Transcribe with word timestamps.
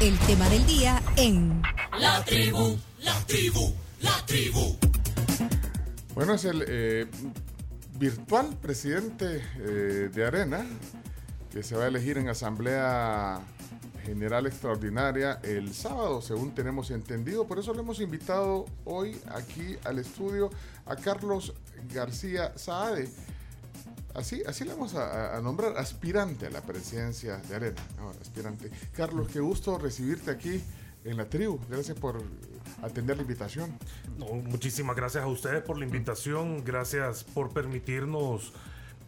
el 0.00 0.18
tema 0.20 0.46
del 0.50 0.66
día 0.66 1.02
en 1.16 1.62
La 1.98 2.22
tribu, 2.22 2.76
la 3.00 3.18
tribu, 3.26 3.72
la 4.02 4.26
tribu. 4.26 4.76
Bueno, 6.14 6.34
es 6.34 6.44
el 6.44 6.64
eh, 6.68 7.06
virtual 7.98 8.54
presidente 8.60 9.42
eh, 9.58 10.10
de 10.12 10.26
Arena 10.26 10.66
que 11.50 11.62
se 11.62 11.76
va 11.76 11.84
a 11.84 11.86
elegir 11.88 12.18
en 12.18 12.28
Asamblea 12.28 13.40
General 14.04 14.46
Extraordinaria 14.46 15.40
el 15.42 15.72
sábado, 15.72 16.20
según 16.20 16.54
tenemos 16.54 16.90
entendido. 16.90 17.46
Por 17.46 17.58
eso 17.58 17.72
le 17.72 17.80
hemos 17.80 17.98
invitado 18.00 18.66
hoy 18.84 19.18
aquí 19.34 19.76
al 19.84 19.98
estudio 19.98 20.50
a 20.84 20.96
Carlos 20.96 21.54
García 21.92 22.52
Saade. 22.56 23.08
Así, 24.16 24.42
así 24.46 24.64
le 24.64 24.70
vamos 24.70 24.94
a, 24.94 25.38
nombrar 25.42 25.76
aspirante 25.76 26.46
a 26.46 26.50
la 26.50 26.62
presidencia 26.62 27.36
de 27.36 27.54
Arena. 27.54 27.82
Aspirante. 28.20 28.70
Carlos, 28.96 29.28
qué 29.30 29.40
gusto 29.40 29.76
recibirte 29.76 30.30
aquí 30.30 30.62
en 31.04 31.18
la 31.18 31.28
tribu. 31.28 31.60
Gracias 31.68 31.98
por 31.98 32.22
atender 32.82 33.16
la 33.16 33.22
invitación. 33.22 33.78
Muchísimas 34.16 34.96
gracias 34.96 35.22
a 35.22 35.26
ustedes 35.26 35.62
por 35.62 35.78
la 35.78 35.84
invitación, 35.84 36.64
gracias 36.64 37.24
por 37.24 37.52
permitirnos 37.52 38.54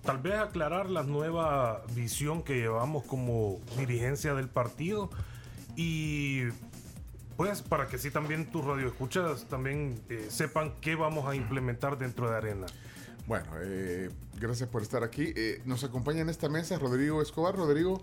tal 0.04 0.18
vez 0.18 0.34
aclarar 0.34 0.90
la 0.90 1.02
nueva 1.02 1.82
visión 1.94 2.42
que 2.42 2.56
llevamos 2.56 3.04
como 3.04 3.60
dirigencia 3.76 4.34
del 4.34 4.48
partido 4.48 5.10
y 5.74 6.44
pues 7.36 7.62
para 7.62 7.88
que 7.88 7.98
sí 7.98 8.10
también 8.10 8.50
tus 8.50 8.64
radioescuchas 8.64 9.44
también 9.44 10.00
eh, 10.08 10.26
sepan 10.30 10.74
qué 10.80 10.94
vamos 10.94 11.26
a 11.26 11.34
implementar 11.34 11.98
dentro 11.98 12.30
de 12.30 12.36
Arena. 12.36 12.66
Bueno, 13.28 13.44
eh, 13.60 14.08
gracias 14.40 14.70
por 14.70 14.80
estar 14.80 15.04
aquí. 15.04 15.34
Eh, 15.36 15.60
nos 15.66 15.84
acompaña 15.84 16.22
en 16.22 16.30
esta 16.30 16.48
mesa 16.48 16.78
Rodrigo 16.78 17.20
Escobar. 17.20 17.54
Rodrigo, 17.54 18.00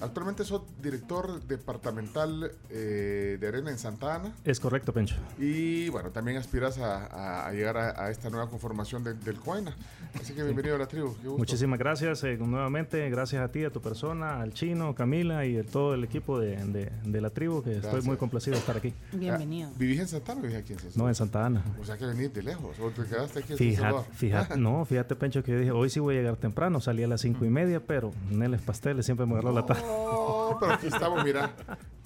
actualmente 0.00 0.44
sos 0.44 0.62
director 0.82 1.42
departamental 1.46 2.50
eh, 2.70 3.36
de 3.40 3.48
Arena 3.48 3.70
en 3.70 3.78
Santa 3.78 4.14
Ana. 4.16 4.32
Es 4.44 4.60
correcto, 4.60 4.92
Pencho. 4.92 5.16
Y 5.38 5.88
bueno, 5.90 6.10
también 6.10 6.36
aspiras 6.36 6.78
a, 6.78 7.06
a- 7.06 7.46
a 7.48 7.52
llegar 7.52 7.76
a, 7.76 8.04
a 8.04 8.10
esta 8.10 8.30
nueva 8.30 8.48
conformación 8.48 9.02
de- 9.04 9.14
del 9.14 9.36
COENA. 9.36 9.74
Así 10.20 10.32
que 10.34 10.42
bienvenido 10.42 10.76
a 10.76 10.78
la 10.78 10.86
tribu. 10.86 11.08
Qué 11.20 11.24
gusto. 11.28 11.38
Muchísimas 11.38 11.78
gracias 11.78 12.24
eh, 12.24 12.36
nuevamente, 12.38 13.08
gracias 13.10 13.42
a 13.42 13.48
ti, 13.52 13.64
a 13.64 13.70
tu 13.70 13.80
persona, 13.80 14.40
al 14.40 14.52
chino, 14.54 14.94
Camila 14.94 15.44
y 15.46 15.58
a 15.58 15.64
todo 15.64 15.94
el 15.94 16.04
equipo 16.04 16.38
de, 16.38 16.56
de- 16.66 16.90
de 17.04 17.20
la 17.20 17.30
tribu, 17.30 17.62
que 17.62 17.70
Gracias. 17.72 17.92
estoy 17.94 18.06
muy 18.06 18.16
complacido 18.16 18.54
de 18.54 18.60
estar 18.60 18.76
aquí. 18.76 18.92
Bienvenido. 19.12 19.70
Ah, 19.72 19.76
¿Vivís 19.78 20.00
en 20.00 20.08
Santa 20.08 20.32
Ana 20.32 20.40
o 20.40 20.44
vivís 20.44 20.58
aquí 20.58 20.72
en 20.72 20.78
San 20.78 20.90
No, 20.94 21.08
en 21.08 21.14
Santa 21.14 21.44
Ana. 21.46 21.62
O 21.80 21.84
sea 21.84 21.96
que 21.96 22.06
venís 22.06 22.32
de 22.32 22.42
lejos. 22.42 22.78
O 22.80 22.90
te 22.90 23.04
quedaste 23.04 23.40
aquí 23.40 23.52
en 23.52 23.58
Fíjate, 23.58 24.10
fíjate, 24.12 24.56
no, 24.58 24.84
fíjate, 24.84 25.14
Pencho, 25.16 25.42
que 25.42 25.52
yo 25.52 25.58
dije, 25.58 25.70
hoy 25.72 25.90
sí 25.90 26.00
voy 26.00 26.16
a 26.16 26.18
llegar 26.18 26.36
temprano, 26.36 26.80
salí 26.80 27.02
a 27.02 27.08
las 27.08 27.20
cinco 27.20 27.44
y 27.44 27.50
media, 27.50 27.80
pero 27.80 28.12
Neles 28.30 28.62
Pasteles 28.62 29.04
siempre 29.04 29.26
me 29.26 29.32
agarró 29.32 29.52
la 29.52 29.66
tarde. 29.66 29.82
No, 29.88 30.56
pero 30.60 30.72
aquí 30.74 30.86
estamos, 30.86 31.24
mira. 31.24 31.52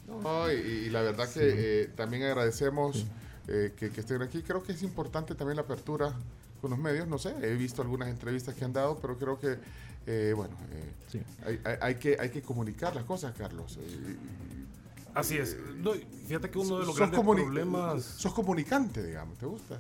No, 0.07 0.51
y, 0.51 0.55
y 0.55 0.91
la 0.91 1.03
verdad 1.03 1.29
que 1.29 1.83
eh, 1.83 1.91
también 1.97 2.23
agradecemos 2.25 3.07
eh, 3.49 3.73
que, 3.77 3.91
que 3.91 4.01
estén 4.01 4.23
aquí. 4.23 4.43
Creo 4.43 4.63
que 4.63 4.73
es 4.73 4.83
importante 4.83 5.35
también 5.35 5.57
la 5.57 5.63
apertura 5.63 6.13
con 6.61 6.71
los 6.71 6.79
medios. 6.79 7.09
No 7.09 7.19
sé, 7.19 7.35
he 7.43 7.55
visto 7.55 7.83
algunas 7.83 8.09
entrevistas 8.09 8.55
que 8.55 8.65
han 8.65 8.73
dado, 8.73 8.99
pero 8.99 9.17
creo 9.19 9.39
que, 9.41 9.59
eh, 10.07 10.33
bueno, 10.37 10.55
eh, 10.73 10.93
Sí. 11.09 11.21
hay, 11.45 11.61
hay- 11.65 11.77
hay 11.81 11.95
que, 11.97 12.17
hay 12.19 12.31
que 12.31 12.43
comunicar 12.43 12.95
las 12.95 13.05
cosas, 13.05 13.35
Carlos. 13.37 13.79
Así 15.15 15.37
es. 15.37 15.57
No, 15.77 15.93
fíjate 16.27 16.49
que 16.51 16.59
uno 16.59 16.79
de 16.79 16.87
los 16.87 16.97
sos, 16.97 17.11
grandes 17.11 17.21
problemas... 17.21 18.03
sos 18.05 18.33
comunicante, 18.33 19.03
digamos, 19.03 19.37
¿te 19.39 19.45
gusta? 19.47 19.79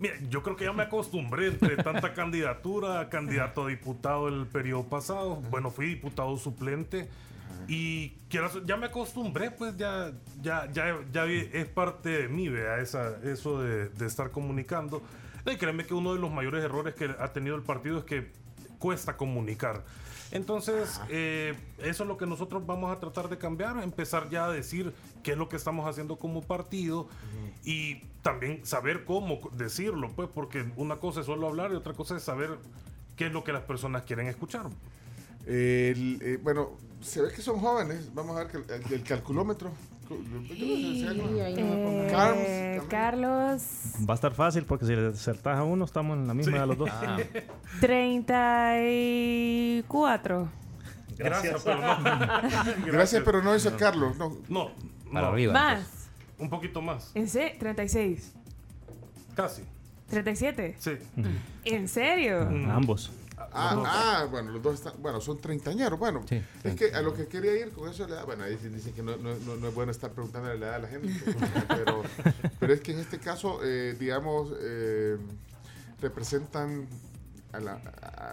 Mira, 0.00 0.14
yo 0.28 0.42
creo 0.42 0.56
que 0.56 0.64
ya 0.64 0.72
me 0.72 0.82
acostumbré 0.82 1.46
entre 1.48 1.76
tanta 1.76 2.12
candidatura, 2.14 3.08
candidato 3.08 3.64
a 3.66 3.68
diputado 3.68 4.26
el 4.26 4.46
periodo 4.46 4.82
pasado. 4.84 5.36
Bueno, 5.50 5.70
fui 5.70 5.86
diputado 5.86 6.36
suplente 6.36 7.08
y 7.68 8.14
ya 8.64 8.76
me 8.76 8.86
acostumbré, 8.86 9.50
pues 9.50 9.76
ya, 9.76 10.12
ya, 10.42 10.70
ya, 10.70 10.98
ya 11.12 11.24
es 11.24 11.66
parte 11.66 12.10
de 12.10 12.28
mí, 12.28 12.48
vea, 12.48 12.78
esa, 12.78 13.16
eso 13.22 13.60
de, 13.62 13.88
de 13.88 14.06
estar 14.06 14.30
comunicando. 14.30 15.02
Y 15.46 15.56
créeme 15.56 15.86
que 15.86 15.94
uno 15.94 16.14
de 16.14 16.20
los 16.20 16.30
mayores 16.30 16.64
errores 16.64 16.94
que 16.94 17.14
ha 17.18 17.32
tenido 17.32 17.56
el 17.56 17.62
partido 17.62 17.98
es 17.98 18.04
que 18.04 18.32
cuesta 18.78 19.16
comunicar. 19.16 19.84
Entonces, 20.30 21.00
eh, 21.10 21.54
eso 21.78 22.02
es 22.02 22.08
lo 22.08 22.16
que 22.16 22.26
nosotros 22.26 22.66
vamos 22.66 22.94
a 22.94 22.98
tratar 22.98 23.28
de 23.28 23.38
cambiar, 23.38 23.80
empezar 23.82 24.28
ya 24.30 24.46
a 24.46 24.50
decir 24.50 24.92
qué 25.22 25.32
es 25.32 25.38
lo 25.38 25.48
que 25.48 25.56
estamos 25.56 25.88
haciendo 25.88 26.16
como 26.16 26.42
partido 26.42 27.08
y 27.64 28.00
también 28.20 28.66
saber 28.66 29.04
cómo 29.04 29.38
decirlo, 29.52 30.10
pues, 30.16 30.28
porque 30.28 30.64
una 30.76 30.96
cosa 30.96 31.20
es 31.20 31.26
solo 31.26 31.46
hablar 31.46 31.70
y 31.72 31.76
otra 31.76 31.92
cosa 31.92 32.16
es 32.16 32.24
saber 32.24 32.58
qué 33.16 33.26
es 33.26 33.32
lo 33.32 33.44
que 33.44 33.52
las 33.52 33.62
personas 33.62 34.02
quieren 34.02 34.26
escuchar. 34.26 34.66
El, 35.46 36.18
eh, 36.22 36.38
bueno, 36.42 36.70
se 37.00 37.20
ve 37.22 37.28
que 37.34 37.40
son 37.42 37.58
jóvenes. 37.60 38.12
Vamos 38.14 38.36
a 38.36 38.44
ver 38.44 38.48
que 38.48 38.56
el, 38.58 38.64
el- 38.86 38.92
el 38.94 39.02
calculómetro. 39.02 39.72
Eh, 42.36 42.80
Carlos, 42.90 43.62
Va 44.08 44.12
a 44.12 44.14
estar 44.14 44.32
fácil 44.34 44.64
porque 44.64 44.84
si 44.86 44.94
le 44.94 45.08
acertás 45.08 45.58
a 45.58 45.64
uno, 45.64 45.84
estamos 45.86 46.16
en 46.18 46.26
la 46.26 46.34
misma 46.34 46.60
de 46.60 46.66
los 46.66 46.76
dos. 46.78 46.90
34. 47.80 50.48
Gracias, 51.16 51.62
pero 51.64 51.80
no. 51.80 51.96
Gracias, 52.86 53.22
pero 53.24 53.42
no 53.42 53.54
dice 53.54 53.72
Carlos. 53.76 54.16
No, 54.18 54.36
No, 54.48 54.70
Para 55.12 55.28
arriba. 55.28 55.52
Más. 55.52 56.08
un 56.38 56.50
poquito 56.50 56.82
más, 56.82 57.12
¿En 57.14 57.28
serio? 57.28 57.56
36. 57.60 58.32
casi. 59.34 59.62
37. 60.10 60.76
Sí. 60.78 60.90
¿En 61.64 61.88
serio? 61.88 62.46
Mm. 62.50 62.70
Ambos. 62.70 63.10
Ah, 63.36 63.74
ah, 63.86 64.26
bueno, 64.30 64.50
los 64.52 64.62
dos 64.62 64.74
están, 64.74 64.94
bueno, 65.00 65.20
son 65.20 65.38
treintañeros. 65.40 65.98
Bueno, 65.98 66.22
Sí, 66.28 66.42
es 66.62 66.74
que 66.76 66.94
a 66.94 67.02
lo 67.02 67.14
que 67.14 67.26
quería 67.26 67.52
ir 67.58 67.72
con 67.72 67.88
eso, 67.88 68.06
bueno, 68.26 68.44
ahí 68.44 68.56
dicen, 68.56 68.92
que 68.94 69.02
no, 69.02 69.16
no, 69.16 69.34
no, 69.36 69.56
no 69.56 69.68
es 69.68 69.74
bueno 69.74 69.90
estar 69.92 70.10
preguntando 70.12 70.48
la 70.54 70.54
edad 70.66 70.74
a 70.76 70.78
la 70.80 70.88
gente, 70.88 71.08
pero, 71.68 72.02
pero 72.60 72.72
es 72.72 72.80
que 72.80 72.92
en 72.92 73.00
este 73.00 73.18
caso, 73.18 73.60
eh, 73.64 73.96
digamos, 73.98 74.52
eh, 74.60 75.16
representan 76.00 76.86
a, 77.52 77.60
la- 77.60 77.80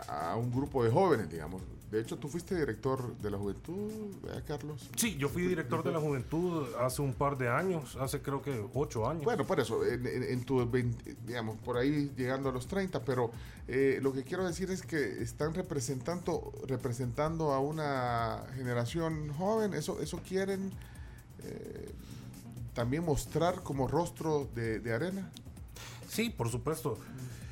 a- 0.07 0.31
a 0.31 0.35
un 0.35 0.51
grupo 0.51 0.84
de 0.84 0.91
jóvenes, 0.91 1.29
digamos. 1.29 1.61
De 1.91 2.00
hecho, 2.00 2.18
tú 2.18 2.29
fuiste 2.29 2.56
director 2.57 3.18
de 3.18 3.29
la 3.29 3.38
juventud, 3.38 4.16
¿verdad, 4.24 4.44
Carlos? 4.47 4.90
Sí, 4.96 5.18
yo 5.18 5.28
fui 5.28 5.41
director 5.44 5.84
de 5.84 5.91
la 5.91 6.00
juventud 6.00 6.66
hace 6.79 7.02
un 7.02 7.13
par 7.13 7.38
de 7.38 7.50
años, 7.50 7.97
hace 8.00 8.22
creo 8.22 8.41
que 8.41 8.66
ocho 8.74 9.09
años. 9.09 9.25
Bueno, 9.25 9.46
por 9.46 9.59
eso, 9.59 9.85
en, 9.85 10.07
en- 10.07 10.24
en 10.24 10.44
tu, 10.46 10.66
20, 10.66 11.18
digamos, 11.28 11.57
por 11.59 11.78
ahí 11.78 12.09
llegando 12.16 12.47
a 12.47 12.53
los 12.53 12.66
30, 12.68 13.03
pero 13.03 13.31
eh, 13.68 14.00
lo 14.02 14.13
que 14.13 14.24
quiero 14.24 14.46
decir 14.47 14.72
es 14.72 14.84
que 14.84 15.22
están 15.22 15.53
representando, 15.53 16.53
representando 16.66 17.52
a 17.52 17.59
una 17.59 18.46
generación 18.56 19.34
joven, 19.34 19.73
eso, 19.73 20.00
eso 20.02 20.22
quieren 20.25 20.72
eh, 21.44 21.91
también 22.73 23.03
mostrar 23.03 23.63
como 23.63 23.90
rostro 23.90 24.47
de, 24.56 24.79
de 24.79 24.94
arena. 24.94 25.29
Sí, 26.08 26.29
por 26.29 26.47
supuesto. 26.50 26.97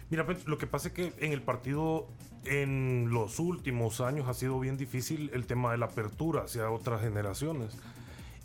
Mira, 0.09 0.25
lo 0.45 0.57
que 0.57 0.65
pasa 0.65 0.87
es 0.87 0.93
que 0.93 1.13
en 1.19 1.33
el 1.33 1.41
partido 1.41 2.07
en 2.45 3.09
los 3.11 3.39
últimos 3.39 4.01
años 4.01 4.27
ha 4.27 4.33
sido 4.33 4.59
bien 4.59 4.77
difícil 4.77 5.29
el 5.33 5.45
tema 5.45 5.71
de 5.71 5.77
la 5.77 5.87
apertura 5.87 6.43
hacia 6.43 6.69
otras 6.69 7.01
generaciones. 7.01 7.77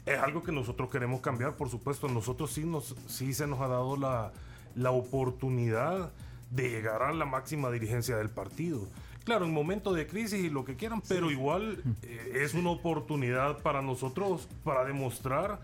Es 0.07 0.19
algo 0.19 0.43
que 0.43 0.53
nosotros 0.53 0.91
queremos 0.91 1.21
cambiar, 1.21 1.57
por 1.57 1.71
supuesto. 1.71 2.09
Nosotros 2.09 2.53
sí, 2.53 2.65
nos, 2.65 2.95
sí 3.07 3.33
se 3.33 3.47
nos 3.47 3.61
ha 3.61 3.69
dado 3.69 3.97
la, 3.97 4.33
la 4.75 4.91
oportunidad 4.91 6.13
de 6.51 6.69
llegar 6.69 7.03
a 7.03 7.13
la 7.13 7.25
máxima 7.25 7.71
dirigencia 7.71 8.17
del 8.17 8.31
partido. 8.31 8.87
Claro, 9.25 9.47
en 9.47 9.55
momentos 9.55 9.97
de 9.97 10.07
crisis 10.07 10.45
y 10.45 10.51
lo 10.51 10.65
que 10.67 10.77
quieran, 10.77 11.01
pero 11.09 11.31
igual 11.31 11.83
eh, 12.03 12.41
es 12.43 12.53
una 12.53 12.71
oportunidad 12.71 13.63
para 13.63 13.81
nosotros 13.81 14.49
para 14.63 14.85
demostrar 14.85 15.61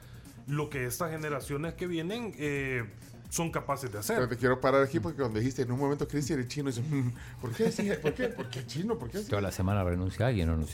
lo 0.47 0.71
que 0.71 0.87
estas 0.87 1.11
generaciones 1.11 1.75
que 1.75 1.87
vienen 1.87 2.35
eh, 2.39 2.85
son 3.31 3.51
capaces 3.51 3.91
de 3.91 3.99
hacer. 3.99 4.17
Pero 4.17 4.29
te 4.29 4.37
quiero 4.37 4.61
parar 4.61 4.83
aquí 4.83 5.01
porque 5.01 5.19
cuando 5.19 5.39
dijiste 5.39 5.63
en 5.63 5.73
un 5.73 5.79
momento 5.79 6.07
Cristian 6.07 6.39
el 6.41 6.49
chino, 6.49 6.69
dice, 6.69 6.83
"Mm, 6.83 7.13
¿por 7.41 7.53
qué? 7.53 7.73
Sí, 7.73 7.91
¿Por 8.03 8.13
qué? 8.13 8.29
¿Por 8.29 8.51
qué 8.51 8.67
chino? 8.67 8.99
¿Por 8.99 9.09
qué? 9.09 9.19
así?" 9.19 9.29
Toda 9.31 9.41
la 9.41 9.53
semana 9.53 9.83
renuncia 9.85 10.27
alguien 10.27 10.51
o 10.51 10.57
no 10.57 10.67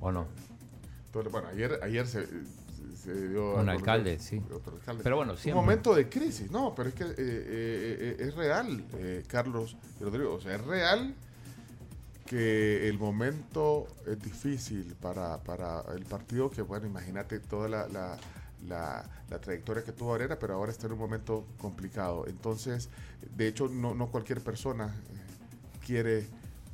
o 0.00 0.10
no. 0.12 0.26
Bueno, 1.30 1.46
ayer, 1.48 1.78
ayer 1.82 2.06
se, 2.08 2.26
se 3.00 3.28
dio... 3.28 3.54
Un 3.54 3.68
alcalde, 3.68 4.18
sí. 4.18 4.42
otro 4.52 4.74
alcalde. 4.74 5.02
Pero 5.04 5.16
bueno, 5.16 5.32
Un 5.32 5.38
siempre. 5.38 5.60
momento 5.60 5.94
de 5.94 6.08
crisis, 6.08 6.50
no, 6.50 6.74
pero 6.74 6.88
es 6.88 6.94
que 6.94 7.04
eh, 7.04 7.14
eh, 7.16 7.16
eh, 7.18 8.16
es 8.18 8.34
real, 8.34 8.84
eh, 8.94 9.22
Carlos 9.28 9.76
y 10.00 10.04
Rodrigo, 10.04 10.34
o 10.34 10.40
sea, 10.40 10.56
es 10.56 10.64
real 10.64 11.14
que 12.26 12.88
el 12.88 12.98
momento 12.98 13.86
es 14.06 14.20
difícil 14.20 14.96
para, 15.00 15.38
para 15.42 15.82
el 15.94 16.04
partido, 16.04 16.50
que 16.50 16.62
bueno, 16.62 16.86
imagínate 16.86 17.38
toda 17.38 17.68
la, 17.68 17.86
la, 17.88 18.16
la- 18.68 19.04
la 19.30 19.40
trayectoria 19.40 19.82
que 19.84 19.92
tuvo 19.92 20.14
Arena, 20.14 20.36
pero 20.38 20.54
ahora 20.54 20.70
está 20.72 20.86
en 20.86 20.92
un 20.92 20.98
momento 20.98 21.46
complicado. 21.58 22.26
Entonces, 22.26 22.88
de 23.36 23.48
hecho, 23.48 23.68
no, 23.68 23.94
no 23.94 24.08
cualquier 24.10 24.40
persona 24.40 24.86
eh, 24.86 25.84
quiere 25.86 26.26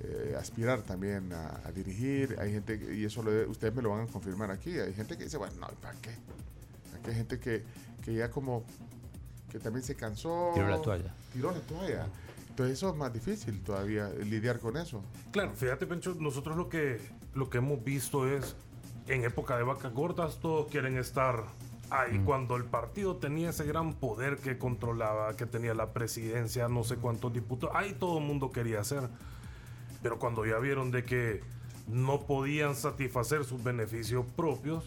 eh, 0.02 0.34
aspirar 0.38 0.82
también 0.82 1.32
a, 1.32 1.60
a 1.66 1.72
dirigir. 1.72 2.37
Hay 2.40 2.52
gente, 2.52 2.81
y 2.94 3.04
eso 3.04 3.22
lo- 3.22 3.50
ustedes 3.50 3.75
me 3.75 3.82
lo 3.82 3.90
van 3.90 4.02
a 4.02 4.06
confirmar 4.06 4.50
aquí, 4.50 4.78
hay 4.78 4.94
gente 4.94 5.16
que 5.19 5.25
dice, 5.25 5.37
bueno, 5.37 5.54
no, 5.60 5.66
¿para 5.81 5.94
qué? 6.00 6.10
Aquí 6.96 7.10
hay 7.10 7.14
gente 7.16 7.38
que, 7.38 7.64
que 8.04 8.14
ya 8.14 8.31
como 8.31 8.64
que 9.50 9.58
también 9.58 9.84
se 9.84 9.94
cansó. 9.96 10.52
Tiró 10.54 10.69
la 10.69 10.81
toalla. 10.81 11.14
Tiró 11.32 11.50
la 11.52 11.60
toalla. 11.60 12.06
Entonces 12.48 12.78
eso 12.78 12.90
es 12.90 12.96
más 12.96 13.12
difícil 13.12 13.62
todavía, 13.62 14.08
lidiar 14.10 14.58
con 14.58 14.76
eso. 14.76 15.02
Claro, 15.32 15.52
fíjate, 15.54 15.87
Pencho, 15.87 16.14
nosotros 16.19 16.56
lo 16.56 16.69
que, 16.69 17.00
lo 17.34 17.48
que 17.50 17.58
hemos 17.58 17.82
visto 17.84 18.28
es 18.28 18.54
en 19.06 19.25
época 19.25 19.56
de 19.56 19.62
vacas 19.64 19.92
gordas 19.92 20.38
todos 20.40 20.70
quieren 20.70 20.96
estar 20.98 21.44
ahí. 21.90 22.20
Cuando 22.25 22.56
el 22.56 22.64
partido 22.64 23.16
tenía 23.16 23.50
ese 23.50 23.64
gran 23.64 23.94
poder 23.94 24.38
que 24.38 24.58
controlaba, 24.58 25.37
que 25.37 25.46
tenía 25.46 25.75
la 25.75 25.92
presidencia, 25.92 26.69
no 26.69 26.84
sé 26.84 26.96
cuántos 26.96 27.32
diputados, 27.32 27.76
ahí 27.76 27.94
todo 27.98 28.19
el 28.19 28.25
mundo 28.25 28.52
quería 28.52 28.81
hacer. 28.81 29.08
Pero 30.02 30.19
cuando 30.19 30.46
ya 30.46 30.58
vieron 30.58 30.90
de 30.90 31.04
que 31.04 31.42
no 31.87 32.20
podían 32.20 32.75
satisfacer 32.75 33.44
sus 33.44 33.62
beneficios 33.62 34.25
propios, 34.37 34.84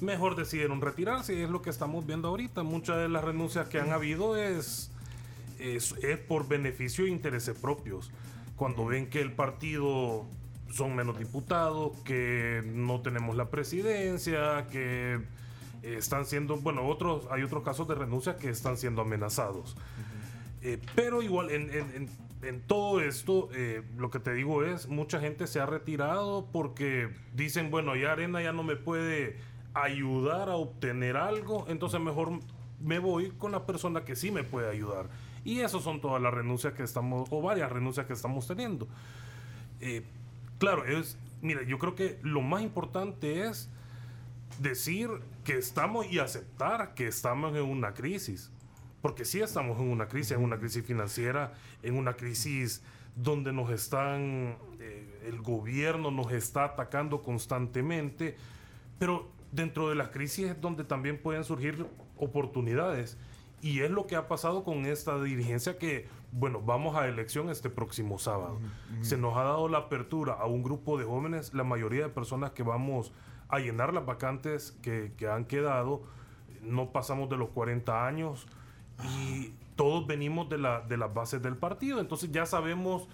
mejor 0.00 0.36
decidieron 0.36 0.80
retirarse 0.80 1.34
y 1.34 1.42
es 1.42 1.50
lo 1.50 1.62
que 1.62 1.70
estamos 1.70 2.06
viendo 2.06 2.28
ahorita. 2.28 2.62
Muchas 2.62 2.96
de 2.96 3.08
las 3.08 3.22
renuncias 3.22 3.68
que 3.68 3.78
han 3.78 3.90
habido 3.92 4.36
es, 4.36 4.90
es, 5.58 5.92
es 6.02 6.18
por 6.18 6.48
beneficio 6.48 7.04
e 7.04 7.10
intereses 7.10 7.56
propios. 7.56 8.10
Cuando 8.56 8.86
ven 8.86 9.08
que 9.08 9.20
el 9.20 9.32
partido 9.32 10.26
son 10.70 10.94
menos 10.96 11.18
diputados, 11.18 11.92
que 12.04 12.62
no 12.66 13.00
tenemos 13.00 13.36
la 13.36 13.50
presidencia, 13.50 14.66
que 14.70 15.20
eh, 15.82 15.96
están 15.98 16.24
siendo, 16.26 16.56
bueno, 16.56 16.86
otros, 16.86 17.26
hay 17.30 17.42
otros 17.42 17.62
casos 17.62 17.86
de 17.88 17.94
renuncia 17.94 18.36
que 18.36 18.48
están 18.50 18.76
siendo 18.76 19.02
amenazados. 19.02 19.76
Eh, 20.62 20.78
pero 20.94 21.22
igual, 21.22 21.50
en, 21.50 21.70
en- 21.70 21.90
en- 21.94 22.30
en 22.42 22.60
todo 22.62 23.00
esto, 23.02 23.50
eh, 23.54 23.82
lo 23.98 24.10
que 24.10 24.18
te 24.18 24.32
digo 24.32 24.64
es, 24.64 24.88
mucha 24.88 25.20
gente 25.20 25.46
se 25.46 25.60
ha 25.60 25.66
retirado 25.66 26.46
porque 26.52 27.10
dicen, 27.34 27.70
bueno, 27.70 27.96
ya 27.96 28.12
Arena 28.12 28.40
ya 28.42 28.52
no 28.52 28.62
me 28.62 28.76
puede 28.76 29.36
ayudar 29.74 30.48
a 30.48 30.54
obtener 30.56 31.16
algo, 31.18 31.66
entonces 31.68 32.00
mejor 32.00 32.30
me 32.80 32.98
voy 32.98 33.30
con 33.32 33.52
la 33.52 33.66
persona 33.66 34.04
que 34.06 34.16
sí 34.16 34.30
me 34.30 34.42
puede 34.42 34.70
ayudar. 34.70 35.10
Y 35.44 35.60
eso 35.60 35.80
son 35.80 36.00
todas 36.00 36.20
las 36.22 36.32
renuncias 36.32 36.72
que 36.72 36.82
estamos, 36.82 37.28
o 37.30 37.42
varias 37.42 37.70
renuncias 37.70 38.06
que 38.06 38.14
estamos 38.14 38.46
teniendo. 38.46 38.88
Eh, 39.80 40.02
claro, 40.58 40.86
es, 40.86 41.18
mira, 41.42 41.62
yo 41.62 41.78
creo 41.78 41.94
que 41.94 42.18
lo 42.22 42.40
más 42.40 42.62
importante 42.62 43.46
es 43.46 43.68
decir 44.58 45.10
que 45.44 45.56
estamos 45.56 46.06
y 46.10 46.18
aceptar 46.18 46.94
que 46.94 47.06
estamos 47.06 47.54
en 47.56 47.62
una 47.62 47.94
crisis. 47.94 48.50
Porque 49.00 49.24
sí 49.24 49.40
estamos 49.40 49.78
en 49.80 49.88
una 49.88 50.08
crisis, 50.08 50.32
en 50.32 50.42
una 50.42 50.58
crisis 50.58 50.84
financiera, 50.84 51.52
en 51.82 51.96
una 51.96 52.14
crisis 52.14 52.82
donde 53.16 53.52
nos 53.52 53.70
están, 53.70 54.56
eh, 54.78 55.24
el 55.26 55.40
gobierno 55.40 56.10
nos 56.10 56.32
está 56.32 56.64
atacando 56.64 57.22
constantemente, 57.22 58.36
pero 58.98 59.30
dentro 59.52 59.88
de 59.88 59.94
las 59.94 60.08
crisis 60.08 60.50
es 60.50 60.60
donde 60.60 60.84
también 60.84 61.20
pueden 61.20 61.44
surgir 61.44 61.86
oportunidades. 62.16 63.16
Y 63.62 63.80
es 63.80 63.90
lo 63.90 64.06
que 64.06 64.16
ha 64.16 64.26
pasado 64.26 64.64
con 64.64 64.86
esta 64.86 65.22
dirigencia 65.22 65.76
que, 65.76 66.08
bueno, 66.32 66.62
vamos 66.62 66.96
a 66.96 67.06
elección 67.08 67.50
este 67.50 67.68
próximo 67.68 68.18
sábado. 68.18 68.58
Se 69.02 69.18
nos 69.18 69.36
ha 69.36 69.42
dado 69.42 69.68
la 69.68 69.78
apertura 69.78 70.34
a 70.34 70.46
un 70.46 70.62
grupo 70.62 70.98
de 70.98 71.04
jóvenes, 71.04 71.52
la 71.52 71.64
mayoría 71.64 72.04
de 72.04 72.08
personas 72.08 72.52
que 72.52 72.62
vamos 72.62 73.12
a 73.50 73.58
llenar 73.58 73.92
las 73.92 74.06
vacantes 74.06 74.76
que, 74.82 75.12
que 75.16 75.28
han 75.28 75.44
quedado, 75.44 76.02
no 76.62 76.92
pasamos 76.92 77.28
de 77.28 77.36
los 77.36 77.50
40 77.50 78.06
años 78.06 78.46
y 79.02 79.52
todos 79.76 80.06
venimos 80.06 80.48
de, 80.48 80.58
la, 80.58 80.82
de 80.82 80.96
las 80.96 81.12
bases 81.12 81.42
del 81.42 81.56
partido. 81.56 82.00
Entonces 82.00 82.30
ya 82.30 82.46
sabemos 82.46 83.08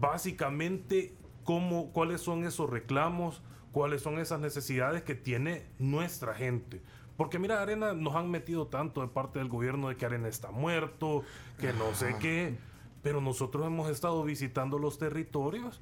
básicamente 0.00 1.14
cómo, 1.42 1.92
cuáles 1.92 2.20
son 2.20 2.44
esos 2.44 2.70
reclamos, 2.70 3.42
cuáles 3.72 4.02
son 4.02 4.18
esas 4.18 4.40
necesidades 4.40 5.02
que 5.02 5.14
tiene 5.14 5.66
nuestra 5.78 6.34
gente. 6.34 6.80
Porque 7.16 7.38
mira, 7.38 7.62
Arena 7.62 7.92
nos 7.92 8.14
han 8.14 8.30
metido 8.30 8.66
tanto 8.66 9.00
de 9.00 9.08
parte 9.08 9.38
del 9.38 9.48
gobierno 9.48 9.88
de 9.88 9.96
que 9.96 10.06
Arena 10.06 10.28
está 10.28 10.50
muerto, 10.50 11.22
que 11.58 11.72
no 11.72 11.94
sé 11.94 12.16
qué, 12.20 12.56
pero 13.02 13.20
nosotros 13.20 13.66
hemos 13.66 13.90
estado 13.90 14.22
visitando 14.24 14.78
los 14.78 14.98
territorios 14.98 15.80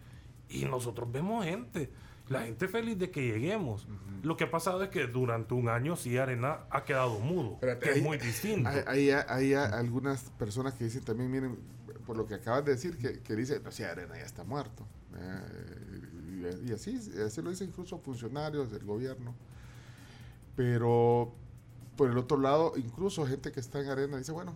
y 0.48 0.64
nosotros 0.66 1.10
vemos 1.10 1.44
gente. 1.44 1.90
La 2.28 2.42
gente 2.42 2.68
feliz 2.68 2.98
de 2.98 3.10
que 3.10 3.20
lleguemos. 3.22 3.86
Lo 4.22 4.36
que 4.36 4.44
ha 4.44 4.50
pasado 4.50 4.82
es 4.82 4.88
que 4.90 5.06
durante 5.06 5.54
un 5.54 5.68
año 5.68 5.96
sí 5.96 6.16
Arena 6.16 6.60
ha 6.70 6.84
quedado 6.84 7.18
mudo, 7.18 7.54
Espérate, 7.54 7.80
que 7.90 7.98
es 7.98 8.02
muy 8.02 8.18
distinto. 8.18 8.70
Hay, 8.86 9.10
hay- 9.10 9.24
hay 9.28 9.54
algunas 9.54 10.30
personas 10.38 10.74
que 10.74 10.84
dicen 10.84 11.02
también, 11.04 11.30
miren, 11.30 11.58
por 12.06 12.16
lo 12.16 12.26
que 12.26 12.34
acabas 12.34 12.64
de 12.64 12.72
decir, 12.72 12.96
que, 12.96 13.20
que 13.20 13.34
dice, 13.36 13.60
no 13.60 13.70
sé, 13.72 13.84
Arena 13.84 14.16
ya 14.16 14.24
está 14.24 14.44
muerto. 14.44 14.86
Eh, 15.16 16.52
y, 16.64 16.70
y 16.70 16.72
así, 16.72 16.96
así 17.26 17.42
lo 17.42 17.50
dicen 17.50 17.68
incluso 17.68 17.98
funcionarios 17.98 18.70
del 18.70 18.84
gobierno. 18.84 19.34
Pero 20.56 21.34
por 21.96 22.10
el 22.10 22.18
otro 22.18 22.38
lado, 22.38 22.72
incluso 22.76 23.26
gente 23.26 23.52
que 23.52 23.60
está 23.60 23.80
en 23.80 23.88
Arena 23.88 24.18
dice, 24.18 24.32
bueno, 24.32 24.54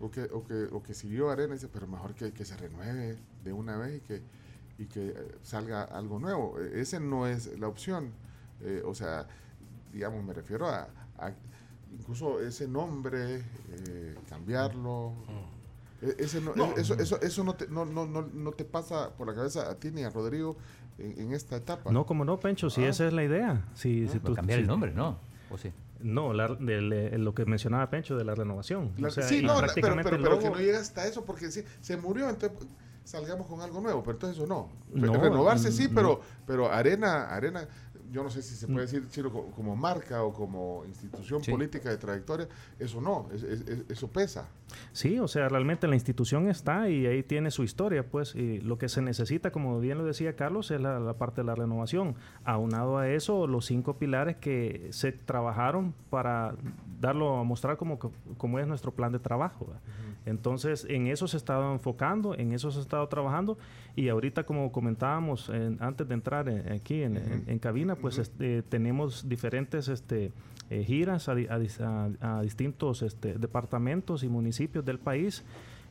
o 0.00 0.10
que, 0.10 0.22
o 0.24 0.44
que, 0.44 0.64
o 0.72 0.82
que 0.82 0.94
siguió 0.94 1.30
Arena, 1.30 1.54
dice, 1.54 1.68
pero 1.68 1.86
mejor 1.86 2.14
que, 2.14 2.32
que 2.32 2.44
se 2.44 2.56
renueve 2.56 3.18
de 3.44 3.52
una 3.52 3.76
vez 3.76 3.98
y 3.98 4.00
que, 4.00 4.22
y 4.82 4.86
que 4.86 5.08
eh, 5.10 5.14
salga 5.42 5.84
algo 5.84 6.18
nuevo. 6.18 6.56
Eh, 6.60 6.80
Ese 6.80 6.98
no 7.00 7.26
es 7.26 7.58
la 7.58 7.68
opción. 7.68 8.10
Eh, 8.62 8.82
o 8.84 8.94
sea, 8.94 9.26
digamos, 9.92 10.22
me 10.24 10.32
refiero 10.32 10.66
a, 10.68 10.88
a 11.18 11.32
incluso 11.98 12.40
ese 12.40 12.66
nombre, 12.68 13.42
eh, 13.70 14.14
cambiarlo. 14.28 15.12
E- 16.00 16.16
Ese 16.18 16.40
no, 16.40 16.54
No. 16.56 16.74
eso, 16.76 16.94
eso, 16.94 17.20
eso 17.20 17.44
no, 17.44 17.54
te, 17.54 17.68
no, 17.68 17.84
no, 17.84 18.06
no, 18.06 18.22
no 18.22 18.52
te 18.52 18.64
pasa 18.64 19.10
por 19.16 19.26
la 19.28 19.34
cabeza 19.34 19.70
a 19.70 19.74
ti 19.76 19.90
ni 19.90 20.02
a 20.02 20.10
Rodrigo 20.10 20.56
en, 20.98 21.18
en 21.20 21.32
esta 21.32 21.56
etapa. 21.56 21.90
No, 21.92 22.06
como 22.06 22.24
no, 22.24 22.40
Pencho, 22.40 22.70
si 22.70 22.84
Ah. 22.84 22.88
esa 22.88 23.06
es 23.06 23.12
la 23.12 23.22
idea. 23.24 23.64
Si, 23.74 24.08
si 24.08 24.18
Pero 24.18 24.30
tú- 24.30 24.34
cambiar 24.34 24.58
si- 24.58 24.62
el 24.62 24.68
nombre, 24.68 24.92
¿no? 24.92 25.18
¿O 25.50 25.58
sí? 25.58 25.70
No, 26.00 26.32
la- 26.32 26.48
del, 26.48 26.92
eh, 26.92 27.18
lo 27.18 27.34
que 27.34 27.44
mencionaba 27.46 27.88
Pencho 27.88 28.16
de 28.16 28.24
la 28.24 28.34
renovación. 28.34 28.92
La- 28.98 29.08
O 29.08 29.10
sea, 29.12 29.22
sí, 29.22 29.42
no, 29.42 29.60
la- 29.60 29.68
pero, 29.72 29.94
pero, 30.02 30.10
pero 30.22 30.38
que 30.40 30.50
no 30.50 30.56
llega 30.56 30.80
hasta 30.80 31.06
eso 31.06 31.24
porque 31.24 31.50
sí, 31.52 31.62
se 31.80 31.96
murió, 31.96 32.28
entonces 32.28 32.58
salgamos 33.04 33.46
con 33.46 33.60
algo 33.60 33.80
nuevo, 33.80 34.02
pero 34.02 34.12
entonces 34.12 34.38
eso 34.38 34.46
no. 34.46 34.68
Re- 34.94 35.06
No, 35.08 35.20
Renovarse 35.20 35.70
mm, 35.70 35.72
sí, 35.72 35.88
mm. 35.88 35.94
pero, 35.94 36.20
pero 36.46 36.70
Arena, 36.70 37.24
Arena, 37.28 37.66
yo 38.12 38.22
no 38.22 38.30
sé 38.30 38.42
si 38.42 38.54
se 38.54 38.66
puede 38.68 38.86
decir 38.86 39.24
co- 39.30 39.50
como, 39.56 39.74
marca 39.74 40.22
o 40.22 40.32
como 40.32 40.84
institución 40.86 41.42
Sí. 41.42 41.50
política 41.50 41.88
de 41.90 41.96
trayectoria, 41.96 42.46
eso 42.78 43.00
no, 43.00 43.28
es- 43.32 43.42
es- 43.42 43.60
es- 43.66 43.84
eso 43.88 44.08
pesa. 44.08 44.48
Sí, 44.92 45.18
o 45.18 45.28
sea, 45.28 45.48
realmente 45.48 45.86
la 45.88 45.94
institución 45.96 46.48
está 46.48 46.88
y 46.88 47.06
ahí 47.06 47.22
tiene 47.22 47.50
su 47.50 47.62
historia, 47.62 48.06
pues, 48.08 48.34
y 48.34 48.60
lo 48.60 48.78
que 48.78 48.88
se 48.88 49.02
necesita, 49.02 49.50
como 49.52 49.80
bien 49.80 49.98
lo 49.98 50.04
decía 50.04 50.34
Carlos, 50.36 50.70
es 50.70 50.80
la, 50.80 50.98
la 51.00 51.14
parte 51.14 51.40
de 51.42 51.46
la 51.46 51.54
renovación. 51.54 52.14
Aunado 52.44 52.98
a 52.98 53.08
eso, 53.08 53.46
los 53.46 53.66
cinco 53.66 53.96
pilares 53.98 54.36
que 54.36 54.88
se 54.90 55.12
trabajaron 55.12 55.94
para 56.10 56.54
darlo 57.00 57.38
a 57.38 57.44
mostrar 57.44 57.76
como, 57.76 57.98
es 58.60 58.66
nuestro 58.66 58.92
plan 58.92 59.12
de 59.12 59.18
trabajo. 59.18 59.66
Entonces, 60.24 60.86
en 60.88 61.08
eso 61.08 61.26
se 61.26 61.36
ha 61.36 61.38
estado 61.38 61.72
enfocando, 61.72 62.34
en 62.36 62.52
eso 62.52 62.70
se 62.70 62.78
ha 62.78 62.82
estado 62.82 63.08
trabajando 63.08 63.58
y 63.96 64.08
ahorita, 64.08 64.44
como 64.44 64.70
comentábamos 64.70 65.48
en- 65.48 65.78
antes 65.80 66.06
de 66.06 66.14
entrar 66.14 66.48
en- 66.48 66.72
aquí 66.72 67.02
en 67.02 67.58
cabina, 67.58 67.96
pues 68.02 68.18
este, 68.18 68.62
tenemos 68.62 69.28
diferentes 69.28 69.88
este, 69.88 70.32
eh, 70.70 70.84
giras 70.84 71.28
a, 71.28 71.32
a 71.32 71.58
dis- 71.58 71.80
a- 71.80 72.38
a 72.38 72.42
distintos 72.42 73.02
este, 73.02 73.34
departamentos 73.38 74.22
y 74.24 74.28
municipios 74.28 74.84
del 74.84 74.98
país 74.98 75.42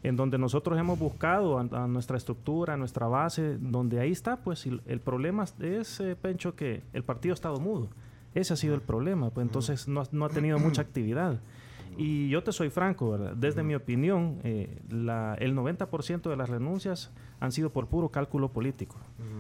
en 0.03 0.15
donde 0.15 0.38
nosotros 0.38 0.80
hemos 0.80 0.98
buscado 1.00 1.60
a, 1.60 1.62
a 1.84 1.88
nuestra 1.88 2.18
estructura, 2.18 2.74
a 2.74 2.77
nuestra 2.77 3.08
base, 3.08 3.58
donde 3.60 4.00
ahí 4.00 4.12
está, 4.12 4.38
pues 4.38 4.65
el 4.65 5.00
problema 5.00 5.46
es, 5.60 6.00
eh, 6.00 6.15
Pencho, 6.20 6.56
que 6.56 6.82
el 6.94 7.03
partido 7.03 7.34
ha 7.34 7.36
estado 7.36 7.60
mudo. 7.60 7.89
Ese 8.34 8.53
ha 8.53 8.56
sido 8.56 8.74
el 8.75 8.82
problema, 8.82 9.30
pues 9.30 9.46
entonces 9.46 9.88
no, 9.88 10.01
ha- 10.01 10.08
no 10.12 10.25
ha 10.25 10.30
tenido 10.30 10.58
mucha 10.58 10.82
actividad. 10.82 11.39
Y 11.98 12.30
yo 12.30 12.41
te 12.41 12.51
soy 12.53 12.70
franco, 12.70 13.12
¿verdad? 13.12 13.34
desde 13.36 13.62
mi 13.63 13.75
opinión, 13.75 14.39
eh, 14.44 14.80
la- 14.89 15.36
el 15.39 15.53
90% 15.53 16.30
de 16.30 16.36
las 16.38 16.50
renuncias 16.50 17.12
han 17.41 17.51
sido 17.51 17.71
por 17.71 17.88
puro 17.88 18.07
cálculo 18.10 18.50
político. 18.53 18.95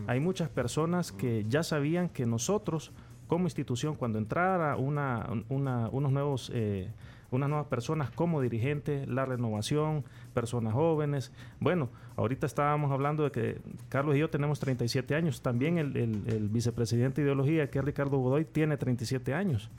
Hay 0.07 0.19
muchas 0.19 0.49
personas 0.49 1.13
que 1.13 1.45
ya 1.47 1.63
sabían 1.63 2.09
que 2.09 2.25
nosotros, 2.25 2.91
como 3.27 3.45
institución, 3.45 3.95
cuando 3.95 4.17
entrara 4.17 4.75
una, 4.75 5.29
una- 5.47 5.87
unos 5.89 6.11
nuevos, 6.11 6.51
eh, 6.53 6.89
unas 7.29 7.47
nuevas 7.47 7.67
personas 7.67 8.11
como 8.11 8.41
dirigente, 8.41 9.05
la 9.07 9.23
renovación, 9.25 10.03
personas 10.33 10.73
jóvenes. 10.73 11.31
Bueno, 11.61 11.87
ahorita 12.17 12.45
estábamos 12.45 12.91
hablando 12.91 13.23
de 13.23 13.31
que 13.31 13.61
Carlos 13.87 14.17
y 14.17 14.19
yo 14.19 14.29
tenemos 14.29 14.59
37 14.59 15.15
años. 15.15 15.41
También 15.41 15.77
el, 15.77 15.95
el- 15.95 16.23
el 16.27 16.49
vicepresidente 16.49 17.21
de 17.21 17.27
ideología, 17.27 17.69
que 17.69 17.79
es 17.79 17.85
Ricardo 17.85 18.17
Godoy, 18.17 18.43
tiene 18.43 18.75
37 18.75 19.33
años. 19.33 19.69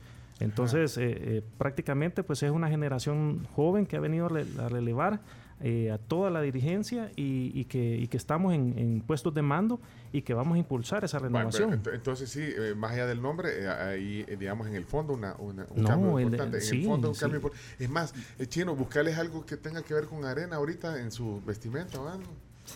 Entonces, 0.41 0.97
eh, 0.97 1.03
eh, 1.11 1.43
prácticamente, 1.59 2.23
pues 2.23 2.43
es 2.43 2.51
una 2.51 2.69
generación 2.69 3.47
joven 3.55 3.85
que 3.85 3.97
ha 3.97 4.01
venido 4.01 4.27
a 4.27 4.69
relevar 4.71 5.21
eh, 5.63 5.91
a 5.91 5.99
toda 5.99 6.31
la 6.31 6.41
dirigencia 6.43 7.11
y, 7.17 7.53
y 7.55 7.65
que, 7.67 7.97
y 7.97 8.09
que 8.09 8.17
estamos 8.17 8.53
en, 8.53 8.77
en 8.79 9.01
puestos 9.01 9.33
de 9.33 9.43
mando 9.43 9.81
y 10.13 10.23
que 10.23 10.35
vamos 10.35 10.57
a 10.57 10.59
impulsar 10.59 11.05
esa 11.05 11.19
Bueno, 11.19 11.39
renovación. 11.39 11.81
pero 11.83 11.93
ent- 11.93 11.99
entonces 11.99 12.31
sí, 12.31 12.41
eh, 12.43 12.75
más 12.77 12.93
allá 12.93 13.07
del 13.07 13.23
nombre, 13.23 13.49
eh, 13.63 13.69
ahí, 13.69 14.25
eh, 14.29 14.37
digamos, 14.39 14.67
en 14.67 14.75
el 14.75 14.85
fondo 14.85 15.13
una, 15.15 15.35
una- 15.39 15.67
un 15.71 15.83
No, 15.83 15.89
cambio 15.89 16.19
el- 16.19 16.25
importante. 16.25 16.57
en 16.59 16.63
sí, 16.63 16.81
el 16.81 16.87
fondo 16.87 17.09
un 17.09 17.15
sí. 17.15 17.21
cambio 17.21 17.41
impor- 17.41 17.53
Es 17.79 17.89
más, 17.91 18.13
eh, 18.39 18.47
Chino, 18.47 18.75
buscarles 18.77 19.17
algo 19.19 19.47
que 19.47 19.57
tenga 19.57 19.83
que 19.83 19.95
ver 19.95 20.07
con 20.07 20.25
arena 20.25 20.57
ahorita 20.57 21.01
en 21.01 21.11
su 21.13 21.41
vestimenta 21.47 22.01
o 22.01 22.09
algo. 22.09 22.27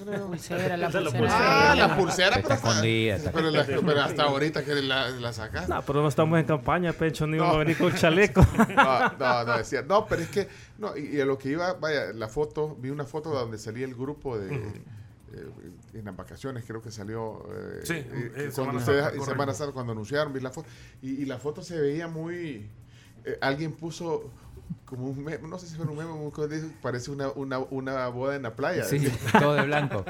Creo. 0.04 0.26
Pulsera, 0.26 0.76
la 0.76 0.88
la 0.90 1.00
pulsera. 1.10 1.72
Ah, 1.72 1.74
la 1.74 1.96
pulsera, 1.96 2.36
pero, 2.42 2.54
hasta- 2.54 2.68
escondida, 2.70 3.16
está 3.16 3.32
pero, 3.32 3.50
la- 3.50 3.64
pero 3.64 4.00
hasta 4.02 4.22
ahorita 4.24 4.64
que 4.64 4.74
la, 4.82 5.08
la 5.10 5.32
sacaste. 5.32 5.72
No, 5.72 5.82
pero 5.82 6.02
no 6.02 6.08
estamos 6.08 6.38
en 6.38 6.46
campaña, 6.46 6.92
Pencho, 6.92 7.26
ni 7.26 7.36
No. 7.36 7.42
vamos 7.44 7.56
a 7.56 7.58
venir 7.60 7.78
con 7.78 7.94
chaleco. 7.94 8.40
No, 8.76 9.12
no, 9.18 9.44
no, 9.44 9.58
decía, 9.58 9.82
no, 9.82 10.06
pero 10.06 10.22
es 10.22 10.28
que, 10.28 10.48
no, 10.78 10.96
y, 10.96 11.16
y 11.16 11.20
a 11.20 11.24
lo 11.24 11.38
que 11.38 11.50
iba, 11.50 11.72
vaya, 11.74 12.12
la 12.12 12.28
foto, 12.28 12.76
vi 12.78 12.90
una 12.90 13.04
foto 13.04 13.30
donde 13.30 13.58
salía 13.58 13.84
el 13.86 13.94
grupo 13.94 14.38
de, 14.38 14.54
eh, 14.54 14.70
en 15.94 16.04
las 16.04 16.16
vacaciones 16.16 16.64
creo 16.66 16.80
que 16.82 16.90
salió 16.90 17.46
eh, 17.52 17.80
Sí, 17.84 17.94
eh, 17.94 18.04
que 18.34 18.50
cuando 18.50 18.52
Semana 18.52 18.78
ustedes. 18.78 19.24
Semana 19.24 19.72
cuando 19.72 19.92
anunciaron 19.92 20.32
vi 20.32 20.40
la 20.40 20.50
foto 20.50 20.68
y, 21.02 21.22
y 21.22 21.24
la 21.26 21.38
foto 21.38 21.62
se 21.62 21.80
veía 21.80 22.06
muy 22.08 22.68
eh, 23.24 23.38
alguien 23.40 23.72
puso 23.72 24.30
como 24.84 25.08
un 25.08 25.24
meme, 25.24 25.48
no 25.48 25.58
sé 25.58 25.66
si 25.66 25.74
fue 25.76 25.84
un 25.86 25.96
meme, 25.96 26.70
parece 26.80 27.10
una, 27.10 27.28
una, 27.30 27.58
una 27.58 28.08
boda 28.08 28.36
en 28.36 28.42
la 28.42 28.54
playa. 28.54 28.84
Sí, 28.84 29.06
todo 29.38 29.54
de 29.54 29.62
blanco. 29.62 30.04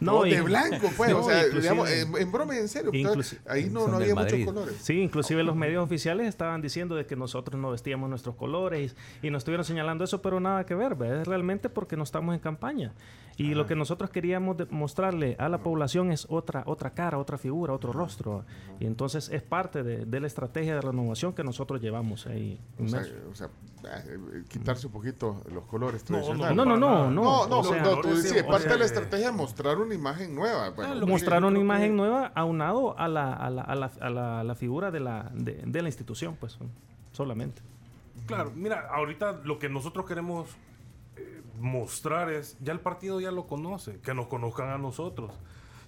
No, 0.00 0.12
Todo 0.12 0.24
de 0.24 0.40
blanco, 0.40 0.88
pues. 0.96 1.10
No, 1.10 1.18
o 1.20 1.24
sea, 1.24 1.46
digamos, 1.46 1.90
en, 1.90 2.16
en 2.16 2.32
broma 2.32 2.54
y 2.54 2.58
en 2.58 2.68
serio. 2.68 2.92
Inclusi- 2.92 3.38
ahí 3.46 3.68
no, 3.70 3.88
no 3.88 3.96
había 3.96 4.14
muchos 4.14 4.38
colores. 4.44 4.76
Sí, 4.80 5.00
inclusive 5.00 5.42
los 5.42 5.56
medios 5.56 5.82
oficiales 5.84 6.28
estaban 6.28 6.60
diciendo 6.62 6.94
de 6.94 7.06
que 7.06 7.16
nosotros 7.16 7.60
no 7.60 7.70
vestíamos 7.70 8.08
nuestros 8.08 8.36
colores 8.36 8.94
y, 9.22 9.26
y 9.26 9.30
nos 9.30 9.40
estuvieron 9.40 9.64
señalando 9.64 10.04
eso, 10.04 10.22
pero 10.22 10.40
nada 10.40 10.64
que 10.64 10.74
ver, 10.74 10.94
¿verdad? 10.94 11.22
es 11.22 11.28
realmente 11.28 11.68
porque 11.68 11.96
no 11.96 12.02
estamos 12.04 12.34
en 12.34 12.40
campaña. 12.40 12.92
Y 13.42 13.54
lo 13.54 13.66
que 13.66 13.74
nosotros 13.74 14.10
queríamos 14.10 14.56
de- 14.58 14.66
mostrarle 14.66 15.34
a 15.38 15.48
la 15.48 15.58
población 15.58 16.12
es 16.12 16.26
otra, 16.28 16.62
otra 16.66 16.90
cara, 16.90 17.16
otra 17.18 17.38
figura, 17.38 17.72
otro 17.72 17.90
rostro. 17.92 18.44
Y 18.78 18.86
entonces 18.86 19.30
es 19.30 19.42
parte 19.42 19.82
de, 19.82 20.04
de 20.04 20.20
la 20.20 20.26
estrategia 20.26 20.74
de 20.74 20.80
renovación 20.82 21.32
que 21.32 21.42
nosotros 21.42 21.80
llevamos 21.80 22.26
ahí. 22.26 22.60
O 22.78 22.86
sea, 22.86 23.02
o 23.30 23.34
sea, 23.34 23.48
eh, 23.84 24.44
quitarse 24.48 24.86
un 24.88 24.92
poquito 24.92 25.40
los 25.52 25.64
colores 25.64 26.02
No, 26.10 26.18
tradicionales. 26.18 26.54
No, 26.56 26.64
no, 26.66 26.76
no, 26.76 26.88
nada. 26.90 27.10
no. 27.10 27.22
No, 27.22 27.46
no, 27.48 27.58
o 27.60 27.64
sea, 27.64 27.82
no, 27.82 28.00
tú 28.02 28.08
decías, 28.08 28.32
siempre- 28.32 28.52
parte 28.52 28.68
de 28.68 28.78
la 28.78 28.84
estrategia 28.84 29.28
es 29.30 29.34
mostrar 29.34 29.78
una 29.78 29.94
imagen 29.94 30.34
nueva. 30.34 30.68
Bueno, 30.70 30.94
lo 30.96 31.06
que- 31.06 31.12
mostrar 31.12 31.42
una 31.42 31.58
imagen 31.58 31.92
que- 31.92 31.96
nueva 31.96 32.32
aunado 32.34 32.98
a 32.98 33.08
la, 33.08 33.32
a 33.32 33.48
la, 33.48 33.62
a 33.62 33.74
la, 33.74 33.90
a 34.00 34.10
la- 34.10 34.40
a 34.40 34.44
la 34.44 34.54
figura 34.54 34.90
de 34.90 35.00
la, 35.00 35.30
de, 35.32 35.62
de 35.64 35.82
la 35.82 35.88
institución, 35.88 36.36
pues 36.38 36.58
solamente. 37.12 37.62
Claro, 38.26 38.52
mira, 38.54 38.86
ahorita 38.92 39.40
lo 39.44 39.58
que 39.58 39.68
nosotros 39.70 40.04
queremos 40.04 40.46
mostrar 41.58 42.30
es, 42.30 42.56
ya 42.60 42.72
el 42.72 42.80
partido 42.80 43.20
ya 43.20 43.30
lo 43.30 43.46
conoce, 43.46 44.00
que 44.00 44.14
nos 44.14 44.26
conozcan 44.26 44.68
a 44.70 44.78
nosotros. 44.78 45.32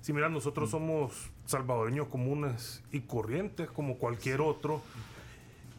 Si 0.01 0.13
mira, 0.13 0.29
nosotros 0.29 0.71
somos 0.71 1.31
salvadoreños 1.45 2.09
comunes 2.09 2.83
y 2.91 3.01
corrientes 3.01 3.71
como 3.71 3.99
cualquier 3.99 4.41
otro. 4.41 4.81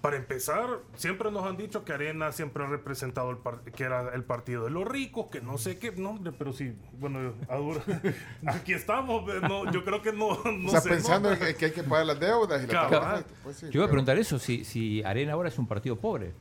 Para 0.02 0.18
empezar, 0.18 0.68
siempre 0.96 1.32
nos 1.32 1.46
han 1.46 1.56
dicho 1.56 1.86
que 1.86 1.94
Arena 1.94 2.34
siempre 2.34 2.62
ha 2.66 2.68
representado 2.68 3.32
el 3.32 3.38
par- 3.38 3.62
que 3.62 3.84
era 3.86 4.14
el 4.14 4.26
partido 4.26 4.66
de 4.66 4.70
los 4.70 4.86
ricos, 4.86 5.28
que 5.28 5.40
no 5.40 5.58
sé 5.58 5.78
qué, 5.80 5.94
no, 5.94 6.10
hombre, 6.10 6.34
pero 6.38 6.52
sí, 6.52 6.76
bueno, 7.00 7.34
a 7.48 7.56
dura- 7.56 7.82
aquí 8.48 8.74
estamos, 8.74 9.24
no, 9.44 9.72
yo 9.72 9.86
creo 9.86 10.02
que 10.02 10.12
no, 10.12 10.38
no 10.58 10.68
o 10.68 10.72
sea, 10.72 10.82
se 10.82 10.90
pensando 10.90 11.32
en 11.32 11.40
que, 11.56 11.66
hay 11.66 11.72
que 11.72 11.84
pagar 11.84 12.06
las 12.06 12.20
deudas 12.20 12.62
y 12.62 12.68
la 12.68 13.24
pues 13.46 13.56
sí, 13.58 13.68
Yo 13.68 13.80
iba 13.80 13.86
a 13.86 13.90
preguntar 13.90 14.18
eso, 14.18 14.38
si, 14.40 14.66
si 14.66 15.02
Arena 15.04 15.34
ahora 15.34 15.48
es 15.48 15.58
un 15.58 15.68
partido 15.68 15.96
pobre. 15.98 16.34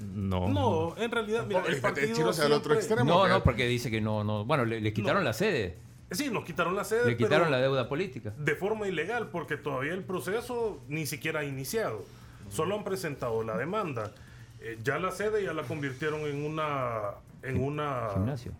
No. 0.00 0.48
No, 0.48 0.94
en 0.96 1.10
realidad, 1.10 1.46
mira, 1.46 1.60
No, 1.60 1.66
el 1.66 1.74
el 1.74 1.80
partido 1.80 2.16
al 2.16 2.22
otro 2.28 2.32
siempre- 2.34 2.74
extremo. 2.74 3.04
No, 3.04 3.28
no, 3.28 3.42
porque 3.44 3.66
dice 3.66 3.90
que 3.90 4.00
no, 4.00 4.24
no. 4.24 4.44
Bueno, 4.44 4.64
le, 4.64 4.80
le 4.80 4.92
quitaron 4.92 5.22
No. 5.22 5.24
la 5.28 5.32
sede, 5.32 5.78
Sí, 6.10 6.30
nos 6.30 6.44
quitaron 6.44 6.74
la 6.76 6.84
sede. 6.84 7.06
le 7.06 7.16
quitaron 7.16 7.46
pero- 7.46 7.50
la 7.50 7.58
deuda 7.60 7.88
política. 7.88 8.32
de 8.38 8.54
forma 8.56 8.86
ilegal, 8.88 9.28
porque 9.30 9.56
todavía 9.56 9.92
el 9.94 10.02
proceso 10.04 10.80
ni 10.88 11.06
siquiera 11.06 11.40
ha 11.40 11.44
iniciado. 11.44 12.04
Solo 12.50 12.76
han 12.76 12.84
presentado 12.84 13.42
la 13.42 13.56
demanda. 13.56 14.12
Eh, 14.60 14.78
ya 14.82 14.98
la 14.98 15.10
sede 15.10 15.42
ya 15.44 15.52
la 15.52 15.62
convirtieron 15.62 16.20
en 16.22 16.44
una 16.44 17.14
en 17.42 17.62
una 17.62 18.08
Gimnasio. 18.14 18.52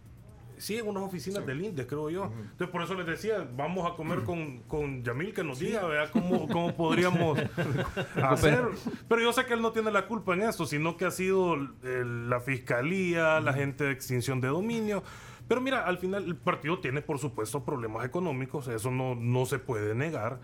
Sí 0.58 0.76
en 0.76 0.88
unas 0.88 1.02
oficinas 1.02 1.44
del 1.46 1.62
INDE 1.62 1.86
creo 1.86 2.10
yo. 2.10 2.24
Entonces 2.24 2.68
por 2.68 2.82
eso 2.82 2.94
les 2.94 3.06
decía 3.06 3.48
vamos 3.56 3.90
a 3.90 3.96
comer 3.96 4.24
con, 4.24 4.58
con 4.60 5.02
Yamil 5.02 5.32
que 5.34 5.44
nos 5.44 5.58
diga 5.58 5.86
vea 5.86 6.10
cómo, 6.10 6.48
cómo 6.48 6.74
podríamos 6.74 7.38
hacer 8.22 8.64
pero 9.08 9.20
yo 9.20 9.32
sé 9.32 9.44
que 9.46 9.54
él 9.54 9.62
no 9.62 9.72
tiene 9.72 9.90
la 9.90 10.06
culpa 10.06 10.34
en 10.34 10.42
esto 10.42 10.66
sino 10.66 10.96
que 10.96 11.04
ha 11.04 11.10
sido 11.10 11.56
eh, 11.56 12.04
la 12.04 12.40
fiscalía 12.40 13.40
la 13.40 13.52
gente 13.52 13.84
de 13.84 13.92
extinción 13.92 14.40
de 14.40 14.48
dominio. 14.48 15.02
Pero 15.46 15.60
mira, 15.60 15.84
al 15.84 15.98
final 15.98 16.24
el 16.24 16.36
partido 16.36 16.78
tiene 16.78 17.02
por 17.02 17.18
supuesto 17.18 17.64
problemas 17.64 18.04
económicos, 18.04 18.68
eso 18.68 18.90
no, 18.90 19.14
no 19.14 19.44
se 19.44 19.58
puede 19.58 19.94
negar, 19.94 20.40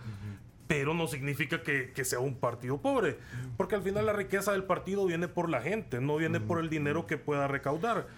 pero 0.66 0.92
no 0.92 1.06
significa 1.06 1.62
que, 1.62 1.92
que 1.92 2.04
sea 2.04 2.20
un 2.20 2.34
partido 2.34 2.78
pobre, 2.78 3.18
porque 3.56 3.76
al 3.76 3.82
final 3.82 4.04
la 4.04 4.12
riqueza 4.12 4.52
del 4.52 4.64
partido 4.64 5.06
viene 5.06 5.26
por 5.26 5.48
la 5.48 5.62
gente, 5.62 6.00
no 6.00 6.16
viene 6.16 6.38
por 6.38 6.60
el 6.60 6.68
dinero 6.68 7.06
que 7.06 7.16
pueda 7.16 7.48
recaudar. 7.48 8.08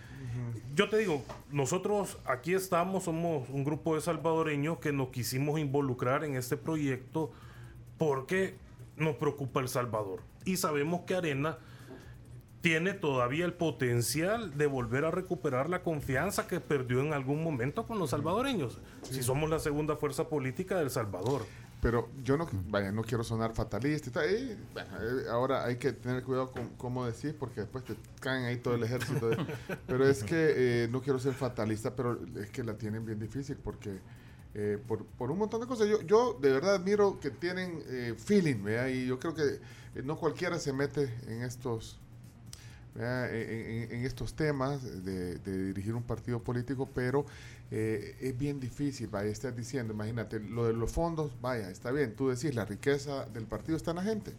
Yo 0.75 0.88
te 0.88 0.97
digo, 0.97 1.23
nosotros 1.50 2.19
aquí 2.25 2.55
estamos, 2.55 3.05
somos 3.05 3.47
un 3.50 3.62
grupo 3.62 3.95
de 3.95 4.00
salvadoreños 4.00 4.79
que 4.79 4.91
nos 4.91 5.09
quisimos 5.09 5.61
involucrar 5.61 6.25
en 6.25 6.35
este 6.35 6.57
proyecto 6.57 7.31
porque 7.99 8.57
nos 8.97 9.17
preocupa 9.17 9.61
El 9.61 9.69
Salvador. 9.69 10.23
Y 10.47 10.57
sabemos 10.57 11.02
que 11.02 11.14
Arena 11.14 11.59
tiene 12.62 12.95
todavía 12.95 13.45
el 13.45 13.52
potencial 13.52 14.57
de 14.57 14.67
volver 14.67 15.05
a 15.05 15.11
recuperar 15.11 15.69
la 15.69 15.83
confianza 15.83 16.47
que 16.47 16.61
perdió 16.61 17.00
en 17.00 17.12
algún 17.12 17.43
momento 17.43 17.87
con 17.87 17.99
los 17.99 18.11
salvadoreños. 18.11 18.81
Si 19.02 19.23
somos 19.23 19.50
la 19.50 19.59
segunda 19.59 19.97
fuerza 19.97 20.29
política 20.29 20.79
del 20.79 20.88
Salvador. 20.88 21.45
Pero 21.83 22.09
yo 22.23 22.37
no, 22.37 22.49
vaya, 22.69 22.93
no 22.93 23.03
quiero 23.03 23.25
sonar 23.25 23.53
fatalista 23.55 24.09
y 24.09 24.12
tal. 24.12 24.31
y, 24.31 24.57
bueno, 24.73 24.89
eh, 25.01 25.25
ahora 25.29 25.65
hay 25.65 25.77
que 25.79 25.93
tener 25.93 26.23
cuidado 26.23 26.53
con 26.53 26.69
cómo 26.77 27.05
decir 27.05 27.37
porque 27.37 27.62
después 27.62 27.83
te 27.85 27.97
caen 28.21 28.45
ahí 28.45 28.57
todo 28.59 28.77
el 28.77 28.85
ejército. 28.85 29.29
de- 29.31 29.37
pero 29.89 30.07
es 30.09 30.23
que 30.23 30.85
eh, 30.85 30.89
no 30.93 31.03
quiero 31.03 31.19
ser 31.19 31.35
fatalista, 31.35 31.97
pero 31.97 32.19
es 32.37 32.51
que 32.51 32.62
la 32.62 32.75
tienen 32.79 33.05
bien 33.05 33.19
difícil 33.19 33.57
porque 33.57 33.99
eh, 34.55 34.79
por, 34.87 35.05
por 35.05 35.33
un 35.33 35.39
montón 35.39 35.61
de 35.61 35.67
cosas. 35.67 35.89
Yo, 35.89 36.01
yo 36.03 36.39
de 36.41 36.53
verdad 36.53 36.77
admiro 36.77 37.19
que 37.19 37.31
tienen 37.33 37.83
eh, 37.89 38.15
feeling, 38.17 38.62
¿vea? 38.62 38.89
Y 38.89 39.07
yo 39.09 39.19
creo 39.19 39.35
que 39.35 39.43
eh, 39.43 40.03
no 40.05 40.17
cualquiera 40.17 40.61
se 40.61 40.73
mete 40.73 41.12
en 41.27 41.43
estos 41.43 41.99
en- 42.95 43.91
en 43.91 44.05
estos 44.05 44.35
temas 44.35 44.83
de, 45.05 45.39
de 45.39 45.65
dirigir 45.69 45.95
un 45.95 46.03
partido 46.03 46.41
político, 46.43 46.89
pero 46.95 47.25
eh, 47.75 48.17
es 48.21 48.37
bien 48.38 48.61
difícil, 48.61 49.09
vaya, 49.09 49.31
estás 49.31 49.57
diciendo, 49.57 49.95
imagínate, 49.95 50.38
lo 50.41 50.67
de 50.67 50.75
los 50.75 50.93
fondos, 50.93 51.33
vaya, 51.41 51.71
está 51.71 51.91
bien, 51.91 52.14
tú 52.14 52.29
decís, 52.29 52.55
la 52.55 52.67
riqueza 52.67 53.25
del 53.26 53.45
partido 53.45 53.76
está 53.79 53.93
en 53.93 53.97
la 53.97 54.02
gente, 54.02 54.33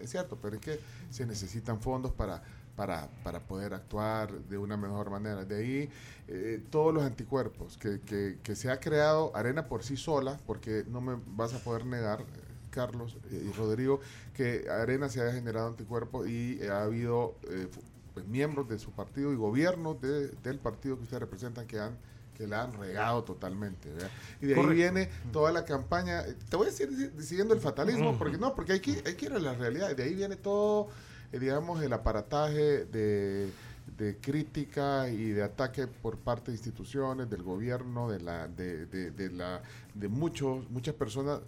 es 0.00 0.10
cierto, 0.10 0.38
pero 0.40 0.56
es 0.56 0.60
que 0.60 0.78
se 1.10 1.24
necesitan 1.26 1.80
fondos 1.80 2.12
para, 2.12 2.42
para, 2.76 3.08
para 3.24 3.40
poder 3.40 3.72
actuar 3.72 4.30
de 4.32 4.58
una 4.58 4.76
mejor 4.76 5.08
manera. 5.10 5.44
De 5.44 5.56
ahí, 5.56 5.90
eh, 6.28 6.62
todos 6.70 6.92
los 6.92 7.02
anticuerpos 7.04 7.78
que, 7.78 8.00
que, 8.00 8.38
que 8.42 8.54
se 8.56 8.70
ha 8.70 8.78
creado 8.78 9.34
Arena 9.34 9.66
por 9.68 9.82
sí 9.82 9.96
sola, 9.96 10.38
porque 10.46 10.84
no 10.88 11.00
me 11.00 11.16
vas 11.34 11.54
a 11.54 11.58
poder 11.58 11.86
negar, 11.86 12.20
eh, 12.20 12.24
Carlos 12.70 13.16
eh, 13.30 13.48
y 13.48 13.52
Rodrigo, 13.56 14.00
que 14.34 14.68
Arena 14.68 15.08
se 15.08 15.22
haya 15.22 15.32
generado 15.32 15.68
anticuerpos 15.68 16.28
y 16.28 16.60
ha 16.66 16.82
habido 16.82 17.36
eh, 17.48 17.68
pues, 18.12 18.26
miembros 18.26 18.68
de 18.68 18.78
su 18.78 18.90
partido 18.90 19.32
y 19.32 19.36
gobiernos 19.36 19.98
de- 20.02 20.28
del 20.42 20.58
partido 20.58 20.96
que 20.96 21.04
ustedes 21.04 21.20
representan 21.20 21.66
que 21.66 21.80
han 21.80 21.96
que 22.36 22.46
la 22.46 22.64
han 22.64 22.74
regado 22.74 23.24
totalmente. 23.24 23.90
¿verdad? 23.90 24.10
Y 24.40 24.46
de 24.46 24.54
ahí 24.54 24.66
viene 24.66 25.08
toda 25.32 25.52
la 25.52 25.64
campaña, 25.64 26.24
te 26.48 26.56
voy 26.56 26.68
a 26.68 26.70
decir 26.70 27.12
siguiendo 27.18 27.54
el 27.54 27.60
fatalismo, 27.60 28.18
porque 28.18 28.36
no, 28.36 28.54
porque 28.54 28.74
hay 28.74 28.80
que, 28.80 29.02
hay 29.06 29.14
que 29.14 29.26
ir 29.26 29.32
a 29.32 29.38
la 29.38 29.54
realidad, 29.54 29.94
de 29.96 30.02
ahí 30.02 30.14
viene 30.14 30.36
todo, 30.36 30.88
eh, 31.32 31.38
digamos, 31.38 31.82
el 31.82 31.92
aparataje 31.92 32.84
de, 32.84 33.50
de 33.96 34.16
crítica 34.20 35.08
y 35.08 35.30
de 35.30 35.42
ataque 35.42 35.86
por 35.86 36.18
parte 36.18 36.50
de 36.50 36.56
instituciones, 36.56 37.30
del 37.30 37.42
gobierno, 37.42 38.10
de 38.10 38.20
la, 38.20 38.48
de, 38.48 38.86
de, 38.86 39.10
de 39.10 39.30
la, 39.30 39.62
de 39.94 40.08
muchos, 40.08 40.68
muchas 40.70 40.94
personas 40.94 41.40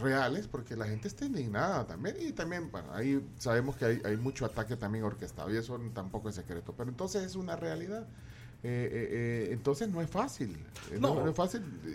reales, 0.00 0.48
porque 0.48 0.76
la 0.76 0.86
gente 0.86 1.08
está 1.08 1.24
indignada 1.24 1.86
también, 1.86 2.16
y 2.20 2.32
también, 2.32 2.70
bueno, 2.70 2.92
ahí 2.92 3.26
sabemos 3.38 3.76
que 3.76 3.84
hay, 3.84 4.02
hay 4.04 4.16
mucho 4.16 4.44
ataque 4.44 4.76
también 4.76 5.04
orquestado, 5.04 5.52
y 5.52 5.56
eso 5.56 5.78
tampoco 5.94 6.28
es 6.28 6.34
secreto, 6.34 6.74
pero 6.76 6.90
entonces 6.90 7.22
es 7.22 7.36
una 7.36 7.56
realidad. 7.56 8.06
Eh, 8.64 8.88
eh, 8.90 9.08
eh, 9.10 9.48
entonces 9.52 9.88
no 9.88 10.00
es 10.02 10.10
fácil, 10.10 10.56
eh, 10.90 10.98
no. 11.00 11.14
No. 11.14 11.24
no 11.24 11.30
es 11.30 11.36
fácil, 11.36 11.62
y, 11.86 11.90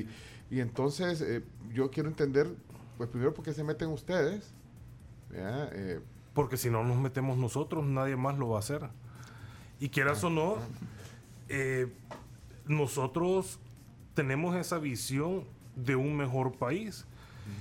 y- 0.00 0.08
y 0.50 0.60
entonces 0.60 1.24
yo 1.72 1.90
quiero 1.90 2.08
entender, 2.08 2.48
pues 2.96 3.08
primero 3.10 3.32
por 3.34 3.44
qué 3.44 3.52
se 3.52 3.62
meten 3.64 3.88
ustedes, 3.90 4.52
Porque 6.34 6.56
si 6.56 6.70
no 6.70 6.84
nos 6.84 6.96
metemos 6.98 7.36
nosotros, 7.36 7.84
nadie 7.84 8.16
más 8.16 8.38
lo 8.38 8.48
va 8.50 8.56
a 8.56 8.60
hacer. 8.60 8.80
Y 9.80 9.88
quieras 9.90 10.22
o 10.24 10.30
no, 10.30 10.56
nosotros 12.66 13.58
tenemos 14.14 14.56
esa 14.56 14.78
visión 14.78 15.44
de 15.76 15.96
un 15.96 16.16
mejor 16.16 16.56
país. 16.56 17.06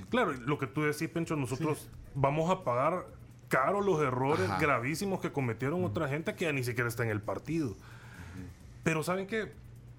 Claro, 0.09 0.33
lo 0.33 0.57
que 0.57 0.67
tú 0.67 0.81
decís, 0.83 1.07
Pencho, 1.09 1.35
nosotros 1.35 1.87
vamos 2.15 2.49
a 2.49 2.63
pagar 2.63 3.05
caro 3.47 3.81
los 3.81 4.01
errores 4.01 4.49
Ajá. 4.49 4.59
gravísimos 4.59 5.21
que 5.21 5.31
cometieron 5.31 5.83
otra 5.85 6.07
gente 6.09 6.35
que 6.35 6.45
ya 6.45 6.51
ni 6.51 6.63
siquiera 6.63 6.89
está 6.89 7.03
en 7.03 7.09
el 7.09 7.21
partido. 7.21 7.75
Pero 8.87 9.03
¿saben 9.03 9.27
qué? 9.27 9.51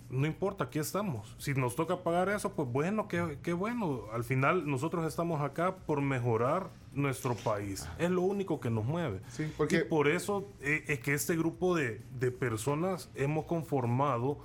No 0.08 0.26
importa, 0.26 0.64
aquí 0.64 0.78
estamos. 0.78 1.34
Si 1.36 1.52
nos 1.52 1.76
toca 1.76 2.02
pagar 2.02 2.30
eso, 2.30 2.54
pues 2.54 2.66
bueno, 2.72 3.06
qué, 3.06 3.36
qué 3.42 3.52
bueno. 3.52 4.04
Al 4.14 4.24
final 4.24 4.66
nosotros 4.66 5.06
estamos 5.06 5.42
acá 5.42 5.76
por 5.76 6.00
mejorar 6.00 6.70
nuestro 6.94 7.34
país. 7.34 7.86
Es 7.98 8.08
lo 8.08 8.22
único 8.22 8.60
que 8.60 8.70
nos 8.70 8.86
mueve. 8.86 9.20
Sí, 9.28 9.52
porque- 9.58 9.80
Y 9.80 9.84
por 9.84 10.08
eso 10.08 10.48
eh, 10.62 10.84
es 10.88 11.00
que 11.00 11.12
este 11.12 11.36
grupo 11.36 11.76
de, 11.76 12.00
de 12.18 12.30
personas 12.30 13.10
hemos 13.14 13.44
conformado 13.44 14.38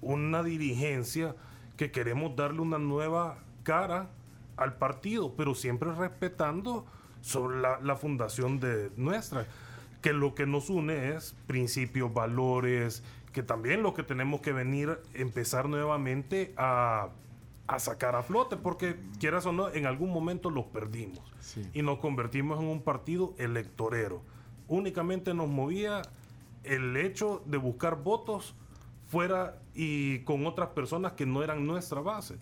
una 0.00 0.42
dirigencia 0.42 1.36
que 1.76 1.92
queremos 1.92 2.34
darle 2.34 2.60
una 2.62 2.78
nueva 2.80 3.38
cara 3.62 4.10
al 4.56 4.76
partido, 4.78 5.34
pero 5.36 5.54
siempre 5.54 5.92
respetando 5.94 6.84
sobre 7.20 7.60
la, 7.60 7.78
la 7.80 7.94
fundación 7.94 8.58
de 8.58 8.90
nuestra. 8.96 9.46
que 10.02 10.12
lo 10.12 10.34
que 10.36 10.46
nos 10.46 10.70
une 10.70 11.14
es 11.16 11.36
principios, 11.48 12.12
valores, 12.14 13.02
que 13.32 13.42
también 13.42 13.82
lo 13.82 13.94
que 13.94 14.02
tenemos 14.02 14.40
que 14.40 14.52
venir, 14.52 14.98
empezar 15.14 15.68
nuevamente 15.68 16.54
a, 16.56 17.08
a 17.66 17.78
sacar 17.78 18.14
a 18.16 18.22
flote, 18.22 18.56
porque 18.56 18.96
quieras 19.20 19.44
o 19.46 19.52
no, 19.52 19.68
en 19.70 19.86
algún 19.86 20.10
momento 20.10 20.50
los 20.50 20.64
perdimos 20.66 21.20
Sí. 21.40 21.68
y 21.72 21.82
nos 21.82 21.98
convertimos 21.98 22.58
en 22.60 22.66
un 22.66 22.82
partido 22.82 23.34
electorero. 23.38 24.22
Únicamente 24.66 25.32
nos 25.34 25.48
movía 25.48 26.02
el 26.64 26.96
hecho 26.96 27.42
de 27.46 27.56
buscar 27.58 28.02
votos 28.02 28.54
fuera 29.06 29.58
y 29.74 30.18
con 30.20 30.44
otras 30.46 30.70
personas 30.70 31.12
que 31.12 31.24
no 31.24 31.42
eran 31.42 31.66
nuestra 31.66 32.00
base. 32.00 32.36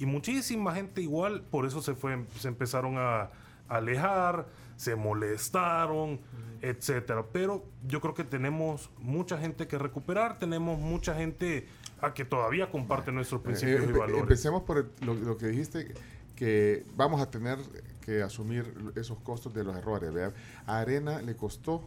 Y 0.00 0.06
muchísima 0.06 0.74
gente 0.74 1.02
igual, 1.02 1.42
por 1.42 1.66
eso 1.66 1.80
se, 1.82 1.94
fue, 1.94 2.24
se 2.36 2.48
empezaron 2.48 2.94
a 2.98 3.30
alejar, 3.68 4.46
se 4.78 4.94
molestaron, 4.96 6.20
etcétera. 6.62 7.24
Pero 7.32 7.64
yo 7.86 8.00
creo 8.00 8.14
que 8.14 8.24
tenemos 8.24 8.90
mucha 8.98 9.36
gente 9.38 9.66
que 9.68 9.76
recuperar, 9.76 10.38
tenemos 10.38 10.78
mucha 10.78 11.14
gente 11.14 11.66
a 12.00 12.14
que 12.14 12.24
todavía 12.24 12.70
comparte 12.70 13.10
nuestros 13.12 13.42
principios 13.42 13.80
Eh, 13.82 13.84
y 13.84 13.88
empe- 13.88 13.98
valores. 13.98 14.22
Empecemos 14.22 14.62
por 14.62 14.78
el- 14.78 14.90
lo, 15.04 15.14
lo 15.14 15.36
que 15.36 15.48
dijiste, 15.48 15.92
que 16.36 16.84
vamos 16.96 17.20
a 17.20 17.28
tener 17.30 17.58
que 18.00 18.22
asumir 18.22 18.72
esos 18.94 19.18
costos 19.18 19.52
de 19.52 19.64
los 19.64 19.76
errores. 19.76 20.12
¿verdad? 20.12 20.32
A 20.66 20.78
Arena 20.78 21.20
le 21.20 21.34
costó, 21.36 21.82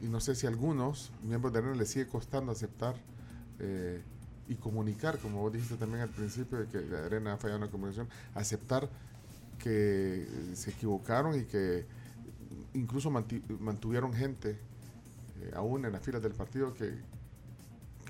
y 0.00 0.06
no 0.06 0.20
sé 0.20 0.34
si 0.36 0.46
a 0.46 0.50
algunos 0.50 1.10
miembros 1.24 1.52
de 1.52 1.58
Arena 1.58 1.74
le 1.74 1.84
sigue 1.86 2.06
costando 2.06 2.52
aceptar 2.52 2.94
eh, 3.58 4.00
y 4.48 4.54
comunicar, 4.56 5.18
como 5.18 5.40
vos 5.40 5.52
dijiste 5.52 5.76
también 5.76 6.02
al 6.02 6.08
principio, 6.10 6.58
de 6.58 6.66
que 6.66 6.96
Arena 6.96 7.34
ha 7.34 7.36
fallado 7.36 7.56
en 7.58 7.64
la 7.66 7.70
comunicación, 7.70 8.08
aceptar 8.34 8.88
que 9.62 10.26
se 10.54 10.70
equivocaron 10.70 11.38
y 11.38 11.44
que 11.44 11.86
incluso 12.74 13.10
mantuvieron 13.10 14.12
gente 14.12 14.58
eh, 15.40 15.50
aún 15.54 15.84
en 15.84 15.92
las 15.92 16.02
filas 16.02 16.20
del 16.20 16.32
partido 16.32 16.74
que, 16.74 17.12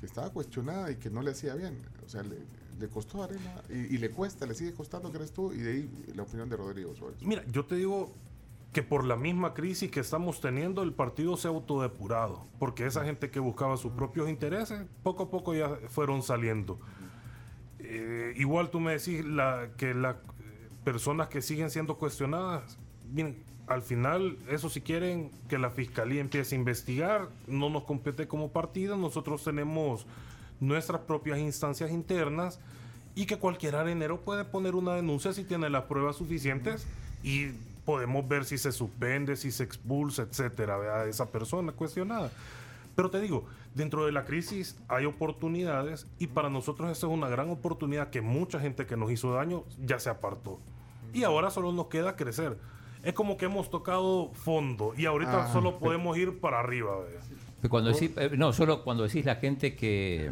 estaba 0.02 0.30
cuestionada 0.30 0.90
y 0.90 0.96
que 0.96 1.10
no 1.10 1.22
le 1.22 1.30
hacía 1.30 1.54
bien. 1.54 1.80
O 2.04 2.08
sea, 2.08 2.24
le, 2.24 2.88
costó 2.88 3.22
Arena 3.22 3.62
y, 3.68 3.98
le 3.98 4.10
cuesta, 4.10 4.46
le 4.46 4.54
sigue 4.54 4.72
costando, 4.72 5.12
crees 5.12 5.30
tú, 5.30 5.52
y 5.52 5.58
de 5.58 5.70
ahí 5.70 6.04
la 6.16 6.24
opinión 6.24 6.48
de 6.48 6.56
Rodrigo 6.56 6.92
sobre 6.96 7.14
eso. 7.14 7.24
Mira, 7.24 7.44
yo 7.46 7.64
te 7.66 7.76
digo 7.76 8.12
que 8.72 8.82
por 8.82 9.04
la 9.04 9.14
misma 9.14 9.54
crisis 9.54 9.92
que 9.92 10.00
estamos 10.00 10.40
teniendo, 10.40 10.82
el 10.82 10.92
partido 10.92 11.36
se 11.36 11.46
ha 11.46 11.52
autodepurado, 11.52 12.48
porque 12.58 12.84
esa 12.84 13.04
gente 13.04 13.30
que 13.30 13.38
buscaba 13.38 13.76
sus 13.76 13.92
propios 13.92 14.28
intereses, 14.28 14.84
poco 15.04 15.22
a 15.22 15.30
poco 15.30 15.54
ya 15.54 15.68
fueron 15.88 16.24
saliendo. 16.24 16.80
Eh, 17.78 18.34
igual 18.38 18.70
tú 18.70 18.80
me 18.80 18.92
decís 18.92 19.24
la, 19.24 19.70
que 19.76 19.94
las 19.94 20.16
personas 20.84 21.28
que 21.28 21.42
siguen 21.42 21.70
siendo 21.70 21.96
cuestionadas, 21.96 22.78
miren, 23.12 23.36
al 23.66 23.82
final, 23.82 24.36
eso 24.48 24.68
si 24.68 24.80
quieren 24.80 25.30
que 25.48 25.58
la 25.58 25.70
fiscalía 25.70 26.20
empiece 26.20 26.54
a 26.54 26.58
investigar, 26.58 27.28
no 27.46 27.70
nos 27.70 27.84
compete 27.84 28.26
como 28.26 28.50
partido, 28.50 28.96
nosotros 28.96 29.44
tenemos 29.44 30.06
nuestras 30.60 31.02
propias 31.02 31.38
instancias 31.38 31.90
internas 31.90 32.60
y 33.14 33.26
que 33.26 33.38
cualquier 33.38 33.76
arenero 33.76 34.20
puede 34.20 34.44
poner 34.44 34.74
una 34.74 34.94
denuncia 34.94 35.32
si 35.32 35.44
tiene 35.44 35.70
las 35.70 35.84
pruebas 35.84 36.16
suficientes 36.16 36.86
y 37.22 37.48
podemos 37.84 38.26
ver 38.26 38.44
si 38.44 38.58
se 38.58 38.72
suspende, 38.72 39.36
si 39.36 39.50
se 39.50 39.64
expulsa, 39.64 40.22
etcétera, 40.22 40.76
¿verdad? 40.76 41.08
esa 41.08 41.30
persona 41.30 41.72
cuestionada. 41.72 42.30
Pero 42.94 43.10
te 43.10 43.20
digo, 43.20 43.46
dentro 43.74 44.04
de 44.06 44.12
la 44.12 44.24
crisis 44.24 44.76
hay 44.88 45.06
oportunidades 45.06 46.06
y 46.18 46.26
para 46.28 46.50
nosotros 46.50 46.90
esa 46.90 47.06
es 47.06 47.12
una 47.12 47.28
gran 47.28 47.50
oportunidad 47.50 48.10
que 48.10 48.20
mucha 48.20 48.60
gente 48.60 48.86
que 48.86 48.96
nos 48.96 49.10
hizo 49.10 49.32
daño 49.34 49.64
ya 49.84 49.98
se 49.98 50.10
apartó. 50.10 50.58
Y 51.14 51.24
ahora 51.24 51.50
solo 51.50 51.72
nos 51.72 51.86
queda 51.88 52.16
crecer. 52.16 52.58
Es 53.02 53.12
como 53.14 53.36
que 53.36 53.46
hemos 53.46 53.68
tocado 53.70 54.30
fondo 54.34 54.94
y 54.96 55.06
ahorita 55.06 55.44
Ah, 55.46 55.52
solo 55.52 55.78
podemos 55.78 56.16
ir 56.16 56.38
para 56.40 56.60
arriba. 56.60 56.92
Cuando 57.68 57.90
decís, 57.92 58.10
eh, 58.16 58.30
no, 58.36 58.52
solo 58.52 58.82
cuando 58.84 59.02
decís 59.04 59.24
la 59.24 59.36
gente 59.36 59.74
que, 59.76 60.30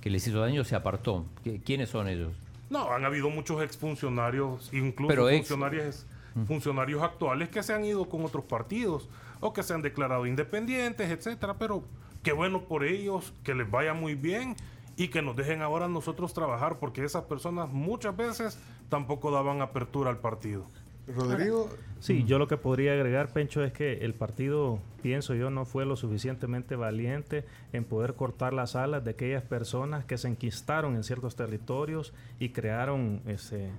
que 0.00 0.10
les 0.10 0.26
hizo 0.26 0.40
daño 0.40 0.64
se 0.64 0.74
apartó. 0.76 1.24
¿Qui- 1.44 1.62
¿Quiénes 1.64 1.90
son 1.90 2.08
ellos? 2.08 2.32
No, 2.70 2.90
han 2.92 3.04
habido 3.04 3.30
muchos 3.30 3.62
exfuncionarios, 3.62 4.70
incluso 4.72 5.08
Pero 5.08 5.28
ex- 5.28 5.46
funcionarios, 5.48 6.06
funcionarios 6.46 7.02
actuales 7.02 7.48
que 7.48 7.62
se 7.62 7.72
han 7.72 7.84
ido 7.84 8.08
con 8.08 8.24
otros 8.24 8.44
partidos 8.44 9.08
o 9.40 9.52
que 9.52 9.62
se 9.62 9.72
han 9.72 9.82
declarado 9.82 10.26
independientes, 10.26 11.08
etcétera. 11.10 11.54
Pero 11.58 11.84
qué 12.26 12.32
bueno 12.32 12.62
por 12.62 12.82
ellos, 12.82 13.32
que 13.44 13.54
les 13.54 13.70
vaya 13.70 13.94
muy 13.94 14.16
bien 14.16 14.56
y 14.96 15.08
que 15.08 15.22
nos 15.22 15.36
dejen 15.36 15.62
ahora 15.62 15.86
nosotros 15.86 16.34
trabajar, 16.34 16.80
porque 16.80 17.04
esas 17.04 17.22
personas 17.22 17.68
muchas 17.70 18.16
veces 18.16 18.58
tampoco 18.88 19.30
daban 19.30 19.62
apertura 19.62 20.10
al 20.10 20.18
partido. 20.18 20.66
Rodrigo, 21.06 21.68
Sí, 22.00 22.24
yo 22.24 22.40
lo 22.40 22.48
que 22.48 22.56
podría 22.56 22.94
agregar, 22.94 23.32
Pencho, 23.32 23.62
es 23.62 23.72
que 23.72 24.04
el 24.04 24.12
partido, 24.12 24.80
pienso 25.02 25.34
yo, 25.34 25.50
no 25.50 25.64
fue 25.66 25.86
lo 25.86 25.94
suficientemente 25.94 26.74
valiente 26.74 27.44
en 27.72 27.84
poder 27.84 28.14
cortar 28.14 28.52
las 28.52 28.74
alas 28.74 29.04
de 29.04 29.12
aquellas 29.12 29.44
personas 29.44 30.04
que 30.04 30.18
se 30.18 30.26
enquistaron 30.26 30.96
en 30.96 31.04
ciertos 31.04 31.36
territorios 31.36 32.12
y 32.40 32.48
crearon 32.48 33.22
ese, 33.26 33.70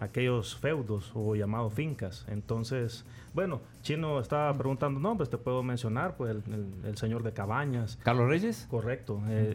aquellos 0.00 0.56
feudos 0.56 1.10
o 1.14 1.34
llamados 1.34 1.72
fincas. 1.72 2.24
Entonces, 2.28 3.04
bueno, 3.34 3.60
Chino 3.82 4.20
estaba 4.20 4.52
preguntando 4.56 5.00
nombres, 5.00 5.30
te 5.30 5.38
puedo 5.38 5.62
mencionar, 5.62 6.16
pues 6.16 6.30
el, 6.30 6.42
el- 6.52 6.74
el 6.88 6.96
señor 6.96 7.22
de 7.22 7.32
Cabañas, 7.32 7.98
¿Carlos 8.02 8.28
Reyes? 8.28 8.66
correcto, 8.70 9.20
eh, 9.28 9.52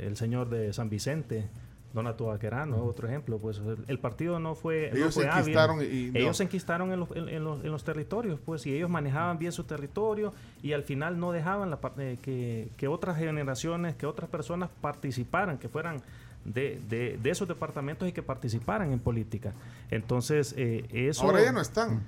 eh, 0.00 0.04
el 0.06 0.16
señor 0.16 0.48
de 0.48 0.72
San 0.72 0.88
Vicente. 0.88 1.48
Donato 1.94 2.24
Vaquerano, 2.26 2.82
otro 2.82 3.06
ejemplo, 3.06 3.38
pues 3.38 3.58
el, 3.58 3.84
el 3.86 4.00
partido 4.00 4.40
no 4.40 4.56
fue, 4.56 4.90
Ellos 4.92 5.14
se 5.14 5.28
fue 5.28 5.30
enquistaron 5.30 5.80
y- 5.80 5.84
y 5.84 6.10
no. 6.10 6.18
ellos 6.18 6.36
se 6.38 6.42
enquistaron 6.42 6.90
en 6.92 6.98
los, 6.98 7.08
en, 7.12 7.28
en 7.28 7.44
los, 7.44 7.64
en 7.64 7.70
los 7.70 7.84
territorios, 7.84 8.40
pues, 8.44 8.66
y 8.66 8.74
ellos 8.74 8.90
manejaban 8.90 9.38
bien 9.38 9.52
su 9.52 9.62
territorio 9.62 10.34
y 10.60 10.72
al 10.72 10.82
final 10.82 11.20
no 11.20 11.30
dejaban 11.30 11.70
la, 11.70 11.78
eh, 11.98 12.18
que, 12.20 12.68
que 12.76 12.88
otras 12.88 13.16
generaciones, 13.16 13.94
que 13.94 14.06
otras 14.06 14.28
personas 14.28 14.70
participaran, 14.80 15.56
que 15.56 15.68
fueran 15.68 16.02
de, 16.44 16.80
de, 16.88 17.18
de 17.22 17.30
esos 17.30 17.48
departamentos 17.48 18.08
y 18.08 18.12
que 18.12 18.22
participaran 18.22 18.92
en 18.92 18.98
política. 19.00 19.52
Entonces, 19.90 20.54
eh, 20.56 20.86
eso... 20.90 21.24
ahora 21.24 21.42
ya 21.44 21.52
no 21.52 21.60
están. 21.60 22.02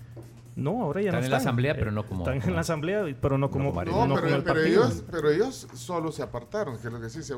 No, 0.57 0.83
ahora 0.83 1.03
ya 1.03 1.09
Están 1.11 1.21
no 1.21 1.25
en 1.27 1.31
la 1.33 1.37
están. 1.37 1.49
asamblea, 1.49 1.73
Eh, 1.73 1.77
pero 1.79 1.91
no 1.91 2.07
como- 2.07 2.25
Están 2.27 2.49
en 2.49 2.55
la 2.55 2.61
asamblea, 2.63 3.05
pero 3.21 3.37
no 3.37 3.51
como, 3.51 3.75
como 3.75 3.85
no 3.85 3.91
No, 4.07 4.15
como 4.15 4.15
pero, 4.23 4.37
el 4.37 4.43
pero 4.43 4.61
ellos, 4.63 5.05
pero 5.11 5.31
ellos 5.31 5.69
solo 5.75 6.11
se 6.13 6.23
apartaron, 6.23 6.79
que 6.79 6.87
es 6.87 6.93
lo 6.95 6.99
que 6.99 7.11
sí 7.11 7.23
se 7.23 7.35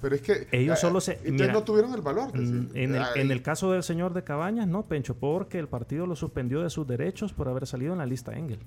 Pero 0.00 0.14
es 0.14 0.22
que. 0.22 0.48
Ellos 0.52 0.78
ah, 0.78 0.80
solo 0.80 1.02
se- 1.02 1.12
Entonces 1.16 1.32
mira, 1.48 1.52
no 1.52 1.64
tuvieron 1.64 1.92
el 1.92 2.00
valor. 2.00 2.28
Mm, 2.34 2.38
decir, 2.40 2.70
En 2.78 2.94
el, 2.94 3.02
en 3.16 3.30
el 3.30 3.42
caso 3.42 3.70
del 3.72 3.82
señor 3.82 4.14
de 4.14 4.24
Cabañas, 4.24 4.66
no, 4.68 4.84
Pencho, 4.86 5.14
porque 5.14 5.58
el 5.58 5.68
partido 5.68 6.06
lo 6.06 6.16
suspendió 6.16 6.62
de 6.62 6.70
sus 6.70 6.86
derechos 6.86 7.34
por 7.34 7.46
haber 7.48 7.66
salido 7.66 7.92
en 7.92 7.98
la 7.98 8.06
lista 8.06 8.32
Engel. 8.32 8.60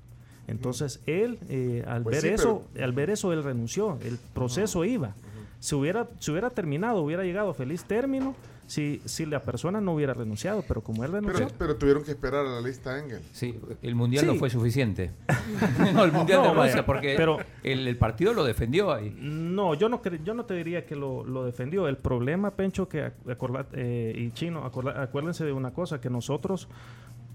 Entonces, 0.47 0.99
él, 1.07 1.39
eh, 1.49 1.83
al 1.87 2.03
Pues 2.03 2.21
ver 2.21 2.37
sí, 2.37 2.41
eso, 2.43 2.63
al 2.79 2.91
ver 2.93 3.09
eso, 3.09 3.33
él 3.33 3.43
renunció. 3.43 3.97
El 4.03 4.19
proceso 4.35 4.85
iba. 4.85 5.15
Si 5.59 5.73
hubiera, 5.75 6.07
si 6.19 6.31
hubiera 6.31 6.49
terminado, 6.49 7.01
hubiera 7.01 7.23
llegado 7.23 7.49
a 7.49 7.53
feliz 7.53 7.83
término 7.85 8.35
si, 8.67 8.99
si 9.05 9.25
la 9.27 9.41
persona 9.41 9.79
no 9.81 9.93
hubiera 9.93 10.13
renunciado. 10.13 10.63
Pero 10.67 10.81
como 10.81 11.03
él 11.03 11.11
renunció, 11.11 11.45
pero, 11.47 11.55
pero 11.57 11.75
tuvieron 11.75 12.03
que 12.03 12.11
esperar 12.11 12.45
a 12.45 12.49
la 12.49 12.61
lista 12.61 12.99
Engel. 12.99 13.21
Sí, 13.31 13.59
el 13.81 13.95
mundial 13.95 14.25
no 14.27 14.35
fue 14.35 14.49
suficiente. 14.49 15.11
no, 15.93 16.03
el 16.03 16.11
mundial 16.11 16.41
No, 16.43 16.53
de 16.55 16.67
Rusia, 16.67 16.85
porque 16.85 17.15
pero- 17.17 17.37
el, 17.63 17.87
el 17.87 17.97
partido 17.97 18.33
lo 18.33 18.43
defendió 18.43 18.91
ahí. 18.93 19.15
No, 19.19 19.73
yo 19.75 19.89
no, 19.89 20.01
yo 20.23 20.33
no 20.33 20.45
te 20.45 20.53
diría 20.55 20.85
que 20.85 20.95
lo, 20.95 21.23
lo 21.23 21.45
defendió. 21.45 21.87
El 21.87 21.97
problema, 21.97 22.51
Pencho, 22.51 22.87
que 22.89 23.05
ac- 23.05 23.13
acorda- 23.27 23.67
eh, 23.73 24.13
y 24.17 24.31
Chino, 24.31 24.63
acorda- 24.65 25.01
acuérdense 25.01 25.45
de 25.45 25.51
una 25.53 25.71
cosa, 25.71 26.01
que 26.01 26.09
nosotros 26.09 26.67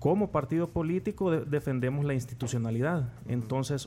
como 0.01 0.31
partido 0.31 0.71
político 0.71 1.31
de- 1.31 1.45
defendemos 1.45 2.07
la 2.07 2.15
institucionalidad. 2.15 3.13
Entonces, 3.29 3.87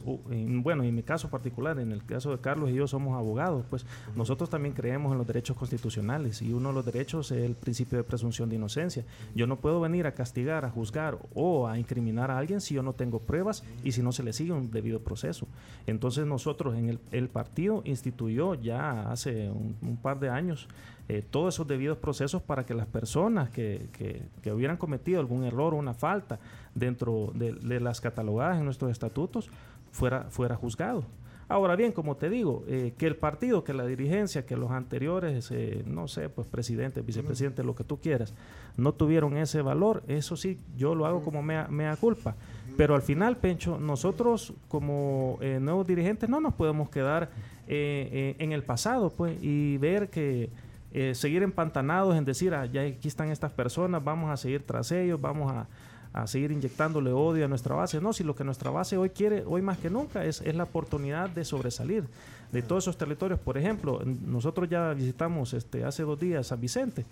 bueno, 0.62 0.84
en 0.84 0.94
mi 0.94 1.02
caso 1.02 1.30
particular, 1.30 1.80
en 1.80 1.92
el 1.92 2.06
caso 2.06 2.30
de 2.30 2.38
Carlos 2.40 2.70
y 2.70 2.76
yo 2.76 2.88
somos 2.88 3.18
abogados, 3.18 3.66
pues 3.68 3.84
nosotros 4.16 4.48
también 4.48 4.76
creemos 4.76 5.12
en 5.12 5.18
los 5.18 5.26
derechos 5.26 5.58
constitucionales 5.58 6.44
y 6.44 6.54
uno 6.54 6.70
de 6.70 6.76
los 6.76 6.86
derechos 6.86 7.32
es 7.32 7.44
el 7.44 7.56
principio 7.56 7.98
de 7.98 8.04
presunción 8.04 8.48
de 8.48 8.58
inocencia. 8.58 9.04
Yo 9.34 9.48
no 9.48 9.58
puedo 9.58 9.82
venir 9.82 10.06
a 10.06 10.14
castigar, 10.14 10.66
a 10.66 10.70
juzgar 10.70 11.18
o 11.34 11.68
a 11.68 11.80
incriminar 11.80 12.30
a 12.30 12.38
alguien 12.38 12.62
si 12.62 12.76
yo 12.76 12.84
no 12.84 12.94
tengo 12.94 13.18
pruebas 13.18 13.64
y 13.84 13.92
si 13.94 14.04
no 14.04 14.12
se 14.12 14.22
le 14.22 14.34
sigue 14.34 14.52
un 14.52 14.70
debido 14.70 15.00
proceso. 15.00 15.48
Entonces 15.88 16.28
nosotros 16.28 16.76
en 16.76 17.00
el, 17.12 17.28
partido 17.30 17.82
instituyó 17.86 18.54
ya 18.54 19.12
hace 19.12 19.50
un 19.50 19.98
par 20.00 20.20
de 20.20 20.30
años 20.30 20.68
eh, 21.10 21.24
todos 21.30 21.56
esos 21.56 21.68
debidos 21.68 21.98
procesos 21.98 22.42
para 22.42 22.66
que 22.66 22.74
las 22.74 22.88
personas 22.88 23.50
que, 23.50 23.88
que- 23.94 24.22
que 24.42 24.52
hubieran 24.54 24.78
cometido 24.78 25.20
algún 25.20 25.44
error 25.44 25.74
o 25.74 25.78
una 25.78 25.94
falta 25.94 26.40
dentro 26.76 27.32
de, 27.36 27.54
de 27.54 27.80
las 27.80 28.00
catalogadas 28.02 28.58
en 28.58 28.66
nuestros 28.66 28.90
estatutos 28.92 29.50
fuera, 29.92 30.24
fuera 30.30 30.56
juzgado. 30.56 31.04
Ahora 31.50 31.76
bien, 31.76 31.92
como 31.92 32.16
te 32.16 32.30
digo, 32.30 32.64
eh, 32.68 32.94
que 32.98 33.06
el 33.06 33.18
partido, 33.18 33.66
que 33.66 33.74
la 33.74 33.86
dirigencia, 33.86 34.46
que 34.46 34.56
los 34.56 34.72
anteriores, 34.72 35.52
eh, 35.52 35.84
no 35.86 36.08
sé, 36.08 36.30
pues 36.30 36.48
presidentes, 36.48 37.06
vicepresidentes, 37.06 37.66
lo 37.66 37.76
que 37.76 37.84
tú 37.84 37.98
quieras, 38.00 38.34
no 38.78 38.94
tuvieron 38.94 39.36
ese 39.36 39.62
valor, 39.62 40.04
eso 40.08 40.38
sí, 40.38 40.58
yo 40.78 40.96
lo 40.96 41.06
hago 41.06 41.22
como 41.22 41.44
mea, 41.44 41.68
mea 41.70 41.98
culpa. 41.98 42.36
Pero 42.78 42.96
al 42.96 43.02
final, 43.02 43.38
Pencho, 43.38 43.78
nosotros 43.78 44.54
como 44.70 45.38
eh, 45.42 45.60
nuevos 45.62 45.86
dirigentes 45.86 46.30
no 46.30 46.40
nos 46.40 46.54
podemos 46.54 46.90
quedar 46.90 47.30
en 47.68 48.52
el 48.52 48.64
pasado, 48.64 49.10
pues, 49.12 49.38
y 49.42 49.78
ver 49.78 50.10
que 50.10 50.50
eh, 50.94 51.16
seguir 51.16 51.44
empantanados 51.44 52.16
en 52.16 52.24
decir, 52.24 52.54
ah, 52.54 52.66
ya 52.66 52.82
aquí 52.84 53.08
están 53.08 53.30
estas 53.30 53.52
personas, 53.52 54.04
vamos 54.04 54.30
a 54.30 54.38
seguir 54.38 54.64
tras 54.66 54.92
ellos, 54.92 55.20
vamos 55.20 55.52
a, 55.52 55.68
a 56.14 56.28
seguir 56.28 56.52
inyectándole 56.52 57.12
odio 57.12 57.46
a 57.46 57.48
nuestra 57.48 57.76
base. 57.76 58.00
No, 58.00 58.14
si 58.14 58.24
lo 58.24 58.36
que 58.36 58.44
nuestra 58.44 58.70
base 58.70 58.96
hoy 58.98 59.10
quiere, 59.10 59.44
hoy 59.48 59.64
más 59.64 59.80
que 59.80 59.90
nunca, 59.90 60.24
es, 60.24 60.42
es 60.42 60.56
la 60.56 60.64
oportunidad 60.64 61.30
de 61.30 61.44
sobresalir 61.44 62.06
de 62.52 62.62
todos 62.62 62.84
esos 62.84 62.98
territorios. 62.98 63.40
Por 63.40 63.58
ejemplo, 63.58 64.02
nosotros 64.06 64.70
ya 64.70 64.94
visitamos 64.94 65.54
este, 65.54 65.84
hace 65.84 66.04
dos 66.04 66.20
días 66.20 66.48
San 66.48 66.62
Vicente 66.62 67.06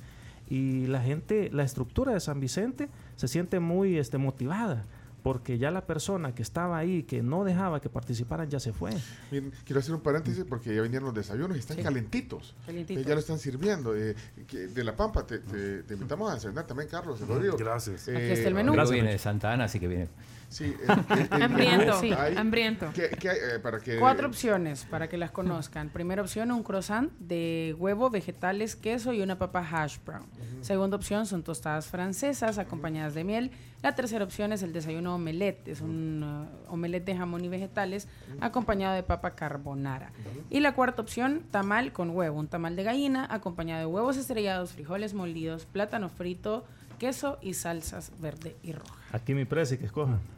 y 0.47 0.85
la 0.85 1.01
gente, 1.01 1.49
la 1.51 1.63
estructura 1.63 2.13
de 2.13 2.19
San 2.19 2.39
Vicente 2.39 2.89
se 3.15 3.27
siente 3.27 3.59
muy 3.59 3.97
este, 3.97 4.19
motivada 4.19 4.85
porque 5.23 5.57
ya 5.57 5.69
la 5.71 5.85
persona 5.85 6.33
que 6.33 6.41
estaba 6.41 6.77
ahí, 6.77 7.03
que 7.03 7.21
no 7.21 7.43
dejaba 7.43 7.79
que 7.81 7.89
participaran, 7.89 8.49
ya 8.49 8.59
se 8.59 8.73
fue. 8.73 8.91
Miren, 9.31 9.51
quiero 9.65 9.79
hacer 9.79 9.93
un 9.95 10.01
paréntesis 10.01 10.43
porque 10.47 10.73
ya 10.75 10.81
vinieron 10.81 11.05
los 11.05 11.13
desayunos 11.13 11.55
y 11.57 11.59
están 11.59 11.77
Sí. 11.77 11.83
calentitos. 11.83 12.55
Calentitos. 12.65 13.03
Eh, 13.03 13.07
ya 13.07 13.13
lo 13.13 13.19
están 13.19 13.39
sirviendo. 13.39 13.95
eh, 13.95 14.15
que 14.47 14.67
de 14.67 14.83
La 14.83 14.95
Pampa, 14.95 15.25
te, 15.25 15.39
te- 15.39 15.83
te 15.83 15.93
invitamos 15.93 16.31
a 16.31 16.39
cenar 16.39 16.65
también, 16.65 16.89
Carlos, 16.89 17.21
el 17.21 17.27
Rodrigo. 17.27 17.55
Gracias. 17.57 18.07
Aquí 18.07 18.17
está 18.17 18.47
el 18.47 18.55
menú. 18.55 18.67
Luego 18.73 18.75
Gracias, 18.77 18.93
viene 18.93 19.11
de 19.11 19.17
Santa 19.19 19.51
Ana, 19.53 19.65
así 19.65 19.79
que 19.79 19.87
viene. 19.87 20.07
Sí, 20.51 20.65
el- 20.65 21.17
el- 21.19 21.29
el 21.33 21.41
Hambriento, 21.43 21.99
Sí. 22.01 22.11
hay- 22.11 22.35
hambriento. 22.35 22.91
¿qué- 22.93 23.09
qué 23.17 23.29
hay, 23.29 23.37
eh, 23.37 23.59
para 23.59 23.79
que, 23.79 23.97
Cuatro 23.99 24.27
opciones 24.27 24.83
para 24.83 25.07
que 25.07 25.17
las 25.17 25.31
conozcan. 25.31 25.87
Primera 25.89 26.21
opción, 26.21 26.51
un 26.51 26.61
croissant 26.61 27.09
de 27.19 27.73
huevo, 27.79 28.09
vegetales, 28.09 28.75
queso 28.75 29.13
y 29.13 29.21
una 29.21 29.37
papa 29.39 29.65
hash 29.71 29.97
brown. 30.05 30.25
Segunda 30.59 30.97
opción 30.97 31.25
son 31.25 31.41
tostadas 31.43 31.87
francesas 31.87 32.57
acompañadas 32.57 33.13
de 33.13 33.23
miel. 33.23 33.51
La 33.81 33.95
tercera 33.95 34.25
opción 34.25 34.51
es 34.51 34.61
el 34.61 34.73
desayuno 34.73 35.15
omelette. 35.15 35.69
Es 35.69 35.79
un 35.79 36.21
uh, 36.21 36.71
omelette 36.73 37.05
de 37.05 37.15
jamón 37.17 37.45
y 37.45 37.47
vegetales 37.47 38.09
acompañado 38.41 38.93
de 38.93 39.03
papa 39.03 39.31
carbonara. 39.31 40.11
Y 40.49 40.59
la 40.59 40.73
cuarta 40.75 41.01
opción, 41.01 41.43
tamal 41.49 41.93
con 41.93 42.09
huevo. 42.09 42.37
Un 42.37 42.47
tamal 42.49 42.75
de 42.75 42.83
gallina 42.83 43.25
acompañado 43.31 43.79
de 43.79 43.85
huevos 43.85 44.17
estrellados, 44.17 44.73
frijoles 44.73 45.13
molidos, 45.13 45.65
plátano 45.65 46.09
frito, 46.09 46.65
queso 46.99 47.39
y 47.41 47.53
salsas 47.53 48.11
verde 48.19 48.57
y 48.61 48.73
roja. 48.73 49.00
Aquí 49.13 49.33
mi 49.33 49.43
precio 49.45 49.77
que 49.77 49.85
escoja. 49.85 50.19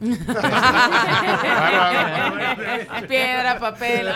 Piedra, 3.08 3.58
papel. 3.60 4.08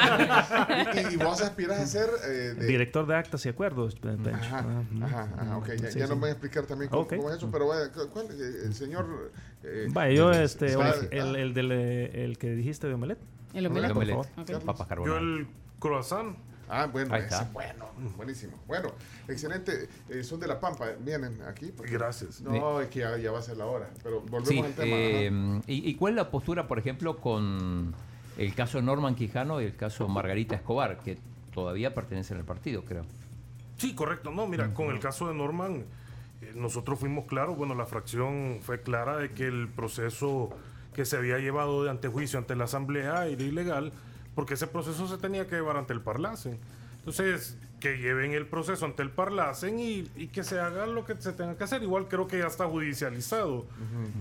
y, 1.11 1.14
y 1.14 1.16
vos 1.16 1.40
aspiras 1.40 1.79
a 1.81 1.87
ser 1.87 2.09
eh, 2.25 2.29
de- 2.55 2.66
Director 2.66 3.07
de 3.07 3.16
actas 3.16 3.44
y 3.47 3.49
acuerdos, 3.49 3.94
Pencho. 3.97 4.31
Ajá, 4.35 4.64
ajá, 5.03 5.29
ajá, 5.38 5.57
ok, 5.59 5.68
ya, 5.81 5.90
Sí, 5.90 5.99
ya 5.99 6.07
sí. 6.07 6.11
nos 6.12 6.21
voy 6.21 6.29
a 6.31 6.33
explicar 6.33 6.64
también 6.66 6.90
cómo, 6.90 7.31
es 7.31 7.37
eso, 7.37 7.51
pero 7.51 7.66
cu- 7.66 8.09
¿cuál? 8.12 8.27
eh, 8.33 8.62
El 8.66 8.75
señor... 8.75 9.33
eh, 9.62 9.87
Vaya, 9.90 10.12
yo 10.14 10.33
este, 10.33 10.66
está- 10.66 10.94
el, 11.11 11.37
el, 11.37 11.55
del, 11.55 11.73
eh, 11.73 12.25
el 12.25 12.38
que 12.38 12.51
dijiste 12.51 12.87
de 12.88 12.94
omelette. 12.94 13.21
El 13.55 13.66
El 13.66 13.73
omelette. 13.73 13.92
omelette, 13.92 14.18
Ok. 14.38 14.64
papas 14.64 14.88
Yo 15.07 15.16
el 15.18 15.47
croissant. 15.79 16.37
Ah, 16.68 16.87
bueno, 16.87 17.14
Ahí 17.14 17.20
ese, 17.22 17.35
está. 17.35 17.50
bueno, 17.52 17.87
buenísimo. 18.16 18.59
Bueno, 18.66 18.92
excelente. 19.26 19.88
Eh, 20.09 20.22
son 20.22 20.38
de 20.40 20.46
La 20.46 20.61
Pampa, 20.61 20.87
vienen 21.00 21.40
aquí. 21.42 21.72
porque- 21.76 21.92
Gracias. 21.92 22.40
No, 22.40 22.81
es 22.81 22.88
que 22.88 23.00
ya, 23.00 23.16
ya 23.16 23.31
va 23.33 23.38
a 23.38 23.42
ser 23.42 23.57
la 23.57 23.66
hora, 23.66 23.88
pero 24.02 24.20
volvemos 24.20 24.48
Sí, 24.48 24.59
al 24.61 24.72
tema. 24.74 24.96
eh, 24.96 25.61
y 25.66 25.94
cuál 25.94 26.12
es 26.12 26.16
la 26.16 26.31
postura, 26.31 26.68
por 26.68 26.78
ejemplo, 26.78 27.16
con 27.18 27.94
el 28.37 28.54
caso 28.54 28.81
Norman 28.83 29.14
Quijano 29.14 29.61
y 29.61 29.64
el 29.64 29.76
caso 29.76 30.09
Margarita 30.09 30.54
Escobar, 30.57 30.98
que 30.98 31.18
todavía 31.54 31.94
pertenecen 31.94 32.37
al 32.37 32.44
partido, 32.44 32.85
creo? 32.85 33.04
Sí, 33.78 33.94
correcto. 33.94 34.31
No, 34.31 34.46
mira, 34.46 34.74
con 34.74 34.90
el 34.90 35.00
caso 35.00 35.28
de 35.28 35.35
Norman, 35.35 35.85
eh, 36.42 36.52
nosotros 36.54 36.98
fuimos 36.98 37.26
claros, 37.26 37.57
bueno, 37.57 37.74
la 37.74 37.87
fracción 37.87 38.59
fue 38.62 38.81
clara 38.83 39.16
de 39.16 39.31
que 39.33 39.46
el 39.46 39.68
proceso 39.68 40.50
que 40.94 41.04
se 41.04 41.16
había 41.16 41.38
llevado 41.38 41.85
de 41.85 41.90
antejuicio 41.90 42.38
ante 42.38 42.54
la 42.57 42.64
Asamblea 42.64 43.26
era 43.26 43.42
ilegal, 43.42 43.92
porque 44.38 44.55
ese 44.55 44.68
proceso 44.68 45.09
se 45.09 45.18
tenía 45.18 45.48
que 45.48 45.57
llevar 45.57 45.77
ante 45.77 45.92
el 45.92 46.01
Parlacen. 46.01 46.61
Entonces, 47.01 47.57
que 47.81 47.96
lleven 47.98 48.31
el 48.35 48.46
proceso 48.46 48.85
ante 48.87 49.03
el 49.03 49.11
Parlacen 49.11 49.81
y, 49.81 50.09
y 50.14 50.29
que 50.29 50.44
se 50.44 50.61
haga 50.61 50.87
lo 50.87 51.05
que 51.05 51.16
se 51.16 51.33
tenga 51.33 51.57
que 51.57 51.64
hacer. 51.64 51.83
Igual 51.83 52.07
creo 52.07 52.29
que 52.29 52.38
ya 52.38 52.46
está 52.46 52.64
judicializado 52.66 53.66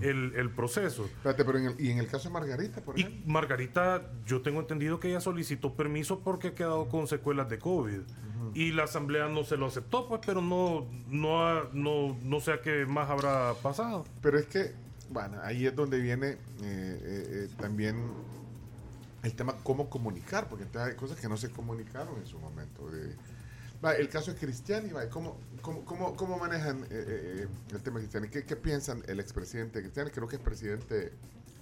el, 0.00 0.32
el 0.34 0.50
proceso. 0.50 1.04
Espérate, 1.04 1.44
pero 1.44 1.58
en 1.58 1.66
el, 1.66 1.80
y 1.80 1.92
en 1.92 1.98
el 1.98 2.08
caso 2.08 2.30
de 2.30 2.32
Margarita, 2.32 2.80
por 2.80 2.98
ejemplo. 2.98 3.20
Y 3.24 3.30
Margarita, 3.30 4.02
yo 4.26 4.42
tengo 4.42 4.58
entendido 4.58 4.98
que 4.98 5.08
ella 5.10 5.20
solicitó 5.20 5.74
permiso 5.74 6.18
porque 6.18 6.48
ha 6.48 6.54
quedado 6.56 6.88
con 6.88 7.06
secuelas 7.06 7.48
de 7.48 7.60
COVID. 7.60 8.00
Y 8.54 8.72
la 8.72 8.84
asamblea 8.84 9.28
no 9.28 9.44
se 9.44 9.56
lo 9.56 9.66
aceptó, 9.66 10.08
pues, 10.08 10.20
pero 10.26 10.40
no, 10.42 10.84
no, 11.08 11.46
ha- 11.46 11.68
no, 11.72 12.18
no 12.24 12.40
sé 12.40 12.52
a 12.54 12.60
qué 12.60 12.86
más 12.86 13.08
habrá 13.08 13.54
pasado. 13.62 14.04
Pero 14.20 14.36
es 14.36 14.46
que, 14.46 14.72
bueno, 15.10 15.38
ahí 15.44 15.64
es 15.66 15.76
donde 15.76 16.00
viene 16.00 16.30
eh, 16.30 16.36
eh, 16.62 16.98
eh, 17.04 17.48
también 17.60 17.96
el 19.22 19.34
tema 19.34 19.56
cómo 19.62 19.88
comunicar, 19.90 20.48
porque 20.48 20.64
hay 20.78 20.94
cosas 20.94 21.18
que 21.18 21.28
no 21.28 21.36
se 21.36 21.50
comunicaron 21.50 22.16
en 22.18 22.26
su 22.26 22.38
momento. 22.38 22.88
de- 22.90 23.14
va, 23.84 23.94
el 23.94 24.08
caso 24.08 24.32
de 24.32 24.38
Cristiani, 24.38 24.90
va, 24.90 25.08
¿cómo, 25.08 25.38
cómo, 25.62 25.84
cómo, 25.84 26.16
cómo 26.16 26.38
manejan 26.38 26.82
eh, 26.84 26.86
eh, 26.90 27.48
el 27.72 27.82
tema 27.82 27.96
de 27.98 28.04
Cristiani? 28.06 28.28
¿Qué, 28.28 28.44
qué 28.44 28.56
piensan 28.56 29.02
el 29.06 29.20
expresidente 29.20 29.80
Cristiani? 29.80 30.10
Creo 30.10 30.26
que 30.28 30.36
es 30.36 30.42
presidente 30.42 31.12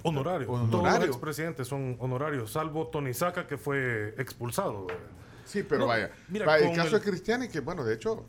Honorario. 0.02 0.46
Todos 0.70 0.98
los 0.98 1.04
expresidentes 1.08 1.66
son 1.66 1.96
honorarios, 1.98 2.52
salvo 2.52 2.86
Tony 2.88 3.12
Saca, 3.12 3.46
que 3.46 3.56
fue 3.58 4.14
expulsado. 4.18 4.86
Sí, 5.44 5.62
pero 5.62 5.80
No, 5.80 5.86
vaya. 5.88 6.10
mira, 6.28 6.46
Va, 6.46 6.58
el 6.58 6.76
caso 6.76 6.96
el- 6.96 7.02
de 7.02 7.10
Cristiani, 7.10 7.48
que 7.48 7.60
bueno, 7.60 7.82
de 7.84 7.94
hecho, 7.94 8.24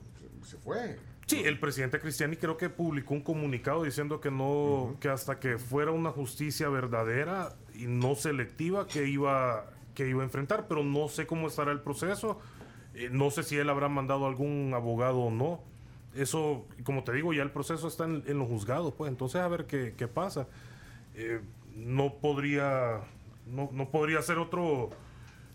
se 0.45 0.57
fue. 0.57 0.97
Sí, 1.27 1.41
el 1.43 1.59
presidente 1.59 1.99
Cristiani 1.99 2.37
creo 2.37 2.55
que 2.57 2.69
publicó 2.69 3.13
un 3.13 3.21
comunicado 3.21 3.83
diciendo 3.83 4.19
que 4.21 4.31
no, 4.31 4.95
que 4.99 5.09
hasta 5.09 5.39
que 5.39 5.57
fuera 5.57 5.91
una 5.91 6.09
justicia 6.09 6.69
verdadera 6.69 7.53
y 7.77 7.87
no 7.87 8.15
selectiva 8.15 8.87
que 8.87 9.07
iba, 9.07 9.65
que 9.93 10.07
iba 10.07 10.21
a 10.21 10.25
enfrentar, 10.25 10.67
pero 10.67 10.83
no 10.83 11.07
sé 11.07 11.27
cómo 11.27 11.47
estará 11.47 11.71
el 11.71 11.81
proceso, 11.81 12.39
eh, 12.93 13.09
no 13.11 13.29
sé 13.31 13.43
si 13.43 13.57
él 13.57 13.69
habrá 13.69 13.89
mandado 13.89 14.25
algún 14.25 14.71
abogado 14.73 15.19
o 15.19 15.31
no. 15.31 15.61
Eso, 16.15 16.65
como 16.83 17.03
te 17.03 17.13
digo, 17.13 17.33
ya 17.33 17.43
el 17.43 17.51
proceso 17.51 17.87
está 17.87 18.05
en, 18.05 18.39
los 18.39 18.47
juzgados, 18.47 18.93
pues 18.93 19.09
entonces 19.09 19.39
a 19.41 19.47
ver 19.47 19.65
qué, 19.65 19.93
qué 19.95 20.07
pasa. 20.07 20.47
Eh, 21.13 21.41
no 21.75 22.15
podría, 22.15 23.01
no, 23.45 23.69
no 23.71 23.89
podría 23.89 24.21
ser 24.23 24.39
otro 24.39 24.89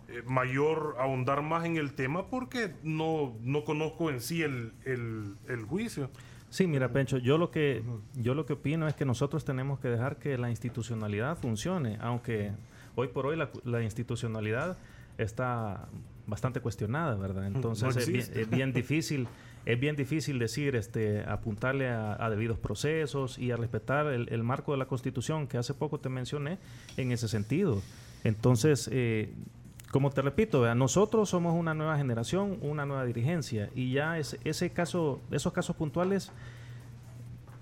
eh, 0.08 0.22
mayor 0.24 0.96
ahondar 1.00 1.42
más 1.42 1.64
en 1.64 1.76
el 1.76 1.94
tema 1.94 2.28
porque 2.28 2.74
no, 2.84 3.34
no 3.40 3.64
conozco 3.64 4.10
en 4.10 4.20
sí 4.20 4.42
el, 4.42 4.72
el 4.84 5.64
juicio. 5.64 6.10
Sí, 6.52 6.66
mira, 6.66 6.92
Pencho, 6.92 7.16
yo 7.16 7.38
lo 7.38 7.50
que 7.50 7.82
yo 8.14 8.34
lo 8.34 8.44
que 8.44 8.52
opino 8.52 8.86
es 8.86 8.94
que 8.94 9.06
nosotros 9.06 9.42
tenemos 9.42 9.80
que 9.80 9.88
dejar 9.88 10.18
que 10.18 10.36
la 10.36 10.50
institucionalidad 10.50 11.38
funcione, 11.38 11.96
aunque 12.02 12.52
hoy 12.94 13.08
por 13.08 13.24
hoy 13.24 13.36
la, 13.38 13.48
la 13.64 13.82
institucionalidad 13.82 14.76
está 15.16 15.88
bastante 16.26 16.60
cuestionada, 16.60 17.14
¿verdad? 17.14 17.46
Entonces 17.46 17.84
No 17.84 17.88
es, 17.98 18.06
bien, 18.06 18.20
existe. 18.20 18.42
es 18.42 18.50
bien 18.50 18.74
difícil 18.74 19.28
es 19.64 19.80
bien 19.80 19.96
difícil 19.96 20.38
decir, 20.38 20.76
este, 20.76 21.22
apuntarle 21.22 21.88
a, 21.88 22.22
a 22.22 22.28
debidos 22.28 22.58
procesos 22.58 23.38
y 23.38 23.50
a 23.50 23.56
respetar 23.56 24.08
el, 24.08 24.28
el 24.28 24.42
marco 24.42 24.72
de 24.72 24.78
la 24.78 24.86
Constitución 24.86 25.46
que 25.46 25.56
hace 25.56 25.72
poco 25.72 26.00
te 26.00 26.10
mencioné 26.10 26.58
en 26.98 27.12
ese 27.12 27.28
sentido. 27.28 27.80
Entonces, 28.24 28.90
eh, 28.92 29.32
como 29.92 30.10
te 30.10 30.22
repito, 30.22 30.62
vea, 30.62 30.74
nosotros 30.74 31.28
somos 31.28 31.54
una 31.54 31.74
nueva 31.74 31.96
generación, 31.96 32.58
una 32.62 32.84
nueva 32.86 33.04
dirigencia 33.04 33.70
y 33.74 33.92
ya 33.92 34.18
ese, 34.18 34.40
ese 34.42 34.70
caso, 34.70 35.20
esos 35.30 35.52
casos 35.52 35.76
puntuales 35.76 36.32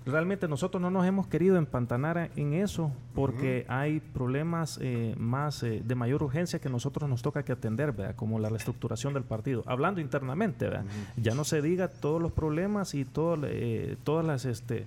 realmente 0.05 0.47
nosotros 0.47 0.81
no 0.81 0.89
nos 0.89 1.05
hemos 1.05 1.27
querido 1.27 1.57
empantanar 1.57 2.31
en 2.35 2.53
eso 2.53 2.91
porque 3.13 3.65
hay 3.67 3.99
problemas 3.99 4.79
eh, 4.81 5.13
más 5.17 5.61
eh, 5.63 5.83
de 5.85 5.95
mayor 5.95 6.23
urgencia 6.23 6.59
que 6.59 6.69
nosotros 6.69 7.09
nos 7.09 7.21
toca 7.21 7.43
que 7.43 7.51
atender, 7.51 7.91
¿verdad? 7.91 8.15
como 8.15 8.39
la 8.39 8.49
reestructuración 8.49 9.13
del 9.13 9.23
partido. 9.23 9.63
Hablando 9.67 10.01
internamente, 10.01 10.65
¿verdad? 10.65 10.85
ya 11.17 11.35
no 11.35 11.43
se 11.43 11.61
diga 11.61 11.89
todos 11.89 12.21
los 12.21 12.31
problemas 12.31 12.95
y 12.95 13.05
todo, 13.05 13.45
eh, 13.45 13.97
todas 14.03 14.25
las 14.25 14.45
este 14.45 14.85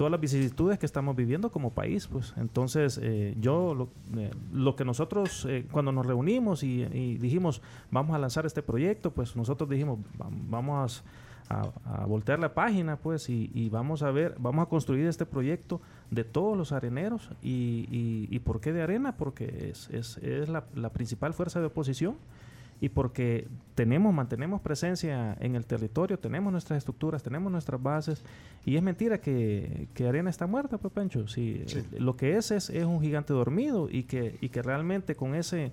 todas 0.00 0.10
las 0.12 0.20
vicisitudes 0.22 0.78
que 0.78 0.86
estamos 0.86 1.14
viviendo 1.14 1.52
como 1.52 1.72
país, 1.74 2.06
pues 2.06 2.32
entonces 2.38 2.98
eh, 3.02 3.34
yo 3.38 3.74
lo, 3.74 3.90
eh, 4.18 4.30
lo 4.50 4.74
que 4.74 4.82
nosotros 4.82 5.44
eh, 5.46 5.66
cuando 5.70 5.92
nos 5.92 6.06
reunimos 6.06 6.62
y, 6.62 6.86
dijimos 7.18 7.60
vamos 7.90 8.14
a 8.16 8.18
lanzar 8.18 8.46
este 8.46 8.62
proyecto, 8.62 9.10
pues 9.10 9.36
nosotros 9.36 9.68
dijimos 9.68 9.98
"Va- 10.18 10.30
vamos 10.30 11.04
a, 11.50 12.06
voltear 12.06 12.38
la 12.38 12.54
página 12.54 12.96
pues 12.96 13.28
y, 13.28 13.68
vamos 13.68 14.02
a 14.02 14.10
ver, 14.10 14.36
vamos 14.38 14.62
a 14.64 14.70
construir 14.70 15.06
este 15.06 15.26
proyecto 15.26 15.82
de 16.10 16.24
todos 16.24 16.56
los 16.56 16.72
areneros 16.72 17.28
y, 17.42 17.86
y, 17.90 18.26
y 18.30 18.38
¿por 18.38 18.62
qué 18.62 18.72
de 18.72 18.80
arena? 18.80 19.18
Porque 19.18 19.68
es, 19.70 19.90
es, 19.90 20.16
es 20.22 20.48
la, 20.48 20.64
la 20.74 20.88
principal 20.88 21.34
fuerza 21.34 21.60
de 21.60 21.66
oposición 21.66 22.14
y 22.80 22.88
porque 22.88 23.46
tenemos, 23.74 24.12
mantenemos 24.14 24.60
presencia 24.60 25.36
en 25.40 25.54
el 25.54 25.66
territorio, 25.66 26.18
tenemos 26.18 26.50
nuestras 26.50 26.78
estructuras, 26.78 27.22
tenemos 27.22 27.52
nuestras 27.52 27.82
bases, 27.82 28.22
y 28.64 28.76
es 28.76 28.82
mentira 28.82 29.20
que, 29.20 29.88
que 29.94 30.06
Arena 30.08 30.30
está 30.30 30.46
muerta, 30.46 30.78
pues 30.78 30.92
Pencho. 30.92 31.28
Sí. 31.28 31.62
eh, 31.66 31.84
Lo 31.98 32.16
que 32.16 32.36
es, 32.36 32.50
es 32.50 32.70
es 32.70 32.84
un 32.84 33.00
gigante 33.00 33.32
dormido 33.32 33.88
y 33.90 34.04
que, 34.04 34.38
y 34.40 34.48
que 34.48 34.62
realmente 34.62 35.14
con 35.14 35.34
ese 35.34 35.72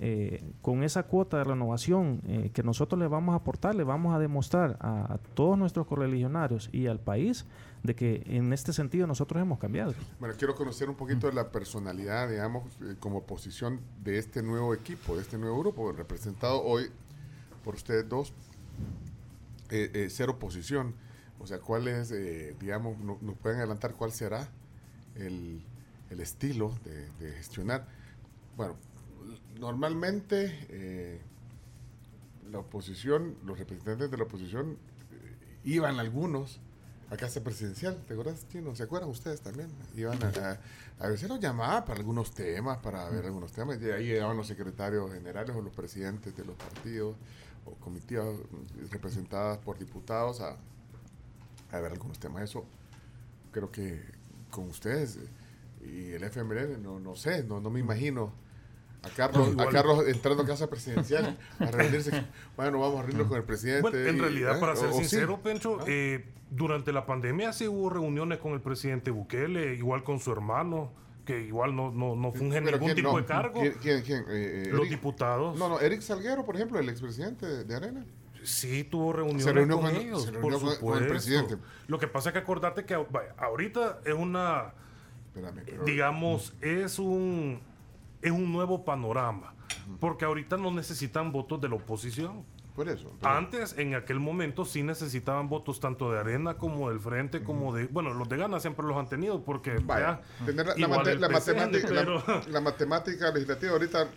eh, 0.00 0.44
con 0.62 0.82
esa 0.84 1.02
cuota 1.04 1.38
de 1.38 1.44
renovación 1.44 2.20
eh, 2.26 2.50
que 2.52 2.62
nosotros 2.62 3.00
le 3.00 3.08
vamos 3.08 3.32
a 3.32 3.36
aportar, 3.36 3.74
le 3.74 3.84
vamos 3.84 4.14
a 4.14 4.18
demostrar 4.18 4.76
a, 4.80 5.18
todos 5.34 5.58
nuestros 5.58 5.86
correligionarios 5.86 6.70
y 6.72 6.86
al 6.86 7.00
país 7.00 7.46
de 7.82 7.94
que 7.94 8.22
en 8.26 8.52
este 8.52 8.72
sentido 8.72 9.06
nosotros 9.06 9.40
hemos 9.42 9.58
cambiado. 9.58 9.94
Bueno, 10.20 10.34
quiero 10.38 10.54
conocer 10.54 10.88
un 10.88 10.96
poquito 10.96 11.26
de 11.26 11.32
la 11.32 11.50
personalidad, 11.50 12.28
digamos, 12.28 12.64
eh, 12.82 12.94
como 13.00 13.24
posición 13.24 13.80
de 14.04 14.18
este 14.18 14.42
nuevo 14.42 14.74
equipo, 14.74 15.16
de 15.16 15.22
este 15.22 15.38
nuevo 15.38 15.58
grupo, 15.60 15.92
representado 15.92 16.62
hoy 16.62 16.90
por 17.64 17.74
ustedes 17.74 18.08
dos, 18.08 18.32
ser 19.68 20.30
oposición. 20.30 20.94
O 21.40 21.46
sea, 21.46 21.58
¿cuál 21.60 21.86
es, 21.88 22.12
digamos, 22.58 22.98
no- 22.98 23.18
nos 23.20 23.36
pueden 23.36 23.58
adelantar 23.58 23.94
cuál 23.94 24.12
será 24.12 24.48
el, 25.18 25.62
el 26.10 26.20
estilo 26.20 26.72
de, 26.84 27.10
de 27.18 27.32
gestionar. 27.32 27.86
Bueno, 28.56 28.76
normalmente 29.58 30.66
eh, 30.70 31.20
la 32.50 32.60
oposición, 32.60 33.36
los 33.44 33.58
representantes 33.58 34.10
de 34.10 34.16
la 34.16 34.24
oposición 34.24 34.72
eh, 34.72 35.36
iban 35.64 35.98
algunos 35.98 36.60
a 37.10 37.16
casa 37.16 37.42
presidencial, 37.42 37.96
¿te 38.06 38.12
acuerdas, 38.12 38.46
Chino? 38.48 38.74
¿Se 38.76 38.82
acuerdan 38.82 39.08
ustedes 39.08 39.40
también? 39.40 39.68
Iban 39.96 40.22
a, 40.22 40.28
a, 40.28 41.04
a 41.06 41.08
veces 41.08 41.28
los 41.28 41.40
llamaban 41.40 41.84
para 41.86 41.98
algunos 41.98 42.32
temas, 42.32 42.78
para 42.78 43.08
ver 43.08 43.24
algunos 43.24 43.52
temas, 43.52 43.80
y 43.80 43.90
ahí 43.90 44.06
llegaban 44.08 44.36
los 44.36 44.46
secretarios 44.46 45.10
generales 45.12 45.56
o 45.56 45.62
los 45.62 45.72
presidentes 45.72 46.36
de 46.36 46.44
los 46.44 46.54
partidos 46.56 47.16
o 47.64 47.72
comitivas 47.76 48.26
representadas 48.90 49.58
por 49.58 49.78
diputados 49.78 50.40
a, 50.40 50.56
a 51.72 51.80
ver 51.80 51.92
algunos 51.92 52.18
temas. 52.18 52.42
Eso 52.42 52.64
creo 53.52 53.70
que 53.70 54.02
con 54.50 54.68
ustedes 54.68 55.16
eh, 55.16 55.28
y 55.86 56.12
el 56.12 56.24
FMLN, 56.24 56.82
no, 56.82 57.00
no 57.00 57.16
sé, 57.16 57.42
no, 57.44 57.60
no 57.60 57.70
me 57.70 57.80
imagino 57.80 58.32
a 59.02 59.08
Carlos, 59.10 59.54
a 59.58 59.66
Carlos 59.68 60.04
entrando 60.08 60.42
a 60.42 60.46
casa 60.46 60.68
presidencial 60.68 61.38
a 61.58 61.66
reunirse. 61.70 62.10
Bueno, 62.56 62.80
vamos 62.80 62.98
a 62.98 63.02
reunirnos 63.02 63.28
con 63.28 63.36
el 63.38 63.44
presidente. 63.44 63.82
Bueno, 63.82 63.98
en 63.98 64.18
realidad, 64.18 64.56
¿eh? 64.56 64.60
para 64.60 64.74
ser 64.76 64.88
o 64.88 64.92
sí. 64.92 64.98
sincero, 65.00 65.40
Pencho, 65.42 65.78
Ah. 65.80 65.84
eh, 65.86 66.24
durante 66.50 66.92
la 66.92 67.06
pandemia 67.06 67.52
sí 67.52 67.68
hubo 67.68 67.90
reuniones 67.90 68.38
con 68.38 68.52
el 68.52 68.60
presidente 68.60 69.10
Bukele, 69.10 69.74
igual 69.74 70.02
con 70.02 70.18
su 70.18 70.32
hermano, 70.32 70.90
que 71.24 71.40
igual 71.42 71.76
no, 71.76 71.90
no, 71.92 72.16
no 72.16 72.32
fungen 72.32 72.64
ningún 72.64 72.80
¿quién 72.80 72.96
tipo 72.96 73.12
no? 73.12 73.18
de 73.18 73.24
cargo. 73.26 73.60
¿Quién? 73.80 74.02
quién? 74.02 74.24
Eh, 74.28 74.68
Los 74.72 74.80
Eric- 74.80 74.90
diputados. 74.90 75.56
No, 75.58 75.68
no, 75.68 75.78
Eric 75.78 76.00
Salguero, 76.00 76.44
por 76.44 76.56
ejemplo, 76.56 76.78
el 76.80 76.88
expresidente 76.88 77.46
de, 77.46 77.64
de 77.64 77.74
Arena. 77.76 78.04
Sí, 78.42 78.82
tuvo 78.84 79.12
reuniones 79.12 79.44
Se 79.44 79.52
reunió 79.52 79.76
con, 79.80 79.92
con- 79.92 79.96
ellos, 80.00 80.24
se 80.24 80.32
por 80.32 80.52
reunió 80.52 80.58
con- 80.60 80.76
con 80.78 81.02
el 81.02 81.08
presidente. 81.08 81.56
Lo 81.86 81.98
que 81.98 82.08
pasa 82.08 82.30
es 82.30 82.32
que 82.32 82.38
acordate 82.38 82.84
que 82.86 82.96
vaya, 82.96 83.34
ahorita 83.36 84.00
es 84.06 84.14
una, 84.14 84.72
Espérame, 85.28 85.62
pero- 85.66 85.84
digamos, 85.84 86.54
es 86.62 86.98
un, 86.98 87.60
es 88.22 88.30
un 88.32 88.52
nuevo 88.52 88.84
panorama. 88.84 89.54
Porque 90.00 90.24
ahorita 90.24 90.56
no 90.56 90.70
necesitan 90.70 91.32
votos 91.32 91.60
de 91.60 91.68
la 91.68 91.76
oposición. 91.76 92.44
Por 92.74 92.88
eso. 92.88 93.12
pero- 93.20 93.32
Antes, 93.34 93.76
en 93.76 93.96
aquel 93.96 94.20
momento, 94.20 94.64
sí 94.64 94.84
necesitaban 94.84 95.48
votos 95.48 95.80
tanto 95.80 96.12
de 96.12 96.20
Arena 96.20 96.58
como 96.58 96.90
del 96.90 97.00
Frente, 97.00 97.42
como 97.42 97.74
de... 97.74 97.86
Bueno, 97.88 98.14
los 98.14 98.28
de 98.28 98.36
Gana 98.36 98.60
siempre 98.60 98.86
los 98.86 98.96
han 98.96 99.08
tenido 99.08 99.42
porque... 99.42 99.78
Vaya, 99.82 100.20
ya, 100.40 100.46
tener 100.46 100.66
la, 100.66 100.74
la 100.74 100.80
igual 100.80 100.98
mate- 101.00 101.10
el 101.10 101.20
la 101.20 101.28
PCN, 101.28 101.56
matemática, 101.56 101.90
la- 101.90 102.00
pero- 102.04 102.42
la, 102.52 102.60
matemática 102.60 103.30
legislativa 103.32 103.72
ahorita 103.72 104.08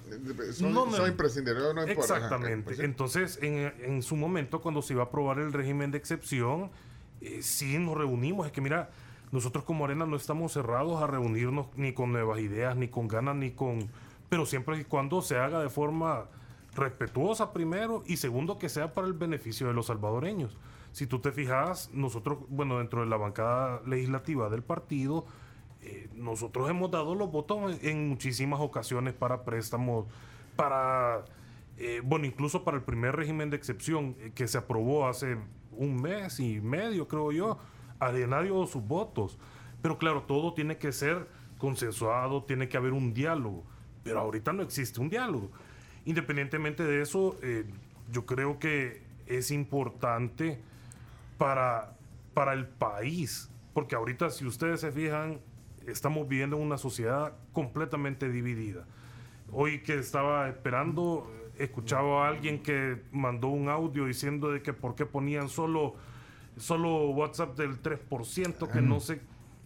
son, 0.54 0.74
No, 0.74 0.86
no. 0.86 0.92
son 0.96 1.10
imprescindibles. 1.10 1.64
No 1.74 1.88
importa. 1.88 1.92
Ajá, 2.18 2.26
Exactamente. 2.26 2.64
pues. 2.66 2.80
Entonces, 2.82 3.40
en, 3.42 3.74
en 3.84 4.04
su 4.04 4.16
momento, 4.16 4.62
cuando 4.62 4.84
se 4.84 4.94
iba 4.94 5.02
a 5.02 5.06
aprobar 5.08 5.40
el 5.40 5.52
régimen 5.54 5.90
de 5.90 5.98
excepción, 5.98 6.70
eh, 7.22 7.40
sí 7.42 7.80
nos 7.80 7.98
reunimos. 7.98 8.46
Es 8.46 8.52
que 8.52 8.62
mira, 8.62 8.92
nosotros 9.32 9.63
como 9.63 9.86
Arena 9.86 10.06
no 10.06 10.15
estamos 10.15 10.54
cerrados 10.54 11.02
a 11.02 11.08
reunirnos 11.08 11.67
ni 11.76 11.94
con 11.94 12.12
nuevas 12.12 12.39
ideas, 12.39 12.76
ni 12.76 12.88
con 12.88 13.08
ganas, 13.08 13.36
ni 13.36 13.52
con... 13.52 13.89
Pero 14.30 14.46
siempre 14.46 14.80
y 14.80 14.84
cuando 14.86 15.22
se 15.22 15.38
haga 15.38 15.62
de 15.62 15.70
forma 15.70 16.26
respetuosa 16.76 17.52
primero 17.52 18.04
y 18.06 18.17
segundo 18.17 18.58
que 18.58 18.70
sea 18.70 18.94
para 18.94 19.08
el 19.08 19.13
beneficio 19.13 19.67
de 19.67 19.74
los 19.74 19.88
salvadoreños. 19.88 20.58
Si 20.91 21.08
tú 21.08 21.20
te 21.20 21.32
fijas, 21.32 21.89
nosotros, 21.94 22.39
bueno, 22.50 22.80
dentro 22.80 23.02
de 23.02 23.08
la 23.08 23.17
bancada 23.17 23.82
legislativa 23.86 24.50
del 24.50 24.63
partido, 24.63 25.26
eh, 25.82 26.10
nosotros 26.13 26.70
hemos 26.70 26.91
dado 26.91 27.15
los 27.15 27.32
votos 27.32 27.80
en, 27.82 28.10
muchísimas 28.10 28.60
ocasiones 28.60 29.13
para 29.13 29.44
préstamos, 29.44 30.06
para, 30.56 31.26
eh, 31.78 32.02
bueno, 32.04 32.26
incluso 32.26 32.63
para 32.63 32.78
el 32.78 32.84
primer 32.84 33.15
régimen 33.15 33.50
de 33.50 33.58
excepción 33.58 34.15
eh, 34.20 34.32
que 34.36 34.48
se 34.48 34.58
aprobó 34.58 35.08
hace 35.08 35.38
un 35.72 36.02
mes 36.02 36.39
y 36.39 36.60
medio, 36.60 37.08
creo 37.08 37.32
yo, 37.32 37.58
Arena 38.02 38.42
dio 38.42 38.66
sus 38.66 38.84
votos. 38.84 39.38
Pero 39.82 39.98
claro, 39.98 40.24
todo 40.24 40.54
tiene 40.54 40.78
que 40.78 40.92
ser 40.92 41.28
consensuado, 41.58 42.44
tiene 42.44 42.68
que 42.68 42.78
haber 42.78 42.94
un 42.94 43.14
diálogo. 43.14 43.64
Pero 44.04 44.20
ahorita 44.20 44.52
no 44.52 44.64
existe 44.64 45.00
un 45.00 45.10
diálogo. 45.10 45.52
Independientemente 46.06 46.84
de 46.84 47.02
eso, 47.02 47.38
eh, 47.42 47.66
yo 48.12 48.26
creo 48.26 48.60
que 48.60 49.04
es 49.28 49.52
importante 49.52 50.60
para, 51.38 51.96
para 52.34 52.54
el 52.54 52.68
país. 52.68 53.50
Porque 53.74 53.96
ahorita, 53.96 54.30
si 54.32 54.46
ustedes 54.46 54.82
se 54.82 54.92
fijan, 54.92 55.40
estamos 55.88 56.28
viviendo 56.28 56.58
en 56.58 56.64
una 56.64 56.78
sociedad 56.78 57.34
completamente 57.54 58.30
dividida. 58.30 58.86
Hoy 59.52 59.82
que 59.84 59.98
estaba 59.98 60.48
esperando, 60.50 61.32
escuchaba 61.58 62.26
a 62.26 62.30
alguien 62.30 62.62
que 62.64 63.02
mandó 63.12 63.50
un 63.50 63.70
audio 63.70 64.06
diciendo 64.06 64.52
de 64.52 64.62
que 64.62 64.74
por 64.74 64.96
qué 64.96 65.06
ponían 65.06 65.50
solo, 65.50 65.96
solo 66.58 67.10
WhatsApp 67.12 67.58
del 67.58 67.82
3%, 67.82 68.72
que 68.72 68.82
no 68.82 69.00
sé. 69.00 69.22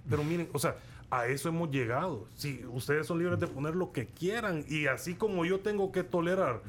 Pero 0.10 0.24
miren, 0.24 0.50
o 0.54 0.60
sea, 0.60 0.78
a 1.10 1.28
eso 1.28 1.50
hemos 1.50 1.72
llegado. 1.72 2.28
Si 2.36 2.66
ustedes 2.66 3.08
son 3.08 3.20
libres 3.20 3.40
de 3.40 3.48
poner 3.48 3.76
lo 3.76 3.92
que 3.92 4.08
quieran 4.08 4.64
y 4.68 4.88
así 4.88 5.16
como 5.16 5.46
yo 5.46 5.60
tengo 5.60 5.92
que 5.92 6.04
tolerar 6.04 6.62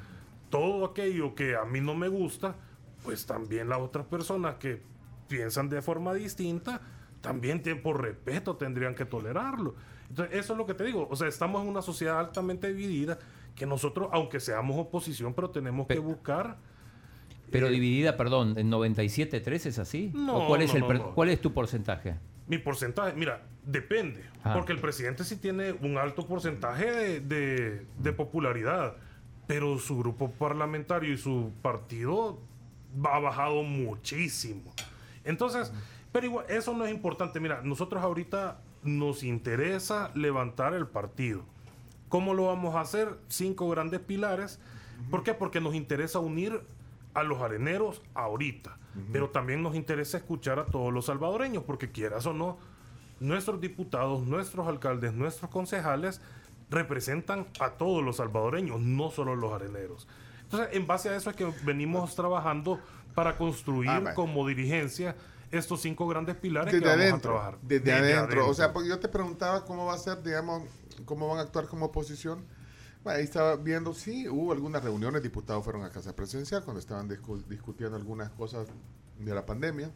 todo 0.50 0.84
aquello 0.84 1.34
que 1.34 1.56
a 1.56 1.64
mí 1.64 1.80
no 1.80 1.94
me 1.94 2.08
gusta, 2.08 2.56
pues 3.04 3.26
también 3.26 3.68
las 3.68 3.80
otras 3.80 4.06
personas 4.06 4.56
que 4.56 4.82
piensan 5.28 5.68
de 5.68 5.82
forma 5.82 6.14
distinta, 6.14 6.80
también 7.20 7.62
por 7.82 8.00
respeto 8.00 8.56
tendrían 8.56 8.94
que 8.94 9.04
tolerarlo. 9.04 9.74
Entonces, 10.08 10.36
eso 10.36 10.52
es 10.52 10.58
lo 10.58 10.66
que 10.66 10.74
te 10.74 10.84
digo. 10.84 11.08
O 11.10 11.16
sea, 11.16 11.28
estamos 11.28 11.62
en 11.62 11.68
una 11.68 11.82
sociedad 11.82 12.18
altamente 12.20 12.72
dividida 12.72 13.18
que 13.54 13.66
nosotros, 13.66 14.08
aunque 14.12 14.38
seamos 14.38 14.78
oposición, 14.78 15.34
pero 15.34 15.50
tenemos 15.50 15.86
que 15.86 15.98
buscar... 15.98 16.56
Pero 17.50 17.68
eh, 17.68 17.70
dividida, 17.70 18.16
perdón, 18.16 18.54
en 18.58 18.70
97-3 18.70 19.66
es 19.66 19.78
así. 19.78 20.10
No, 20.14 20.38
¿O 20.38 20.46
cuál, 20.48 20.62
es 20.62 20.74
no, 20.74 20.90
el 20.90 20.98
no. 20.98 21.14
¿Cuál 21.14 21.28
es 21.30 21.40
tu 21.40 21.52
porcentaje? 21.52 22.16
Mi 22.48 22.58
porcentaje, 22.58 23.12
mira, 23.16 23.42
depende. 23.64 24.22
Ah. 24.44 24.52
Porque 24.54 24.72
el 24.72 24.80
presidente 24.80 25.24
sí 25.24 25.36
tiene 25.36 25.72
un 25.72 25.98
alto 25.98 26.26
porcentaje 26.26 26.90
de, 26.90 27.20
de- 27.20 27.86
de 27.98 28.12
popularidad. 28.12 28.94
Pero 29.46 29.78
su 29.78 29.98
grupo 29.98 30.30
parlamentario 30.32 31.12
y 31.12 31.16
su 31.16 31.52
partido 31.62 32.40
ha 33.04 33.18
bajado 33.20 33.62
muchísimo. 33.62 34.72
Entonces, 35.24 35.72
pero 36.12 36.26
igual, 36.26 36.46
eso 36.48 36.74
no 36.74 36.84
es 36.84 36.92
importante. 36.92 37.38
Mira, 37.40 37.60
nosotros 37.62 38.02
ahorita 38.02 38.60
nos 38.82 39.22
interesa 39.22 40.10
levantar 40.14 40.74
el 40.74 40.86
partido. 40.88 41.44
¿Cómo 42.08 42.34
lo 42.34 42.46
vamos 42.46 42.74
a 42.74 42.80
hacer? 42.80 43.18
Cinco 43.28 43.68
grandes 43.68 44.00
pilares. 44.00 44.60
¿Por 45.10 45.22
qué? 45.22 45.34
Porque 45.34 45.60
nos 45.60 45.74
interesa 45.74 46.18
unir 46.20 46.60
a 47.16 47.22
los 47.24 47.40
areneros 47.40 48.02
ahorita. 48.14 48.78
Pero 49.12 49.28
también 49.28 49.62
nos 49.62 49.74
interesa 49.74 50.16
escuchar 50.16 50.58
a 50.58 50.64
todos 50.66 50.90
los 50.92 51.04
salvadoreños, 51.06 51.64
porque 51.64 51.90
quieras 51.90 52.24
o 52.26 52.32
no, 52.32 52.56
nuestros 53.20 53.60
diputados, 53.60 54.22
nuestros 54.26 54.66
alcaldes, 54.66 55.12
nuestros 55.12 55.50
concejales 55.50 56.20
representan 56.70 57.46
a 57.60 57.70
todos 57.72 58.02
los 58.02 58.16
salvadoreños, 58.16 58.80
no 58.80 59.10
solo 59.10 59.36
los 59.36 59.52
areneros. 59.52 60.08
Entonces, 60.42 60.68
en 60.72 60.86
base 60.86 61.10
a 61.10 61.16
eso 61.16 61.28
es 61.30 61.36
que 61.36 61.44
venimos 61.64 62.14
trabajando 62.14 62.80
para 63.14 63.36
construir 63.36 63.90
Ah, 63.90 64.14
como 64.14 64.46
dirigencia 64.46 65.14
estos 65.50 65.80
cinco 65.82 66.06
grandes 66.08 66.36
pilares 66.36 66.72
Desde 66.72 66.82
que 66.84 66.88
vamos 66.88 67.00
a 67.00 67.08
adentro, 67.08 67.30
trabajar. 67.32 67.58
desde, 67.62 67.92
adentro. 67.92 68.48
O 68.48 68.54
sea, 68.54 68.72
porque 68.72 68.88
yo 68.88 68.98
te 68.98 69.08
preguntaba 69.08 69.64
cómo 69.64 69.86
va 69.86 69.94
a 69.94 69.98
ser, 69.98 70.22
digamos, 70.22 70.62
cómo 71.04 71.28
van 71.28 71.38
a 71.38 71.42
actuar 71.42 71.66
como 71.66 71.86
oposición. 71.86 72.44
Ahí 73.08 73.24
estaba 73.24 73.56
viendo, 73.56 73.94
sí, 73.94 74.28
hubo 74.28 74.52
algunas 74.52 74.82
reuniones, 74.82 75.22
diputados 75.22 75.62
fueron 75.64 75.84
a 75.84 75.90
casa 75.90 76.14
presidencial 76.16 76.62
cuando 76.64 76.80
estaban 76.80 77.08
discu- 77.08 77.44
discutiendo 77.46 77.96
algunas 77.96 78.30
cosas 78.30 78.66
de 79.18 79.34
la 79.34 79.44
pandemia. 79.46 79.90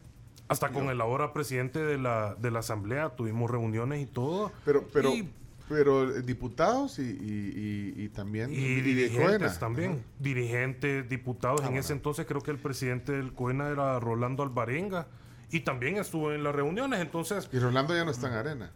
Hasta 0.47 0.69
con 0.69 0.89
el 0.89 0.99
ahora 0.99 1.31
presidente 1.33 1.79
de 1.79 1.97
la, 1.97 2.35
de 2.35 2.51
la 2.51 2.59
asamblea 2.59 3.09
tuvimos 3.15 3.49
reuniones 3.49 4.01
y 4.01 4.05
todo. 4.05 4.51
Pero, 4.65 4.85
pero, 4.91 5.13
Y- 5.13 5.29
pero 5.69 6.13
eh, 6.17 6.21
diputados 6.21 6.99
y, 6.99 7.03
y, 7.03 7.93
y- 7.97 8.03
y 8.03 8.09
también 8.09 8.49
dirigentes 8.49 9.37
Coena. 9.39 9.59
también. 9.59 10.03
Dirigentes, 10.19 11.07
diputados. 11.07 11.61
Ah, 11.61 11.65
en 11.65 11.69
bueno. 11.69 11.79
ese 11.79 11.93
entonces 11.93 12.25
creo 12.25 12.41
que 12.41 12.51
el 12.51 12.57
presidente 12.59 13.13
del 13.13 13.31
COENA 13.33 13.69
era 13.69 13.99
Rolando 13.99 14.43
Alvarenga. 14.43 15.07
Y 15.53 15.61
también 15.61 15.97
estuvo 15.97 16.31
en 16.31 16.43
las 16.43 16.55
reuniones. 16.55 16.99
Entonces, 17.01 17.49
Y 17.51 17.59
Rolando 17.59 17.93
ya 17.95 18.03
no 18.05 18.11
está 18.11 18.27
en 18.27 18.33
arena. 18.33 18.71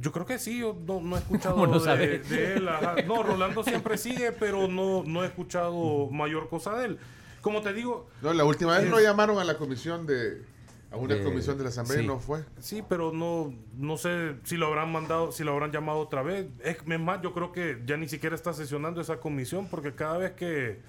Yo 0.00 0.12
creo 0.12 0.26
que 0.26 0.38
sí. 0.38 0.58
Yo 0.58 0.76
no, 0.86 1.00
no 1.00 1.16
he 1.16 1.18
escuchado 1.20 1.54
¿Cómo 1.56 1.66
no 1.66 1.80
de, 1.80 2.54
él. 2.56 2.68
ajá. 2.68 2.96
No, 3.06 3.22
Rolando 3.22 3.62
siempre 3.64 3.98
sigue, 3.98 4.32
pero 4.32 4.68
no, 4.68 5.02
no 5.04 5.22
he 5.24 5.26
escuchado 5.26 6.08
mayor 6.10 6.48
cosa 6.48 6.76
de 6.76 6.86
él. 6.86 6.98
Como 7.40 7.60
te 7.62 7.72
digo, 7.72 8.08
No, 8.22 8.32
la 8.32 8.44
última 8.44 8.74
vez 8.76 8.84
Es- 8.84 8.90
lo 8.90 9.00
llamaron 9.00 9.38
a 9.38 9.44
la 9.44 9.56
comisión 9.56 10.06
de... 10.06 10.42
A 10.90 10.96
una 10.96 11.16
De- 11.16 11.22
comisión 11.22 11.58
de 11.58 11.64
la 11.64 11.68
asamblea 11.68 11.98
y 11.98 12.00
sí. 12.02 12.06
no 12.06 12.18
fue. 12.18 12.44
Sí, 12.60 12.82
pero 12.88 13.12
no, 13.12 13.52
no 13.76 13.98
sé 13.98 14.36
si 14.44 14.56
lo 14.56 14.68
habrán 14.68 14.90
mandado, 14.90 15.32
si 15.32 15.44
lo 15.44 15.52
habrán 15.52 15.70
llamado 15.70 15.98
otra 15.98 16.22
vez. 16.22 16.46
Es 16.64 16.78
es 16.78 16.98
más, 17.00 17.20
yo 17.20 17.34
creo 17.34 17.52
que 17.52 17.82
ya 17.84 17.98
ni 17.98 18.08
siquiera 18.08 18.34
está 18.34 18.54
sesionando 18.54 18.98
esa 19.02 19.20
comisión 19.20 19.68
porque 19.68 19.94
cada 19.94 20.16
vez 20.16 20.32
que, 20.32 20.80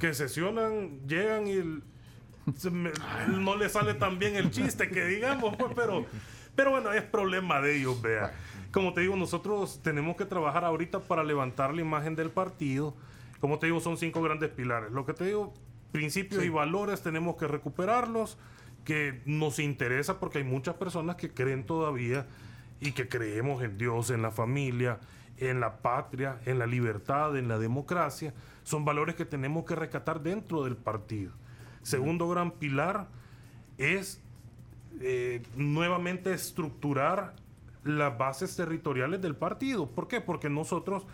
que 0.00 0.12
sesionan, 0.12 1.06
llegan 1.06 1.46
y 1.46 1.52
el- 1.52 1.82
se 2.56 2.68
me- 2.70 2.90
no 3.28 3.56
le 3.56 3.68
sale 3.68 3.94
tan 3.94 4.18
bien 4.18 4.34
el 4.34 4.50
chiste 4.50 4.90
que 4.90 5.04
digamos, 5.06 5.56
pues, 5.56 5.70
pero, 5.76 6.04
pero 6.54 6.70
bueno, 6.70 6.92
es 6.92 7.02
problema 7.02 7.60
de 7.60 7.76
ellos, 7.76 8.00
vea. 8.00 8.32
Como 8.72 8.92
te 8.92 9.02
digo, 9.02 9.16
nosotros 9.16 9.80
tenemos 9.82 10.16
que 10.16 10.24
trabajar 10.24 10.64
ahorita 10.64 11.00
para 11.00 11.22
levantar 11.22 11.74
la 11.74 11.80
imagen 11.80 12.16
del 12.16 12.30
partido. 12.30 12.94
Como 13.40 13.58
te 13.58 13.66
digo, 13.66 13.80
son 13.80 13.96
cinco 13.96 14.22
grandes 14.22 14.50
pilares. 14.50 14.90
Lo 14.90 15.06
que 15.06 15.14
te 15.14 15.24
digo, 15.24 15.52
principios 15.92 16.44
y 16.44 16.48
valores 16.48 17.02
tenemos 17.02 17.36
que 17.36 17.46
recuperarlos, 17.46 18.36
que 18.84 19.22
nos 19.26 19.58
interesa 19.58 20.18
porque 20.18 20.38
hay 20.38 20.44
muchas 20.44 20.74
personas 20.74 21.16
que 21.16 21.32
creen 21.32 21.64
todavía 21.64 22.26
y 22.80 22.92
que 22.92 23.08
creemos 23.08 23.62
en 23.62 23.78
Dios, 23.78 24.10
en 24.10 24.22
la 24.22 24.30
familia, 24.30 24.98
en 25.38 25.60
la 25.60 25.78
patria, 25.78 26.40
en 26.44 26.58
la 26.58 26.66
libertad, 26.66 27.36
en 27.36 27.48
la 27.48 27.58
democracia, 27.58 28.34
son 28.62 28.84
valores 28.84 29.14
que 29.14 29.24
tenemos 29.24 29.64
que 29.64 29.74
rescatar 29.74 30.22
dentro 30.22 30.64
del 30.64 30.76
partido. 30.76 31.32
Segundo 31.82 32.28
gran 32.28 32.50
pilar 32.52 33.08
es 33.78 34.23
eh, 35.00 35.42
nuevamente 35.56 36.32
estructurar 36.32 37.34
las 37.84 38.16
bases 38.16 38.56
territoriales 38.56 39.20
del 39.20 39.36
partido. 39.36 39.86
¿Por 39.86 40.08
qué? 40.08 40.20
Porque 40.20 40.48
nosotros, 40.48 41.04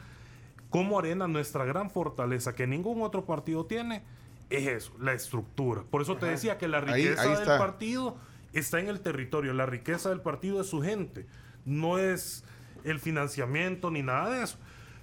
como 0.69 0.99
Arena, 0.99 1.27
nuestra 1.27 1.65
gran 1.65 1.91
fortaleza 1.91 2.55
que 2.55 2.67
ningún 2.67 3.03
otro 3.03 3.25
partido 3.25 3.67
tiene, 3.67 4.03
es 4.51 4.67
eso, 4.67 4.93
la 5.01 5.13
estructura. 5.13 5.83
Por 5.91 6.03
eso 6.03 6.17
te 6.17 6.27
decía 6.27 6.59
que 6.59 6.69
la 6.69 6.79
Ahí- 6.79 7.05
riqueza 7.05 7.23
ahí 7.23 7.29
del 7.31 7.39
está. 7.41 7.59
partido 7.59 8.17
está 8.53 8.81
en 8.81 8.89
el 8.89 9.01
territorio. 9.01 9.53
La 9.55 9.67
riqueza 9.67 10.11
del 10.11 10.21
partido 10.21 10.61
es 10.61 10.67
su 10.69 10.81
gente. 10.83 11.27
No 11.65 11.99
es 11.99 12.45
el 12.85 12.99
financiamiento 12.99 13.91
ni 13.91 14.03
nada 14.03 14.31
de 14.31 14.43
eso. 14.45 14.59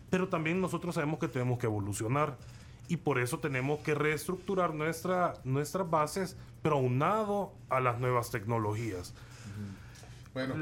Pero 0.09 0.27
también 0.29 0.61
nosotros 0.61 0.95
sabemos 0.95 1.19
que 1.19 1.27
tenemos 1.27 1.59
que 1.59 1.65
evolucionar. 1.65 2.37
Y 2.89 2.95
por 2.97 3.19
eso 3.19 3.39
tenemos 3.39 3.79
que 3.81 3.93
reestructurar 3.93 4.73
nuestra, 4.73 5.33
nuestras 5.43 5.89
bases, 5.89 6.37
pero 6.67 6.75
aunado 6.80 7.53
a 7.69 7.80
las 7.80 7.97
nuevas 7.99 8.30
tecnologías. 8.30 9.13
Bueno, 10.34 10.53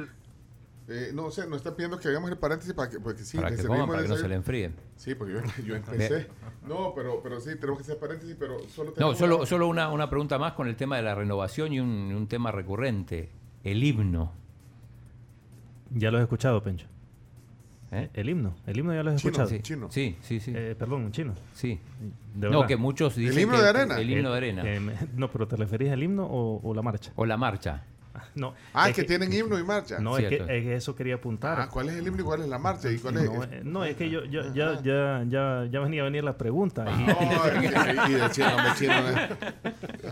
eh, 0.87 1.09
no 1.15 1.31
sé, 1.31 1.47
nos 1.47 1.57
está 1.57 1.75
pidiendo 1.75 1.97
que 1.99 2.07
hagamos 2.09 2.29
el 2.29 2.37
paréntesis 2.37 2.75
para 2.75 2.91
que, 2.91 2.99
porque 2.99 3.23
sí, 3.23 3.37
para 3.37 3.49
que 3.49 3.55
servimos 3.57 3.77
coman, 3.79 3.87
para 3.89 4.01
de 4.03 4.07
que 4.07 4.13
no 4.13 4.19
se 4.19 4.27
le 4.27 4.35
enfríe. 4.35 4.71
Sí, 4.97 5.15
porque 5.15 5.33
yo, 5.33 5.39
yo 5.65 5.75
empecé. 5.75 6.27
No, 6.67 6.93
pero, 6.95 7.21
pero 7.21 7.39
sí, 7.39 7.51
tenemos 7.59 7.77
que 7.77 7.83
hacer 7.83 7.97
paréntesis, 7.99 8.35
pero 8.39 8.57
solo 8.69 8.89
No, 8.91 8.95
tenemos 8.95 9.17
solo, 9.19 9.37
una- 9.37 9.45
solo 9.45 9.67
una, 9.67 9.91
una 9.91 10.09
pregunta 10.09 10.39
más 10.39 10.53
con 10.53 10.67
el 10.67 10.75
tema 10.75 10.97
de 10.97 11.03
la 11.03 11.13
renovación 11.15 11.73
y 11.73 11.79
un, 11.79 11.87
un 11.89 12.27
tema 12.27 12.51
recurrente, 12.51 13.29
el 13.63 13.83
himno. 13.83 14.31
Ya 15.91 16.09
lo 16.11 16.17
he 16.19 16.21
escuchado, 16.23 16.61
Pencho. 16.63 16.87
¿Eh? 17.91 18.09
El 18.13 18.29
himno. 18.29 18.55
El 18.67 18.77
himno 18.79 18.93
ya 18.93 19.03
lo 19.03 19.11
he 19.11 19.15
Chino, 19.15 19.29
escuchado. 19.31 19.49
Sí, 19.49 19.59
chino. 19.61 19.87
sí, 19.91 20.15
sí. 20.21 20.39
sí. 20.39 20.51
Eh, 20.55 20.75
perdón, 20.77 21.11
chino. 21.11 21.33
sí. 21.53 21.79
De 22.33 22.49
No, 22.49 22.65
que 22.67 22.75
muchos 22.77 23.15
dicen 23.15 23.39
himno 23.43 23.55
que 23.55 23.61
de 23.63 23.69
arena? 23.69 23.97
El 23.99 24.09
himno 24.09 24.29
de 24.31 24.35
Eh, 24.35 24.37
arena. 24.37 24.63
eh, 24.65 24.79
me- 24.79 24.93
no, 25.15 25.29
pero 25.31 25.47
¿te 25.47 25.55
referís 25.55 25.91
al 25.91 26.01
himno 26.03 26.25
o, 26.25 26.59
o 26.67 26.73
la 26.73 26.81
marcha? 26.81 27.11
o 27.15 27.25
la 27.25 27.37
marcha. 27.37 27.83
No, 28.33 28.53
Ah, 28.73 28.87
es 28.89 28.95
que, 28.95 29.03
tienen 29.03 29.31
himno 29.31 29.59
y 29.59 29.63
marcha. 29.65 29.99
No, 29.99 30.17
es 30.17 30.27
que, 30.29 30.35
es 30.37 30.45
que 30.45 30.75
eso 30.75 30.95
quería 30.95 31.15
apuntar. 31.15 31.59
Ah, 31.59 31.67
¿cuál 31.69 31.89
es 31.89 31.95
el 31.95 32.07
himno 32.07 32.21
y 32.21 32.23
cuál 32.23 32.41
es 32.43 32.47
la 32.47 32.57
marcha? 32.57 32.89
¿Y 32.89 32.97
cuál 32.97 33.17
es? 33.17 33.25
no, 33.29 33.43
eh, 33.43 33.61
no, 33.65 33.83
es 33.83 33.97
que 33.97 34.09
yo, 34.09 34.23
yo 34.25 34.53
ya, 34.53 34.81
ya, 34.81 35.25
ya, 35.27 35.67
ya 35.69 35.79
venía 35.81 36.01
a 36.01 36.05
venir 36.05 36.23
la 36.23 36.37
pregunta. 36.37 36.85
y- 36.97 37.03
No, 37.03 37.45
es 37.45 37.59
que- 37.59 38.27
y 38.27 38.31
chino, 38.31 38.55
hombre, 38.55 38.71
chino. 38.77 38.93
eh. 38.93 39.29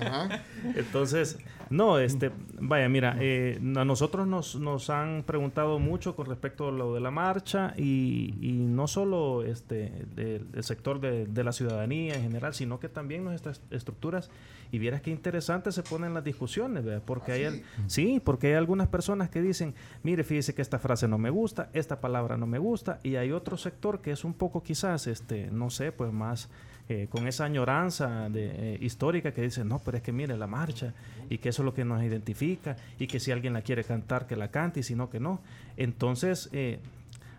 Ajá. 0.01 0.41
Entonces, 0.75 1.37
no, 1.69 1.99
este, 1.99 2.31
vaya, 2.59 2.87
mira, 2.89 3.15
eh, 3.19 3.57
a 3.75 3.85
nosotros 3.85 4.27
nos, 4.27 4.55
nos 4.55 4.89
han 4.89 5.23
preguntado 5.25 5.79
mucho 5.79 6.15
con 6.15 6.25
respecto 6.27 6.67
a 6.67 6.71
lo 6.71 6.93
de 6.93 7.01
la 7.01 7.11
marcha 7.11 7.73
y, 7.77 8.35
y 8.41 8.51
no 8.53 8.87
solo 8.87 9.43
este, 9.43 10.05
del, 10.15 10.45
sector 10.63 10.99
de, 10.99 11.25
de 11.25 11.43
la 11.43 11.51
ciudadanía 11.51 12.15
en 12.15 12.21
general, 12.23 12.53
sino 12.53 12.79
que 12.79 12.89
también 12.89 13.23
nuestras 13.23 13.61
estructuras. 13.71 14.29
Y 14.71 14.79
vieras 14.79 15.01
qué 15.01 15.11
interesante 15.11 15.71
se 15.71 15.83
ponen 15.83 16.15
las 16.15 16.23
discusiones, 16.23 16.83
¿verdad? 16.83 17.03
Porque 17.05 17.31
hay, 17.31 17.43
al- 17.45 17.61
sí, 17.85 18.19
porque 18.23 18.47
hay 18.47 18.53
algunas 18.53 18.87
personas 18.87 19.29
que 19.29 19.39
dicen, 19.41 19.75
mire, 20.01 20.23
fíjese 20.23 20.55
que 20.55 20.63
esta 20.63 20.79
frase 20.79 21.07
no 21.07 21.19
me 21.19 21.29
gusta, 21.29 21.69
esta 21.73 22.01
palabra 22.01 22.37
no 22.37 22.47
me 22.47 22.57
gusta, 22.57 22.99
y 23.03 23.15
hay 23.17 23.31
otro 23.31 23.55
sector 23.57 24.01
que 24.01 24.11
es 24.11 24.23
un 24.23 24.33
poco 24.33 24.63
quizás, 24.63 25.05
este, 25.05 25.51
no 25.51 25.69
sé, 25.69 25.91
pues 25.91 26.11
más 26.11 26.49
eh, 26.89 27.07
con 27.09 27.27
esa 27.27 27.45
añoranza 27.45 28.29
de, 28.29 28.73
eh, 28.75 28.77
histórica 28.81 29.31
que 29.33 29.41
dice, 29.41 29.63
no, 29.63 29.79
pero 29.79 29.97
es 29.97 30.03
que 30.03 30.11
mire 30.11 30.35
la 30.37 30.47
marcha 30.47 30.93
y 31.29 31.37
que 31.37 31.49
eso 31.49 31.61
es 31.61 31.65
lo 31.65 31.73
que 31.73 31.85
nos 31.85 32.03
identifica 32.03 32.75
y 32.99 33.07
que 33.07 33.19
si 33.19 33.31
alguien 33.31 33.53
la 33.53 33.61
quiere 33.61 33.83
cantar, 33.83 34.27
que 34.27 34.35
la 34.35 34.49
cante 34.51 34.81
y 34.81 34.83
si 34.83 34.93
no, 34.95 35.09
que 35.09 35.19
no. 35.19 35.39
Entonces, 35.77 36.49
eh, 36.51 36.79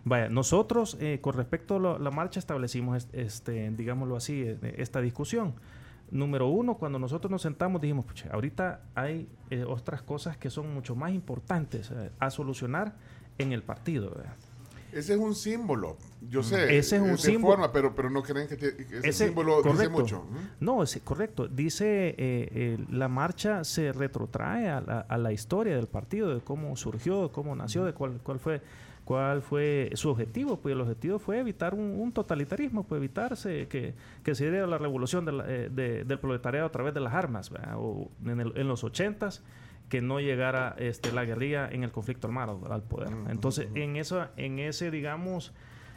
vaya, 0.03 0.29
nosotros 0.29 0.97
eh, 0.99 1.19
con 1.21 1.35
respecto 1.35 1.75
a 1.75 1.79
lo- 1.79 1.99
la 1.99 2.11
marcha 2.11 2.39
establecimos, 2.39 2.97
est- 2.97 3.13
este, 3.15 3.69
digámoslo 3.71 4.15
así, 4.15 4.41
eh, 4.45 4.75
esta 4.77 4.99
discusión. 5.01 5.53
Número 6.11 6.47
uno, 6.47 6.75
cuando 6.75 6.99
nosotros 6.99 7.31
nos 7.31 7.41
sentamos 7.41 7.81
dijimos, 7.81 8.05
"Pucha, 8.05 8.29
ahorita 8.31 8.81
hay 8.93 9.27
otras 9.67 10.01
cosas 10.03 10.37
que 10.37 10.49
son 10.51 10.71
mucho 10.73 10.95
más 10.95 11.11
importantes 11.11 11.91
a 12.19 12.29
solucionar 12.29 12.93
en 13.39 13.51
el 13.53 13.63
partido. 13.63 14.09
¿verdad? 14.11 14.33
Ese 14.95 15.13
es 15.13 15.19
un 15.19 15.35
símbolo. 15.35 15.97
Yo 16.29 16.41
sé. 16.41 16.77
Ese 16.77 16.95
es 16.95 17.01
un 17.01 17.11
de 17.11 17.17
símbolo. 17.17 17.53
forma, 17.55 17.71
pero, 17.71 17.93
pero 17.93 18.09
no 18.09 18.23
creen 18.23 18.47
que, 18.47 18.55
te- 18.55 18.75
que 18.75 18.83
ese, 18.99 19.09
Ese- 19.09 19.25
símbolo 19.27 19.61
dice 19.61 19.89
mucho. 19.89 20.21
¿Mm? 20.23 20.63
No, 20.65 20.81
es 20.81 20.99
correcto. 21.03 21.47
Dice, 21.47 22.09
eh, 22.09 22.15
eh, 22.17 22.77
la 22.89 23.07
marcha 23.09 23.63
se 23.63 23.91
retrotrae 23.91 24.69
a 24.69 24.81
la, 24.81 24.99
a 25.01 25.17
la 25.17 25.31
historia 25.33 25.75
del 25.75 25.87
partido, 25.87 26.33
de 26.33 26.41
cómo 26.41 26.75
surgió, 26.77 27.23
de 27.23 27.29
cómo 27.29 27.55
nació, 27.55 27.83
de 27.85 27.93
cuál, 27.93 28.19
cuál 28.23 28.39
fue 28.39 28.61
cuál 29.03 29.43
fue 29.43 29.91
su 29.93 30.09
objetivo. 30.09 30.57
Pues 30.57 30.73
el 30.73 30.81
objetivo 30.81 31.19
fue 31.19 31.37
evitar 31.39 31.75
un, 31.75 31.81
un 31.99 32.11
totalitarismo, 32.11 32.85
pues 32.85 32.97
evitarse 32.97 33.67
que, 33.67 33.93
que 34.23 34.33
se 34.33 34.49
diera 34.49 34.65
la 34.65 34.79
revolución 34.79 35.25
de 35.25 35.31
la- 35.31 35.45
eh, 35.47 35.69
de- 35.71 36.05
del 36.05 36.17
proletariado 36.17 36.65
a 36.65 36.71
través 36.71 36.91
de 36.95 37.01
las 37.01 37.13
armas, 37.13 37.51
¿verdad? 37.51 37.75
o 37.77 38.09
en, 38.25 38.39
el- 38.39 38.53
en 38.55 38.67
los 38.67 38.83
ochentas 38.83 39.43
que 39.89 40.01
no 40.01 40.19
llegara 40.19 40.75
este, 40.79 41.11
la 41.11 41.25
guerrilla 41.25 41.69
en 41.71 41.83
el 41.83 41.91
conflicto 41.91 42.27
armado 42.27 42.59
al 42.69 42.81
poder. 42.83 43.09
Entonces, 43.29 43.67
en, 43.75 43.95
eso, 43.97 44.27
en 44.37 44.59
ese, 44.59 44.89
digamos, 44.91 45.53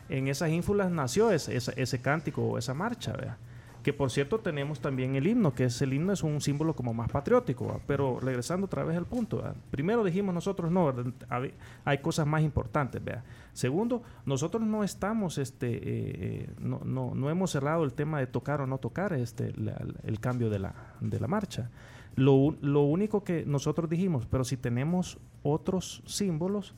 en 0.09 0.29
esas 0.29 0.51
ínfulas 0.51 0.91
nació 0.91 1.31
ese, 1.31 1.57
ese, 1.57 1.73
ese 1.81 2.01
cántico 2.01 2.43
o 2.43 2.59
esa 2.59 2.75
marcha, 2.75 3.13
¿verdad? 3.13 3.37
Que 3.83 3.93
por 3.93 4.11
cierto 4.11 4.41
tenemos 4.41 4.81
también 4.81 5.15
el 5.17 5.27
himno, 5.27 5.55
que 5.55 5.65
es 5.65 5.81
el 5.81 5.93
himno 5.95 6.13
es 6.13 6.23
un 6.23 6.41
símbolo 6.41 6.75
como 6.75 6.93
más 6.93 7.09
patriótico, 7.11 7.67
¿verdad? 7.67 7.81
pero 7.87 8.19
regresando 8.21 8.67
otra 8.67 8.83
vez 8.85 8.97
al 8.99 9.07
punto, 9.07 9.37
¿verdad? 9.39 9.55
primero 9.71 10.03
dijimos 10.05 10.35
nosotros 10.35 10.71
no, 10.71 10.93
hay 11.85 11.99
cosas 11.99 12.27
más 12.27 12.43
importantes, 12.43 13.03
¿verdad? 13.03 13.23
Segundo, 13.53 14.03
nosotros 14.27 14.63
no 14.65 14.83
estamos, 14.85 15.39
este, 15.39 15.69
eh, 15.77 15.81
eh, 15.85 16.51
no, 16.59 16.81
no, 16.85 17.15
no 17.15 17.31
hemos 17.31 17.53
cerrado 17.53 17.85
el 17.85 17.95
tema 17.95 18.19
de 18.19 18.27
tocar 18.27 18.61
o 18.61 18.67
no 18.67 18.79
tocar 18.79 19.13
este, 19.15 19.53
la- 19.57 19.81
el 20.03 20.21
cambio 20.21 20.51
de 20.51 20.59
la, 20.59 20.75
de 21.01 21.21
la 21.21 21.29
marcha. 21.29 21.71
Lo, 22.19 22.55
lo 22.61 22.83
único 22.83 23.23
que 23.25 23.45
nosotros 23.47 23.89
dijimos, 23.89 24.27
pero 24.31 24.45
si 24.45 24.57
tenemos 24.57 25.19
otros 25.43 26.03
símbolos 26.07 26.75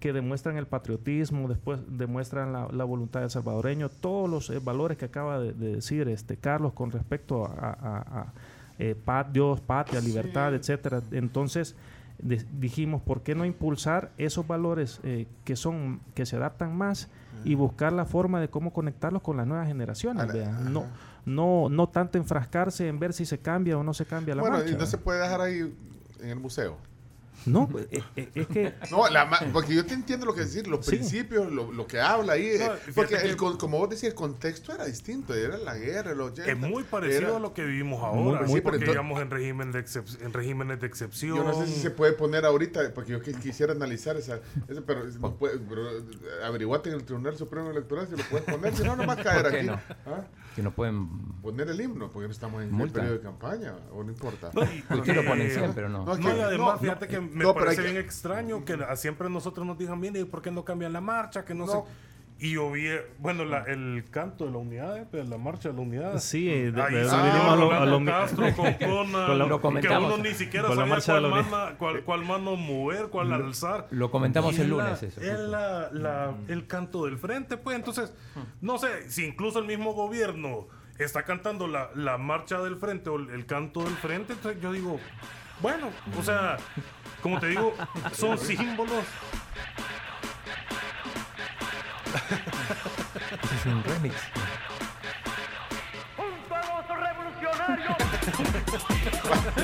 que 0.00 0.12
demuestran 0.12 0.56
el 0.56 0.66
patriotismo, 0.66 1.48
después 1.48 1.80
demuestran 1.88 2.52
la, 2.52 2.68
la 2.72 2.84
voluntad 2.84 3.20
del 3.20 3.30
salvadoreño, 3.30 3.88
todos 3.88 4.30
los 4.30 4.48
eh, 4.50 4.60
valores 4.60 4.96
que 4.96 5.06
acaba 5.06 5.38
de, 5.40 5.52
de 5.52 5.74
decir 5.76 6.08
este 6.08 6.36
Carlos 6.36 6.72
con 6.72 6.90
respecto 6.92 7.44
a, 7.44 7.50
a- 7.70 8.20
a, 8.20 8.32
eh, 8.78 8.94
Dios, 9.32 9.60
patria, 9.60 10.00
libertad, 10.00 10.54
etcétera. 10.54 11.02
Entonces 11.10 11.74
de- 12.20 12.44
dijimos, 12.60 13.02
¿por 13.02 13.22
qué 13.22 13.34
no 13.34 13.44
impulsar 13.44 14.12
esos 14.18 14.46
valores 14.46 15.00
eh, 15.02 15.26
que 15.44 15.56
son 15.56 16.00
que 16.14 16.26
se 16.26 16.36
adaptan 16.36 16.76
más 16.76 17.08
y 17.44 17.54
buscar 17.54 17.92
la 17.92 18.04
forma 18.04 18.40
de 18.40 18.48
cómo 18.48 18.72
conectarlos 18.72 19.22
con 19.22 19.36
las 19.36 19.46
nuevas 19.48 19.66
generaciones? 19.66 20.26
La-. 20.26 20.32
No, 20.70 20.84
no, 21.28 21.68
no 21.70 21.88
tanto 21.88 22.18
enfrascarse 22.18 22.88
en 22.88 22.98
ver 22.98 23.12
si 23.12 23.24
se 23.26 23.38
cambia 23.38 23.78
o 23.78 23.82
no 23.84 23.94
se 23.94 24.04
cambia 24.06 24.34
la 24.34 24.42
Bueno, 24.42 24.58
marcha. 24.58 24.72
y 24.72 24.76
no 24.76 24.86
se 24.86 24.98
puede 24.98 25.20
dejar 25.20 25.40
ahí 25.40 25.72
en 26.20 26.28
el 26.28 26.36
museo. 26.40 26.76
No, 27.46 27.68
eh, 27.92 28.02
eh, 28.16 28.28
es 28.34 28.46
que 28.48 28.74
No, 28.90 29.08
la 29.08 29.24
ma- 29.24 29.38
porque 29.52 29.72
yo 29.72 29.86
te 29.86 29.94
entiendo 29.94 30.26
lo 30.26 30.34
que 30.34 30.40
decir, 30.40 30.66
los 30.66 30.84
Sí. 30.84 30.90
principios, 30.96 31.50
lo, 31.52 31.70
lo 31.70 31.86
que 31.86 32.00
habla 32.00 32.32
ahí. 32.32 32.46
eh, 32.48 32.58
No, 32.66 32.92
porque 32.96 33.16
que- 33.16 33.22
el 33.28 33.36
con- 33.36 33.56
como 33.56 33.78
vos 33.78 33.88
decías, 33.88 34.10
el 34.10 34.16
contexto 34.16 34.74
era 34.74 34.84
distinto, 34.84 35.32
era 35.34 35.56
la 35.56 35.76
guerra, 35.76 36.14
los 36.16 36.32
80, 36.32 36.50
Es 36.50 36.58
muy 36.58 36.82
parecido 36.82 37.28
era- 37.28 37.36
a 37.36 37.38
lo 37.38 37.54
que 37.54 37.64
vivimos 37.64 38.00
Muy 38.00 38.08
ahora, 38.08 38.40
pero 38.40 38.50
porque 38.50 38.58
entonces- 38.78 38.88
digamos 38.88 39.22
en, 39.22 39.30
régimen 39.30 39.70
de 39.70 39.84
excep- 39.84 40.20
en 40.20 40.32
regímenes 40.32 40.80
de 40.80 40.86
excepción. 40.88 41.36
Yo 41.36 41.44
no 41.44 41.54
sé 41.54 41.68
si 41.72 41.80
se 41.80 41.90
puede 41.92 42.12
poner 42.12 42.44
ahorita, 42.44 42.92
porque 42.92 43.12
yo 43.12 43.22
qui- 43.22 43.38
quisiera 43.40 43.72
analizar 43.72 44.16
esa, 44.16 44.40
esa, 44.68 44.80
pero, 44.84 45.04
no 45.04 45.34
puede- 45.36 45.58
pero, 45.60 45.82
averiguate 46.44 46.88
en 46.90 46.96
el 46.96 47.04
Tribunal 47.04 47.36
Supremo 47.36 47.70
Electoral 47.70 48.08
si 48.08 48.16
lo 48.16 48.24
puedes 48.24 48.46
poner, 48.52 48.74
si 48.76 48.82
no, 48.82 48.96
nomás 48.96 49.16
caer 49.18 49.42
¿Por 49.44 49.50
qué 49.52 49.58
aquí. 49.58 49.66
no? 49.68 49.80
¿Ah? 50.06 50.24
Que 50.58 50.62
no 50.64 50.72
pueden... 50.72 51.08
Poner 51.40 51.68
el 51.68 51.80
himno, 51.80 52.10
porque 52.10 52.26
no 52.26 52.32
estamos 52.32 52.60
en 52.62 52.66
el 52.70 52.74
Multa. 52.74 52.94
periodo 52.94 53.14
de 53.18 53.22
campaña, 53.22 53.74
o 53.92 54.02
no 54.02 54.10
importa. 54.10 54.48
Usted 54.48 55.14
lo 55.14 55.24
pone 55.24 55.46
eh, 55.46 55.50
siempre, 55.50 55.72
pero 55.72 55.88
no. 55.88 56.04
no, 56.04 56.12
además, 56.12 56.58
no, 56.74 56.78
fíjate 56.80 57.06
no, 57.06 57.10
que 57.12 57.20
me 57.20 57.54
parece 57.54 57.76
que- 57.76 57.92
bien 57.92 57.96
extraño 58.04 58.64
que 58.64 58.72
a- 58.72 58.96
siempre 58.96 59.30
nosotros 59.30 59.64
nos 59.64 59.78
digan, 59.78 60.00
mire, 60.00 60.26
¿por 60.26 60.42
qué 60.42 60.50
no 60.50 60.64
cambian 60.64 60.92
la 60.92 61.00
marcha? 61.00 61.44
Que 61.44 61.54
no, 61.54 61.64
No. 61.66 61.72
sé. 61.72 61.78
Y 62.40 62.52
yo 62.52 62.70
vi, 62.70 62.86
bueno, 63.18 63.44
la- 63.44 63.64
el 63.64 64.04
canto 64.12 64.44
de 64.46 64.52
la 64.52 64.58
unidad, 64.58 64.96
eh, 64.96 65.06
pues, 65.10 65.28
la 65.28 65.38
marcha 65.38 65.70
de 65.70 65.74
la 65.74 65.80
unidad. 65.80 66.18
Sí, 66.20 66.46
de- 66.46 66.70
de- 66.70 66.82
Ahí 66.82 66.94
de- 66.94 67.00
vinimos 67.02 67.16
a 67.52 67.56
lo- 67.56 67.72
a 67.72 67.78
Rolando 67.80 67.98
lo- 68.00 68.06
Castro 68.06 68.54
con 68.54 68.72
Conan, 68.74 68.76
con 69.26 69.38
la- 69.38 69.46
Lo 69.46 69.56
que 69.56 69.62
comentamos. 69.62 70.14
uno 70.14 70.22
ni 70.22 70.34
siquiera 70.34 70.68
Con 70.68 70.76
la 70.76 70.82
sabía 70.82 70.94
marcha 70.94 71.14
de 71.14 71.20
cuál, 71.20 71.30
la 71.32 71.36
unidad. 71.40 71.50
mano, 71.64 71.76
cuál, 71.78 72.04
cuál 72.04 72.24
mano 72.24 72.54
mover, 72.56 73.08
cuál 73.08 73.32
alzar. 73.32 73.88
Lo 73.90 74.12
comentamos 74.12 74.56
Y 74.56 74.60
el 74.60 74.68
lunes 74.70 75.02
eso. 75.02 75.20
Es 75.20 75.38
la- 75.40 75.90
la- 75.92 76.34
el 76.46 76.66
canto 76.68 77.06
del 77.06 77.18
frente, 77.18 77.56
pues. 77.56 77.76
Entonces, 77.76 78.14
no 78.60 78.78
sé, 78.78 79.10
si 79.10 79.24
incluso 79.26 79.58
el 79.58 79.64
mismo 79.66 79.92
gobierno 79.94 80.68
está 80.96 81.24
cantando 81.24 81.66
la, 81.66 81.90
la 81.96 82.18
marcha 82.18 82.60
del 82.60 82.76
frente 82.76 83.10
o 83.10 83.16
el, 83.16 83.30
el 83.30 83.46
canto 83.46 83.82
del 83.82 83.94
frente, 83.94 84.34
entonces 84.34 84.62
yo 84.62 84.70
digo, 84.72 85.00
bueno, 85.60 85.88
o 86.16 86.22
sea, 86.22 86.56
como 87.20 87.40
te 87.40 87.48
digo, 87.48 87.74
son 88.12 88.38
símbolos. 88.38 89.04
Ese 93.54 93.68
es 93.68 93.74
un 93.74 93.82
remix. 93.84 94.14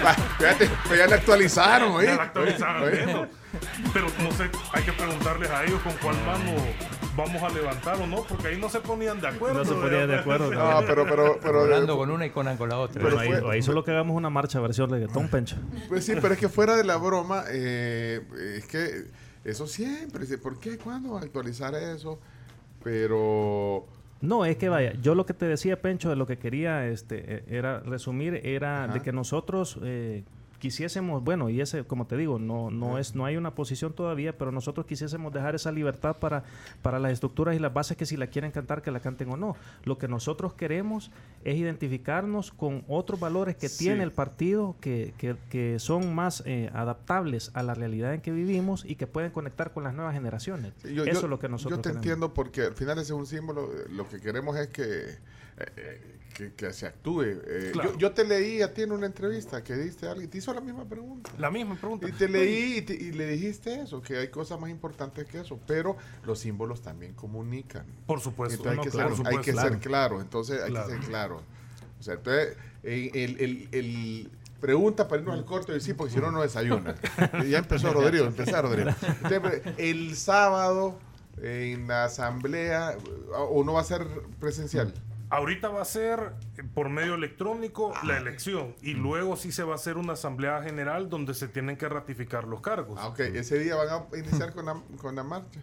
Va, 0.05 0.13
Fíjate, 0.15 0.71
pues 0.87 0.99
ya 0.99 1.07
le 1.07 1.15
actualizaron. 1.15 2.03
Ya 2.03 2.17
la 2.17 2.23
actualizaron. 2.25 3.29
Pero 3.93 4.07
no 4.21 4.33
sé, 4.33 4.51
hay 4.73 4.83
que 4.83 4.93
preguntarles 4.93 5.51
a 5.51 5.65
ellos 5.65 5.81
con 5.83 5.93
cuál 6.03 6.17
mano 6.27 6.53
vamos 7.17 7.43
a 7.43 7.49
levantar 7.51 7.97
o 8.01 8.07
no, 8.07 8.25
porque 8.25 8.49
ahí 8.49 8.59
no 8.59 8.69
se 8.69 8.81
ponían 8.81 9.21
de 9.21 9.29
acuerdo. 9.29 9.61
No 9.61 9.65
se 9.65 9.75
ponían 9.75 10.09
de 10.09 10.17
acuerdo, 10.19 10.51
No, 10.53 10.81
pero, 10.87 11.05
pero, 11.05 11.39
pero, 11.41 11.53
Rolando 11.65 11.97
con 11.97 12.11
una 12.11 12.27
y 12.27 12.31
Conan 12.31 12.57
con 12.57 12.69
la 12.69 12.79
otra. 12.79 13.01
Pero 13.03 13.19
ahí, 13.19 13.29
fue- 13.29 13.53
ahí 13.55 13.63
solo 13.63 13.85
que 13.85 13.93
hagamos 13.93 14.17
una 14.17 14.31
marcha 14.31 14.59
versión 14.61 14.91
reggaetón, 14.91 15.29
Pencho. 15.29 15.57
Pues 15.89 16.05
sí, 16.05 16.15
pero 16.21 16.35
es 16.35 16.41
que 16.41 16.49
fuera 16.49 16.75
de 16.77 16.85
la 16.85 16.97
broma, 16.97 17.45
eh, 17.49 18.21
es 18.59 18.67
que 18.67 19.05
eso 19.45 19.67
siempre, 19.67 20.27
¿por 20.39 20.59
qué? 20.59 20.77
¿Cuándo 20.79 21.17
actualizar 21.17 21.75
eso? 21.75 22.19
Pero... 22.85 23.87
No, 24.21 24.45
es 24.45 24.57
que 24.57 24.69
vaya, 24.69 24.95
yo 25.03 25.15
lo 25.15 25.27
que 25.27 25.35
te 25.35 25.47
decía, 25.47 25.83
Pencho, 25.83 26.09
de 26.09 26.17
lo 26.17 26.27
que 26.27 26.39
quería 26.39 26.87
este, 26.87 27.37
eh, 27.37 27.45
era 27.49 27.81
resumir, 27.81 28.41
era 28.45 28.85
Ajá. 28.85 28.95
de 28.95 29.01
que 29.01 29.13
nosotros 29.13 29.79
eh, 29.83 30.25
quisiésemos, 30.59 31.23
bueno, 31.23 31.51
y 31.51 31.61
ese, 31.61 31.85
como 31.85 32.07
te 32.07 32.17
digo, 32.17 32.39
no, 32.39 32.71
no 32.71 32.99
es, 32.99 33.15
no 33.15 33.25
hay 33.27 33.37
una 33.37 33.55
posición 33.55 33.93
todavía, 33.93 34.37
pero 34.39 34.51
nosotros 34.53 34.87
quisiésemos 34.87 35.33
dejar 35.33 35.55
esa 35.55 35.71
libertad 35.73 36.17
para, 36.19 36.45
para 36.83 36.99
las 36.99 37.13
estructuras 37.13 37.55
y 37.55 37.59
las 37.59 37.73
bases 37.73 37.97
que 37.97 38.07
si 38.07 38.17
la 38.17 38.29
quieren 38.29 38.51
cantar, 38.51 38.83
que 38.83 38.91
la 38.91 39.01
canten 39.01 39.31
o 39.31 39.37
no. 39.37 39.57
Lo 39.85 39.99
que 39.99 40.09
nosotros 40.09 40.55
queremos 40.55 41.11
es 41.45 41.57
identificarnos 41.57 42.51
con 42.53 42.85
otros 42.89 43.21
valores 43.21 43.57
que 43.57 43.69
Sí. 43.69 43.85
tiene 43.85 44.03
el 44.05 44.13
partido 44.13 44.77
que, 44.81 45.13
que, 45.19 45.37
que 45.51 45.79
son 45.79 46.15
más 46.15 46.43
eh, 46.47 46.71
adaptables 46.73 47.51
a 47.55 47.63
la 47.63 47.75
realidad 47.75 48.15
en 48.15 48.21
que 48.21 48.31
vivimos 48.33 48.85
y 48.85 48.95
que 48.97 49.07
pueden 49.07 49.31
conectar 49.31 49.73
con 49.73 49.85
las 49.85 49.95
nuevas 49.95 50.15
generaciones. 50.15 50.73
Yo, 50.83 51.05
Eso 51.05 51.05
yo- 51.05 51.11
es 51.21 51.23
lo 51.25 51.39
que 51.39 51.49
nosotros 51.49 51.79
Yo 51.79 51.83
te 51.83 51.89
queremos. 51.91 52.03
entiendo 52.07 52.33
porque 52.35 52.63
al 52.63 52.75
final 52.75 52.99
ese 52.99 53.13
es 53.13 53.19
un 53.19 53.27
símbolo. 53.27 53.71
eh, 53.73 53.87
Lo 53.91 54.09
que 54.09 54.21
queremos 54.21 54.57
es 54.57 54.69
que, 54.69 54.83
eh, 54.83 55.19
eh, 55.77 56.14
que, 56.35 56.53
que 56.53 56.73
se 56.73 56.87
actúe. 56.87 57.23
Eh, 57.23 57.71
Claro. 57.73 57.93
yo, 57.93 57.99
yo 57.99 58.13
te 58.13 58.25
leí 58.25 58.61
a 58.61 58.75
ti 58.75 58.83
en 58.83 58.93
una 58.93 59.07
entrevista 59.07 59.63
que 59.65 59.75
diste 59.75 60.07
a 60.07 60.11
alguien, 60.13 60.29
te 60.29 60.39
hizo 60.39 60.53
la 60.53 60.61
misma 60.61 60.85
pregunta. 60.85 61.31
La 61.39 61.51
misma 61.51 61.77
pregunta. 61.77 62.09
Y 62.09 62.13
te 62.13 62.29
leí 62.29 62.79
y, 62.79 62.83
te- 62.83 62.95
y 62.95 63.13
le 63.13 63.27
dijiste 63.29 63.81
eso, 63.83 64.03
que 64.03 64.19
hay 64.19 64.29
cosas 64.29 64.61
más 64.61 64.69
importantes 64.71 65.27
que 65.27 65.41
eso, 65.41 65.59
pero 65.67 65.97
los 66.27 66.39
símbolos 66.41 66.83
también 66.83 67.15
comunican. 67.15 67.87
Por 68.07 68.21
supuesto. 68.21 68.57
Entonces 68.69 68.71
hay 68.73 68.77
no, 68.77 68.83
que, 68.83 68.91
claro, 68.91 69.17
ser, 69.17 69.25
por 69.25 69.33
hay 69.33 69.39
que 69.39 69.51
supuesto. 69.53 69.73
ser 69.73 69.81
claro, 69.81 70.21
entonces 70.21 70.63
hay 70.63 70.71
Claro. 70.71 70.87
que 70.89 70.93
ser 70.97 71.05
claro. 71.09 71.43
O 71.99 72.03
sea, 72.03 72.15
entonces, 72.15 72.57
eh, 72.83 73.11
el, 73.15 73.41
el- 73.41 73.69
el- 73.73 74.31
pregunta 74.61 75.07
para 75.09 75.21
irnos 75.21 75.37
al 75.39 75.45
corto 75.45 75.77
y 75.77 75.81
sí, 75.81 75.93
porque 75.93 76.15
si 76.15 76.21
no, 76.21 76.31
no 76.33 76.41
desayuna. 76.43 76.95
Ya 77.49 77.59
empezó 77.59 77.93
Rodrigo, 77.93 78.25
empezó 78.27 78.61
Rodrigo. 78.63 78.91
Entonces, 79.23 79.63
el 79.77 80.17
sábado 80.17 80.99
en 81.43 81.87
la 81.87 82.05
asamblea, 82.05 82.97
o 83.37 83.63
no 83.63 83.75
va 83.75 83.81
a 83.83 83.85
ser 83.85 84.07
presencial. 84.41 84.95
Ahorita 85.35 85.69
va 85.69 85.83
a 85.83 85.85
ser 85.85 86.33
por 86.75 86.89
medio 86.91 87.17
electrónico 87.17 87.93
la 88.05 88.17
elección 88.19 88.77
y 88.83 88.95
luego 88.95 89.37
sí 89.37 89.51
se 89.51 89.65
va 89.65 89.73
a 89.73 89.75
hacer 89.75 89.97
una 89.97 90.13
asamblea 90.13 90.63
general 90.63 91.11
donde 91.11 91.35
se 91.35 91.49
tienen 91.49 91.77
que 91.77 91.89
ratificar 91.89 92.45
los 92.45 92.61
cargos. 92.61 93.01
Ah, 93.03 93.09
ok, 93.09 93.19
ese 93.19 93.59
día 93.59 93.75
van 93.75 93.89
a 93.89 94.17
iniciar 94.17 94.53
con 94.55 94.67
la, 94.67 94.81
con 95.01 95.17
la 95.17 95.25
marcha. 95.25 95.61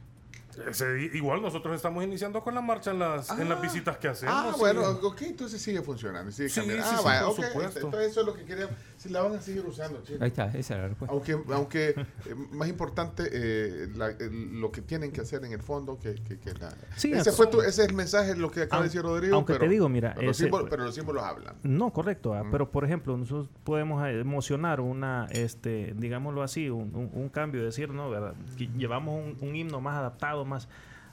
Ese 0.68 1.10
igual 1.14 1.42
nosotros 1.42 1.76
estamos 1.76 2.04
iniciando 2.04 2.42
con 2.44 2.54
la 2.56 2.62
marcha 2.62 2.92
en 2.92 3.00
las, 3.00 3.30
en 3.32 3.48
las 3.50 3.58
Ah. 3.60 3.62
visitas 3.62 3.98
que 3.98 4.08
hacemos. 4.08 4.34
Ah, 4.38 4.52
sí. 4.54 4.60
bueno, 4.60 4.82
ok, 5.04 5.22
entonces 5.24 5.62
sigue 5.62 5.82
funcionando. 5.82 6.32
Sigue 6.32 6.50
Sí, 6.50 6.60
cambiando. 6.60 6.86
sí, 6.86 6.92
ah, 6.94 6.98
sí, 6.98 7.04
vaya, 7.06 7.22
por 7.22 7.30
ok, 7.30 7.46
supuesto. 7.46 7.80
Entonces 7.80 8.12
eso 8.12 8.20
es 8.22 8.26
lo 8.26 8.34
que 8.34 8.44
quería. 8.46 8.70
Si 8.98 9.10
la 9.10 9.22
van 9.22 9.34
a 9.36 9.42
seguir 9.42 9.66
usando, 9.66 10.02
chicos. 10.04 10.22
Ahí 10.22 10.28
está, 10.28 10.46
esa 10.56 10.74
era 10.76 10.84
la 10.84 10.90
respuesta. 10.90 11.14
Aunque, 11.14 11.54
aunque 11.54 11.90
eh, 11.90 12.36
más 12.52 12.68
importante 12.68 13.30
eh, 13.32 13.88
la- 13.96 14.10
el- 14.12 14.60
lo 14.60 14.72
que 14.72 14.82
tienen 14.82 15.12
que 15.12 15.22
hacer 15.22 15.44
en 15.46 15.54
el 15.54 15.62
fondo 15.62 15.98
que, 16.00 16.16
que, 16.16 16.40
que 16.40 16.54
la- 16.54 16.74
Sí, 16.96 17.12
ese 17.12 17.30
es- 17.32 17.36
fue 17.36 17.48
tu- 17.48 17.62
ese 17.62 17.84
es 17.84 17.90
el 17.90 17.96
mensaje 17.96 18.36
lo 18.36 18.52
que 18.52 18.62
acaba 18.64 18.84
de 18.84 18.88
Aunque- 18.88 18.98
decir 18.98 19.02
Rodrigo. 19.02 19.36
aunque 19.36 19.54
te 19.54 19.60
pero- 19.60 19.72
digo, 19.72 19.90
mira, 19.90 20.14
pero 20.14 20.28
los, 20.28 20.38
ese- 20.38 20.46
símbolos, 20.46 20.70
pero 20.70 20.84
los 20.86 20.96
símbolos 20.96 21.24
hablan. 21.24 21.56
No, 21.64 21.92
correcto. 21.92 22.34
ah, 22.34 22.44
Pero, 22.52 22.70
por 22.70 22.84
ejemplo, 22.86 23.18
nosotros 23.18 23.50
podemos 23.64 24.06
eh, 24.08 24.20
emocionar 24.20 24.82
una, 24.82 25.28
este, 25.32 25.94
digámoslo 25.98 26.44
así, 26.44 26.70
un, 26.70 26.94
un- 26.96 27.10
un 27.14 27.30
cambio, 27.30 27.64
decir, 27.64 27.90
¿no? 27.90 28.10
¿verdad? 28.10 28.34
Que 28.58 28.68
llevamos 28.68 29.16
un, 29.16 29.38
un 29.48 29.56
himno 29.56 29.80
más 29.82 29.98
adaptado, 29.98 30.41
más, 30.46 30.68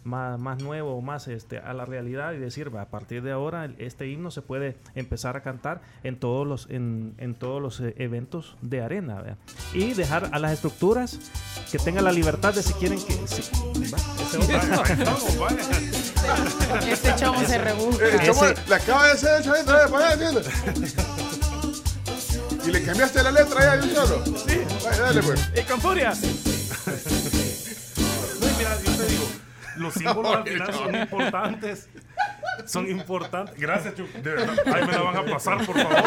más, 0.05 0.39
más 0.39 0.63
nuevo, 0.63 1.01
más 1.03 1.27
este, 1.29 1.59
a 1.59 1.75
la 1.75 1.85
realidad 1.85 2.33
y 2.33 2.39
decir, 2.39 2.75
va, 2.75 2.83
a 2.83 2.89
partir 2.89 3.23
de 3.23 3.33
ahora 3.33 3.65
el- 3.65 3.75
este 3.79 4.09
himno 4.09 4.31
se 4.31 4.41
puede 4.43 4.77
empezar 4.95 5.37
a 5.37 5.43
cantar 5.43 5.81
en 6.05 6.19
todos 6.19 6.47
los, 6.47 6.69
en, 6.71 7.15
en 7.19 7.35
todos 7.35 7.61
los 7.61 7.81
eh, 7.81 7.95
eventos 7.99 8.57
de 8.63 8.81
arena, 8.81 9.17
¿verdad? 9.17 9.37
Y 9.75 9.93
dejar 9.95 10.31
a 10.33 10.39
las 10.39 10.53
estructuras 10.53 11.19
que 11.71 11.79
tengan 11.79 12.05
la 12.05 12.13
libertad 12.13 12.55
de 12.55 12.63
si 12.63 12.73
quieren 12.75 12.99
que... 13.05 13.13
si-. 13.27 13.43
Este 16.91 17.15
chavo 17.17 17.43
se 17.45 17.59
rebusca. 17.59 18.05
Chamo, 18.25 18.43
le 18.69 18.75
acaba 18.75 19.07
de 19.07 19.13
hacer 19.13 19.43
dile. 20.19 20.43
Y 22.67 22.71
le 22.71 22.85
cambiaste 22.85 23.23
la 23.23 23.31
letra 23.31 23.61
ya 23.61 23.77
de 23.79 23.89
un 23.89 23.95
solo. 23.95 24.25
Sí. 24.47 24.61
dale 24.99 25.23
pues. 25.23 25.51
¡Y 25.57 25.63
con 25.63 25.81
furia! 25.81 26.13
Los 29.79 29.95
símbolos 29.95 30.37
al 30.37 30.45
final 30.45 30.73
son 30.75 30.95
importantes. 30.95 31.89
Son 32.67 32.89
importantes. 32.91 33.55
Gracias, 33.59 33.95
Chu. 33.95 34.05
De 34.23 34.33
verdad. 34.33 34.55
Ahí 34.67 34.85
me 34.87 34.93
la 34.93 35.03
van 35.03 35.17
a 35.17 35.25
pasar, 35.25 35.65
por 35.65 35.79
favor. 35.81 36.03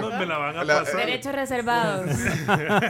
No, 0.00 0.18
me 0.18 0.26
la 0.26 0.38
van 0.38 0.56
a 0.56 0.64
La- 0.64 0.80
pasar. 0.80 0.96
Derechos 0.96 1.32
reservados. 1.32 2.10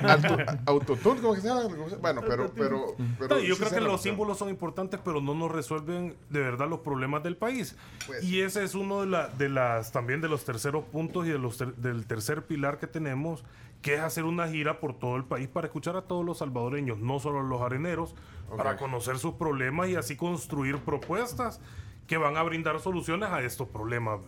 Auto- 0.07 0.37
Autotune, 0.67 1.21
¿cómo 1.21 1.35
que 1.35 1.41
se 1.41 1.49
llama? 1.49 1.63
¿Cómo 1.65 1.89
se- 1.89 1.97
Bueno, 1.97 2.23
pero, 2.27 2.51
pero, 2.55 2.97
pero 3.19 3.37
No, 3.37 3.41
yo 3.41 3.55
sí 3.55 3.61
creo 3.61 3.73
que 3.73 3.81
los 3.81 4.03
símbolos 4.03 4.39
son 4.39 4.49
importantes, 4.49 5.01
pero 5.05 5.21
no 5.21 5.35
nos 5.35 5.51
resuelven 5.51 6.17
de 6.31 6.41
verdad 6.41 6.69
los 6.69 6.81
problemas 6.81 7.23
del 7.23 7.37
país. 7.37 7.77
Pues. 8.07 8.23
y 8.25 8.41
ese 8.41 8.65
es 8.65 8.75
uno 8.75 9.01
de, 9.03 9.07
la- 9.07 9.29
de 9.29 9.49
las 9.49 9.93
también 9.93 10.21
de 10.21 10.29
los 10.29 10.45
terceros 10.45 10.85
puntos 10.85 11.27
y 11.27 11.31
de 11.31 11.39
los 11.39 11.59
ter- 11.59 11.75
del 11.77 12.07
tercer 12.07 12.43
pilar 12.47 12.79
que 12.79 12.87
tenemos, 12.87 13.45
que 13.83 13.95
es 13.95 14.01
hacer 14.01 14.25
una 14.25 14.49
gira 14.49 14.81
por 14.81 14.99
todo 14.99 15.17
el 15.17 15.25
país 15.25 15.49
para 15.49 15.67
escuchar 15.67 15.97
a 15.97 16.03
todos 16.03 16.25
los 16.25 16.39
salvadoreños, 16.39 16.99
no 16.99 17.21
solo 17.21 17.41
a 17.41 17.43
los 17.43 17.61
areneros, 17.63 18.15
para 18.57 18.77
conocer 18.77 19.19
sus 19.19 19.35
problemas 19.35 19.89
y 19.89 19.97
así 19.97 20.17
construir 20.17 20.79
propuestas 20.79 21.61
que 22.07 22.17
van 22.17 22.37
a 22.37 22.43
brindar 22.43 22.81
soluciones 22.81 23.29
a 23.29 23.43
estos 23.43 23.69
problemas. 23.69 24.21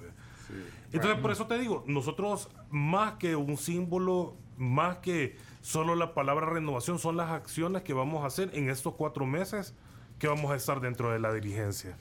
Entonces, 0.92 1.20
por 1.20 1.30
eso 1.30 1.46
te 1.46 1.58
digo, 1.58 1.84
nosotros 1.86 2.50
más 2.70 3.14
que 3.14 3.36
un 3.36 3.56
símbolo, 3.56 4.36
más 4.56 4.98
que 4.98 5.36
solo 5.62 5.94
la 5.94 6.14
palabra 6.14 6.46
renovación, 6.46 6.98
son 6.98 7.16
las 7.16 7.30
acciones 7.30 7.82
que 7.82 7.92
vamos 7.92 8.22
a 8.22 8.26
hacer 8.26 8.50
en 8.54 8.68
estos 8.68 8.94
cuatro 8.94 9.26
meses 9.26 9.74
que 10.18 10.28
vamos 10.28 10.50
a 10.50 10.56
estar 10.56 10.80
dentro 10.80 11.10
de 11.10 11.18
la 11.18 11.32
dirigencia. 11.32 11.96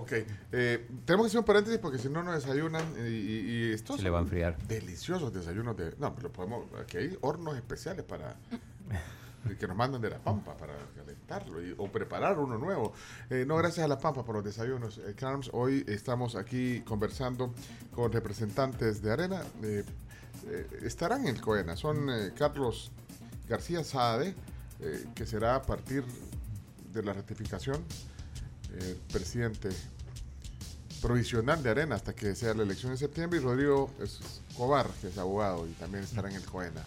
Ok, 0.00 0.12
eh, 0.52 0.88
tenemos 1.04 1.26
que 1.26 1.28
hacer 1.28 1.38
un 1.40 1.44
paréntesis 1.44 1.78
porque 1.78 1.98
si 1.98 2.08
no, 2.08 2.22
no 2.22 2.32
desayunan 2.32 2.84
y, 2.98 3.08
y, 3.08 3.72
estos 3.72 3.96
Se 3.96 4.02
le 4.02 4.10
va 4.10 4.18
a 4.18 4.22
enfriar. 4.22 4.56
Deliciosos 4.66 5.32
desayunos 5.32 5.76
de... 5.76 5.94
No, 5.98 6.14
pero 6.14 6.32
podemos... 6.32 6.66
Aquí 6.80 6.96
hay 6.96 7.18
hornos 7.20 7.54
especiales 7.56 8.04
para... 8.04 8.36
que 9.58 9.66
nos 9.66 9.76
mandan 9.76 10.00
de 10.00 10.10
la 10.10 10.18
Pampa 10.18 10.56
para 10.56 10.74
calentarlo 10.96 11.62
y- 11.62 11.74
o 11.76 11.90
preparar 11.90 12.38
uno 12.38 12.56
nuevo. 12.56 12.92
Eh, 13.28 13.44
no, 13.46 13.56
gracias 13.56 13.84
a 13.84 13.88
la 13.88 13.98
Pampa 13.98 14.24
por 14.24 14.36
los 14.36 14.44
desayunos. 14.44 14.98
Eh, 14.98 15.14
Carms, 15.14 15.50
hoy 15.52 15.84
estamos 15.86 16.34
aquí 16.34 16.80
conversando 16.80 17.52
con 17.94 18.10
representantes 18.12 19.02
de 19.02 19.12
Arena. 19.12 19.42
Eh, 19.62 19.84
eh, 20.46 20.66
estarán 20.82 21.22
en 21.26 21.34
el 21.36 21.40
COENA. 21.42 21.76
Son 21.76 22.08
eh, 22.08 22.32
Carlos 22.36 22.90
García 23.48 23.84
Saade, 23.84 24.34
que 25.14 25.26
será 25.26 25.56
a 25.56 25.62
partir 25.62 26.04
de 26.92 27.02
la 27.02 27.12
ratificación 27.12 27.84
eh, 28.78 28.98
presidente 29.12 29.70
provisional 31.00 31.62
de 31.62 31.70
Arena 31.70 31.94
hasta 31.94 32.14
que 32.14 32.34
sea 32.34 32.54
la 32.54 32.62
elección 32.62 32.92
en 32.92 32.98
septiembre 32.98 33.38
y 33.40 33.42
Rodrigo 33.42 33.90
Escobar, 34.00 34.88
que 35.00 35.08
es 35.08 35.18
abogado 35.18 35.66
y 35.66 35.72
también 35.72 36.04
estará 36.04 36.28
en 36.30 36.36
el 36.36 36.44
COENA. 36.44 36.84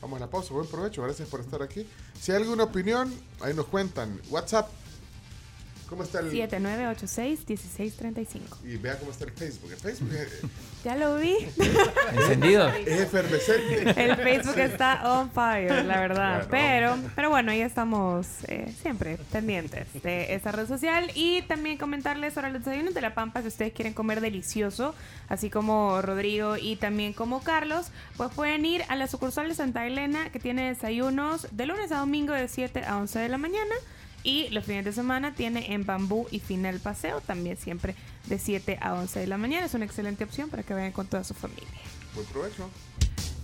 Vamos 0.00 0.16
a 0.16 0.20
la 0.20 0.30
pausa, 0.30 0.52
buen 0.52 0.66
provecho, 0.66 1.02
gracias 1.02 1.28
por 1.28 1.40
estar 1.40 1.62
aquí. 1.62 1.86
Si 2.20 2.32
hay 2.32 2.42
alguna 2.42 2.64
opinión, 2.64 3.14
ahí 3.40 3.54
nos 3.54 3.66
cuentan. 3.66 4.20
WhatsApp, 4.30 4.68
¿cómo 5.92 6.02
está 6.04 6.20
el...? 6.20 6.32
7986-1635. 6.32 8.40
Y 8.64 8.78
vea 8.78 8.98
cómo 8.98 9.10
está 9.10 9.26
el 9.26 9.32
Facebook. 9.32 9.70
El 9.70 9.76
Facebook 9.78 10.10
es, 10.14 10.40
Ya 10.82 10.96
lo 10.96 11.16
vi. 11.16 11.36
¿Encendido? 12.14 12.66
es 12.68 13.00
efervescente. 13.02 14.04
El 14.04 14.16
Facebook 14.16 14.58
está 14.58 15.20
on 15.20 15.30
fire, 15.30 15.84
la 15.84 16.00
verdad. 16.00 16.48
Bueno. 16.48 16.50
Pero, 16.50 16.96
pero 17.14 17.28
bueno, 17.28 17.52
ahí 17.52 17.60
estamos 17.60 18.26
eh, 18.48 18.74
siempre 18.80 19.18
pendientes 19.30 19.86
de 20.02 20.32
esta 20.34 20.50
red 20.50 20.66
social. 20.66 21.10
Y 21.14 21.42
también 21.42 21.76
comentarles 21.76 22.32
sobre 22.32 22.50
los 22.50 22.64
desayunos 22.64 22.94
de 22.94 23.02
La 23.02 23.12
Pampa, 23.14 23.42
si 23.42 23.48
ustedes 23.48 23.74
quieren 23.74 23.92
comer 23.92 24.22
delicioso, 24.22 24.94
así 25.28 25.50
como 25.50 26.00
Rodrigo 26.00 26.56
y 26.56 26.76
también 26.76 27.12
como 27.12 27.42
Carlos, 27.42 27.88
pues 28.16 28.30
pueden 28.34 28.64
ir 28.64 28.82
a 28.88 28.96
la 28.96 29.08
sucursal 29.08 29.48
de 29.48 29.54
Santa 29.54 29.86
Elena, 29.86 30.30
que 30.30 30.38
tiene 30.40 30.68
desayunos 30.68 31.48
de 31.52 31.66
lunes 31.66 31.92
a 31.92 31.98
domingo 31.98 32.32
de 32.32 32.48
7 32.48 32.82
a 32.86 32.96
11 32.96 33.18
de 33.18 33.28
la 33.28 33.36
mañana. 33.38 33.74
Y 34.22 34.48
los 34.50 34.64
fines 34.64 34.84
de 34.84 34.92
semana 34.92 35.34
tiene 35.34 35.72
en 35.72 35.84
Bambú 35.84 36.26
y 36.30 36.40
Final 36.40 36.78
Paseo, 36.80 37.20
también 37.20 37.56
siempre 37.56 37.94
de 38.26 38.38
7 38.38 38.78
a 38.80 38.94
11 38.94 39.20
de 39.20 39.26
la 39.26 39.36
mañana. 39.36 39.66
Es 39.66 39.74
una 39.74 39.84
excelente 39.84 40.24
opción 40.24 40.48
para 40.48 40.62
que 40.62 40.74
vayan 40.74 40.92
con 40.92 41.06
toda 41.06 41.24
su 41.24 41.34
familia. 41.34 41.66
Buen 42.14 42.26
provecho. 42.26 42.70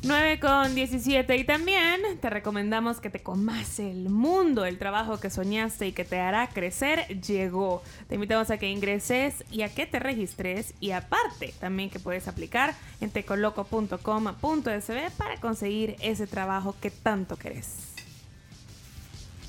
9 0.05 0.39
con 0.39 0.77
17 0.77 1.37
y 1.37 1.45
también 1.45 2.01
te 2.21 2.31
recomendamos 2.31 3.01
que 3.01 3.11
te 3.11 3.21
comas 3.21 3.81
el 3.81 4.09
mundo, 4.09 4.65
el 4.65 4.79
trabajo 4.79 5.19
que 5.19 5.29
soñaste 5.29 5.89
y 5.89 5.93
que 5.93 6.05
te 6.05 6.21
hará 6.21 6.47
crecer 6.47 7.21
llegó. 7.21 7.83
Te 8.09 8.15
invitamos 8.15 8.49
a 8.51 8.59
que 8.59 8.71
ingreses 8.71 9.45
y 9.51 9.63
a 9.63 9.75
que 9.75 9.87
te 9.87 9.99
registres 9.99 10.73
y 10.79 10.93
aparte 10.93 11.53
también 11.59 11.91
que 11.91 11.99
puedes 11.99 12.29
aplicar 12.29 12.77
en 13.01 13.11
tecoloco.com.sb 13.11 15.11
para 15.17 15.41
conseguir 15.41 15.97
ese 16.01 16.29
trabajo 16.29 16.77
que 16.81 16.91
tanto 16.91 17.37
querés. 17.37 17.98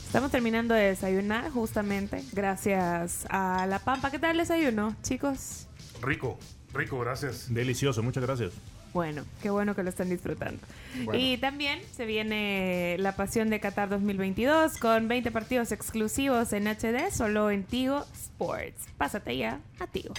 Estamos 0.10 0.32
terminando 0.32 0.74
de 0.74 0.86
desayunar 0.86 1.52
justamente 1.52 2.24
gracias 2.32 3.28
a 3.30 3.68
La 3.68 3.78
Pampa. 3.78 4.10
¿Qué 4.10 4.18
tal 4.18 4.32
el 4.32 4.38
desayuno, 4.38 4.96
chicos? 5.04 5.68
Rico, 6.02 6.40
rico, 6.74 6.98
gracias. 6.98 7.54
Delicioso, 7.54 8.02
muchas 8.02 8.24
gracias. 8.24 8.54
Bueno, 8.92 9.24
qué 9.44 9.52
bueno 9.52 9.76
que 9.76 9.84
lo 9.84 9.90
están 9.90 10.10
disfrutando. 10.10 10.60
Bueno. 11.04 11.20
Y 11.22 11.38
también 11.38 11.80
se 11.96 12.08
viene 12.08 12.96
la 12.98 13.16
Pasión 13.16 13.52
de 13.52 13.60
Qatar 13.60 13.88
2022 13.90 14.78
con 14.78 15.08
20 15.08 15.30
partidos 15.30 15.72
exclusivos 15.72 16.54
en 16.54 16.66
HD, 16.66 17.12
solo 17.12 17.52
en 17.52 17.64
Tigo 17.64 18.04
Sports. 18.12 18.88
Pásate 18.98 19.38
ya 19.38 19.62
a 19.80 19.86
Tigo. 19.86 20.16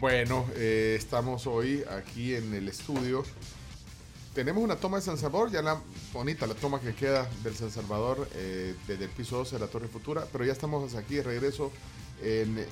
Bueno, 0.00 0.44
eh, 0.56 0.96
estamos 0.98 1.46
hoy 1.46 1.82
aquí 1.88 2.34
en 2.34 2.52
el 2.52 2.68
estudio. 2.68 3.24
Tenemos 4.40 4.64
una 4.64 4.76
toma 4.76 4.96
de 4.96 5.02
San 5.02 5.18
Salvador, 5.18 5.50
ya 5.50 5.60
la 5.60 5.78
bonita, 6.14 6.46
la 6.46 6.54
toma 6.54 6.80
que 6.80 6.94
queda 6.94 7.28
del 7.44 7.54
San 7.54 7.70
Salvador 7.70 8.26
eh, 8.32 8.74
desde 8.88 9.04
el 9.04 9.10
piso 9.10 9.36
12 9.36 9.56
de 9.56 9.60
la 9.60 9.66
Torre 9.66 9.86
Futura, 9.86 10.26
pero 10.32 10.46
ya 10.46 10.52
estamos 10.52 10.94
aquí 10.94 11.16
de 11.16 11.24
regreso 11.24 11.70
en 12.22 12.66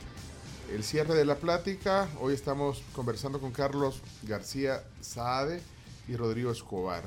el 0.73 0.83
cierre 0.83 1.14
de 1.14 1.27
la 1.27 1.35
plática. 1.35 2.09
Hoy 2.21 2.33
estamos 2.33 2.83
conversando 2.95 3.39
con 3.39 3.53
Carlos 3.53 4.01
García 4.23 4.83
Saade 5.03 5.61
y 6.09 6.16
Rodrigo 6.16 6.51
Escobar. 6.51 7.03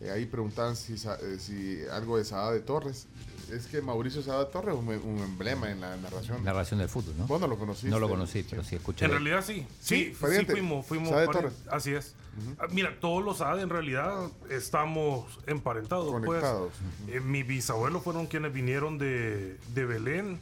Eh, 0.00 0.12
ahí 0.12 0.24
preguntaban 0.24 0.76
si, 0.76 0.92
eh, 0.92 1.38
si 1.40 1.80
algo 1.90 2.16
de 2.16 2.24
Saade 2.24 2.60
Torres. 2.60 3.08
Es 3.50 3.66
que 3.66 3.80
Mauricio 3.80 4.22
Saade 4.22 4.46
Torres 4.46 4.74
es 4.74 4.80
un, 4.80 4.88
un 4.88 5.18
emblema 5.22 5.70
en 5.70 5.80
la 5.80 5.96
narración. 5.96 6.42
Narración 6.44 6.80
del 6.80 6.88
fútbol, 6.88 7.14
¿no? 7.18 7.26
Vos 7.26 7.40
no 7.40 7.46
lo 7.46 7.56
conociste. 7.58 7.88
No 7.90 7.98
lo 7.98 8.08
conocí, 8.08 8.44
pero 8.48 8.62
sí 8.64 8.76
escuché. 8.76 9.04
En 9.04 9.10
realidad 9.12 9.42
sí. 9.44 9.66
Sí, 9.80 10.14
Sí, 10.18 10.26
sí, 10.38 10.44
fuimos, 10.46 10.86
fuimos 10.86 11.10
Torres. 11.30 11.52
Así 11.70 11.92
es. 11.94 12.14
Ah, 12.58 12.66
Mira, 12.70 12.98
todos 13.00 13.24
los 13.24 13.40
ADE 13.40 13.62
en 13.62 13.70
realidad 13.70 14.28
estamos 14.50 15.38
emparentados. 15.46 16.10
pues. 16.10 16.24
Conectados. 16.26 16.72
Eh, 17.08 17.20
mis 17.20 17.46
bisabuelos 17.46 18.02
fueron 18.02 18.26
quienes 18.26 18.52
vinieron 18.52 18.98
de, 18.98 19.56
de 19.74 19.84
Belén, 19.86 20.38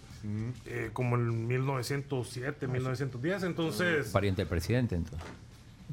eh, 0.67 0.91
como 0.93 1.17
en 1.17 1.47
1907, 1.47 2.67
1910. 2.67 3.43
Entonces, 3.45 4.09
Pariente 4.09 4.43
del 4.43 4.49
presidente, 4.49 4.95
entonces. 4.97 5.21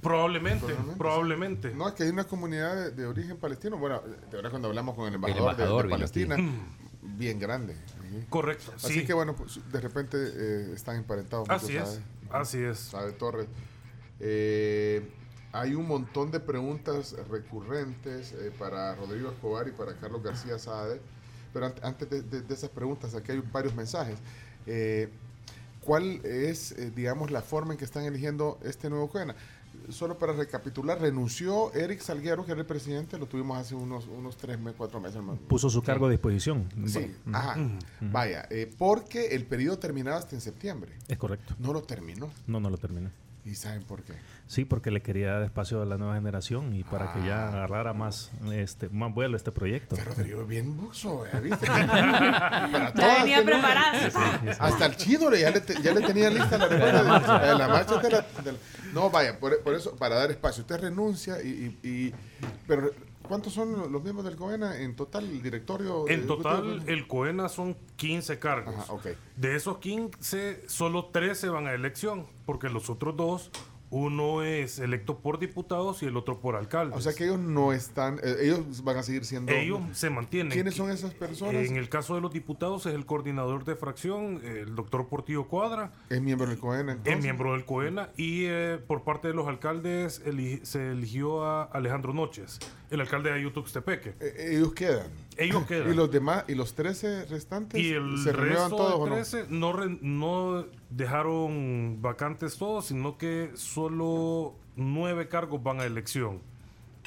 probablemente, 0.02 0.66
Probablemente, 0.66 0.98
probablemente. 0.98 1.72
No, 1.76 1.88
es 1.88 1.94
que 1.94 2.04
hay 2.04 2.10
una 2.10 2.24
comunidad 2.24 2.76
de, 2.76 2.92
de 2.92 3.06
origen 3.06 3.38
palestino. 3.38 3.78
Bueno, 3.78 4.02
de 4.02 4.36
verdad 4.38 4.50
cuando 4.50 4.70
hablamos 4.70 4.96
con 4.96 5.08
el 5.08 5.16
embajador, 5.16 5.44
de- 5.44 5.64
embajador 5.64 5.82
de, 5.84 5.88
vino 5.88 5.98
Palestina. 5.98 6.36
Bien 7.02 7.40
grande. 7.40 7.76
Correcto. 8.30 8.72
Así 8.76 9.02
sí. 9.02 9.06
que 9.06 9.14
bueno, 9.14 9.36
pues, 9.36 9.60
de 9.72 9.80
repente 9.82 10.18
eh, 10.20 10.72
están 10.74 10.98
emparentados. 10.98 11.48
muchos, 11.48 11.64
Así 11.64 11.76
es, 11.78 11.88
¿sabe? 11.90 12.02
así 12.32 12.58
es. 12.60 12.78
Sabe 12.80 13.12
Torres. 13.14 13.48
Eh, 14.20 15.08
hay 15.54 15.76
un 15.76 15.88
montón 15.88 16.32
de 16.32 16.40
preguntas 16.40 17.16
recurrentes 17.30 18.32
eh, 18.34 18.52
para 18.58 18.96
Rodrigo 18.96 19.30
Escobar 19.32 19.68
y 19.68 19.72
para 19.72 19.96
Carlos 19.96 20.24
García 20.24 20.58
Saade. 20.60 21.02
Pero 21.54 21.66
an- 21.68 21.76
antes 21.84 22.10
de, 22.10 22.22
de- 22.22 22.42
de 22.42 22.54
esas 22.54 22.70
preguntas, 22.70 23.14
aquí 23.16 23.32
hay 23.34 23.44
varios 23.52 23.76
mensajes. 23.76 24.18
¿Cuál 25.82 26.24
es, 26.26 26.76
digamos, 26.96 27.32
la 27.32 27.42
forma 27.42 27.74
en 27.74 27.80
que 27.80 27.86
están 27.86 28.04
eligiendo 28.04 28.60
este 28.64 28.90
nuevo 28.90 29.10
COENA? 29.10 29.36
Solo 29.90 30.18
para 30.18 30.34
recapitular, 30.34 31.00
renunció 31.00 31.74
Eric 31.74 32.00
Salguero, 32.02 32.46
que 32.46 32.52
era 32.52 32.62
el 32.62 32.68
presidente, 32.68 33.18
lo 33.18 33.26
tuvimos 33.26 33.58
hace 33.58 33.76
unos, 33.76 34.08
unos 34.08 34.38
tres 34.38 34.60
meses, 34.60 34.76
cuatro 34.78 35.00
meses. 35.00 35.22
más. 35.22 35.38
Puso 35.48 35.70
su 35.70 35.82
cargo 35.82 36.08
a 36.08 36.10
disposición. 36.10 36.68
Sí, 36.86 37.14
ajá. 37.32 37.58
Vaya, 38.00 38.48
eh, 38.50 38.72
porque 38.78 39.28
el 39.36 39.46
periodo 39.46 39.80
terminaba 39.80 40.18
hasta 40.18 40.36
en 40.36 40.42
septiembre. 40.42 40.94
Es 41.08 41.18
correcto. 41.18 41.56
No 41.60 41.74
lo 41.74 41.82
terminó. 41.84 42.30
No, 42.48 42.60
no 42.60 42.70
lo 42.70 42.78
terminé. 42.78 43.10
¿Y 43.44 43.56
saben 43.56 43.84
por 43.84 44.04
qué? 44.04 44.14
Sí, 44.46 44.66
porque 44.66 44.92
le 44.92 45.02
quería 45.02 45.32
dar 45.34 45.42
espacio 45.44 45.82
a 45.82 45.86
la 45.86 45.98
nueva 45.98 46.14
generación 46.16 46.76
y 46.76 46.84
para 46.84 47.12
que 47.14 47.20
Ah. 47.22 47.26
ya 47.26 47.48
agarrara 47.48 47.94
más, 47.94 48.30
este, 48.52 48.88
más 48.90 49.12
vuelo 49.14 49.36
este 49.36 49.52
proyecto. 49.52 49.96
Que 49.96 50.04
Rodrigo 50.04 50.42
es 50.44 50.48
bien 50.48 50.78
buzo, 50.78 51.26
¿eh? 51.26 51.40
¿viste? 51.42 51.66
Para 51.66 53.20
venía 53.24 53.44
preparada. 53.44 54.56
Hasta 54.60 54.86
el 54.86 54.96
chino 54.98 55.30
le- 55.30 55.40
ya, 55.42 55.52
le 55.52 55.62
te- 55.62 55.82
ya 55.82 55.94
le 55.94 56.02
tenía 56.02 56.30
lista 56.30 56.58
la 56.58 56.68
respuesta. 56.70 57.40
de- 57.40 57.48
de 57.48 57.56
la 57.56 57.68
marcha 57.68 57.98
de 57.98 58.10
la- 58.12 58.26
de 58.44 58.52
la- 58.52 58.58
no, 58.94 59.10
vaya, 59.10 59.40
por, 59.40 59.60
por 59.62 59.74
eso, 59.74 59.96
para 59.96 60.16
dar 60.16 60.30
espacio. 60.32 60.62
Usted 60.62 60.80
renuncia 60.82 61.42
y... 61.42 61.78
y- 61.82 61.88
y- 61.90 62.14
pero, 62.68 62.92
¿cuántos 63.32 63.54
son 63.54 63.94
los 63.94 64.04
miembros 64.04 64.26
del 64.26 64.36
COENA 64.36 64.82
en 64.82 64.94
total, 64.94 65.24
el 65.24 65.42
directorio? 65.42 66.04
En 66.10 66.28
total, 66.28 66.84
el 66.86 67.08
COENA 67.08 67.48
son 67.48 67.78
15 67.96 68.40
cargos. 68.40 68.76
Ajá. 68.78 68.94
De 69.38 69.56
esos 69.56 69.78
15, 69.78 70.68
solo 70.68 71.06
13 71.14 71.48
van 71.48 71.66
a 71.66 71.72
elección, 71.74 72.28
porque 72.46 72.68
los 72.68 72.90
otros 72.90 73.16
dos, 73.16 73.50
uno 73.90 74.44
es 74.44 74.80
electo 74.80 75.20
por 75.20 75.40
diputados 75.40 76.04
y 76.04 76.08
el 76.08 76.18
otro 76.18 76.42
por 76.42 76.58
alcaldes. 76.58 76.98
O 76.98 77.00
sea 77.00 77.14
que 77.14 77.24
ellos 77.24 77.40
no 77.40 77.72
están... 77.72 78.20
eh, 78.22 78.36
ellos 78.42 78.84
van 78.84 78.98
a 78.98 79.04
seguir 79.04 79.24
siendo... 79.24 79.54
ellos 79.54 79.80
se 79.94 80.10
mantienen. 80.10 80.52
¿Quiénes 80.52 80.76
son 80.76 80.92
esas 80.92 81.14
personas? 81.14 81.56
En 81.70 81.78
el 81.78 81.88
caso 81.88 82.16
de 82.16 82.20
los 82.20 82.34
diputados 82.34 82.86
es 82.86 82.94
el 82.94 83.06
coordinador 83.06 83.64
de 83.64 83.78
fracción, 83.78 84.42
el 84.44 84.76
doctor 84.76 85.08
Portillo 85.08 85.48
Cuadra, 85.48 85.94
Es 86.10 86.22
miembro 86.22 86.48
del 86.48 86.60
COENA, 86.60 86.92
entonces. 86.92 87.16
es 87.16 87.24
miembro 87.24 87.54
del 87.54 87.64
COENA, 87.64 88.10
y 88.18 88.44
eh, 88.44 88.78
por 88.86 89.04
parte 89.04 89.30
de 89.30 89.34
los 89.34 89.48
alcaldes 89.48 90.22
se 90.64 90.92
eligió 90.92 91.46
a 91.46 91.64
Alejandro 91.64 92.14
Noches, 92.14 92.60
el 92.92 93.02
alcalde 93.02 93.30
de 93.32 93.38
Ayutuxtepeque. 93.38 94.14
Eh, 94.20 94.50
ellos 94.58 94.74
quedan. 94.74 95.08
Ellos 95.38 95.66
quedan. 95.66 95.92
Y 95.92 95.96
los 95.96 96.12
demás, 96.12 96.44
y 96.48 96.54
los 96.56 96.76
13 96.76 97.26
restantes, 97.26 97.80
Y 97.80 97.94
el 97.94 98.18
¿se 98.24 98.32
resto 98.34 98.76
todos 98.76 98.90
de 98.90 98.96
o 98.96 99.08
no? 99.08 99.16
13 99.16 99.46
no, 99.50 99.74
re- 99.74 99.98
no 100.02 100.66
dejaron 100.90 101.98
vacantes 102.02 102.58
todos, 102.58 102.86
sino 102.88 103.18
que 103.18 103.52
solo 103.56 104.54
nueve 104.76 105.28
cargos 105.28 105.64
van 105.64 105.80
a 105.80 105.86
elección. 105.86 106.40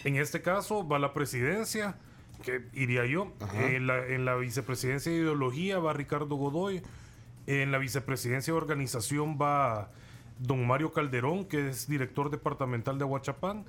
En 0.05 0.16
este 0.16 0.43
caso 0.43 0.87
va 0.87 0.99
la 0.99 1.12
presidencia, 1.14 1.97
que 2.43 2.62
iría 2.72 3.07
yo. 3.07 3.32
Ajá. 3.41 3.66
En 3.70 3.87
la, 3.87 4.07
en 4.07 4.24
la 4.24 4.35
vicepresidencia 4.37 5.12
de 5.12 5.18
ideología 5.18 5.78
va 5.78 5.93
Ricardo 5.93 6.35
Godoy. 6.37 6.82
En 7.47 7.70
la 7.72 7.78
vicepresidencia 7.78 8.53
de 8.53 8.57
organización 8.57 9.39
va 9.41 9.91
don 10.39 10.66
Mario 10.66 10.93
Calderón, 10.93 11.45
que 11.45 11.68
es 11.68 11.87
director 11.87 12.30
departamental 12.30 12.99
de 12.99 13.05
Aguachapán. 13.05 13.64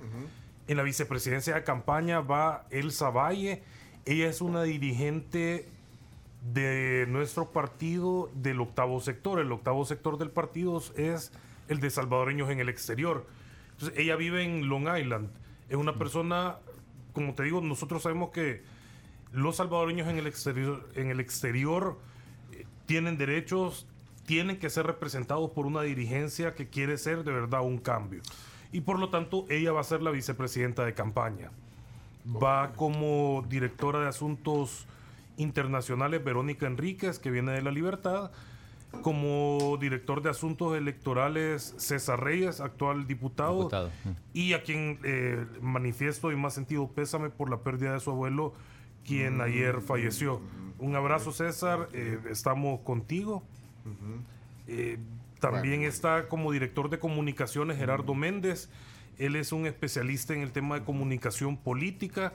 En 0.67 0.77
la 0.77 0.83
vicepresidencia 0.83 1.53
de 1.53 1.63
campaña 1.63 2.21
va 2.21 2.65
Elsa 2.71 3.11
Valle. 3.11 3.61
Ella 4.05 4.27
es 4.27 4.41
una 4.41 4.63
dirigente 4.63 5.69
de 6.53 7.05
nuestro 7.07 7.51
partido 7.51 8.29
del 8.33 8.61
octavo 8.61 8.99
sector. 8.99 9.39
El 9.39 9.51
octavo 9.51 9.85
sector 9.85 10.17
del 10.17 10.31
partido 10.31 10.81
es 10.95 11.31
el 11.67 11.79
de 11.79 11.89
salvadoreños 11.89 12.49
en 12.49 12.59
el 12.59 12.69
exterior. 12.69 13.27
Entonces, 13.73 13.97
ella 13.99 14.15
vive 14.15 14.43
en 14.43 14.67
Long 14.67 14.87
Island. 14.97 15.29
Es 15.69 15.75
una 15.75 15.95
persona, 15.95 16.57
como 17.13 17.33
te 17.35 17.43
digo, 17.43 17.61
nosotros 17.61 18.03
sabemos 18.03 18.31
que 18.31 18.63
los 19.31 19.57
salvadoreños 19.57 20.07
en 20.07 20.17
el 20.17 20.27
exterior, 20.27 20.89
en 20.95 21.09
el 21.09 21.19
exterior 21.19 21.99
eh, 22.51 22.65
tienen 22.85 23.17
derechos, 23.17 23.85
tienen 24.25 24.57
que 24.57 24.69
ser 24.69 24.87
representados 24.87 25.51
por 25.51 25.65
una 25.65 25.81
dirigencia 25.81 26.55
que 26.55 26.69
quiere 26.69 26.97
ser 26.97 27.23
de 27.23 27.31
verdad 27.31 27.61
un 27.61 27.77
cambio. 27.77 28.21
Y 28.75 28.81
por 28.81 28.99
lo 28.99 29.07
tanto, 29.07 29.45
ella 29.49 29.71
va 29.71 29.79
a 29.79 29.85
ser 29.85 30.01
la 30.01 30.11
vicepresidenta 30.11 30.83
de 30.83 30.93
campaña. 30.93 31.49
Va 32.27 32.73
como 32.73 33.45
directora 33.47 34.01
de 34.01 34.09
asuntos 34.09 34.85
internacionales 35.37 36.21
Verónica 36.21 36.67
Enríquez, 36.67 37.17
que 37.17 37.31
viene 37.31 37.53
de 37.53 37.61
La 37.61 37.71
Libertad. 37.71 38.31
Como 39.01 39.77
director 39.79 40.21
de 40.21 40.29
asuntos 40.29 40.75
electorales 40.75 41.73
César 41.77 42.21
Reyes, 42.21 42.59
actual 42.59 43.07
diputado. 43.07 43.59
Diputado. 43.59 43.91
Y 44.33 44.51
a 44.51 44.61
quien 44.61 44.99
eh, 45.05 45.45
manifiesto 45.61 46.33
y 46.33 46.35
más 46.35 46.53
sentido 46.53 46.89
pésame 46.89 47.29
por 47.29 47.49
la 47.49 47.59
pérdida 47.59 47.93
de 47.93 48.01
su 48.01 48.11
abuelo, 48.11 48.51
quien 49.05 49.39
ayer 49.39 49.79
falleció. 49.79 50.41
Un 50.79 50.97
abrazo 50.97 51.31
César, 51.31 51.87
eh, 51.93 52.19
estamos 52.29 52.81
contigo. 52.81 53.41
Eh, 54.67 54.97
también 55.39 55.79
Bueno. 55.81 55.89
está 55.89 56.27
como 56.27 56.51
director 56.51 56.89
de 56.89 56.99
comunicaciones 56.99 57.77
Gerardo 57.77 58.13
Méndez. 58.13 58.69
Él 59.17 59.35
es 59.35 59.51
un 59.51 59.65
especialista 59.65 60.33
en 60.33 60.41
el 60.41 60.51
tema 60.51 60.79
de 60.79 60.85
comunicación 60.85 61.57
política 61.57 62.33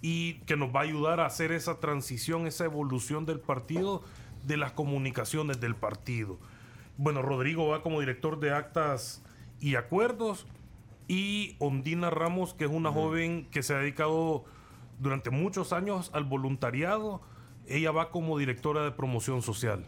y 0.00 0.34
que 0.46 0.56
nos 0.56 0.74
va 0.74 0.80
a 0.80 0.82
ayudar 0.84 1.20
a 1.20 1.26
hacer 1.26 1.52
esa 1.52 1.80
transición, 1.80 2.46
esa 2.46 2.64
evolución 2.64 3.26
del 3.26 3.40
partido, 3.40 4.02
de 4.44 4.56
las 4.56 4.72
comunicaciones 4.72 5.60
del 5.60 5.74
partido. 5.74 6.38
Bueno, 6.96 7.22
Rodrigo 7.22 7.68
va 7.68 7.82
como 7.82 8.00
director 8.00 8.38
de 8.38 8.52
actas 8.52 9.22
y 9.60 9.76
acuerdos 9.76 10.46
y 11.08 11.56
Ondina 11.58 12.10
Ramos, 12.10 12.54
que 12.54 12.64
es 12.64 12.70
una 12.70 12.92
joven 12.92 13.46
que 13.50 13.62
se 13.62 13.74
ha 13.74 13.78
dedicado 13.78 14.44
durante 14.98 15.30
muchos 15.30 15.72
años 15.72 16.10
al 16.14 16.24
voluntariado, 16.24 17.20
ella 17.66 17.90
va 17.90 18.10
como 18.10 18.38
directora 18.38 18.84
de 18.84 18.92
promoción 18.92 19.42
social. 19.42 19.86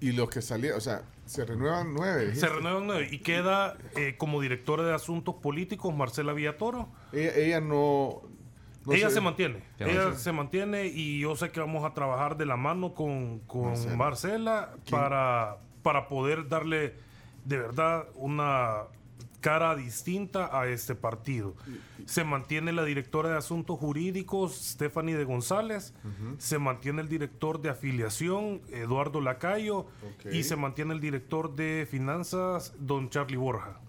Y 0.00 0.12
los 0.12 0.30
que 0.30 0.42
salieron, 0.42 0.78
o 0.78 0.80
sea, 0.80 1.02
se 1.26 1.44
renuevan 1.44 1.92
nueve. 1.92 2.26
dijiste. 2.26 2.46
Se 2.46 2.52
renuevan 2.52 2.86
nueve 2.86 3.08
y 3.10 3.18
queda 3.18 3.76
eh, 3.96 4.14
como 4.16 4.40
directora 4.40 4.84
de 4.84 4.94
asuntos 4.94 5.34
políticos 5.36 5.94
Marcela 5.94 6.32
Villatoro. 6.32 6.88
Ella, 7.12 7.34
ella 7.34 7.60
no... 7.60 8.22
no 8.86 8.92
ella 8.92 9.10
se 9.10 9.20
mantiene, 9.20 9.64
ella 9.78 10.14
se 10.14 10.32
mantiene 10.32 10.86
y 10.86 11.20
yo 11.20 11.34
sé 11.36 11.50
que 11.50 11.60
vamos 11.60 11.84
a 11.84 11.94
trabajar 11.94 12.36
de 12.36 12.46
la 12.46 12.56
mano 12.56 12.94
con, 12.94 13.40
con 13.40 13.70
Marcela. 13.70 13.96
Marcela, 13.96 14.74
para, 14.90 15.58
para 15.82 16.08
poder 16.08 16.48
darle 16.48 16.94
de 17.44 17.58
verdad 17.58 18.06
una 18.14 18.84
cara 19.40 19.76
distinta 19.76 20.58
a 20.58 20.66
este 20.68 20.94
partido. 20.94 21.54
Se 22.06 22.24
mantiene 22.24 22.72
la 22.72 22.84
directora 22.84 23.30
de 23.30 23.36
Asuntos 23.36 23.78
Jurídicos, 23.78 24.54
Stephanie 24.54 25.16
de 25.16 25.24
González, 25.24 25.94
se 26.38 26.58
mantiene 26.58 27.02
el 27.02 27.08
director 27.08 27.60
de 27.60 27.70
afiliación, 27.70 28.60
Eduardo 28.70 29.20
Lacayo, 29.20 29.86
y 30.30 30.44
se 30.44 30.56
mantiene 30.56 30.94
el 30.94 31.00
director 31.00 31.54
de 31.54 31.86
finanzas, 31.90 32.74
don 32.78 33.10
Charlie 33.10 33.36
Borja. 33.36 33.80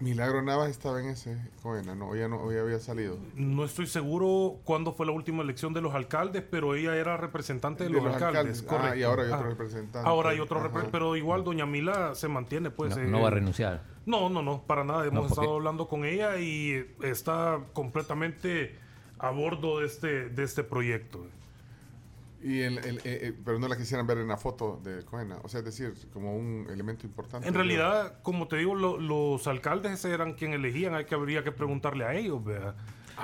Milagro 0.00 0.40
Navas 0.42 0.70
estaba 0.70 1.00
en 1.00 1.10
ese 1.10 1.36
Coena, 1.62 1.94
no, 1.94 2.16
ya 2.16 2.26
no, 2.26 2.50
ya 2.50 2.60
había 2.60 2.78
salido. 2.80 3.18
No 3.34 3.64
estoy 3.64 3.86
seguro 3.86 4.58
cuándo 4.64 4.92
fue 4.92 5.04
la 5.04 5.12
última 5.12 5.42
elección 5.42 5.74
de 5.74 5.82
los 5.82 5.94
alcaldes, 5.94 6.42
pero 6.50 6.74
ella 6.74 6.96
era 6.96 7.18
representante 7.18 7.84
de, 7.84 7.90
los, 7.90 8.04
alcaldes. 8.06 8.64
Ah, 8.66 8.70
correcto. 8.70 8.96
y 8.96 9.02
ahora 9.02 9.22
hay 9.22 9.28
otro 9.28 9.40
Ajá. 9.40 9.48
representante. 9.50 10.08
Ahora 10.08 10.30
hay 10.30 10.40
otro 10.40 10.58
representante, 10.60 10.90
pero 10.92 11.16
igual 11.16 11.44
doña 11.44 11.66
Mila 11.66 12.14
se 12.14 12.28
mantiene, 12.28 12.70
pues. 12.70 12.96
no, 12.96 13.02
eh, 13.02 13.06
no 13.06 13.20
va 13.20 13.28
a 13.28 13.32
renunciar. 13.32 13.82
No, 14.06 14.30
no, 14.30 14.42
no, 14.42 14.62
para 14.62 14.84
nada. 14.84 15.02
Hemos 15.02 15.12
No, 15.14 15.20
porque- 15.28 15.34
estado 15.42 15.54
hablando 15.56 15.86
con 15.86 16.04
ella 16.06 16.38
y 16.38 16.94
está 17.02 17.60
completamente 17.74 18.76
a 19.18 19.30
bordo 19.30 19.80
de 19.80 19.86
este, 19.86 20.30
de 20.30 20.42
este 20.44 20.64
proyecto. 20.64 21.26
Y 22.42 22.60
el, 22.62 22.78
el- 22.78 22.98
eh, 22.98 23.00
eh, 23.04 23.32
pero 23.44 23.58
no 23.58 23.68
la 23.68 23.76
quisieran 23.76 24.06
ver 24.06 24.18
en 24.18 24.28
la 24.28 24.36
foto 24.38 24.80
de 24.82 25.04
Coena. 25.04 25.38
O 25.42 25.48
sea, 25.48 25.58
es 25.60 25.66
decir, 25.66 25.92
como 26.12 26.34
un 26.36 26.66
elemento 26.70 27.06
importante. 27.06 27.46
En 27.46 27.54
realidad, 27.54 28.20
como 28.22 28.48
te 28.48 28.56
digo, 28.56 28.74
lo- 28.74 28.98
los 28.98 29.46
alcaldes 29.46 30.04
eran 30.06 30.32
quien 30.34 30.52
elegían, 30.54 30.94
hay 30.94 31.04
que 31.04 31.14
habría 31.14 31.44
que 31.44 31.52
preguntarle 31.52 32.04
a 32.04 32.14
ellos, 32.14 32.42
¿verdad? 32.42 32.74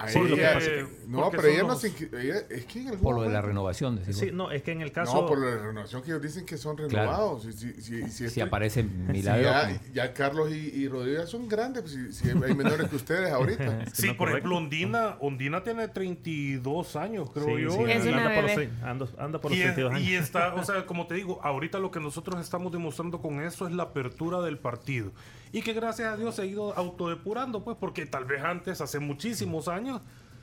Sí, 0.08 0.18
lo 0.20 0.36
que 0.36 0.42
pasa 0.42 0.58
es- 0.58 1.08
no, 1.08 1.30
pero 1.30 1.48
ella 1.48 1.62
no 1.62 1.68
los- 1.68 1.80
se. 1.80 1.90
inscri- 1.92 2.18
ella- 2.20 2.42
es 2.50 2.64
que 2.66 2.80
en 2.80 2.88
algún 2.88 3.02
Por 3.02 3.14
lo 3.16 3.22
de 3.22 3.28
la 3.30 3.40
renovación, 3.42 3.96
decimos. 3.96 4.18
Sí, 4.18 4.30
no, 4.32 4.50
es 4.50 4.62
que 4.62 4.72
en 4.72 4.80
el 4.82 4.92
caso... 4.92 5.14
No, 5.22 5.26
por 5.26 5.38
la 5.38 5.56
renovación 5.56 6.02
que 6.02 6.08
ellos 6.10 6.22
dicen 6.22 6.44
que 6.46 6.56
son 6.58 6.76
Claro. 6.76 6.88
renovados. 6.90 7.42
Si, 7.44 7.52
si, 7.52 7.72
si, 7.80 8.02
si 8.02 8.10
si 8.10 8.24
este- 8.26 8.42
aparece 8.42 8.82
si 8.82 8.88
Milagro. 8.88 9.42
ya, 9.42 9.80
ya 9.94 10.12
Carlos 10.14 10.50
y, 10.52 10.54
y 10.74 10.88
Rodrigo 10.88 11.20
ya 11.20 11.26
son 11.26 11.48
grandes, 11.48 11.82
pues, 11.82 11.94
si, 11.94 12.12
si 12.12 12.28
hay 12.28 12.54
menores 12.54 12.88
que 12.88 12.96
ustedes 12.96 13.30
ahorita. 13.32 13.84
Sí, 13.92 14.08
no, 14.08 14.16
por 14.16 14.28
correcto. 14.28 14.38
ejemplo, 14.38 14.56
Ondina, 14.58 15.16
Ondina 15.20 15.62
tiene 15.64 15.88
32 15.88 16.96
años, 16.96 17.30
creo 17.32 17.56
Sí, 17.56 17.62
yo. 17.62 17.70
sí, 17.70 17.82
Es 17.88 18.04
una 18.06 18.18
anda, 18.18 18.34
por 18.34 18.42
los, 18.44 18.56
bebé. 18.56 18.70
ando- 18.82 19.08
anda 19.18 19.40
por 19.40 19.50
los 19.50 19.58
y, 19.58 19.62
es- 19.62 19.66
32 19.74 19.94
años. 19.94 20.08
y 20.08 20.14
está, 20.14 20.54
o 20.54 20.64
sea, 20.64 20.84
como 20.86 21.06
te 21.06 21.14
digo, 21.14 21.40
ahorita 21.42 21.78
lo 21.78 21.90
que 21.90 22.00
nosotros 22.00 22.40
estamos 22.40 22.72
demostrando 22.72 23.20
con 23.20 23.40
eso 23.40 23.66
es 23.66 23.72
la 23.74 23.84
apertura 23.84 24.40
del 24.40 24.58
partido. 24.58 25.12
Y 25.52 25.62
que 25.62 25.72
gracias 25.72 26.12
a 26.12 26.16
Dios 26.16 26.34
se 26.34 26.42
ha 26.42 26.44
ido 26.44 26.74
autodepurando, 26.76 27.62
pues, 27.64 27.76
porque 27.78 28.04
tal 28.06 28.24
vez 28.24 28.42
antes, 28.42 28.80
hace 28.80 28.98
muchísimos 28.98 29.68
años, 29.68 30.02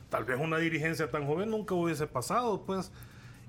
tal 0.09 0.23
vez 0.25 0.39
una 0.39 0.57
dirigencia 0.57 1.09
tan 1.11 1.25
joven 1.25 1.49
nunca 1.51 1.75
hubiese 1.75 2.07
pasado, 2.07 2.63
pues. 2.65 2.91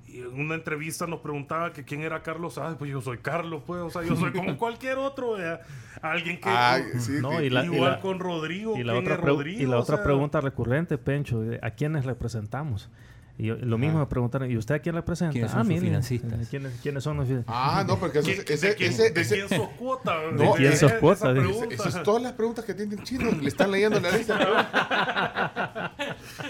Y 0.07 0.19
en 0.21 0.39
una 0.39 0.55
entrevista 0.55 1.07
nos 1.07 1.21
preguntaba 1.21 1.73
que 1.73 1.85
quién 1.85 2.03
era 2.03 2.23
Carlos. 2.23 2.59
Ay, 2.59 2.75
pues 2.79 2.91
yo 2.91 3.01
soy 3.01 3.19
Carlos, 3.19 3.63
pues, 3.67 3.81
o 3.81 3.91
sea, 3.91 4.03
yo 4.03 4.15
soy 4.17 4.33
como 4.33 4.57
cualquier 4.59 4.99
otro, 4.99 5.33
¿verdad? 5.33 5.63
Alguien 6.03 6.41
que. 6.41 6.49
Ay, 6.51 6.83
sí, 6.99 7.13
No, 7.23 7.41
y 7.41 7.49
la- 7.51 7.65
igual 7.65 8.01
con 8.01 8.19
Rodrigo. 8.21 8.77
Y 8.77 8.85
la 8.85 8.93
¿quién 8.93 9.05
otra, 9.05 9.17
Rodrigo? 9.17 9.63
y 9.63 9.67
la 9.67 9.79
O 9.79 9.81
otra 9.81 9.97
sea, 9.97 10.05
pregunta 10.05 10.41
recurrente, 10.41 10.99
Pencho, 10.99 11.43
¿a 11.63 11.71
quiénes 11.71 12.05
representamos? 12.05 12.91
Y 13.37 13.47
yo- 13.47 13.57
lo 13.57 13.79
mismo 13.79 13.99
me 13.99 14.07
preguntaron, 14.07 14.49
¿y 14.49 14.57
usted 14.57 14.77
a 14.77 14.79
quién 14.79 14.95
representa? 14.95 15.33
¿Quiénes 15.33 15.51
son 15.51 15.61
ah, 15.61 15.65
sus 15.65 15.69
mire, 15.69 15.81
financistas? 15.81 16.49
¿quiénes, 16.49 16.73
¿quiénes 16.81 17.03
son 17.03 17.17
los 17.17 17.27
fin- 17.27 17.45
Ah, 17.49 17.85
no, 17.87 17.99
porque 17.99 18.21
eso, 18.21 18.29
¿quién- 18.29 18.45
ese, 18.49 18.69
¿De 18.69 18.75
quién, 18.77 18.93
ese, 18.93 19.11
de 19.11 19.21
ese- 19.23 19.35
quién 19.35 19.49
sos 19.49 19.69
cuota? 19.71 20.19
¿De 20.31 20.51
quién 20.57 20.77
sos 20.77 20.93
cuota? 20.95 21.35
Esas 21.71 21.93
son 21.95 22.03
todas 22.05 22.23
las 22.23 22.33
preguntas 22.35 22.65
que 22.65 22.75
tiene 22.75 22.95
el 22.95 23.03
chino. 23.03 23.31
Le 23.33 23.49
están 23.49 23.73
leyendo 23.73 23.99
la 23.99 24.11
lista. 24.17 25.95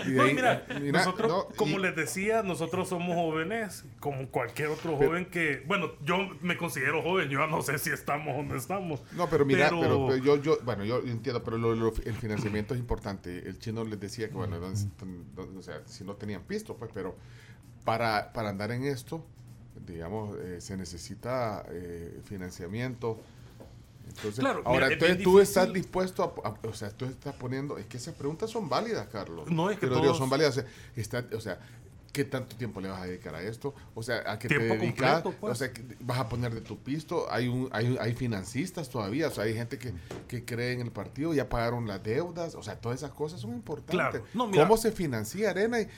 Y 0.07 0.11
de 0.11 0.17
No, 0.17 0.23
ahí- 0.25 0.35
mira, 0.35 0.67
mira, 0.81 0.99
nosotros, 0.99 1.29
no, 1.31 1.47
como 1.57 1.79
y- 1.79 1.83
les 1.83 1.97
decía, 1.97 2.43
nosotros 2.43 2.89
somos 2.89 3.15
jóvenes, 3.17 3.85
como 4.01 4.29
cualquier 4.29 4.69
otro 4.69 4.97
Pero- 4.99 5.09
joven 5.11 5.27
que, 5.27 5.63
bueno, 5.67 5.93
yo 6.05 6.17
me 6.43 6.57
considero 6.57 7.03
joven, 7.03 7.29
yo 7.29 7.41
ya 7.41 7.47
no 7.47 7.63
sé 7.63 7.79
si 7.79 7.91
estamos 7.91 8.37
o 8.39 8.43
no 8.43 8.55
estamos. 8.57 9.01
No, 9.13 9.29
pero 9.29 9.45
mira, 9.45 9.69
pero, 9.71 9.81
Pero- 9.81 10.07
pero 10.09 10.25
yo, 10.25 10.43
yo, 10.43 10.59
bueno, 10.65 10.85
yo 10.85 10.99
entiendo, 11.01 11.43
pero 11.43 11.59
lo- 11.59 11.75
lo- 11.75 11.93
el 12.05 12.15
financiamiento 12.15 12.75
es 12.75 12.81
importante. 12.81 13.39
El 13.49 13.59
chino 13.59 13.85
les 13.85 13.99
decía 14.01 14.29
que, 14.29 14.35
bueno, 14.35 14.57
entonces, 14.57 14.89
o 15.59 15.63
sea, 15.63 15.81
si 15.87 16.05
no 16.05 16.15
tenían 16.15 16.43
pisto, 16.43 16.74
pues, 16.77 16.91
pero 16.95 17.15
para, 17.85 18.33
para 18.33 18.49
andar 18.51 18.71
en 18.73 18.85
esto, 18.85 19.25
digamos, 19.87 20.37
eh, 20.41 20.61
se 20.61 20.77
necesita 20.77 21.65
eh, 21.71 22.21
financiamiento. 22.25 23.21
Entonces, 24.07 24.41
Claro, 24.41 24.63
ahora, 24.65 24.87
mira, 24.87 24.93
entonces 24.95 25.23
tú 25.25 25.41
estás 25.41 25.73
dispuesto 25.73 26.23
a, 26.45 26.49
a- 26.49 26.69
o 26.69 26.75
sea, 26.75 26.91
tú 26.91 27.07
estás 27.07 27.35
poniendo, 27.37 27.79
es 27.79 27.87
que 27.87 27.97
esas 27.97 28.15
preguntas 28.15 28.51
son 28.51 28.69
válidas, 28.69 29.09
Carlos. 29.09 29.51
No, 29.51 29.71
es 29.71 29.79
que 29.79 29.87
lo 29.87 29.95
digo, 29.95 30.07
todos- 30.07 30.19
son 30.19 30.31
válidas. 30.31 30.59
O 30.59 30.61
sea, 30.61 30.67
está- 30.97 31.37
o 31.37 31.41
sea, 31.41 31.59
¿qué 32.15 32.25
tanto 32.25 32.55
tiempo 32.57 32.81
le 32.81 32.89
vas 32.89 33.03
a 33.03 33.07
dedicar 33.07 33.35
a 33.35 33.43
esto? 33.43 33.75
O 33.95 34.03
sea, 34.03 34.23
¿a 34.31 34.39
qué 34.39 34.47
Tiempo 34.49 34.75
te 34.75 34.79
dedicas? 34.79 35.21
completo, 35.23 35.39
pues. 35.41 35.53
O 35.53 35.55
sea, 35.57 35.73
¿qué 35.73 35.83
vas 36.01 36.19
a 36.19 36.29
poner 36.29 36.55
de 36.55 36.61
tu 36.61 36.79
pisto? 36.79 37.27
Hay 37.31 37.49
un, 37.49 37.69
hay, 37.73 37.99
hay 38.01 38.15
financistas 38.15 38.89
todavía, 38.89 39.27
o 39.29 39.31
sea, 39.31 39.45
hay 39.45 39.55
gente 39.55 39.77
que, 39.79 39.93
que 40.29 40.45
cree 40.45 40.73
en 40.73 40.81
el 40.81 40.93
partido, 40.93 41.35
ya 41.35 41.49
pagaron 41.49 41.89
las 41.89 42.03
deudas, 42.03 42.55
o 42.55 42.63
sea, 42.63 42.77
todas 42.81 42.99
esas 43.01 43.11
cosas 43.11 43.41
son 43.41 43.53
importantes. 43.53 43.97
Claro. 44.21 44.25
No, 44.33 44.47
mira, 44.47 44.63
¿Cómo 44.63 44.77
se 44.77 44.93
financia 44.93 45.51
Arena? 45.51 45.81
Y, 45.81 45.89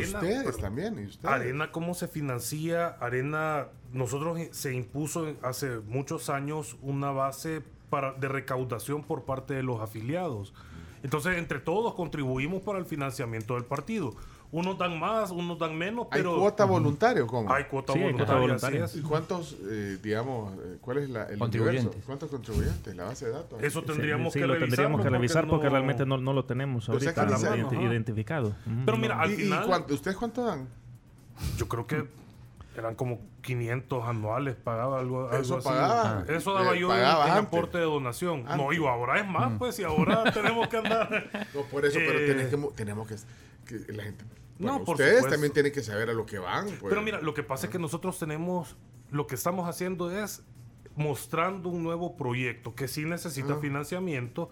ustedes 0.00 0.44
pero- 0.44 0.56
también, 0.56 0.98
y 0.98 1.04
ustedes. 1.06 1.32
Arena, 1.32 1.70
¿cómo 1.70 1.92
se 1.94 2.08
financia? 2.08 2.88
Arena, 2.98 3.68
nosotros 3.92 4.38
eh, 4.40 4.48
se 4.52 4.72
impuso 4.74 5.36
hace 5.42 5.78
muchos 5.86 6.30
años 6.30 6.76
una 6.80 7.10
base 7.10 7.62
para, 7.90 8.14
de 8.14 8.28
recaudación 8.28 9.04
por 9.04 9.24
parte 9.24 9.52
de 9.54 9.62
los 9.62 9.80
afiliados. 9.80 10.54
Entonces, 11.02 11.36
entre 11.36 11.60
todos 11.60 11.94
contribuimos 11.94 12.62
para 12.62 12.78
el 12.78 12.86
financiamiento 12.86 13.54
del 13.54 13.64
partido. 13.64 14.14
Unos 14.52 14.78
dan 14.78 14.98
más, 14.98 15.30
unos 15.32 15.58
dan 15.58 15.76
menos, 15.76 16.06
¿Hay 16.10 16.20
pero 16.22 16.38
cuota 16.38 16.64
voluntaria 16.64 17.24
o 17.24 17.26
cómo? 17.26 17.52
hay 17.52 17.64
cuota 17.64 17.92
Sí, 17.92 17.98
hay 17.98 18.12
voluntaria. 18.12 18.40
voluntaria. 18.40 18.84
así 18.84 18.98
¿Y 19.00 19.02
cuántos, 19.02 19.56
eh, 19.68 19.98
digamos, 20.02 20.52
eh, 20.54 20.78
cuál 20.80 20.98
es 20.98 21.10
la, 21.10 21.24
el 21.24 21.38
Contribuyentes. 21.38 21.84
universo? 21.84 22.06
¿Cuántos 22.06 22.30
contribuyentes? 22.30 22.94
La 22.96 23.04
base 23.04 23.26
de 23.26 23.32
datos. 23.32 23.62
Eso 23.62 23.80
Sí, 23.80 23.86
tendríamos 23.86 24.32
sí, 24.32 24.38
que 24.40 24.46
lo 24.46 24.56
tendríamos 24.58 25.02
que 25.02 25.10
revisar 25.10 25.46
porque, 25.48 25.66
no- 25.66 25.72
realmente 25.72 26.06
no, 26.06 26.16
no 26.18 26.32
lo 26.32 26.44
tenemos 26.44 26.84
O 26.84 26.86
sea, 26.86 26.92
ahorita 26.94 27.26
que 27.26 27.32
dice- 27.34 27.48
identi- 27.50 27.76
Ajá. 27.76 27.82
identificado. 27.82 28.54
Pero 28.84 28.96
mira, 28.96 29.20
al 29.20 29.32
¿Y, 29.32 29.50
cuánto- 29.66 29.94
¿Ustedes 29.94 30.16
cuánto 30.16 30.44
dan? 30.44 30.68
Yo 31.58 31.68
creo 31.68 31.86
que 31.86 32.06
eran 32.76 32.94
como 32.94 33.18
500 33.42 34.04
anuales, 34.06 34.54
pagaba 34.54 35.00
algo, 35.00 35.22
algo 35.28 35.36
Eso 35.42 35.56
así. 35.58 35.68
pagaba. 35.68 36.24
Eso 36.28 36.52
daba 36.54 36.74
Eh, 36.76 36.80
yo 36.80 36.94
en, 36.94 37.02
aporte 37.04 37.78
de 37.78 37.84
donación. 37.84 38.44
No, 38.44 38.72
y 38.72 38.76
ahora 38.76 39.18
es 39.20 39.26
más, 39.26 39.52
pues, 39.58 39.78
y 39.80 39.84
ahora 39.84 40.24
tenemos 40.32 40.68
que 40.68 40.76
andar. 40.76 41.30
No, 41.54 41.62
por 41.62 41.84
eso, 41.84 41.98
pero 41.98 42.18
Eh, 42.18 42.26
tenés 42.28 42.48
que 42.48 42.56
mo- 42.56 42.68
tenemos 42.76 43.08
que, 43.08 43.16
que 43.66 43.92
la 43.92 44.04
gente... 44.04 44.24
No, 44.58 44.68
bueno, 44.70 44.84
por 44.86 44.94
ustedes 44.94 45.16
supuesto. 45.16 45.34
también 45.34 45.52
tienen 45.52 45.72
que 45.72 45.82
saber 45.82 46.08
a 46.08 46.14
lo 46.14 46.24
que 46.24 46.38
van. 46.38 46.64
pues. 46.66 46.88
Pero 46.88 47.02
mira, 47.02 47.20
lo 47.20 47.34
que 47.34 47.42
pasa 47.42 47.66
es 47.66 47.72
que 47.72 47.78
nosotros 47.78 48.18
tenemos, 48.18 48.74
lo 49.10 49.26
que 49.26 49.34
estamos 49.34 49.68
haciendo 49.68 50.10
es 50.10 50.42
mostrando 50.94 51.68
un 51.68 51.82
nuevo 51.82 52.16
proyecto 52.16 52.74
que 52.74 52.88
sí 52.88 53.04
necesita 53.04 53.52
Ah. 53.54 53.58
financiamiento, 53.60 54.48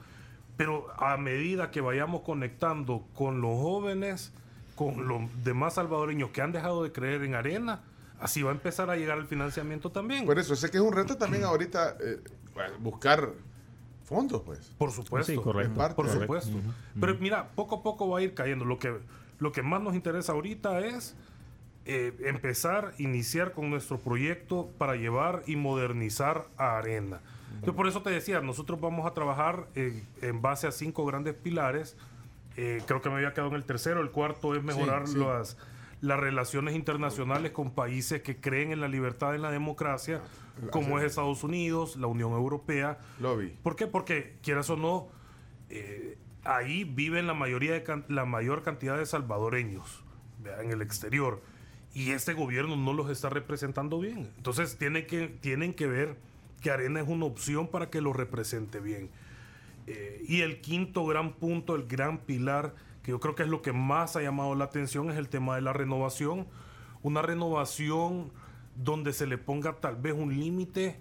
pero 0.58 0.86
a 1.02 1.16
medida 1.16 1.70
que 1.70 1.80
vayamos 1.80 2.20
conectando 2.20 3.06
con 3.14 3.40
los 3.40 3.52
jóvenes, 3.58 4.32
con 4.74 5.08
los 5.08 5.22
demás 5.42 5.74
salvadoreños 5.74 6.30
que 6.30 6.42
han 6.42 6.52
dejado 6.52 6.82
de 6.82 6.92
creer 6.92 7.22
en 7.22 7.34
Arena, 7.34 7.80
así 8.20 8.42
va 8.42 8.50
a 8.50 8.54
empezar 8.54 8.90
a 8.90 8.96
llegar 8.96 9.16
el 9.18 9.26
financiamiento 9.26 9.90
también. 9.90 10.26
Por 10.26 10.38
eso, 10.38 10.54
sé 10.54 10.70
que 10.70 10.76
es 10.76 10.82
un 10.82 10.92
reto 10.92 11.16
también 11.16 11.44
ahorita 11.44 11.96
eh, 12.00 12.18
buscar 12.78 13.32
fondos, 14.04 14.42
pues. 14.42 14.72
Por 14.78 14.92
supuesto. 14.92 15.32
Sí, 15.32 15.38
correcto. 15.38 15.74
Parte 15.74 15.94
Por 15.94 16.08
supuesto. 16.08 16.56
Pero 17.00 17.16
mira, 17.18 17.48
poco 17.54 17.76
a 17.76 17.82
poco 17.82 18.08
va 18.08 18.18
a 18.18 18.22
ir 18.22 18.34
cayendo. 18.34 18.64
Lo 18.64 18.78
que, 18.78 18.94
lo 19.38 19.52
que 19.52 19.62
más 19.62 19.82
nos 19.82 19.94
interesa 19.94 20.32
ahorita 20.32 20.80
es 20.80 21.16
eh, 21.86 22.14
empezar, 22.20 22.94
iniciar 22.98 23.52
con 23.52 23.70
nuestro 23.70 23.98
proyecto 23.98 24.70
para 24.78 24.96
llevar 24.96 25.42
y 25.46 25.56
modernizar 25.56 26.46
a 26.56 26.78
Arena. 26.78 27.20
Entonces, 27.54 27.74
por 27.74 27.88
eso 27.88 28.02
te 28.02 28.10
decía, 28.10 28.40
nosotros 28.40 28.80
vamos 28.80 29.06
a 29.06 29.14
trabajar 29.14 29.66
eh, 29.74 30.02
en 30.22 30.42
base 30.42 30.66
a 30.66 30.72
cinco 30.72 31.04
grandes 31.04 31.34
pilares. 31.34 31.96
Eh, 32.56 32.82
creo 32.86 33.00
que 33.00 33.08
me 33.08 33.16
había 33.16 33.32
quedado 33.32 33.50
en 33.50 33.56
el 33.56 33.64
tercero. 33.64 34.00
El 34.00 34.10
cuarto 34.10 34.54
es 34.54 34.62
mejorar 34.62 35.06
sí. 35.08 35.18
las 35.18 35.56
las 36.04 36.20
relaciones 36.20 36.74
internacionales 36.74 37.52
con 37.52 37.70
países 37.70 38.20
que 38.20 38.38
creen 38.38 38.72
en 38.72 38.80
la 38.80 38.88
libertad 38.88 39.34
en 39.34 39.40
la 39.40 39.50
democracia, 39.50 40.20
como 40.70 40.98
es 40.98 41.04
Estados 41.06 41.42
Unidos, 41.44 41.96
la 41.96 42.06
Unión 42.08 42.32
Europea, 42.32 42.98
Lobby. 43.20 43.56
¿Por 43.62 43.74
qué? 43.74 43.86
Porque, 43.86 44.36
quieras 44.42 44.68
o 44.68 44.76
no, 44.76 45.08
eh, 45.70 46.18
ahí 46.44 46.84
viven 46.84 47.26
la, 47.26 47.32
mayoría 47.32 47.72
de 47.72 48.02
la 48.08 48.26
mayor 48.26 48.62
cantidad 48.62 48.98
de 48.98 49.06
salvadoreños 49.06 50.04
¿verdad? 50.42 50.62
en 50.62 50.72
el 50.72 50.82
exterior. 50.82 51.42
Y 51.94 52.10
este 52.10 52.34
gobierno 52.34 52.76
no 52.76 52.92
los 52.92 53.08
está 53.08 53.30
representando 53.30 53.98
bien. 53.98 54.30
Entonces 54.36 54.76
tienen 54.76 55.06
que, 55.06 55.28
tienen 55.28 55.72
que 55.72 55.86
ver 55.86 56.16
que 56.60 56.70
Arena 56.70 57.00
es 57.00 57.08
una 57.08 57.24
opción 57.24 57.68
para 57.68 57.88
que 57.88 58.02
lo 58.02 58.12
represente 58.12 58.78
bien. 58.78 59.08
Eh, 59.86 60.22
y 60.28 60.42
el 60.42 60.60
quinto 60.60 61.06
gran 61.06 61.32
punto, 61.32 61.74
el 61.74 61.86
gran 61.86 62.18
pilar, 62.18 62.74
que 63.04 63.10
yo 63.10 63.20
creo 63.20 63.34
que 63.34 63.42
es 63.42 63.48
lo 63.48 63.60
que 63.60 63.72
más 63.72 64.16
ha 64.16 64.22
llamado 64.22 64.54
la 64.54 64.64
atención, 64.64 65.10
es 65.10 65.18
el 65.18 65.28
tema 65.28 65.54
de 65.54 65.60
la 65.60 65.74
renovación. 65.74 66.46
Una 67.02 67.20
renovación 67.20 68.32
donde 68.76 69.12
se 69.12 69.26
le 69.26 69.36
ponga 69.36 69.74
tal 69.74 69.96
vez 69.96 70.14
un 70.14 70.34
límite 70.34 70.98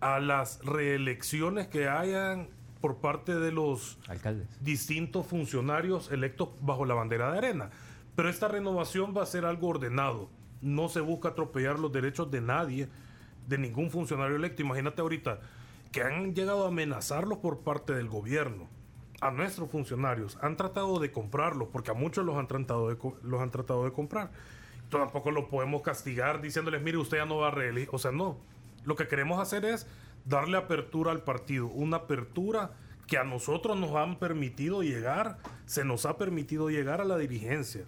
a 0.00 0.20
las 0.20 0.64
reelecciones 0.64 1.66
que 1.66 1.88
hayan 1.88 2.48
por 2.80 2.98
parte 2.98 3.34
de 3.34 3.50
los 3.50 3.98
Alcaldes. 4.06 4.48
distintos 4.62 5.26
funcionarios 5.26 6.12
electos 6.12 6.50
bajo 6.60 6.84
la 6.84 6.94
bandera 6.94 7.32
de 7.32 7.38
arena. 7.38 7.70
Pero 8.14 8.28
esta 8.28 8.46
renovación 8.46 9.12
va 9.16 9.24
a 9.24 9.26
ser 9.26 9.44
algo 9.44 9.68
ordenado. 9.68 10.30
No 10.60 10.88
se 10.88 11.00
busca 11.00 11.30
atropellar 11.30 11.76
los 11.80 11.90
derechos 11.90 12.30
de 12.30 12.40
nadie, 12.40 12.88
de 13.48 13.58
ningún 13.58 13.90
funcionario 13.90 14.36
electo. 14.36 14.62
Imagínate 14.62 15.02
ahorita 15.02 15.40
que 15.90 16.02
han 16.02 16.36
llegado 16.36 16.64
a 16.64 16.68
amenazarlos 16.68 17.38
por 17.38 17.60
parte 17.60 17.94
del 17.94 18.08
gobierno 18.08 18.68
a 19.22 19.30
nuestros 19.30 19.70
funcionarios. 19.70 20.36
Han 20.42 20.56
tratado 20.56 20.98
de 20.98 21.12
comprarlos, 21.12 21.68
porque 21.72 21.92
a 21.92 21.94
muchos 21.94 22.26
los 22.26 22.36
han 22.36 22.48
tratado 22.48 22.88
de, 22.88 22.98
los 23.22 23.40
han 23.40 23.50
tratado 23.50 23.84
de 23.84 23.92
comprar. 23.92 24.32
Tampoco 24.90 25.30
lo 25.30 25.48
podemos 25.48 25.80
castigar 25.82 26.42
diciéndoles, 26.42 26.82
mire, 26.82 26.98
usted 26.98 27.18
ya 27.18 27.24
no 27.24 27.38
va 27.38 27.48
a 27.48 27.50
reelegir. 27.52 27.88
O 27.92 27.98
sea, 27.98 28.10
no. 28.10 28.36
Lo 28.84 28.96
que 28.96 29.06
queremos 29.06 29.40
hacer 29.40 29.64
es 29.64 29.86
darle 30.24 30.58
apertura 30.58 31.12
al 31.12 31.22
partido. 31.22 31.68
Una 31.68 31.98
apertura 31.98 32.72
que 33.06 33.16
a 33.16 33.22
nosotros 33.22 33.78
nos 33.78 33.94
han 33.94 34.18
permitido 34.18 34.82
llegar, 34.82 35.38
se 35.66 35.84
nos 35.84 36.04
ha 36.04 36.18
permitido 36.18 36.68
llegar 36.68 37.00
a 37.00 37.04
la 37.04 37.16
dirigencia. 37.16 37.84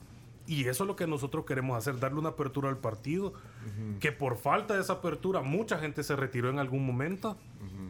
Y 0.47 0.69
eso 0.69 0.85
es 0.85 0.89
lo 0.89 0.95
que 0.95 1.09
nosotros 1.09 1.45
queremos 1.47 1.77
hacer, 1.77 1.99
darle 1.99 2.21
una 2.21 2.31
apertura 2.31 2.69
al 2.69 2.79
partido, 2.79 3.33
que 3.99 4.13
por 4.13 4.37
falta 4.37 4.75
de 4.75 4.83
esa 4.83 4.95
apertura 4.95 5.41
mucha 5.41 5.79
gente 5.79 6.05
se 6.05 6.15
retiró 6.15 6.49
en 6.51 6.59
algún 6.59 6.87
momento 6.87 7.39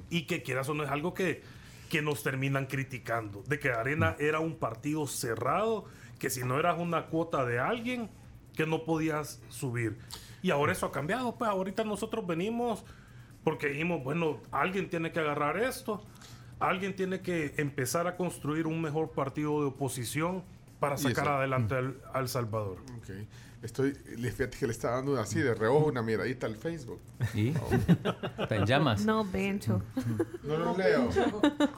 y 0.09 0.22
que 0.22 0.42
quieras 0.42 0.68
o 0.68 0.74
no 0.74 0.84
es 0.84 0.90
algo 0.90 1.12
que, 1.14 1.42
que 1.89 2.03
nos 2.03 2.22
terminan 2.22 2.66
criticando, 2.66 3.43
de 3.47 3.59
que 3.59 3.70
Arena 3.70 4.16
era 4.18 4.41
un 4.41 4.57
partido 4.57 5.07
cerrado, 5.07 5.85
que 6.18 6.30
si 6.30 6.43
no 6.45 6.59
eras 6.59 6.78
una 6.78 7.07
cuota 7.07 7.45
de 7.45 7.59
alguien, 7.59 8.11
que 8.55 8.66
no 8.66 8.85
podías 8.85 9.41
subir. 9.49 9.99
Y 10.43 10.51
ahora 10.51 10.72
eso 10.72 10.87
ha 10.87 10.93
cambiado, 10.93 11.37
pues 11.37 11.51
ahorita 11.51 11.85
nosotros 11.85 12.26
venimos 12.26 12.85
porque 13.43 13.68
dijimos, 13.68 14.03
bueno, 14.03 14.41
alguien 14.51 14.89
tiene 14.89 15.12
que 15.12 15.20
agarrar 15.20 15.59
esto, 15.59 16.03
alguien 16.59 16.97
tiene 16.97 17.20
que 17.20 17.55
empezar 17.59 18.07
a 18.07 18.16
construir 18.16 18.66
un 18.66 18.80
mejor 18.80 19.11
partido 19.11 19.61
de 19.61 19.66
oposición 19.66 20.43
para 20.80 20.97
sacar 20.97 21.28
adelante 21.28 21.74
al, 21.74 22.01
al 22.12 22.28
Salvador. 22.28 22.78
Ok. 22.99 23.11
Estoy, 23.64 23.96
le, 24.18 24.30
fíjate 24.30 24.58
que 24.58 24.66
le 24.66 24.72
estaba 24.72 24.96
dando 24.96 25.18
así 25.18 25.40
de 25.40 25.54
reojo 25.54 25.86
una 25.86 26.02
miradita 26.02 26.46
al 26.46 26.54
Facebook. 26.54 27.00
¿Y? 27.32 27.48
¿Está 28.38 28.56
en 28.56 28.66
llamas? 28.66 29.06
No, 29.06 29.24
Bencho. 29.24 29.82
No 30.42 30.58
lo 30.58 30.76
leo. 30.76 31.08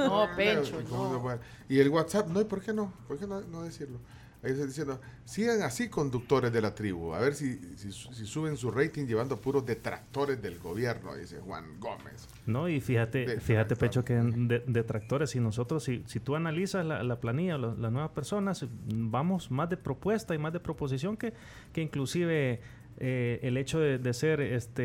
No, 0.00 0.26
leo. 0.26 0.36
Pencho, 0.36 0.80
¿Y 0.80 0.84
cómo 0.84 1.04
no. 1.04 1.14
se 1.14 1.20
puede? 1.20 1.38
Y 1.68 1.78
el 1.78 1.88
WhatsApp, 1.90 2.26
no, 2.26 2.40
¿y 2.40 2.44
por 2.44 2.60
qué 2.60 2.72
no? 2.72 2.92
¿Por 3.06 3.20
qué 3.20 3.28
no, 3.28 3.40
no 3.40 3.62
decirlo? 3.62 4.00
Ahí 4.42 4.52
está 4.52 4.66
diciendo, 4.66 5.00
sigan 5.24 5.62
así 5.62 5.88
conductores 5.88 6.52
de 6.52 6.60
la 6.60 6.74
tribu, 6.74 7.14
a 7.14 7.18
ver 7.18 7.34
si, 7.34 7.56
si, 7.76 7.90
si 7.90 8.26
suben 8.26 8.56
su 8.56 8.70
rating 8.70 9.06
llevando 9.06 9.40
puros 9.40 9.66
detractores 9.66 10.40
del 10.40 10.58
gobierno, 10.58 11.14
dice 11.16 11.40
Juan 11.40 11.80
Gómez. 11.80 12.28
No, 12.46 12.68
y 12.68 12.80
fíjate, 12.80 13.40
fíjate 13.40 13.74
Pecho, 13.74 14.04
que 14.04 14.14
de- 14.14 14.62
detractores, 14.66 15.30
si 15.30 15.40
nosotros, 15.40 15.82
si, 15.84 16.04
si 16.06 16.20
tú 16.20 16.36
analizas 16.36 16.84
la, 16.86 17.02
la 17.02 17.18
planilla, 17.18 17.58
las 17.58 17.90
nuevas 17.92 18.10
personas, 18.10 18.66
vamos 18.86 19.50
más 19.50 19.68
de 19.68 19.76
propuesta 19.76 20.34
y 20.34 20.38
más 20.38 20.52
de 20.52 20.60
proposición 20.60 21.16
que, 21.16 21.32
que 21.72 21.80
inclusive 21.82 22.60
eh, 22.98 23.40
el 23.42 23.56
hecho 23.56 23.78
de, 23.78 24.12
ser 24.14 24.40
este 24.40 24.82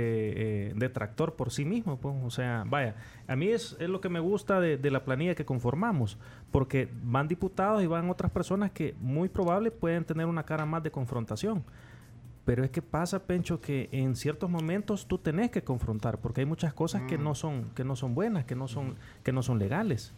eh, 0.69 0.73
detractor 0.75 1.35
por 1.35 1.51
sí 1.51 1.65
mismo. 1.65 1.97
pues, 1.99 2.15
o 2.23 2.29
sea, 2.29 2.63
vaya, 2.67 2.95
a 3.27 3.35
mí 3.35 3.47
es, 3.49 3.77
es 3.79 3.89
lo 3.89 4.01
que 4.01 4.09
me 4.09 4.19
gusta 4.19 4.59
de, 4.59 4.77
de 4.77 4.91
la 4.91 5.03
planilla 5.05 5.35
que 5.35 5.45
conformamos, 5.45 6.17
porque 6.51 6.89
van 7.03 7.27
diputados 7.27 7.83
y 7.83 7.87
van 7.87 8.09
otras 8.09 8.31
personas 8.31 8.71
que 8.71 8.95
muy 8.99 9.29
probable 9.29 9.71
pueden 9.71 10.03
tener 10.03 10.25
una 10.25 10.43
cara 10.43 10.65
más 10.65 10.83
de 10.83 10.91
confrontación. 10.91 11.63
Pero 12.43 12.63
es 12.63 12.71
que 12.71 12.81
pasa, 12.81 13.27
Pencho, 13.27 13.61
que 13.61 13.87
en 13.91 14.15
ciertos 14.15 14.49
momentos 14.49 15.05
tú 15.05 15.19
tenés 15.19 15.51
que 15.51 15.63
confrontar, 15.63 16.17
porque 16.19 16.41
hay 16.41 16.45
muchas 16.47 16.73
cosas 16.73 17.03
que 17.03 17.17
no 17.19 17.35
son, 17.35 17.65
que 17.75 17.83
no 17.83 17.95
son 17.95 18.15
buenas, 18.15 18.45
que 18.45 18.55
no 18.55 18.67
son, 18.67 18.95
que 19.23 19.31
no 19.31 19.43
son 19.43 19.59
legales. 19.59 20.11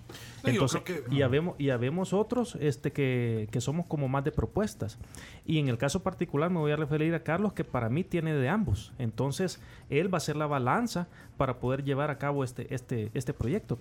Entonces, 0.53 0.81
que- 0.83 1.03
y 1.13 1.21
habemos, 1.21 1.55
y 1.59 1.69
habemos 1.69 2.13
otros 2.13 2.55
este, 2.61 2.93
que, 2.93 3.49
que 3.51 3.59
somos 3.59 3.85
como 3.87 4.07
más 4.07 4.23
de 4.23 4.31
propuestas. 4.31 4.97
Y 5.45 5.59
en 5.59 5.67
el 5.67 5.77
caso 5.77 6.01
particular 6.01 6.49
me 6.49 6.59
voy 6.59 6.71
a 6.71 6.77
referir 6.77 7.13
a 7.13 7.23
Carlos, 7.23 7.51
que 7.51 7.65
para 7.65 7.89
mí 7.89 8.05
tiene 8.05 8.33
de 8.33 8.47
ambos. 8.47 8.93
Entonces, 8.99 9.59
él 9.89 10.11
va 10.11 10.17
a 10.17 10.21
ser 10.21 10.37
la 10.37 10.47
balanza 10.47 11.07
para 11.35 11.59
poder 11.59 11.83
llevar 11.83 12.09
a 12.09 12.17
cabo 12.17 12.45
este, 12.45 12.73
este, 12.73 13.11
este 13.13 13.33
proyecto. 13.33 13.77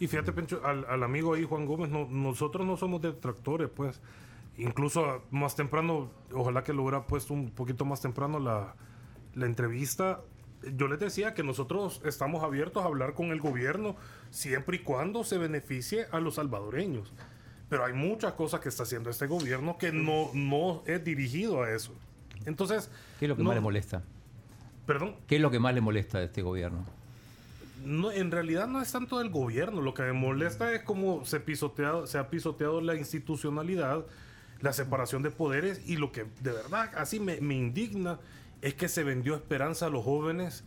Y 0.00 0.06
fíjate, 0.06 0.32
Pencho, 0.32 0.62
al, 0.64 0.86
al 0.88 1.02
amigo 1.02 1.34
ahí, 1.34 1.44
Juan 1.44 1.66
Gómez, 1.66 1.90
no- 1.90 2.06
nosotros 2.08 2.66
no 2.66 2.78
somos 2.78 3.02
detractores, 3.02 3.68
pues. 3.68 4.00
Incluso 4.56 5.22
más 5.30 5.56
temprano, 5.56 6.10
ojalá 6.32 6.62
que 6.62 6.72
lo 6.72 6.82
hubiera 6.82 7.06
puesto 7.06 7.34
un 7.34 7.50
poquito 7.50 7.84
más 7.84 8.00
temprano 8.00 8.38
la, 8.38 8.74
la 9.34 9.46
entrevista. 9.46 10.20
Yo 10.76 10.86
les 10.88 10.98
decía 11.00 11.34
que 11.34 11.42
nosotros 11.42 12.00
estamos 12.04 12.42
abiertos 12.44 12.82
a 12.82 12.86
hablar 12.86 13.14
con 13.14 13.26
el 13.32 13.40
gobierno 13.40 13.96
siempre 14.30 14.76
y 14.76 14.80
cuando 14.80 15.24
se 15.24 15.38
beneficie 15.38 16.06
a 16.12 16.20
los 16.20 16.36
salvadoreños. 16.36 17.12
Pero 17.68 17.84
hay 17.84 17.92
muchas 17.94 18.34
cosas 18.34 18.60
que 18.60 18.68
está 18.68 18.84
haciendo 18.84 19.10
este 19.10 19.26
gobierno 19.26 19.76
que 19.78 19.90
no, 19.90 20.30
no 20.34 20.82
es 20.86 21.02
dirigido 21.02 21.62
a 21.62 21.70
eso. 21.70 21.92
Entonces, 22.46 22.90
¿Qué 23.18 23.24
es 23.24 23.28
lo 23.28 23.36
que 23.36 23.42
no- 23.42 23.48
más 23.48 23.56
le 23.56 23.60
molesta? 23.60 24.02
Perdón, 24.86 25.16
¿Qué 25.26 25.36
es 25.36 25.42
lo 25.42 25.50
que 25.50 25.58
más 25.58 25.74
le 25.74 25.80
molesta 25.80 26.18
de 26.18 26.26
este 26.26 26.42
gobierno? 26.42 26.84
no, 27.84 28.10
en 28.12 28.30
realidad 28.30 28.66
no 28.66 28.80
es 28.80 28.90
tanto 28.92 29.18
del 29.18 29.28
gobierno. 29.30 29.82
Lo 29.82 29.92
que 29.92 30.02
me 30.04 30.12
molesta 30.14 30.72
es 30.72 30.82
cómo 30.82 31.24
se, 31.26 31.38
pisoteado, 31.40 32.06
se 32.06 32.16
ha 32.18 32.30
pisoteado 32.30 32.80
la 32.80 32.94
institucionalidad, 32.96 34.04
la 34.60 34.72
separación 34.72 35.22
de 35.22 35.30
poderes 35.30 35.82
y 35.88 35.96
lo 35.96 36.12
que 36.12 36.24
de 36.40 36.52
verdad 36.52 36.90
así 36.96 37.20
me, 37.20 37.40
me 37.40 37.54
indigna 37.54 38.18
es 38.62 38.74
que 38.74 38.88
se 38.88 39.04
vendió 39.04 39.34
esperanza 39.34 39.86
a 39.86 39.90
los 39.90 40.04
jóvenes, 40.04 40.64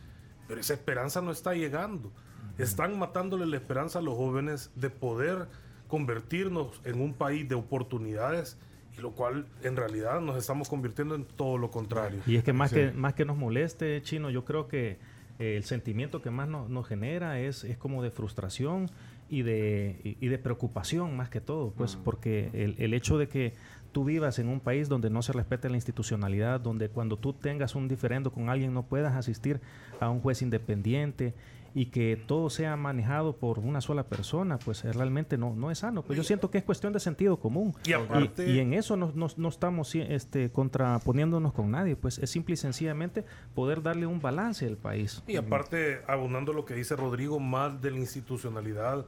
pero 0.47 0.59
esa 0.61 0.73
esperanza 0.73 1.21
no 1.21 1.31
está 1.31 1.53
llegando. 1.53 2.11
Están 2.57 2.97
matándole 2.99 3.45
la 3.45 3.55
esperanza 3.57 3.99
a 3.99 4.01
los 4.01 4.15
jóvenes 4.15 4.71
de 4.75 4.89
poder 4.89 5.47
convertirnos 5.87 6.79
en 6.83 7.01
un 7.01 7.13
país 7.13 7.47
de 7.49 7.55
oportunidades 7.55 8.57
y 8.97 9.01
lo 9.01 9.11
cual 9.11 9.45
en 9.63 9.75
realidad 9.75 10.21
nos 10.21 10.37
estamos 10.37 10.69
convirtiendo 10.69 11.15
en 11.15 11.25
todo 11.25 11.57
lo 11.57 11.71
contrario. 11.71 12.19
Y 12.27 12.35
es 12.35 12.43
que 12.43 12.53
más, 12.53 12.69
Sí. 12.71 12.75
que 12.77 12.91
más 12.91 13.13
que 13.13 13.25
nos 13.25 13.37
moleste, 13.37 14.01
Chino, 14.03 14.29
yo 14.29 14.43
creo 14.45 14.67
que 14.67 14.97
eh, 15.39 15.55
el 15.57 15.63
sentimiento 15.63 16.21
que 16.21 16.31
más 16.31 16.47
nos, 16.47 16.69
nos 16.69 16.87
genera 16.87 17.39
es, 17.39 17.63
es 17.63 17.77
como 17.77 18.01
de 18.03 18.09
frustración 18.11 18.89
y 19.29 19.41
de, 19.43 19.99
y, 20.03 20.17
y 20.25 20.29
de 20.29 20.37
preocupación 20.39 21.15
más 21.15 21.29
que 21.29 21.41
todo, 21.41 21.71
pues 21.77 21.95
porque 21.95 22.49
el, 22.53 22.75
el 22.79 22.93
hecho 22.93 23.17
de 23.17 23.27
que 23.27 23.53
tú 23.97 24.03
vivas 24.03 24.37
en 24.37 24.47
un 24.47 24.59
país 24.59 24.89
donde 24.89 25.09
no 25.09 25.23
se 25.23 25.33
respete 25.33 25.69
la 25.71 25.75
institucionalidad, 25.75 26.59
donde 26.59 26.87
cuando 26.87 27.17
tú 27.17 27.33
tengas 27.33 27.73
un 27.73 27.87
diferendo 27.87 28.31
con 28.31 28.47
alguien 28.47 28.71
no 28.71 28.83
puedas 28.83 29.15
asistir 29.15 29.59
a 29.99 30.07
un 30.11 30.19
juez 30.21 30.43
independiente 30.43 31.33
y 31.73 31.87
que 31.87 32.15
todo 32.27 32.51
sea 32.51 32.75
manejado 32.75 33.37
por 33.37 33.57
una 33.57 33.81
sola 33.81 34.03
persona, 34.03 34.59
pues 34.59 34.85
eh, 34.85 34.93
realmente 34.93 35.35
no, 35.39 35.55
no 35.55 35.71
es 35.71 35.79
sano. 35.79 36.03
Pues 36.03 36.15
yo 36.15 36.23
siento 36.23 36.51
que 36.51 36.59
es 36.59 36.63
cuestión 36.63 36.93
de 36.93 36.99
sentido 36.99 37.39
común. 37.39 37.73
Y 37.85 37.93
aparte- 37.93 38.47
y 38.47 38.59
en 38.59 38.75
eso 38.75 38.95
no, 38.97 39.11
no- 39.15 39.29
no 39.35 39.49
estamos 39.49 39.95
este, 39.95 40.51
contraponiéndonos 40.51 41.53
con 41.53 41.71
nadie, 41.71 41.95
pues 41.95 42.19
es 42.19 42.29
simple 42.29 42.53
y 42.53 42.57
sencillamente 42.57 43.25
poder 43.55 43.81
darle 43.81 44.05
un 44.05 44.21
balance 44.21 44.67
al 44.67 44.77
país. 44.77 45.23
Y 45.25 45.37
aparte, 45.37 46.01
abundando 46.07 46.53
lo 46.53 46.65
que 46.65 46.75
dice 46.75 46.95
Rodrigo, 46.95 47.39
más 47.39 47.81
de 47.81 47.89
la 47.89 47.97
institucionalidad, 47.97 49.07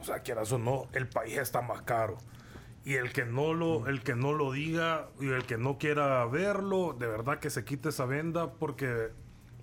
o 0.00 0.04
sea, 0.04 0.20
quieras 0.20 0.50
o 0.52 0.58
no, 0.58 0.86
el 0.94 1.06
país 1.06 1.36
está 1.36 1.60
más 1.60 1.82
caro. 1.82 2.16
Y 2.86 2.94
el 2.94 3.12
que 3.12 3.26
no 3.26 3.52
lo, 3.52 3.88
el 3.88 4.02
que 4.02 4.14
no 4.14 4.32
lo 4.32 4.52
diga 4.52 5.08
y 5.20 5.26
el 5.26 5.44
que 5.44 5.58
no 5.58 5.76
quiera 5.76 6.24
verlo, 6.26 6.96
de 6.98 7.06
verdad 7.06 7.40
que 7.40 7.50
se 7.50 7.64
quite 7.64 7.90
esa 7.90 8.06
venda 8.06 8.52
porque 8.52 9.08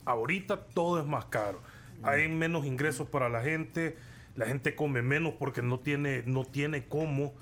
ahorita 0.06 0.66
todo 0.66 1.00
es 1.00 1.08
más 1.08 1.26
caro. 1.26 1.62
Hay 2.04 2.28
menos 2.28 2.66
ingresos 2.66 3.08
para 3.08 3.30
la 3.30 3.42
gente, 3.42 3.98
la 4.36 4.46
gente 4.46 4.76
come 4.76 5.02
menos 5.02 5.36
porque 5.40 5.62
no 5.62 5.80
tiene, 5.80 6.24
no 6.26 6.44
tiene 6.44 6.86
cómo. 6.86 7.34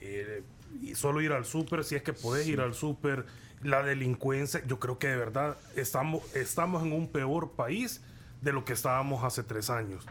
eh, 0.00 0.42
y 0.82 0.94
solo 0.94 1.20
ir 1.20 1.32
al 1.32 1.44
súper, 1.44 1.84
si 1.84 1.94
es 1.94 2.02
que 2.02 2.12
podés 2.12 2.46
ir 2.46 2.60
al 2.60 2.74
súper, 2.74 3.26
la 3.62 3.82
delincuencia, 3.82 4.62
yo 4.66 4.78
creo 4.78 4.98
que 4.98 5.08
de 5.08 5.16
verdad 5.16 5.56
estamos, 5.76 6.34
estamos 6.34 6.82
en 6.82 6.92
un 6.92 7.08
peor 7.08 7.52
país 7.52 8.02
de 8.40 8.52
lo 8.52 8.64
que 8.64 8.72
estábamos 8.72 9.24
hace 9.24 9.42
tres 9.42 9.70
años. 9.70 10.06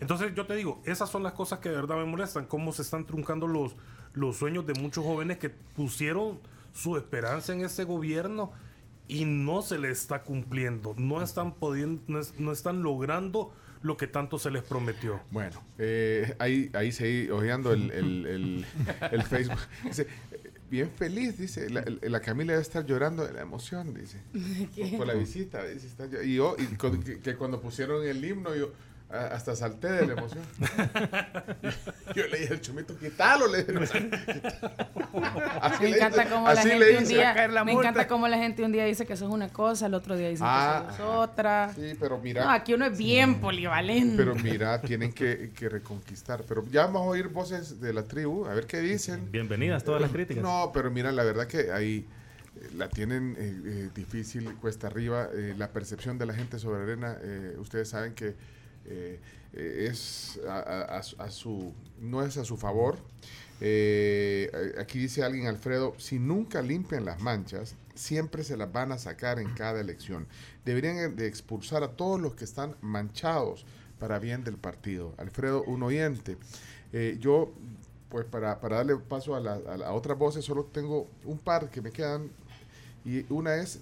Entonces 0.00 0.34
yo 0.34 0.46
te 0.46 0.56
digo, 0.56 0.82
esas 0.84 1.08
son 1.08 1.22
las 1.22 1.34
cosas 1.34 1.60
que 1.60 1.68
de 1.68 1.76
verdad 1.76 1.96
me 1.96 2.04
molestan, 2.04 2.46
cómo 2.46 2.72
se 2.72 2.82
están 2.82 3.06
truncando 3.06 3.46
los, 3.46 3.76
los 4.14 4.36
sueños 4.36 4.66
de 4.66 4.74
muchos 4.74 5.04
jóvenes 5.04 5.38
que 5.38 5.50
pusieron 5.50 6.38
su 6.72 6.96
esperanza 6.96 7.52
en 7.52 7.62
este 7.64 7.84
gobierno 7.84 8.52
y 9.08 9.24
no 9.24 9.62
se 9.62 9.78
les 9.78 10.00
está 10.02 10.22
cumpliendo, 10.22 10.94
no 10.96 11.22
están 11.22 11.54
pudiendo, 11.54 12.02
no, 12.06 12.20
es- 12.20 12.34
no 12.38 12.52
están 12.52 12.82
logrando 12.82 13.52
lo 13.82 13.96
que 13.96 14.06
tanto 14.06 14.38
se 14.38 14.50
les 14.50 14.62
prometió. 14.62 15.20
Bueno, 15.30 15.62
eh, 15.78 16.34
ahí, 16.38 16.70
ahí 16.74 16.92
seguí 16.92 17.30
ojeando 17.30 17.72
el, 17.72 17.90
el, 17.90 18.26
el, 18.26 18.66
el 19.10 19.22
Facebook. 19.22 19.58
Dice, 19.84 20.06
bien 20.70 20.90
feliz, 20.94 21.38
dice. 21.38 21.70
La, 21.70 21.82
la 22.02 22.20
Camila 22.20 22.52
debe 22.52 22.62
estar 22.62 22.84
llorando 22.84 23.26
de 23.26 23.32
la 23.32 23.40
emoción, 23.40 23.94
dice. 23.94 24.18
Por, 24.76 24.98
por 24.98 25.06
la 25.06 25.14
visita, 25.14 25.64
dice. 25.64 25.86
está 25.86 26.06
y 26.22 26.34
yo, 26.34 26.56
y 26.58 26.66
con- 26.76 27.02
que, 27.02 27.20
que 27.20 27.34
cuando 27.36 27.60
pusieron 27.60 28.06
el 28.06 28.22
himno, 28.24 28.54
yo 28.54 28.70
hasta 29.12 29.56
salté 29.56 29.88
de 29.90 30.06
la 30.06 30.12
emoción. 30.12 30.44
yo 32.14 32.26
le 32.28 32.38
dije 32.38 32.52
al 32.54 32.60
chumito, 32.60 32.96
quítalo, 32.98 33.46
le 33.48 33.64
dije. 33.64 33.78
Así 35.60 35.82
Me 35.84 35.90
encanta 35.90 36.28
cómo 36.28 36.46
la 36.48 36.62
gente 36.62 36.98
un 36.98 37.04
día, 37.08 37.48
la 37.48 37.64
me 37.64 37.72
encanta 37.72 38.06
cómo 38.06 38.28
la 38.28 38.38
gente 38.38 38.62
un 38.64 38.72
día 38.72 38.84
dice 38.84 39.06
que 39.06 39.14
eso 39.14 39.26
es 39.26 39.32
una 39.32 39.48
cosa, 39.48 39.86
el 39.86 39.94
otro 39.94 40.16
día 40.16 40.28
dice 40.28 40.42
Ah, 40.46 40.84
que 40.88 40.94
eso 40.94 41.02
es 41.02 41.28
otra. 41.30 41.72
Sí, 41.74 41.96
pero 41.98 42.18
mira. 42.18 42.44
No, 42.44 42.50
aquí 42.50 42.74
uno 42.74 42.86
es 42.86 42.96
bien 42.96 43.40
polivalente. 43.40 44.16
Pero 44.16 44.34
mira, 44.36 44.80
tienen 44.80 45.12
que, 45.12 45.50
que 45.56 45.68
reconquistar. 45.68 46.42
Pero 46.48 46.64
ya 46.70 46.86
vamos 46.86 47.02
a 47.02 47.04
oír 47.10 47.28
voces 47.28 47.80
de 47.80 47.92
la 47.92 48.04
tribu, 48.04 48.46
a 48.46 48.54
ver 48.54 48.66
qué 48.66 48.80
dicen. 48.80 49.30
Bienvenidas 49.30 49.84
todas 49.84 50.00
las 50.00 50.10
críticas. 50.10 50.42
No, 50.42 50.70
pero 50.72 50.90
mira, 50.90 51.10
la 51.12 51.24
verdad 51.24 51.46
que 51.46 51.72
ahí 51.72 52.06
eh, 52.60 52.68
la 52.76 52.88
tienen 52.88 53.36
eh, 53.38 53.60
eh, 53.64 53.90
difícil, 53.94 54.54
cuesta 54.56 54.86
arriba. 54.86 55.28
eh, 55.34 55.54
la 55.58 55.68
percepción 55.68 56.18
de 56.18 56.26
la 56.26 56.34
gente 56.34 56.58
sobre 56.58 56.82
Arena, 56.82 57.16
eh, 57.22 57.56
ustedes 57.58 57.88
saben 57.88 58.14
que 58.14 58.34
eh, 58.86 59.20
eh, 59.52 59.88
es 59.90 60.40
a, 60.48 61.00
a- 61.18 61.30
su- 61.30 61.72
no 62.00 62.22
es 62.24 62.36
a 62.36 62.44
su 62.44 62.56
favor. 62.56 62.98
Eh, 63.60 64.50
aquí 64.78 64.98
dice 64.98 65.22
alguien, 65.22 65.46
Alfredo, 65.46 65.94
si 65.98 66.18
nunca 66.18 66.62
limpian 66.62 67.04
las 67.04 67.20
manchas, 67.20 67.74
siempre 67.94 68.42
se 68.42 68.56
las 68.56 68.72
van 68.72 68.92
a 68.92 68.98
sacar 68.98 69.38
en 69.38 69.50
cada 69.54 69.80
elección. 69.80 70.26
Deberían 70.64 71.14
de 71.16 71.26
expulsar 71.26 71.82
a 71.82 71.92
todos 71.92 72.20
los 72.20 72.34
que 72.34 72.44
están 72.44 72.74
manchados 72.80 73.66
para 73.98 74.18
bien 74.18 74.44
del 74.44 74.56
partido. 74.56 75.14
Alfredo, 75.18 75.62
un 75.64 75.82
oyente. 75.82 76.38
Yo, 77.20 77.52
pues 78.08 78.24
para, 78.24 78.60
para 78.60 78.76
darle 78.78 78.96
paso 78.96 79.34
a, 79.36 79.40
la, 79.40 79.54
a, 79.54 79.76
la- 79.76 79.86
a 79.88 79.92
otras 79.92 80.16
voces, 80.16 80.44
solo 80.44 80.64
tengo 80.64 81.06
un 81.24 81.38
par 81.38 81.70
que 81.70 81.82
me 81.82 81.90
quedan. 81.90 82.30
Y 83.04 83.24
una 83.32 83.56
es 83.56 83.80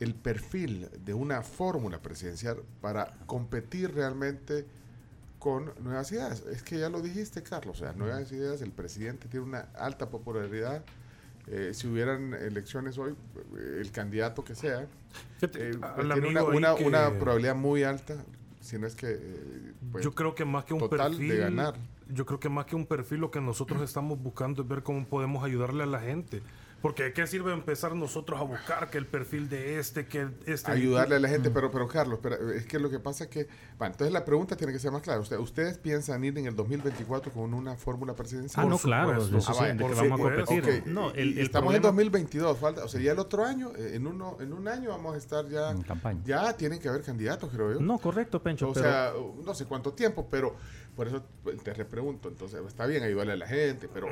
el 0.00 0.14
perfil 0.14 0.88
de 1.04 1.14
una 1.14 1.42
fórmula 1.42 2.00
presidencial 2.00 2.58
para 2.80 3.14
competir 3.26 3.94
realmente 3.94 4.66
con 5.38 5.72
nuevas 5.82 6.10
ideas. 6.12 6.42
Es 6.50 6.62
que 6.62 6.78
ya 6.78 6.88
lo 6.88 7.00
dijiste, 7.00 7.42
Carlos, 7.42 7.80
o 7.80 7.84
sea, 7.84 7.92
nuevas 7.92 8.30
ideas, 8.32 8.60
el 8.62 8.72
presidente 8.72 9.28
tiene 9.28 9.46
una 9.46 9.60
alta 9.78 10.08
popularidad. 10.10 10.84
Eh, 11.48 11.70
si 11.74 11.86
hubieran 11.86 12.34
elecciones 12.34 12.98
hoy, 12.98 13.12
eh, 13.56 13.78
el 13.80 13.90
candidato 13.92 14.42
que 14.42 14.54
sea, 14.54 14.86
Fíjate, 15.38 15.70
eh, 15.70 15.78
tiene 16.12 16.28
una, 16.28 16.42
una, 16.42 16.74
que- 16.74 16.84
una 16.84 17.18
probabilidad 17.18 17.54
muy 17.54 17.84
alta, 17.84 18.16
si 18.60 18.78
no 18.78 18.86
es 18.86 18.96
que... 18.96 19.12
eh, 19.12 19.72
pues, 19.92 20.02
yo 20.04 20.12
creo 20.12 20.34
que 20.34 20.44
más 20.44 20.64
que 20.64 20.74
un 20.74 20.80
total 20.80 21.10
perfil 21.12 21.28
de 21.28 21.36
ganar. 21.38 21.74
yo 22.08 22.26
creo 22.26 22.40
que 22.40 22.48
más 22.48 22.66
que 22.66 22.74
un 22.74 22.84
perfil 22.84 23.20
lo 23.20 23.30
que 23.30 23.40
nosotros 23.40 23.80
estamos 23.82 24.20
buscando 24.20 24.62
es 24.62 24.68
ver 24.68 24.82
cómo 24.82 25.06
podemos 25.06 25.44
ayudarle 25.44 25.84
a 25.84 25.86
la 25.86 26.00
gente 26.00 26.42
porque 26.86 27.02
de 27.02 27.12
qué 27.12 27.26
sirve 27.26 27.52
empezar 27.52 27.96
nosotros 27.96 28.38
a 28.38 28.44
buscar 28.44 28.90
que 28.90 28.96
el 28.96 29.06
perfil 29.06 29.48
de 29.48 29.80
este 29.80 30.06
que 30.06 30.28
este 30.46 30.70
ayudarle 30.70 31.16
a 31.16 31.18
la 31.18 31.28
gente, 31.28 31.50
pero, 31.50 31.68
pero 31.72 31.88
Carlos, 31.88 32.20
espera, 32.22 32.36
es 32.54 32.64
que 32.66 32.78
lo 32.78 32.88
que 32.88 33.00
pasa 33.00 33.24
es 33.24 33.30
que, 33.30 33.48
bueno, 33.76 33.94
entonces 33.94 34.12
la 34.12 34.24
pregunta 34.24 34.56
tiene 34.56 34.72
que 34.72 34.78
ser 34.78 34.92
más 34.92 35.02
clara. 35.02 35.18
Usted- 35.18 35.36
¿Ustedes 35.38 35.78
piensan 35.78 36.22
ir 36.22 36.38
en 36.38 36.46
el 36.46 36.54
2024 36.54 37.32
con 37.32 37.54
una 37.54 37.74
fórmula 37.74 38.14
presidencial? 38.14 38.64
Ah, 38.64 38.68
no, 38.68 38.78
claro, 38.78 39.20
eso 39.20 39.50
Ah, 39.50 39.54
vaya, 39.58 39.76
que 39.76 39.82
vamos 39.82 40.20
a 40.20 40.44
competir. 40.44 40.84
No, 40.86 41.10
el, 41.10 41.32
el 41.32 41.38
estamos 41.40 41.74
en 41.74 41.82
problema- 41.82 41.88
2022, 41.88 42.56
falta, 42.58 42.84
o 42.84 42.88
sea, 42.88 43.00
ya 43.00 43.10
el 43.10 43.18
otro 43.18 43.44
año, 43.44 43.72
eh, 43.76 43.96
en 43.96 44.06
uno, 44.06 44.36
en 44.38 44.52
un 44.52 44.68
año 44.68 44.90
vamos 44.90 45.16
a 45.16 45.18
estar 45.18 45.44
ya 45.48 45.72
En 45.72 45.82
campaña. 45.82 46.20
Ya 46.24 46.56
tienen 46.56 46.78
que 46.78 46.88
haber 46.88 47.02
candidatos, 47.02 47.50
creo 47.52 47.72
yo. 47.72 47.80
No, 47.80 47.98
correcto, 47.98 48.40
Pencho, 48.40 48.68
o 48.68 48.72
pero 48.72 48.84
sea, 48.86 49.12
no 49.44 49.54
sé 49.54 49.64
cuánto 49.64 49.92
tiempo, 49.92 50.28
pero 50.30 50.54
por 50.94 51.08
eso 51.08 51.24
te 51.64 51.74
repregunto. 51.74 52.28
Entonces, 52.28 52.60
está 52.64 52.86
bien 52.86 53.02
ayudarle 53.02 53.32
a 53.32 53.36
la 53.36 53.48
gente, 53.48 53.88
pero 53.92 54.06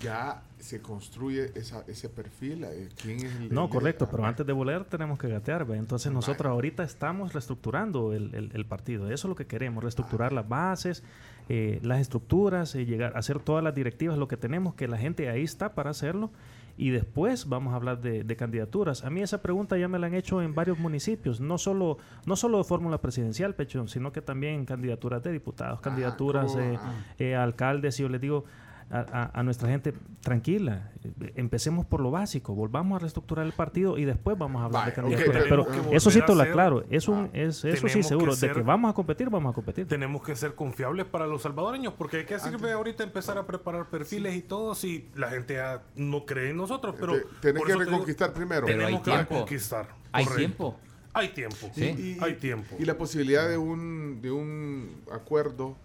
ya 0.00 0.42
se 0.58 0.80
construye 0.80 1.50
esa, 1.54 1.84
ese 1.86 2.08
perfil. 2.08 2.64
eh, 2.64 2.88
¿Quién 3.00 3.18
es 3.18 3.34
el 3.36 3.52
No, 3.54 3.68
correcto, 3.68 4.04
ah, 4.06 4.08
pero 4.10 4.24
antes 4.24 4.46
de 4.46 4.52
volar 4.52 4.84
tenemos 4.84 5.18
que 5.18 5.28
gatear, 5.28 5.66
¿ve? 5.66 5.76
Entonces 5.76 6.10
nosotros 6.12 6.50
ahorita 6.50 6.82
estamos 6.82 7.32
reestructurando 7.32 8.12
el, 8.12 8.34
el- 8.34 8.50
el 8.54 8.66
partido. 8.66 9.06
Eso 9.10 9.26
es 9.26 9.28
lo 9.28 9.34
que 9.34 9.46
queremos, 9.46 9.82
reestructurar 9.84 10.32
las 10.32 10.48
bases, 10.48 11.02
eh, 11.48 11.80
las 11.82 12.00
estructuras, 12.00 12.74
eh, 12.74 12.86
llegar 12.86 13.14
a 13.14 13.18
hacer 13.18 13.38
todas 13.40 13.62
las 13.62 13.74
directivas, 13.74 14.16
lo 14.16 14.26
que 14.28 14.36
tenemos, 14.38 14.74
que 14.74 14.88
la 14.88 14.96
gente 14.98 15.28
ahí 15.28 15.42
está 15.42 15.74
para 15.74 15.90
hacerlo. 15.90 16.30
Y 16.76 16.90
después 16.90 17.48
vamos 17.48 17.72
a 17.72 17.76
hablar 17.76 18.00
de, 18.00 18.24
de 18.24 18.36
candidaturas. 18.36 19.04
A 19.04 19.10
mí 19.10 19.22
esa 19.22 19.42
pregunta 19.42 19.76
ya 19.78 19.86
me 19.86 19.98
la 20.00 20.08
han 20.08 20.14
hecho 20.14 20.42
en 20.42 20.56
varios 20.56 20.76
municipios, 20.78 21.40
no 21.40 21.56
solo, 21.56 21.98
no 22.26 22.34
solo 22.34 22.58
de 22.58 22.64
fórmula 22.64 22.98
presidencial, 23.00 23.54
Pecho, 23.54 23.86
sino 23.86 24.10
que 24.10 24.22
también 24.22 24.64
candidaturas 24.64 25.22
de 25.22 25.30
diputados, 25.30 25.80
candidaturas 25.80 26.50
¿cómo? 26.52 26.64
eh, 26.64 26.78
Ah. 26.80 26.92
eh, 27.20 27.36
alcaldes. 27.36 28.00
Y 28.00 28.02
yo 28.02 28.08
les 28.08 28.20
digo, 28.20 28.44
a, 28.90 29.30
a- 29.38 29.42
nuestra 29.42 29.68
gente 29.68 29.92
tranquila. 30.20 30.92
Empecemos 31.34 31.84
por 31.86 32.00
lo 32.00 32.10
básico, 32.10 32.54
volvamos 32.54 32.96
a 32.96 32.98
reestructurar 33.00 33.44
el 33.46 33.52
partido 33.52 33.98
y 33.98 34.04
después 34.04 34.38
vamos 34.38 34.62
a 34.62 34.66
hablar 34.66 34.86
de 34.86 34.92
candidaturas. 34.92 35.32
pero- 35.32 35.48
pero 35.48 35.64
Tenemos 35.64 35.90
que 35.90 35.96
eso 35.96 36.10
sí 36.10 36.20
te 36.20 36.34
lo 36.34 36.40
ser- 36.40 36.48
aclaro. 36.50 36.84
Es 36.90 37.08
un, 37.08 37.24
Ah, 37.24 37.28
es, 37.32 37.48
eso 37.48 37.60
sí 37.62 37.68
tenemos 37.70 37.92
que 37.92 38.02
seguro. 38.04 38.30
De 38.32 38.36
ser- 38.38 38.52
que 38.52 38.62
vamos 38.62 38.90
a 38.90 38.94
competir, 38.94 39.30
vamos 39.30 39.50
a 39.52 39.54
competir. 39.54 39.86
tenemos 39.88 40.22
que 40.22 40.36
ser 40.36 40.54
confiables 40.54 41.06
para 41.06 41.26
los 41.26 41.42
salvadoreños 41.42 41.94
porque 41.94 42.18
de 42.18 42.26
qué 42.26 42.38
sirve 42.38 42.72
ahorita 42.72 43.02
empezar 43.04 43.36
a 43.38 43.46
preparar 43.46 43.88
perfiles 43.90 44.34
y 44.36 44.42
todo 44.42 44.74
si 44.74 45.08
la 45.14 45.30
gente 45.30 45.54
ya 45.54 45.82
no 45.96 46.24
cree 46.24 46.50
en 46.50 46.56
nosotros 46.56 46.94
pero 46.98 47.14
Te- 47.14 47.18
tenés 47.40 47.62
que 47.62 47.72
te 47.72 47.78
digo, 47.78 47.90
reconquistar 47.90 48.32
primero. 48.32 48.66
Pero 48.66 48.78
tenemos 48.78 48.98
hay 49.00 49.04
que 49.04 49.10
tiempo. 49.10 49.34
reconquistar 49.34 49.88
¿Hay 50.12 50.24
correcto. 50.24 50.38
tiempo? 50.38 50.78
hay 51.16 51.28
tiempo 51.28 51.70
Sí. 51.74 52.18
hay 52.20 52.34
tiempo 52.34 52.76
Y 52.78 52.84
la 52.84 52.96
posibilidad 52.98 53.48
de 53.48 53.56
un, 53.58 54.20
de 54.20 54.30
un 54.32 54.96
acuerdo, 55.12 55.76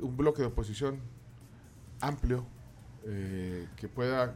un 0.00 0.16
bloque 0.16 0.42
de 0.42 0.48
oposición 0.48 0.98
amplio 2.00 2.44
eh, 3.06 3.66
que 3.76 3.88
pueda 3.88 4.34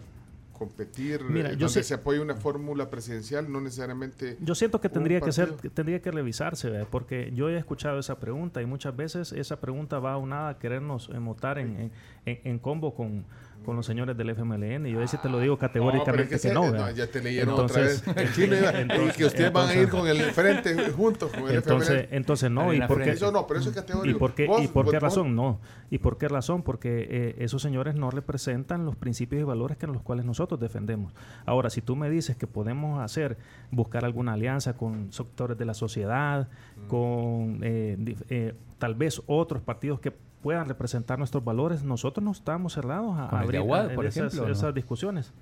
competir, 0.53 1.25
Mira, 1.25 1.49
eh, 1.49 1.53
yo 1.53 1.67
donde 1.67 1.73
sé- 1.75 1.83
se 1.83 1.95
apoye 1.95 2.21
una 2.21 2.37
fórmula 2.37 2.89
presidencial, 2.89 3.51
no 3.51 3.61
necesariamente... 3.61 4.37
Yo 4.41 4.55
siento 4.55 4.81
que 4.81 4.89
tendría 4.89 5.21
que 5.21 5.33
ser, 5.33 5.55
tendría 5.75 6.01
que 6.01 6.11
revisarse, 6.13 6.71
¿verdad? 6.71 6.87
porque 6.89 7.33
yo 7.35 7.49
he 7.49 7.57
escuchado 7.57 7.99
esa 7.99 8.21
pregunta 8.21 8.63
y 8.63 8.67
muchas 8.67 8.95
veces 8.95 9.33
esa 9.33 9.61
pregunta 9.61 9.99
va 9.99 10.13
aunada 10.13 10.51
a 10.51 10.59
querernos 10.59 11.11
en, 11.59 11.81
en, 11.81 11.91
en- 12.27 12.41
en 12.45 12.59
combo 12.61 12.95
con, 12.95 13.25
con 13.65 13.77
los 13.77 13.87
señores 13.87 14.17
del 14.17 14.31
FMLN. 14.31 14.87
Y 14.87 14.93
yo 14.93 15.03
ese 15.03 15.19
te 15.19 15.29
lo 15.29 15.39
digo 15.41 15.55
No, 15.55 15.59
pero 15.59 15.69
categóricamente 15.73 16.35
es 16.37 16.43
que, 16.43 16.53
no. 16.53 16.63
¿verdad? 16.73 16.95
ya 16.95 17.07
te 17.07 17.23
leyeron 17.23 17.51
Entonces- 17.51 18.01
otra 18.07 18.13
vez. 18.15 18.35
El 18.37 18.51
y 18.53 18.81
entonces- 18.83 19.17
que 19.17 19.25
ustedes 19.25 19.53
van 19.53 19.69
a 19.69 19.75
ir 19.75 19.89
con 19.89 20.07
el 20.09 20.21
frente 20.33 20.91
juntos 20.91 21.31
con 21.33 21.49
el 21.49 21.57
Entonces, 21.57 21.91
FMLN. 21.91 22.17
entonces 22.17 22.51
no, 22.51 22.73
y 22.75 22.81
porque 22.81 22.95
frente. 22.95 23.11
Eso 23.13 23.33
no, 23.33 23.47
pero 23.47 23.61
eso 23.61 23.71
es 23.71 23.77
¿Y 23.77 23.79
categórico. 23.81 24.19
por 24.19 24.35
qué, 24.35 24.45
y 24.45 24.69
por 24.69 24.85
qué 24.87 24.93
vos- 24.97 25.03
razón? 25.03 25.35
No. 25.37 25.61
¿Y 25.91 25.99
por 25.99 26.19
qué 26.19 26.29
razón? 26.29 26.63
Porque 26.63 27.07
eh, 27.11 27.37
esos 27.39 27.61
señores 27.63 27.95
no 27.95 28.11
representan 28.11 28.85
los 28.87 28.97
principios 28.97 29.41
y 29.41 29.45
valores 29.45 29.77
que 29.77 29.87
los 29.87 30.03
cuales 30.03 30.25
nosotros 30.25 30.59
defendemos. 30.61 31.13
Ahora, 31.47 31.71
si 31.71 31.81
tú 31.83 31.97
me 31.97 32.09
dices 32.11 32.37
que 32.37 32.47
podemos 32.47 33.01
hacer, 33.01 33.37
buscar 33.71 34.05
alguna 34.05 34.33
alianza 34.35 34.75
con 34.75 35.13
sectores 35.13 35.57
de 35.59 35.65
la 35.65 35.75
sociedad, 35.75 36.49
Mm. 36.77 36.87
con 36.89 37.61
eh, 37.63 38.17
eh, 38.31 38.55
tal 38.79 38.95
vez 38.95 39.23
otros 39.27 39.63
partidos 39.63 40.01
que 40.01 40.13
puedan 40.43 40.67
representar 40.67 41.19
nuestros 41.19 41.45
valores, 41.45 41.83
nosotros 41.85 42.23
no 42.25 42.33
estamos 42.33 42.73
cerrados 42.75 43.17
a 43.19 43.29
abrir 43.29 43.61
por 43.95 44.07
esas, 44.07 44.17
ejemplo, 44.27 44.47
¿no? 44.49 44.53
esas 44.53 44.75
discusiones. 44.75 45.33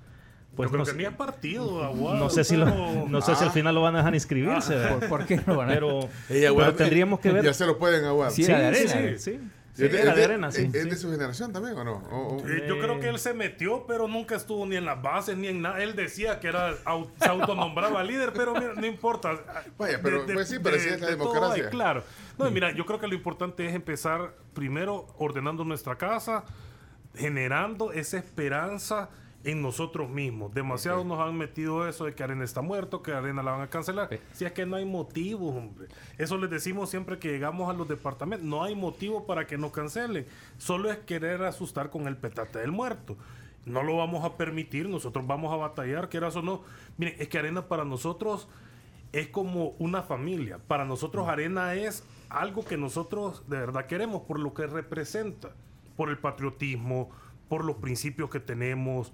Pues 0.55 0.67
yo 0.67 0.71
creo 0.71 0.79
no, 0.79 0.85
que 0.85 0.91
sé- 0.91 0.97
ni 0.97 1.05
es 1.05 1.13
partido 1.13 1.93
no 1.95 2.29
sé 2.29 2.43
si 2.43 2.57
lo- 2.57 2.65
pero- 2.65 3.05
no 3.07 3.21
sé 3.21 3.35
si 3.35 3.43
al 3.45 3.51
final 3.51 3.73
lo 3.73 3.81
van 3.81 3.95
a 3.95 3.99
dejar 3.99 4.13
inscribirse, 4.13 4.75
¿verdad? 4.75 4.99
¿Por, 4.99 5.07
por 5.09 5.25
qué 5.25 5.41
no 5.47 5.55
van 5.55 5.69
a 5.69 5.73
pero, 5.73 6.09
tendríamos 6.75 7.19
que 7.21 7.31
ver 7.31 7.43
Ya 7.45 7.53
se 7.53 7.65
lo 7.65 7.77
pueden 7.77 8.03
aguar. 8.05 8.31
Sí, 8.31 8.43
sí, 9.17 9.39
sí. 9.73 9.85
¿Es 9.85 9.91
de- 9.91 10.01
era 10.01 10.09
es 10.11 10.15
de 10.15 10.19
de- 10.21 10.25
arena, 10.25 10.51
sí. 10.51 10.69
¿Es 10.73 10.83
sí. 10.83 10.89
de 10.89 10.95
su 10.95 11.11
generación 11.11 11.53
también 11.53 11.75
o 11.77 11.83
no? 11.83 11.93
O- 12.11 12.37
o- 12.37 12.47
Eh, 12.47 12.65
yo 12.67 12.79
creo 12.79 12.99
que 12.99 13.09
él 13.09 13.19
se 13.19 13.33
metió, 13.33 13.85
pero 13.87 14.07
nunca 14.07 14.35
estuvo 14.35 14.65
ni 14.65 14.75
en 14.75 14.85
las 14.85 15.01
bases 15.01 15.37
ni 15.37 15.47
en 15.47 15.61
nada. 15.61 15.81
Él 15.81 15.95
decía 15.95 16.39
que 16.39 16.47
era 16.47 16.75
au- 16.85 17.09
se 17.21 17.29
autonombraba 17.29 18.03
líder, 18.03 18.33
pero 18.33 18.53
mira, 18.53 18.73
no 18.73 18.85
importa. 18.85 19.39
Vaya, 19.77 19.99
pero- 20.01 20.25
pues 20.25 20.47
sí, 20.49 20.57
pero 20.61 20.75
así 20.77 20.89
es 20.89 20.99
la 21.01 21.09
democracia. 21.11 21.65
hay, 21.65 21.69
claro. 21.69 22.03
No, 22.37 22.47
y 22.47 22.51
mira, 22.51 22.71
yo 22.71 22.85
creo 22.85 22.99
que 22.99 23.07
lo 23.07 23.13
importante 23.15 23.65
es 23.65 23.73
empezar 23.75 24.33
primero 24.53 25.07
ordenando 25.17 25.63
nuestra 25.63 25.97
casa, 25.97 26.43
generando 27.15 27.91
esa 27.91 28.17
esperanza 28.17 29.09
en 29.43 29.61
nosotros 29.61 30.09
mismos. 30.09 30.53
Demasiados 30.53 31.05
nos 31.05 31.19
han 31.19 31.37
metido 31.37 31.87
eso 31.87 32.05
de 32.05 32.13
que 32.13 32.23
Arena 32.23 32.43
está 32.43 32.61
muerto, 32.61 33.01
que 33.01 33.11
Arena 33.11 33.41
la 33.41 33.51
van 33.51 33.61
a 33.61 33.69
cancelar. 33.69 34.09
Si 34.33 34.45
es 34.45 34.51
que 34.51 34.65
no 34.65 34.75
hay 34.75 34.85
motivo, 34.85 35.49
hombre. 35.49 35.87
Eso 36.17 36.37
les 36.37 36.49
decimos 36.49 36.89
siempre 36.89 37.19
que 37.19 37.29
llegamos 37.29 37.69
a 37.69 37.73
los 37.73 37.87
departamentos. 37.87 38.47
No 38.47 38.63
hay 38.63 38.75
motivo 38.75 39.25
para 39.25 39.47
que 39.47 39.57
nos 39.57 39.71
cancelen. 39.71 40.25
Solo 40.57 40.91
es 40.91 40.99
querer 40.99 41.43
asustar 41.43 41.89
con 41.89 42.07
el 42.07 42.17
petate 42.17 42.59
del 42.59 42.71
muerto. 42.71 43.17
No 43.65 43.83
lo 43.83 43.97
vamos 43.97 44.23
a 44.25 44.37
permitir. 44.37 44.89
Nosotros 44.89 45.25
vamos 45.25 45.51
a 45.53 45.57
batallar, 45.57 46.09
quieras 46.09 46.35
o 46.35 46.41
no. 46.41 46.61
Miren, 46.97 47.15
es 47.19 47.27
que 47.27 47.39
Arena 47.39 47.67
para 47.67 47.85
nosotros 47.85 48.47
es 49.11 49.27
como 49.27 49.69
una 49.79 50.03
familia. 50.03 50.59
Para 50.67 50.85
nosotros 50.85 51.27
Arena 51.27 51.73
es 51.73 52.03
algo 52.29 52.63
que 52.63 52.77
nosotros 52.77 53.43
de 53.47 53.57
verdad 53.57 53.87
queremos 53.87 54.21
por 54.23 54.39
lo 54.39 54.53
que 54.53 54.67
representa, 54.67 55.51
por 55.97 56.09
el 56.09 56.17
patriotismo, 56.17 57.09
por 57.51 57.65
los 57.65 57.75
principios 57.75 58.29
que 58.29 58.39
tenemos, 58.39 59.11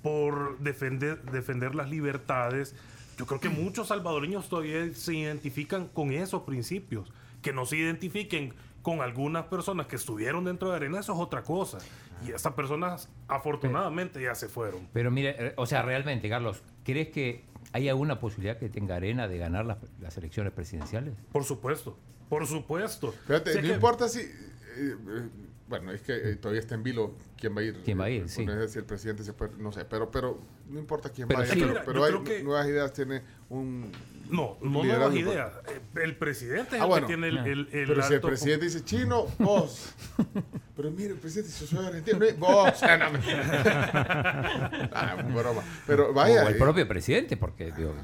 por 0.00 0.60
defender, 0.60 1.20
defender 1.32 1.74
las 1.74 1.90
libertades. 1.90 2.76
Yo 3.18 3.26
creo 3.26 3.40
que 3.40 3.48
muchos 3.48 3.88
salvadoreños 3.88 4.48
todavía 4.48 4.94
se 4.94 5.12
identifican 5.16 5.88
con 5.88 6.12
esos 6.12 6.42
principios. 6.42 7.12
Que 7.42 7.52
no 7.52 7.66
se 7.66 7.78
identifiquen 7.78 8.54
con 8.82 9.00
algunas 9.00 9.46
personas 9.46 9.86
que 9.88 9.96
estuvieron 9.96 10.44
dentro 10.44 10.70
de 10.70 10.76
Arena, 10.76 11.00
eso 11.00 11.14
es 11.14 11.18
otra 11.18 11.42
cosa. 11.42 11.78
Y 12.24 12.30
esas 12.30 12.52
personas 12.52 13.08
afortunadamente 13.26 14.22
ya 14.22 14.36
se 14.36 14.48
fueron. 14.48 14.86
Pero 14.92 15.10
mire, 15.10 15.34
eh, 15.48 15.52
o 15.56 15.66
sea, 15.66 15.82
realmente, 15.82 16.28
Carlos, 16.28 16.62
¿crees 16.84 17.08
que 17.08 17.44
hay 17.72 17.88
alguna 17.88 18.20
posibilidad 18.20 18.56
que 18.56 18.68
tenga 18.68 18.94
Arena 18.94 19.26
de 19.26 19.36
ganar 19.36 19.66
las, 19.66 19.78
las 20.00 20.16
elecciones 20.16 20.52
presidenciales? 20.52 21.14
Por 21.32 21.42
supuesto, 21.42 21.98
por 22.28 22.46
supuesto. 22.46 23.12
Fíjate, 23.26 23.56
no 23.56 23.60
que- 23.62 23.74
importa 23.74 24.08
si. 24.08 24.20
eh, 24.20 24.30
eh, 24.76 25.28
bueno, 25.70 25.90
es 25.92 26.02
que 26.02 26.12
eh, 26.14 26.36
todavía 26.36 26.60
está 26.60 26.74
en 26.74 26.82
vilo 26.82 27.14
quién 27.38 27.56
va 27.56 27.60
a 27.60 27.64
ir. 27.64 27.80
¿Quién 27.84 27.98
va 27.98 28.04
a 28.04 28.10
ir? 28.10 28.24
eh, 28.24 28.28
Sí. 28.28 28.44
no 28.44 28.52
sé 28.60 28.68
si 28.68 28.78
el 28.80 28.84
presidente 28.84 29.22
se 29.24 29.32
puede. 29.32 29.52
No 29.56 29.70
sé, 29.72 29.84
pero, 29.86 30.10
pero 30.10 30.38
no 30.68 30.78
importa 30.78 31.08
quién 31.10 31.28
Pero 31.28 31.40
vaya. 31.40 31.52
sí, 31.52 31.60
pero 31.60 31.70
mira, 31.72 31.84
pero 31.86 32.06
yo 32.10 32.18
hay 32.18 32.24
que- 32.24 32.42
nuevas 32.42 32.66
ideas, 32.68 32.92
tiene 32.92 33.22
un. 33.48 33.90
No, 34.28 34.58
no 34.60 34.84
nuevas 34.84 35.14
ideas. 35.14 35.52
Eh, 35.68 35.80
El 36.02 36.16
presidente 36.16 36.76
es 36.76 36.82
Ah, 36.82 36.84
el 36.84 36.90
bueno. 36.90 37.06
que 37.06 37.14
tiene 37.14 37.28
el, 37.28 37.38
el, 37.38 37.68
el 37.72 37.86
Pero 37.88 38.02
si 38.02 38.14
el 38.14 38.20
presidente 38.30 38.64
dice 38.66 38.84
chino, 38.84 39.26
vos. 39.38 39.94
Pero 40.76 40.90
mire, 40.90 41.10
el 41.14 41.18
presidente, 41.18 41.50
si 41.52 41.66
soy 41.66 41.86
argentino, 41.86 42.18
no, 42.18 42.26
vos. 42.36 42.82
Ah, 42.82 42.96
no, 43.12 43.18
Ah, 44.92 45.16
broma. 45.34 45.62
Pero 45.86 46.12
vaya. 46.12 46.44
o 46.44 46.48
el 46.48 46.56
propio 46.58 46.86
presidente, 46.86 47.36
porque 47.36 47.72
digo, 47.72 47.94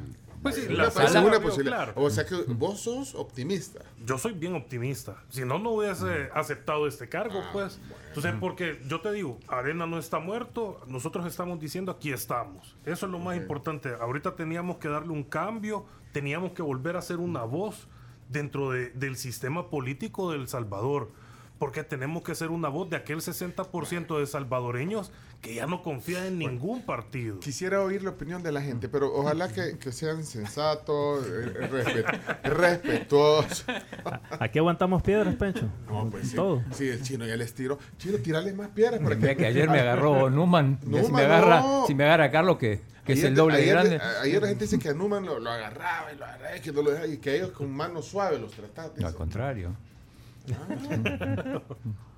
Pues 0.53 0.66
sí, 0.66 0.72
la 0.74 0.90
sala- 0.90 1.20
una 1.20 1.40
posibilidad. 1.40 1.84
claro. 1.84 1.92
O 1.97 2.11
sea 2.11 2.24
que 2.26 2.34
vos 2.49 2.80
sos 2.80 3.14
optimista. 3.14 3.80
Yo 4.05 4.18
soy 4.18 4.32
bien 4.32 4.55
optimista. 4.55 5.22
Si 5.28 5.44
no, 5.44 5.59
no 5.59 5.70
hubiese 5.70 6.30
aceptado 6.34 6.86
este 6.86 7.09
cargo, 7.09 7.42
pues. 7.53 7.78
Entonces, 8.09 8.34
porque 8.40 8.80
yo 8.88 9.01
te 9.01 9.12
digo, 9.12 9.38
Arena 9.49 9.86
no 9.86 9.99
está 9.99 10.18
muerto, 10.18 10.80
nosotros 10.86 11.26
estamos 11.26 11.61
diciendo 11.61 11.92
aquí 11.92 12.12
estamos. 12.12 12.74
Eso 12.84 13.07
es 13.07 13.12
lo 13.12 13.18
más 13.18 13.36
importante. 13.36 13.90
Ahorita 14.01 14.34
teníamos 14.36 14.76
que 14.78 14.88
darle 14.88 15.12
un 15.12 15.22
cambio, 15.24 15.84
teníamos 16.12 16.53
que 16.53 16.62
volver 16.62 16.97
a 16.97 17.03
ser 17.03 17.18
una 17.18 17.42
voz 17.44 17.88
dentro 18.28 18.70
de- 18.70 18.90
del 18.90 19.16
sistema 19.16 19.68
político 19.70 20.30
de 20.32 20.38
El 20.38 20.49
Salvador. 20.49 21.11
Porque 21.59 21.82
tenemos 21.84 22.22
que 22.22 22.34
ser 22.34 22.50
una 22.50 22.68
voz 22.68 22.90
de 22.90 22.96
aquel 22.96 23.18
60% 23.18 24.18
de 24.18 24.26
salvadoreños 24.26 25.11
que 25.40 25.54
ya 25.54 25.66
no 25.66 25.82
confía 25.82 26.26
en 26.26 26.38
ningún 26.38 26.82
partido. 26.82 27.40
Quisiera 27.40 27.80
oír 27.80 28.02
la 28.02 28.11
opinión 28.11 28.42
de 28.42 28.52
la 28.52 28.61
gente, 28.61 28.88
pero 28.90 29.12
ojalá 29.14 29.48
que, 29.48 29.78
que 29.78 29.90
sean 29.92 30.22
sensatos, 30.24 31.24
eh, 31.26 31.68
respet- 31.70 32.42
respetuosos. 32.42 33.64
Aquí 34.40 34.59
aguantamos 34.59 35.02
piedras, 35.02 35.34
Pencho. 35.36 35.68
No, 35.88 36.09
pues 36.11 36.28
sí. 36.30 36.36
Todo. 36.36 36.62
Sí, 36.72 36.88
el 36.88 37.02
chino 37.02 37.26
ya 37.26 37.36
les 37.36 37.54
tiró. 37.54 37.78
Chino, 37.98 38.18
tirale 38.18 38.52
más 38.52 38.68
piedras 38.68 39.00
para 39.00 39.16
que 39.18 39.46
ayer 39.46 39.68
me 39.70 39.80
agarró 39.80 40.28
Numan. 40.36 40.78
Si, 40.82 40.88
me 41.12 41.22
agarra, 41.22 41.61
no. 41.61 41.84
si 41.86 41.94
me 41.94 42.04
agarra 42.04 42.30
Carlos, 42.30 42.59
que, 42.59 42.80
que 43.04 43.14
es 43.14 43.24
el 43.24 43.34
doble 43.34 43.57
de 43.57 43.62
ayer- 43.62 43.72
grande. 43.74 44.00
Ayer 44.22 44.42
la 44.42 44.48
gente 44.48 44.64
dice 44.64 44.78
que 44.78 44.90
a 44.90 44.94
Numan 44.94 45.24
lo, 45.24 45.38
lo 45.38 45.50
agarraba 45.50 46.12
y 46.12 46.16
lo 46.18 46.24
agarraba 46.26 46.57
y 46.57 46.61
que 46.61 46.72
no 46.72 46.82
lo 46.82 46.90
dejaba 46.90 47.07
y 47.09 47.16
que 47.18 47.34
ellos 47.36 47.50
con 47.52 47.70
mano 47.72 48.02
suave 48.02 48.38
los 48.38 48.52
trataban. 48.52 48.92
No, 48.96 49.07
al 49.07 49.14
contrario. 49.14 49.74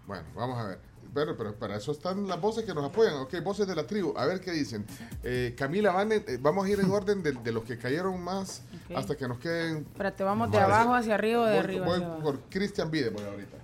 Bueno, 0.06 0.24
vamos 0.34 0.58
a 0.58 0.66
ver. 0.68 0.78
Pero, 1.14 1.36
pero 1.36 1.54
para 1.54 1.76
eso 1.76 1.92
están 1.92 2.28
las 2.28 2.40
voces 2.40 2.64
que 2.64 2.74
nos 2.74 2.84
apoyan. 2.84 3.14
Ok, 3.14 3.34
voces 3.42 3.66
de 3.66 3.74
la 3.74 3.86
tribu. 3.86 4.12
A 4.16 4.26
ver 4.26 4.40
qué 4.40 4.52
dicen. 4.52 4.84
Eh, 5.22 5.54
Camila, 5.56 5.92
van 5.92 6.12
en- 6.12 6.24
eh, 6.28 6.38
vamos 6.40 6.66
a 6.66 6.68
ir 6.68 6.78
en 6.80 6.90
orden 6.90 7.22
de, 7.22 7.32
de 7.32 7.52
los 7.52 7.64
que 7.64 7.78
cayeron 7.78 8.20
más 8.22 8.62
hasta 8.94 9.16
que 9.16 9.26
nos 9.26 9.38
queden. 9.38 9.86
Espérate, 9.90 10.22
vamos 10.22 10.50
de 10.50 10.58
abajo 10.58 10.94
hacia 10.94 11.14
arriba 11.14 11.42
o 11.42 11.44
de 11.46 11.52
Voy- 11.52 11.58
arriba 11.64 11.86
voy 11.86 11.96
hacia 12.02 12.16
por 12.18 12.40
Cristian 12.50 12.90
Vide, 12.90 13.08
voy 13.10 13.24
ahorita. 13.24 13.56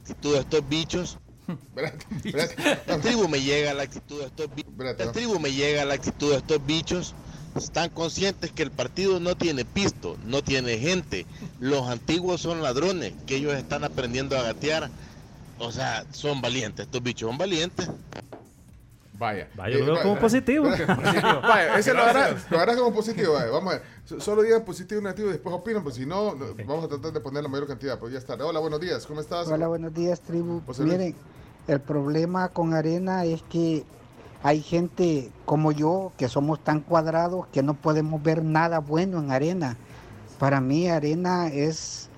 actitud 0.00 0.34
de 0.34 0.40
estos 0.40 0.68
bichos. 0.68 1.18
Espérate, 1.46 2.06
espérate. 2.24 2.80
La 2.86 2.98
tribu 2.98 3.28
me 3.28 3.40
llega 3.40 3.72
la 3.74 3.82
actitud 3.84 4.18
de 4.20 4.26
estos 4.26 4.54
bichos. 4.54 4.72
Espérate, 4.72 5.04
La 5.06 5.12
tribu 5.12 5.38
me 5.38 5.52
llega 5.52 5.84
la 5.84 5.94
actitud 5.94 6.30
de 6.32 6.36
estos 6.38 6.66
bichos. 6.66 7.14
Están 7.56 7.90
conscientes 7.90 8.50
que 8.52 8.62
el 8.64 8.70
partido 8.70 9.20
no 9.20 9.36
tiene 9.36 9.64
pisto, 9.64 10.16
no 10.26 10.42
tiene 10.42 10.78
gente. 10.78 11.24
Los 11.60 11.88
antiguos 11.88 12.40
son 12.40 12.62
ladrones, 12.62 13.12
que 13.26 13.36
ellos 13.36 13.54
están 13.54 13.84
aprendiendo 13.84 14.36
a 14.36 14.42
gatear. 14.42 14.90
O 15.58 15.70
sea, 15.70 16.04
son 16.10 16.40
valientes, 16.40 16.86
estos 16.86 17.02
bichos 17.02 17.28
son 17.28 17.38
valientes. 17.38 17.88
Vaya. 19.16 19.48
Vaya, 19.54 19.78
lo 19.78 19.84
veo 19.94 20.02
como 20.02 20.14
vaya. 20.14 20.20
positivo. 20.20 20.64
Vaya, 20.68 21.78
ese 21.78 21.94
lo 21.94 22.02
hará, 22.02 22.36
lo 22.50 22.58
hará 22.58 22.74
como 22.76 22.92
positivo. 22.92 23.34
Vaya, 23.34 23.50
vamos 23.50 23.72
a 23.74 23.76
ver. 23.78 23.86
So- 24.04 24.20
Solo 24.20 24.42
digan 24.42 24.64
positivo 24.64 25.00
y 25.00 25.04
negativo 25.04 25.28
y 25.28 25.32
después 25.32 25.54
opinan, 25.54 25.84
pues 25.84 25.94
si 25.94 26.04
no, 26.04 26.34
vamos 26.66 26.84
a 26.84 26.88
tratar 26.88 27.12
de 27.12 27.20
poner 27.20 27.44
la 27.44 27.48
mayor 27.48 27.68
cantidad. 27.68 27.96
Pues 28.00 28.12
ya 28.12 28.18
está. 28.18 28.34
Hola, 28.34 28.58
buenos 28.58 28.80
días. 28.80 29.06
¿Cómo 29.06 29.20
estás? 29.20 29.46
Hola, 29.46 29.68
buenos 29.68 29.94
días, 29.94 30.20
tribu. 30.20 30.60
Miren, 30.80 31.14
el 31.68 31.80
problema 31.80 32.48
con 32.48 32.74
Arena 32.74 33.24
es 33.24 33.40
que 33.42 33.84
hay 34.44 34.60
gente 34.60 35.32
como 35.46 35.72
yo 35.72 36.12
que 36.18 36.28
somos 36.28 36.62
tan 36.62 36.80
cuadrados 36.80 37.46
que 37.46 37.62
no 37.62 37.72
podemos 37.72 38.22
ver 38.22 38.44
nada 38.44 38.78
bueno 38.78 39.18
en 39.18 39.30
Arena. 39.30 39.78
Para 40.38 40.60
mí, 40.60 40.86
Arena 40.86 41.48
es 41.48 42.10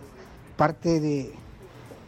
parte 0.56 0.98
de, 0.98 1.32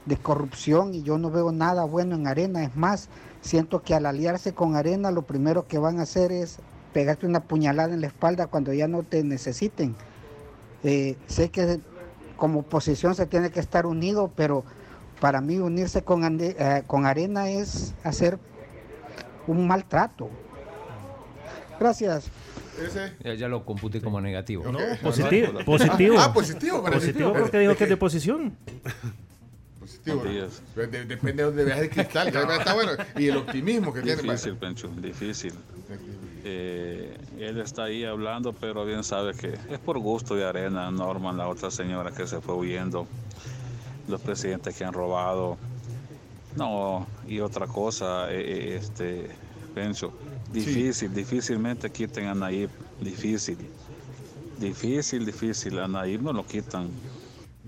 de 0.06 0.16
corrupción 0.16 0.92
y 0.92 1.04
yo 1.04 1.18
no 1.18 1.30
veo 1.30 1.52
nada 1.52 1.84
bueno 1.84 2.16
en 2.16 2.26
Arena. 2.26 2.64
Es 2.64 2.74
más, 2.74 3.08
siento 3.42 3.84
que 3.84 3.94
al 3.94 4.06
aliarse 4.06 4.54
con 4.54 4.74
Arena, 4.74 5.12
lo 5.12 5.22
primero 5.22 5.68
que 5.68 5.78
van 5.78 6.00
a 6.00 6.02
hacer 6.02 6.32
es 6.32 6.58
pegarte 6.92 7.24
una 7.24 7.38
puñalada 7.38 7.94
en 7.94 8.00
la 8.00 8.08
espalda 8.08 8.48
cuando 8.48 8.72
ya 8.72 8.88
no 8.88 9.04
te 9.04 9.22
necesiten. 9.22 9.94
Eh, 10.82 11.16
sé 11.28 11.50
que 11.50 11.78
como 12.36 12.60
oposición 12.60 13.14
se 13.14 13.26
tiene 13.26 13.50
que 13.50 13.60
estar 13.60 13.86
unido, 13.86 14.32
pero 14.34 14.64
para 15.20 15.40
mí 15.40 15.58
unirse 15.58 16.02
con, 16.02 16.40
eh, 16.40 16.82
con 16.88 17.06
Arena 17.06 17.50
es 17.50 17.94
hacer 18.02 18.40
un 19.52 19.66
maltrato. 19.66 20.28
Gracias. 21.78 22.30
Ese. 22.82 23.12
Ya, 23.24 23.34
ya 23.34 23.48
lo 23.48 23.64
computé 23.64 24.00
como 24.00 24.20
negativo. 24.20 24.64
Ok. 24.68 25.00
Positivo. 25.02 25.52
positivo. 25.64 26.16
Ah, 26.18 26.32
positivo. 26.32 26.82
para 26.82 26.96
Positivo 26.96 27.32
porque 27.32 27.58
dijo 27.58 27.74
que 27.76 27.84
es 27.84 27.90
de 27.90 27.96
posición. 27.96 28.56
Positivo. 29.80 30.22
De- 30.24 30.86
de- 30.86 31.04
depende 31.06 31.42
de 31.42 31.44
dónde 31.44 31.64
veas 31.64 31.78
el 31.80 31.90
cristal. 31.90 32.28
está 32.28 32.74
bueno. 32.74 32.92
Y 33.16 33.28
el 33.28 33.36
optimismo 33.38 33.92
que 33.92 34.02
tiene. 34.02 34.22
Difícil, 34.22 34.54
Pencho, 34.56 34.88
difícil. 34.88 35.54
Eh, 36.44 37.16
él 37.38 37.58
está 37.60 37.84
ahí 37.84 38.04
hablando, 38.04 38.52
pero 38.52 38.84
bien 38.84 39.02
sabe 39.02 39.34
que 39.34 39.54
es 39.70 39.78
por 39.78 39.98
gusto 39.98 40.34
de 40.36 40.44
Arena, 40.46 40.90
Norman, 40.90 41.36
la 41.36 41.48
otra 41.48 41.70
señora 41.70 42.10
que 42.12 42.26
se 42.26 42.40
fue 42.40 42.54
huyendo, 42.54 43.06
los 44.08 44.20
presidentes 44.20 44.76
que 44.76 44.84
han 44.84 44.92
robado. 44.92 45.56
No, 46.58 47.06
y 47.26 47.40
otra 47.40 47.66
cosa, 47.66 48.30
eh, 48.32 48.40
eh, 48.40 48.76
este, 48.76 49.30
Pencho, 49.74 50.12
difícil, 50.52 51.14
difícilmente 51.14 51.90
quiten 51.90 52.26
a 52.26 52.34
Nayib, 52.34 52.70
difícil. 53.00 53.56
Difícil, 54.58 55.24
difícil, 55.24 55.78
a 55.78 55.86
Nayib 55.86 56.22
no 56.22 56.32
lo 56.32 56.44
quitan. 56.44 56.88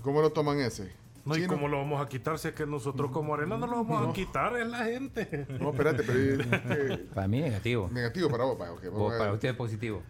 ¿Cómo 0.01 0.21
lo 0.21 0.29
toman 0.31 0.59
ese? 0.59 0.91
No, 1.23 1.37
¿y 1.37 1.45
cómo 1.45 1.67
lo 1.67 1.77
vamos 1.77 2.01
a 2.05 2.09
quitar 2.09 2.37
si 2.39 2.47
es 2.49 2.53
que 2.55 2.65
nosotros 2.65 3.11
como 3.11 3.33
arena 3.35 3.55
no 3.55 3.67
lo 3.67 3.83
vamos 3.85 4.09
a 4.09 4.13
quitar? 4.13 4.57
Es 4.57 4.67
la 4.67 4.83
gente. 4.85 5.45
No, 5.59 5.69
espérate, 5.69 6.03
pero 6.03 6.19
es 6.19 6.97
Para 7.13 7.27
mí 7.27 7.39
negativo. 7.41 7.89
negativo 7.93 8.29
para 8.29 8.43
vos. 8.43 8.57
vaya, 8.57 8.73
ok, 8.73 8.83
vamos 8.85 8.99
O 9.01 9.07
a 9.07 9.09
ver. 9.11 9.19
para 9.19 9.33
usted 9.33 9.55
positivo. 9.55 10.01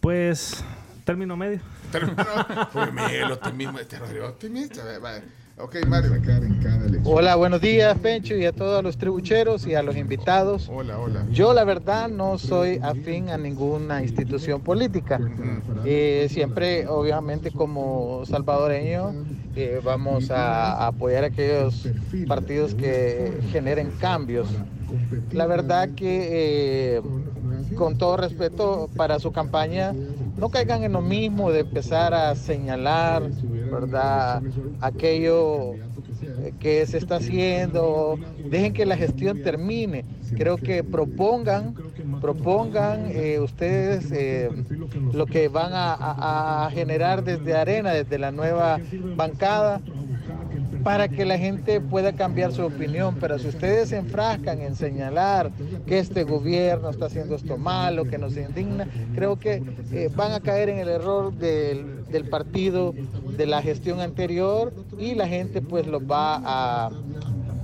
Pues, 0.00 0.64
término 1.04 1.36
medio. 1.36 1.60
Pues 2.72 2.92
Miguel, 2.92 3.30
optimismo, 3.32 3.78
este 3.78 3.98
Rodrigo 3.98 4.26
optimista. 4.28 4.82
vaya. 4.98 5.22
Ok, 5.56 5.76
Mario. 5.86 6.10
Hola, 7.04 7.36
buenos 7.36 7.60
días, 7.60 7.96
Pencho, 7.98 8.34
y 8.34 8.44
a 8.44 8.50
todos 8.50 8.82
los 8.82 8.98
tribucheros 8.98 9.64
y 9.68 9.74
a 9.76 9.84
los 9.84 9.96
invitados. 9.96 10.68
Hola, 10.68 10.98
hola. 10.98 11.24
Yo, 11.30 11.54
la 11.54 11.62
verdad, 11.62 12.08
no 12.08 12.38
soy 12.38 12.80
afín 12.82 13.30
a 13.30 13.38
ninguna 13.38 14.02
institución 14.02 14.62
política. 14.62 15.20
Eh, 15.84 16.26
siempre, 16.28 16.88
obviamente, 16.88 17.52
como 17.52 18.24
salvadoreño, 18.26 19.14
eh, 19.54 19.80
vamos 19.84 20.32
a, 20.32 20.88
apoyar 20.88 21.22
a 21.22 21.26
aquellos 21.28 21.86
partidos 22.26 22.74
que 22.74 23.38
generen 23.52 23.92
cambios. 24.00 24.48
La 25.30 25.46
verdad 25.46 25.90
que, 25.94 26.96
eh, 26.96 27.02
con 27.76 27.96
todo 27.96 28.16
respeto 28.16 28.90
para 28.96 29.20
su 29.20 29.30
campaña, 29.30 29.94
no 30.36 30.48
caigan 30.48 30.82
en 30.82 30.92
lo 30.92 31.00
mismo 31.00 31.52
de 31.52 31.60
empezar 31.60 32.12
a 32.12 32.34
señalar, 32.34 33.22
¿verdad? 33.74 34.42
Aquello 34.80 35.74
eh, 36.22 36.52
que 36.60 36.86
se 36.86 36.98
está 36.98 37.16
haciendo, 37.16 38.18
dejen 38.48 38.72
que 38.72 38.86
la 38.86 38.96
gestión 38.96 39.42
termine. 39.42 40.04
Creo 40.36 40.56
que 40.56 40.82
propongan, 40.82 41.74
propongan 42.20 43.10
eh, 43.10 43.40
ustedes 43.40 44.10
eh, 44.12 44.50
lo 45.12 45.26
que 45.26 45.48
van 45.48 45.72
a, 45.74 46.70
generar 46.72 47.24
desde 47.24 47.54
Arena, 47.54 47.92
desde 47.92 48.18
la 48.18 48.32
nueva 48.32 48.78
bancada, 49.16 49.80
para 50.82 51.08
que 51.08 51.24
la 51.24 51.38
gente 51.38 51.80
pueda 51.80 52.12
cambiar 52.12 52.52
su 52.52 52.62
opinión. 52.62 53.16
Pero 53.20 53.38
si 53.38 53.48
ustedes 53.48 53.90
se 53.90 53.96
enfrascan 53.96 54.60
en 54.60 54.76
señalar 54.76 55.50
que 55.86 55.98
este 55.98 56.24
gobierno 56.24 56.90
está 56.90 57.06
haciendo 57.06 57.34
esto 57.36 57.56
malo, 57.56 58.04
que 58.04 58.18
nos 58.18 58.36
indigna, 58.36 58.86
creo 59.14 59.38
que 59.38 59.62
van 60.14 60.32
a 60.32 60.40
caer 60.40 60.68
en 60.68 60.78
el 60.78 60.88
error 60.88 61.32
del, 61.34 62.03
del 62.14 62.28
partido, 62.28 62.94
de 63.36 63.44
la 63.46 63.60
gestión 63.60 64.00
anterior 64.00 64.72
y 64.98 65.14
la 65.16 65.26
gente 65.26 65.60
pues 65.60 65.84
los 65.86 66.00
va 66.02 66.36
a, 66.36 66.90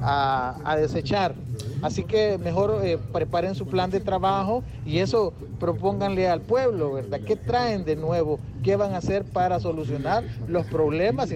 a- 0.03 0.57
a 0.65 0.77
desechar. 0.77 1.35
Así 1.83 2.03
que 2.05 2.37
mejor 2.37 2.81
eh, 2.85 2.99
preparen 3.13 3.55
su 3.55 3.67
plan 3.67 3.91
de 3.91 4.01
trabajo 4.01 4.63
y 4.85 4.99
eso 4.99 5.33
propónganle 5.61 6.29
al 6.29 6.41
pueblo, 6.41 6.93
¿verdad? 6.95 7.21
¿Qué 7.27 7.37
traen 7.37 7.85
de 7.85 7.95
nuevo? 7.97 8.39
¿Qué 8.63 8.75
van 8.77 8.93
a 8.93 8.99
hacer 8.99 9.25
para 9.25 9.61
solucionar 9.61 10.25
los 10.49 10.67
problemas? 10.67 11.31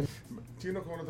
Chino, 0.58 0.82
¿cómo 0.82 0.96
lo? 0.96 1.04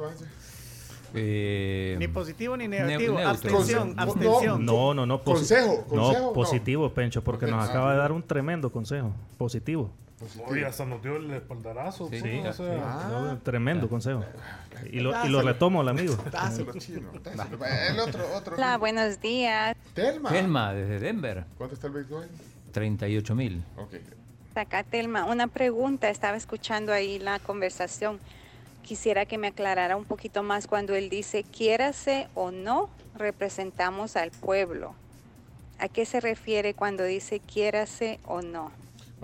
Eh, 1.16 1.96
Ni 1.98 2.08
positivo 2.08 2.56
ni 2.56 2.66
ne- 2.68 2.82
negativo. 2.84 3.18
abstención, 3.18 3.94
abstención. 3.96 4.64
No, 4.66 4.92
no, 4.94 5.06
no. 5.06 5.22
Consejo, 5.22 5.84
consejo, 5.88 6.12
No, 6.20 6.26
no. 6.26 6.32
positivo, 6.32 6.90
Pencho, 6.90 7.22
porque 7.22 7.46
nos 7.46 7.68
acaba 7.68 7.92
de 7.92 7.98
dar 7.98 8.12
un 8.12 8.22
tremendo 8.22 8.70
consejo. 8.70 9.12
Positivo. 9.38 9.90
Oye, 10.46 10.64
hasta 10.64 10.84
nos 10.84 11.02
dio 11.02 11.16
el 11.16 11.30
espaldarazo. 11.32 12.08
Sí, 12.08 12.18
pues, 12.20 12.22
sí, 12.22 12.40
o 12.46 12.52
sea, 12.52 13.06
No, 13.08 13.30
un 13.32 13.40
tremendo 13.40 13.88
consejo. 13.88 14.24
Y 14.90 15.00
lo, 15.00 15.24
y 15.24 15.28
lo 15.28 15.42
retomo 15.42 15.80
al 15.80 15.88
amigo. 15.88 16.16
Dáselo, 16.30 16.72
chino. 16.78 17.10
dáselo. 17.22 17.58
El 17.64 18.00
otro, 18.00 18.24
otro. 18.34 18.56
Hola, 18.56 18.76
buenos 18.78 19.20
días. 19.20 19.76
Telma. 19.94 20.30
Telma, 20.30 20.72
desde 20.72 20.98
Denver, 20.98 21.44
¿Cuánto 21.56 21.74
está 21.74 21.86
el 21.86 21.94
Bitcoin? 21.94 22.28
38 22.72 23.34
mil. 23.34 23.64
Ok. 23.76 23.94
Acá, 24.54 24.82
Telma, 24.84 25.24
una 25.24 25.46
pregunta. 25.46 26.10
Estaba 26.10 26.36
escuchando 26.36 26.92
ahí 26.92 27.18
la 27.18 27.38
conversación. 27.38 28.20
Quisiera 28.82 29.24
que 29.24 29.38
me 29.38 29.48
aclarara 29.48 29.96
un 29.96 30.04
poquito 30.04 30.42
más 30.42 30.66
cuando 30.66 30.94
él 30.94 31.08
dice, 31.08 31.42
quiérase 31.44 32.28
o 32.34 32.50
no, 32.50 32.90
representamos 33.16 34.16
al 34.16 34.30
pueblo. 34.30 34.94
¿A 35.78 35.88
qué 35.88 36.04
se 36.04 36.20
refiere 36.20 36.74
cuando 36.74 37.04
dice 37.04 37.40
quiérase 37.40 38.20
o 38.24 38.42
no? 38.42 38.70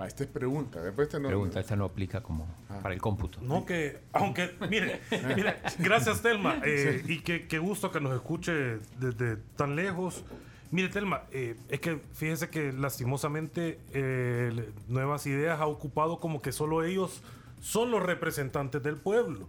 Va, 0.01 0.07
esta 0.07 0.23
es 0.23 0.29
pregunta. 0.29 0.81
Después 0.81 1.07
esta 1.07 1.19
no, 1.19 1.27
Pregunta, 1.27 1.59
esta 1.59 1.75
no 1.75 1.85
aplica 1.85 2.21
como 2.21 2.47
Ah. 2.69 2.79
para 2.81 2.93
el 2.95 3.01
cómputo. 3.01 3.39
No, 3.41 3.65
que, 3.65 3.99
aunque, 4.13 4.55
mire, 4.69 5.01
mire, 5.35 5.57
gracias 5.77 6.21
Telma, 6.21 6.59
eh, 6.65 7.03
y 7.07 7.19
que, 7.19 7.47
qué 7.47 7.59
gusto 7.59 7.91
que 7.91 7.99
nos 8.01 8.13
escuche 8.15 8.79
desde 8.99 9.37
tan 9.55 9.75
lejos. 9.75 10.23
Mire, 10.71 10.89
Telma, 10.89 11.23
eh, 11.31 11.55
es 11.69 11.79
que 11.81 12.01
fíjese 12.13 12.49
que 12.49 12.71
lastimosamente 12.73 13.79
eh, 13.93 14.71
Nuevas 14.87 15.27
Ideas 15.27 15.59
ha 15.59 15.67
ocupado 15.67 16.19
como 16.19 16.41
que 16.41 16.51
solo 16.51 16.83
ellos 16.83 17.21
son 17.59 17.91
los 17.91 18.01
representantes 18.01 18.81
del 18.81 18.95
pueblo. 18.95 19.47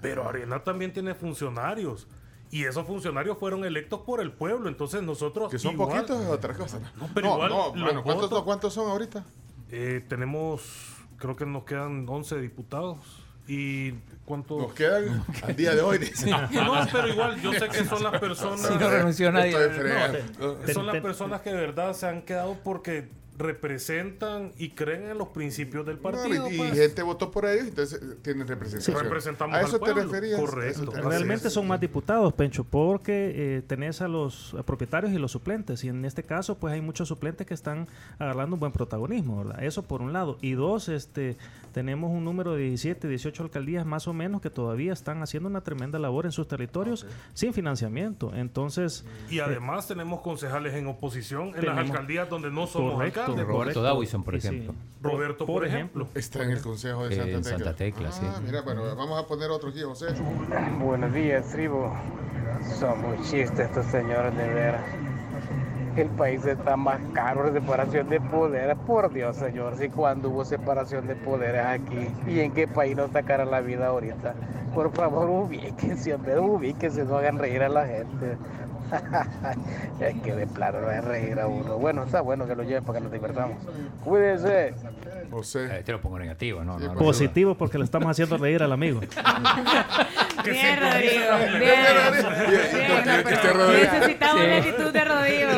Pero 0.00 0.28
Arena 0.28 0.64
también 0.64 0.92
tiene 0.92 1.14
funcionarios. 1.14 2.06
Y 2.50 2.64
esos 2.64 2.86
funcionarios 2.86 3.36
fueron 3.38 3.64
electos 3.64 4.00
por 4.00 4.20
el 4.20 4.32
pueblo. 4.32 4.68
Entonces 4.68 5.02
nosotros. 5.02 5.50
Que 5.50 5.58
son 5.58 5.74
igual- 5.74 5.90
poquitos 5.90 6.20
es 6.22 6.28
otra 6.28 6.54
cosa. 6.54 6.78
No, 6.98 7.08
pero 7.14 7.34
igual 7.34 7.50
no, 7.50 7.56
los 7.74 7.82
bueno, 7.84 8.02
¿cuántos, 8.02 8.30
votos- 8.30 8.44
¿cuántos 8.44 8.74
son 8.74 8.90
ahorita? 8.90 9.24
Eh, 9.70 10.04
tenemos, 10.08 10.62
creo 11.16 11.36
que 11.36 11.46
nos 11.46 11.64
quedan 11.64 12.06
11 12.08 12.40
diputados. 12.40 12.98
¿Y 13.46 13.92
cuántos? 14.24 14.58
Nos 14.58 14.72
quedan 14.72 15.22
al 15.42 15.56
día 15.56 15.74
de 15.74 15.82
hoy. 15.82 15.98
dice. 15.98 16.30
No, 16.30 16.48
pero 16.90 17.08
igual 17.08 17.40
yo 17.42 17.52
sé 17.52 17.68
que 17.68 17.84
son 17.84 18.02
las 18.02 18.18
personas. 18.20 18.60
Si 18.60 18.74
no 18.74 18.88
renunció 18.90 19.30
nadie. 19.32 19.54
No, 20.38 20.72
son 20.72 20.86
las 20.86 21.00
personas 21.00 21.40
que 21.42 21.50
de 21.50 21.56
verdad 21.56 21.92
se 21.92 22.06
han 22.06 22.22
quedado 22.22 22.56
porque 22.64 23.08
representan 23.36 24.52
y 24.56 24.70
creen 24.70 25.10
en 25.10 25.18
los 25.18 25.28
principios 25.28 25.84
del 25.86 25.96
No, 25.96 26.02
partido. 26.02 26.48
y, 26.50 26.54
y 26.54 26.58
pues. 26.58 26.72
gente 26.74 27.02
votó 27.02 27.30
por 27.30 27.46
ellos, 27.46 27.66
entonces 27.68 28.00
eh, 28.02 28.16
tienen 28.22 28.46
representación. 28.46 29.02
Representamos 29.02 29.56
a 29.56 29.58
al 29.60 29.64
eso 29.66 29.78
te 29.78 29.92
pueblo. 29.92 30.02
referías. 30.04 30.40
Correcto. 30.40 30.90
te. 30.92 31.00
Realmente 31.02 31.50
son 31.50 31.66
más 31.66 31.80
diputados, 31.80 32.32
Pencho, 32.34 32.64
porque 32.64 33.32
eh, 33.56 33.62
tenés 33.66 34.00
a 34.02 34.08
los 34.08 34.56
propietarios 34.64 35.12
y 35.12 35.18
los 35.18 35.32
suplentes. 35.32 35.82
Y 35.84 35.88
en 35.88 36.04
este 36.04 36.22
caso, 36.22 36.56
pues 36.58 36.74
hay 36.74 36.80
muchos 36.80 37.08
suplentes 37.08 37.46
que 37.46 37.54
están 37.54 37.88
agarrando 38.18 38.54
un 38.54 38.60
buen 38.60 38.72
protagonismo, 38.72 39.44
¿verdad? 39.44 39.64
Eso 39.64 39.82
por 39.82 40.00
un 40.02 40.12
lado. 40.12 40.38
Y 40.40 40.52
dos, 40.52 40.88
este, 40.88 41.36
tenemos 41.72 42.10
un 42.10 42.24
número 42.24 42.52
de 42.54 42.62
17, 42.68 43.08
18 43.08 43.42
alcaldías 43.42 43.84
más 43.84 44.06
o 44.06 44.12
menos 44.12 44.40
que 44.40 44.50
todavía 44.50 44.92
están 44.92 45.22
haciendo 45.22 45.48
una 45.48 45.62
tremenda 45.62 45.98
labor 45.98 46.26
en 46.26 46.32
sus 46.32 46.46
territorios 46.46 47.06
sin 47.32 47.52
financiamiento. 47.52 48.32
Entonces, 48.34 49.04
Y 49.30 49.40
además 49.40 49.88
tenemos 49.88 50.20
concejales 50.20 50.74
en 50.74 50.86
oposición 50.86 51.52
en 51.56 51.66
las 51.66 51.78
alcaldes 51.78 52.04
donde 52.28 52.50
no 52.50 52.66
somos 52.66 52.94
Correcto, 52.94 53.23
Roberto 53.32 53.52
correcto. 53.52 53.82
Dawison, 53.82 54.22
por 54.24 54.40
sí. 54.40 54.46
ejemplo. 54.48 54.74
Roberto, 55.02 55.46
por, 55.46 55.66
ejemplo. 55.66 56.08
Está 56.14 56.42
en 56.44 56.50
el 56.50 56.62
Consejo 56.62 57.06
de 57.08 57.14
Eh, 57.14 57.18
Santa 57.18 57.30
en 57.36 57.42
Tecla. 57.42 57.58
Santa 57.58 57.74
Tecla, 57.76 58.12
sí. 58.12 58.26
Ah, 58.26 58.40
mira, 58.44 58.62
bueno, 58.62 58.82
vamos 58.96 59.22
a 59.22 59.26
poner 59.26 59.50
otro 59.50 59.70
aquí, 59.70 59.82
José. 59.82 60.06
Buenos 60.80 61.12
días, 61.12 61.50
tribu. 61.50 61.88
Son 62.78 63.00
muy 63.02 63.16
chistes 63.18 63.58
estos 63.60 63.86
señores 63.86 64.36
de 64.36 64.48
veras. 64.48 64.82
El 65.96 66.08
país 66.08 66.44
está 66.44 66.76
más 66.76 66.98
caro 67.12 67.50
de 67.52 67.60
separación 67.60 68.08
de 68.08 68.20
poderes. 68.20 68.76
Por 68.86 69.12
Dios, 69.12 69.36
señor, 69.36 69.76
si 69.76 69.88
cuando 69.90 70.30
hubo 70.30 70.44
separación 70.44 71.06
de 71.06 71.14
poderes 71.14 71.64
aquí 71.64 72.08
y 72.26 72.40
en 72.40 72.52
qué 72.52 72.66
país 72.66 72.96
no 72.96 73.04
está 73.04 73.22
cara 73.22 73.44
la 73.44 73.60
vida 73.60 73.86
ahorita. 73.88 74.34
Por 74.74 74.90
favor, 74.92 75.30
ubíquense, 75.30 76.12
hombre, 76.14 76.40
ubíquense, 76.40 77.04
no 77.04 77.16
hagan 77.18 77.38
reír 77.38 77.62
a 77.62 77.68
la 77.68 77.86
gente. 77.86 78.36
es 80.00 80.22
que 80.22 80.34
de 80.34 80.46
plano 80.46 80.80
no 80.80 80.90
es 80.90 81.04
reír 81.04 81.38
a 81.40 81.46
uno. 81.46 81.78
Bueno, 81.78 82.04
está 82.04 82.20
bueno 82.20 82.46
que 82.46 82.54
lo 82.54 82.62
lleven 82.62 82.84
para 82.84 82.98
que 82.98 83.04
nos 83.04 83.12
divertamos. 83.12 83.58
Cuídense. 84.04 84.74
José. 85.30 85.78
Eh, 85.78 85.82
te 85.82 85.92
lo 85.92 86.00
pongo 86.00 86.18
negativo, 86.18 86.62
¿no? 86.64 86.78
positivo 86.94 87.54
porque 87.56 87.78
le 87.78 87.84
estamos 87.84 88.08
haciendo 88.08 88.36
reír 88.36 88.62
al 88.62 88.72
amigo. 88.72 89.00
Bien, 90.44 90.78
Rodrigo. 90.80 91.58
Bien. 91.58 91.80
Necesitamos 93.82 94.46
la 94.46 94.56
actitud 94.56 94.92
de 94.92 95.04
Rodrigo. 95.04 95.50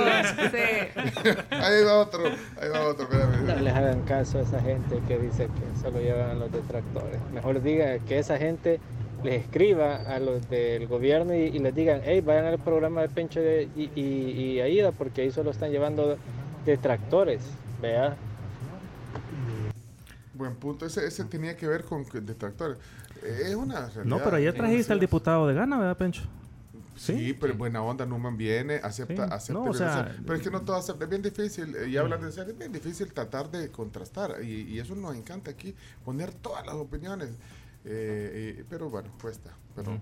Sí. 0.51 1.27
Ahí 1.51 1.85
va 1.85 1.99
otro, 1.99 2.25
ahí 2.61 2.69
va 2.69 2.87
otro, 2.87 3.05
espérame. 3.05 3.47
No 3.47 3.57
les 3.57 3.75
hagan 3.75 4.03
caso 4.03 4.39
a 4.39 4.43
esa 4.43 4.61
gente 4.61 5.01
que 5.09 5.19
dice 5.19 5.47
que 5.47 5.81
solo 5.81 6.01
llevan 6.01 6.39
los 6.39 6.53
detractores. 6.53 7.19
Mejor 7.33 7.63
digan 7.63 8.01
que 8.01 8.19
esa 8.19 8.39
gente 8.39 8.81
les 9.27 9.43
escriba 9.43 9.97
a 9.97 10.19
los 10.19 10.49
del 10.49 10.87
gobierno 10.87 11.35
y, 11.35 11.43
y 11.43 11.59
les 11.59 11.75
digan, 11.75 12.01
hey, 12.05 12.21
vayan 12.23 12.47
al 12.47 12.59
programa 12.59 13.03
de 13.03 13.09
Pencho 13.11 13.41
de- 13.41 13.69
y, 13.77 13.91
y, 13.95 14.03
y 14.55 14.61
Aida 14.61 14.93
porque 14.93 15.23
ahí 15.23 15.31
solo 15.31 15.51
están 15.51 15.71
llevando 15.71 16.17
detractores. 16.65 17.43
Vea. 17.83 18.17
Buen 20.35 20.55
punto. 20.57 20.87
Ese, 20.87 21.07
ese 21.07 21.25
tenía 21.25 21.57
que 21.57 21.67
ver 21.67 21.85
con 21.85 22.05
detractores. 22.25 22.79
Es 23.23 23.55
una 23.55 23.81
realidad. 23.89 24.05
No, 24.05 24.19
pero 24.23 24.37
ayer 24.37 24.55
trajiste 24.55 24.93
al 24.93 25.01
diputado 25.01 25.47
de 25.49 25.55
Gana, 25.55 25.79
¿verdad, 25.79 25.97
Pencho? 25.97 26.23
Sí, 26.95 27.37
pero 27.39 27.55
buena 27.55 27.83
onda, 27.83 28.07
Numan 28.07 28.37
viene, 28.39 28.77
acepta, 28.77 29.27
Sí. 29.27 29.35
acepta. 29.35 29.53
No, 29.65 29.71
o 29.71 29.75
sea, 29.75 30.15
pero 30.25 30.37
es 30.37 30.43
que 30.43 30.51
no 30.51 30.63
todo 30.63 30.77
acepta. 30.77 31.05
Es 31.05 31.11
bien 31.11 31.21
difícil, 31.23 31.75
eh, 31.77 31.89
y 31.89 31.97
hablar 31.99 32.21
de 32.21 32.33
serio, 32.33 32.53
es 32.53 32.59
bien 32.59 32.73
difícil 32.73 33.13
tratar 33.13 33.51
de 33.51 33.71
contrastar. 33.71 34.43
Y, 34.43 34.63
y 34.63 34.79
eso 34.79 34.95
nos 34.95 35.15
encanta 35.15 35.51
aquí, 35.51 35.75
poner 36.05 36.33
todas 36.33 36.65
las 36.65 36.75
opiniones. 36.75 37.31
Eh, 37.89 38.57
eh, 38.59 38.65
pero 38.69 38.91
bueno, 38.91 39.11
cuesta. 39.21 39.51
Pero, 39.77 39.99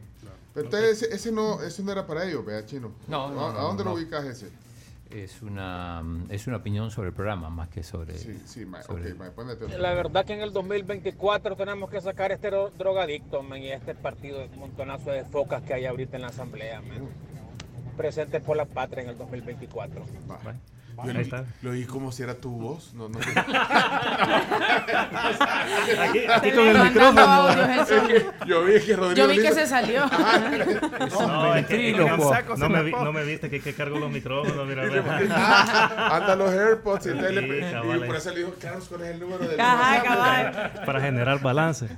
pero 0.54 0.66
entonces 0.66 1.02
ese, 1.02 1.14
ese 1.14 1.32
no, 1.32 1.60
ese 1.62 1.82
no 1.82 1.92
era 1.92 2.06
para 2.06 2.24
ellos, 2.24 2.44
vea, 2.44 2.64
chino. 2.64 2.92
No, 3.08 3.30
no, 3.30 3.46
¿A, 3.48 3.52
no, 3.52 3.58
a 3.58 3.62
dónde 3.62 3.84
no. 3.84 3.90
lo 3.90 3.96
ubicas 3.96 4.24
ese? 4.24 4.48
Es 5.10 5.42
una, 5.42 6.02
es 6.30 6.46
una 6.46 6.56
opinión 6.56 6.90
sobre 6.90 7.08
el 7.08 7.14
programa 7.14 7.50
más 7.50 7.68
que 7.68 7.82
sobre. 7.82 8.16
Sí, 8.16 8.40
sí, 8.46 8.64
ma, 8.64 8.82
sobre- 8.82 9.12
ok, 9.12 9.18
ma. 9.18 9.76
La 9.78 9.92
verdad 9.92 10.24
que 10.24 10.32
en 10.32 10.40
el 10.40 10.52
2024 10.52 11.56
tenemos 11.56 11.90
que 11.90 12.00
sacar 12.00 12.32
este 12.32 12.50
dro- 12.50 12.72
drogadicto, 12.72 13.42
man, 13.42 13.60
y 13.60 13.70
este 13.70 13.94
partido 13.94 14.38
de 14.38 14.48
montonazo 14.56 15.10
de 15.10 15.24
focas 15.24 15.62
que 15.62 15.74
hay 15.74 15.84
ahorita 15.84 16.16
en 16.16 16.22
la 16.22 16.28
asamblea, 16.28 16.80
man. 16.80 17.06
Presente 17.98 18.40
por 18.40 18.56
la 18.56 18.64
patria 18.64 19.02
en 19.04 19.10
el 19.10 19.18
2024. 19.18 20.00
Va. 20.28 20.40
Ahí 20.40 20.56
Yo 21.04 21.12
lo, 21.12 21.20
está. 21.20 21.44
lo 21.62 21.70
oí 21.72 21.84
como 21.84 22.12
si 22.12 22.22
era 22.22 22.34
tu 22.34 22.50
voz. 22.50 22.94
No, 22.94 23.08
no. 23.08 23.18
Aquí, 26.00 26.20
aquí 26.28 26.50
con 26.52 26.66
el 26.68 26.78
micrófono. 26.84 27.54
Yo 28.46 28.64
vi 28.64 28.80
que 28.80 28.96
Rodrigo. 28.96 29.14
Yo 29.14 29.28
vi 29.28 29.38
que 29.42 29.52
se 29.52 29.66
salió. 29.66 30.04
No, 31.24 31.54
es 31.54 31.66
que- 31.66 31.92
no, 32.56 32.68
me, 32.68 32.82
vi- 32.82 32.92
no 32.92 33.12
me 33.12 33.24
viste 33.24 33.48
que, 33.50 33.60
que 33.60 33.74
cargo 33.74 33.98
los 33.98 34.10
micrófonos, 34.10 34.66
mira, 34.66 34.84
mira. 34.84 36.16
Anda 36.16 36.36
los 36.36 36.50
AirPods 36.52 37.06
y, 37.06 37.10
y 37.10 37.98
por 38.06 38.16
eso 38.16 38.30
le 38.30 38.38
dijo, 38.40 38.54
Carlos, 38.60 38.86
¿cuál 38.88 39.02
es 39.02 39.08
el 39.08 39.20
número 39.20 39.46
del 39.46 39.60
Ajá, 39.60 39.90
WhatsApp?" 40.02 40.04
cabal. 40.04 40.72
para 40.86 41.00
generar 41.00 41.40
balance. 41.40 41.88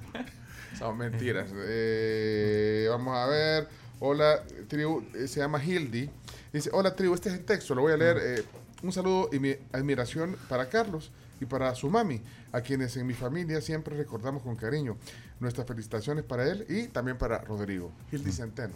Son 0.78 0.96
mentiras. 0.98 1.50
Eh, 1.68 2.86
vamos 2.90 3.16
a 3.16 3.26
ver. 3.26 3.68
Hola, 4.00 4.40
tribu. 4.68 5.04
eh, 5.14 5.26
se 5.28 5.40
llama 5.40 5.62
Hildy. 5.62 6.10
Dice, 6.52 6.70
hola, 6.72 6.94
tribu. 6.94 7.14
Este 7.14 7.28
es 7.30 7.34
el 7.36 7.44
texto. 7.44 7.74
Lo 7.74 7.82
voy 7.82 7.92
a 7.92 7.96
leer. 7.96 8.18
Eh, 8.20 8.44
un 8.82 8.92
saludo 8.92 9.30
y 9.32 9.38
mi 9.38 9.54
admiración 9.72 10.36
para 10.48 10.68
Carlos 10.68 11.10
y 11.40 11.44
para 11.46 11.74
su 11.74 11.90
mami, 11.90 12.20
a 12.52 12.60
quienes 12.60 12.96
en 12.96 13.06
mi 13.06 13.14
familia 13.14 13.60
siempre 13.60 13.96
recordamos 13.96 14.42
con 14.42 14.56
cariño. 14.56 14.96
Nuestras 15.40 15.66
felicitaciones 15.66 16.24
para 16.24 16.50
él 16.50 16.64
y 16.68 16.88
también 16.88 17.18
para 17.18 17.38
Rodrigo. 17.38 17.92
Hildy 18.10 18.32
Centeno. 18.32 18.74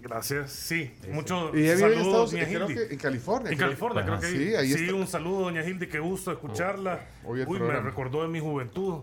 Gracias, 0.00 0.52
sí. 0.52 0.92
Muchos 1.10 1.54
Y 1.54 1.58
ella 1.58 1.74
vive 1.74 1.86
en 1.88 1.94
saludos, 2.04 2.06
Estados 2.06 2.30
doña 2.32 2.44
creo 2.46 2.68
Hildy. 2.70 2.86
que 2.88 2.94
en 2.94 2.98
California. 3.00 3.50
En 3.50 3.56
creo- 3.56 3.68
California, 3.68 4.02
creo 4.02 4.14
Ajá, 4.14 4.20
que 4.22 4.30
Sí, 4.30 4.54
ahí 4.54 4.72
sí, 4.72 4.84
está. 4.84 4.94
un 4.94 5.06
saludo, 5.06 5.40
doña 5.42 5.64
Hildy, 5.64 5.86
qué 5.88 5.98
gusto 5.98 6.30
escucharla. 6.32 7.00
hoy 7.24 7.40
el 7.40 7.46
Uy, 7.48 7.54
me 7.54 7.58
programa. 7.58 7.88
recordó 7.88 8.22
de 8.22 8.28
mi 8.28 8.40
juventud. 8.40 9.00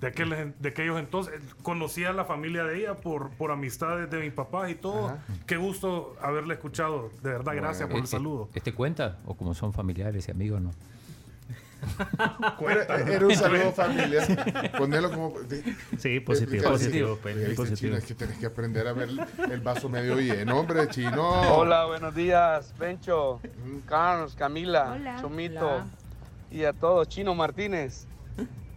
De, 0.00 0.08
aquel, 0.08 0.54
de 0.58 0.68
aquellos 0.68 0.98
entonces, 0.98 1.40
conocí 1.62 2.04
a 2.04 2.12
la 2.12 2.24
familia 2.26 2.64
de 2.64 2.80
ella 2.80 2.94
por, 2.96 3.30
por 3.30 3.50
amistades 3.50 4.10
de 4.10 4.18
mi 4.20 4.30
papá 4.30 4.68
y 4.68 4.74
todo. 4.74 5.06
Ajá. 5.06 5.18
Qué 5.46 5.56
gusto 5.56 6.14
haberle 6.20 6.54
escuchado. 6.54 7.10
De 7.22 7.30
verdad, 7.30 7.54
gracias 7.54 7.88
por 7.88 7.96
el 7.98 8.04
¿Este- 8.04 8.16
saludo. 8.18 8.50
¿Este 8.54 8.74
cuenta? 8.74 9.18
¿O 9.24 9.34
como 9.34 9.54
son 9.54 9.72
familiares 9.72 10.28
y 10.28 10.30
amigos, 10.30 10.60
no? 10.60 10.70
Era, 12.68 12.96
era 13.10 13.26
un 13.26 13.34
saludo 13.36 13.70
familiar. 13.72 14.72
Ponerlo 14.76 15.10
como. 15.12 15.40
de- 15.40 15.62
Sí, 15.98 16.20
positivo, 16.20 16.72
explicar- 16.72 16.72
positivo. 16.72 17.18
Chino, 17.74 17.96
es 17.96 18.04
que 18.04 18.14
tenés 18.14 18.38
que 18.38 18.46
aprender 18.46 18.86
a 18.88 18.92
ver 18.92 19.10
el, 19.50 19.60
vaso 19.60 19.88
medio 19.88 20.18
lleno, 20.18 20.58
hombre, 20.58 20.88
chino. 20.88 21.54
Hola, 21.56 21.84
buenos 21.86 22.14
días, 22.14 22.72
Pencho, 22.78 23.40
Carlos, 23.86 24.34
Camila, 24.34 24.92
Hola. 24.94 25.16
Chomito 25.20 25.66
Hola. 25.66 25.86
y 26.50 26.64
a 26.64 26.72
todos, 26.72 27.08
Chino 27.08 27.34
Martínez. 27.34 28.06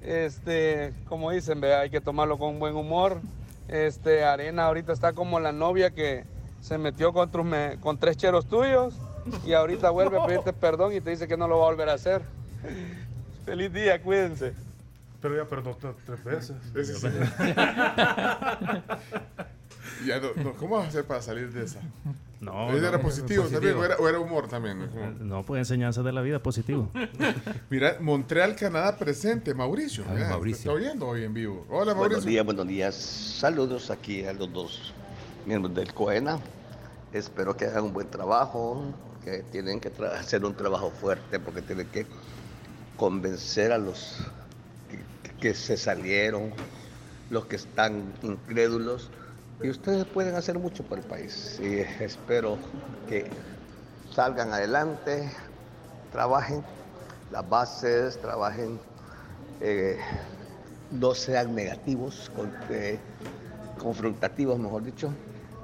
Este, 0.01 0.93
como 1.07 1.31
dicen, 1.31 1.59
ve, 1.61 1.75
hay 1.75 1.89
que 1.89 2.01
tomarlo 2.01 2.37
con 2.37 2.59
buen 2.59 2.75
humor. 2.75 3.19
Este, 3.67 4.23
Arena 4.23 4.65
ahorita 4.65 4.93
está 4.93 5.13
como 5.13 5.39
la 5.39 5.51
novia 5.51 5.91
que 5.91 6.23
se 6.61 6.77
metió 6.77 7.13
con, 7.13 7.29
tus 7.29 7.43
me- 7.45 7.77
con 7.79 7.97
tres 7.97 8.17
cheros 8.17 8.45
tuyos 8.47 8.95
y 9.45 9.53
ahorita 9.53 9.89
vuelve 9.91 10.19
a 10.19 10.25
pedirte 10.25 10.53
perdón 10.53 10.93
y 10.93 11.01
te 11.01 11.11
dice 11.11 11.27
que 11.27 11.37
no 11.37 11.47
lo 11.47 11.59
va 11.59 11.65
a 11.67 11.69
volver 11.69 11.89
a 11.89 11.93
hacer. 11.93 12.21
Feliz 13.45 13.71
día, 13.73 14.01
cuídense. 14.01 14.53
Pero 15.21 15.35
ya 15.35 15.45
perdón 15.49 15.75
t- 15.79 15.87
tres 16.05 16.23
veces. 16.23 16.55
Ese 16.75 16.95
sí. 16.95 17.07
Ya, 20.05 20.17
no, 20.19 20.29
no, 20.41 20.53
¿Cómo 20.53 20.77
vas 20.77 20.85
a 20.85 20.87
hacer 20.89 21.03
para 21.05 21.21
salir 21.21 21.51
de 21.51 21.65
esa? 21.65 21.79
No, 22.41 22.69
¿Ese 22.69 22.79
no, 22.81 22.87
era 22.87 22.97
no, 22.97 23.03
positivo, 23.03 23.43
positivo. 23.43 23.59
también? 23.61 23.77
¿O 23.77 23.83
era, 23.85 23.95
o 23.97 24.07
era 24.07 24.19
humor 24.19 24.47
también? 24.47 24.89
No, 25.19 25.43
pues 25.43 25.59
enseñanzas 25.59 26.05
de 26.05 26.13
la 26.13 26.21
vida, 26.21 26.41
positivo. 26.41 26.89
Mira, 27.69 27.97
Montreal, 27.99 28.55
Canadá 28.55 28.95
presente, 28.97 29.53
Mauricio. 29.53 30.05
Ay, 30.07 30.15
mira, 30.15 30.29
Mauricio. 30.29 30.71
Te 30.71 30.77
está 30.77 30.87
oyendo 30.87 31.07
hoy 31.07 31.25
en 31.25 31.33
vivo. 31.33 31.65
Hola, 31.69 31.93
Buenos 31.93 31.97
Mauricio. 31.97 32.29
días, 32.29 32.45
buenos 32.45 32.67
días. 32.67 32.95
Saludos 32.95 33.91
aquí 33.91 34.23
a 34.25 34.31
los 34.31 34.51
dos 34.53 34.93
miembros 35.45 35.75
del 35.75 35.93
COENA. 35.93 36.39
Espero 37.11 37.57
que 37.57 37.65
hagan 37.65 37.83
un 37.85 37.93
buen 37.93 38.07
trabajo, 38.09 38.85
que 39.25 39.43
tienen 39.51 39.81
que 39.81 39.91
tra- 39.91 40.13
hacer 40.13 40.45
un 40.45 40.53
trabajo 40.55 40.91
fuerte 40.91 41.39
porque 41.41 41.61
tienen 41.61 41.87
que 41.87 42.05
convencer 42.95 43.71
a 43.73 43.77
los 43.77 44.17
que, 45.23 45.31
que 45.49 45.53
se 45.53 45.75
salieron, 45.75 46.51
los 47.29 47.45
que 47.47 47.57
están 47.57 48.13
incrédulos. 48.21 49.09
Y 49.61 49.69
ustedes 49.69 50.05
pueden 50.05 50.35
hacer 50.35 50.57
mucho 50.57 50.83
por 50.83 50.97
el 50.99 51.03
país. 51.03 51.59
Y 51.61 51.79
espero 52.03 52.57
que 53.07 53.29
salgan 54.13 54.53
adelante, 54.53 55.29
trabajen 56.11 56.63
las 57.31 57.47
bases, 57.47 58.19
trabajen, 58.21 58.79
eh, 59.61 59.97
no 60.91 61.13
sean 61.13 61.53
negativos, 61.53 62.31
con- 62.35 62.51
eh, 62.69 62.97
confrontativos, 63.77 64.57
mejor 64.59 64.83
dicho. 64.83 65.11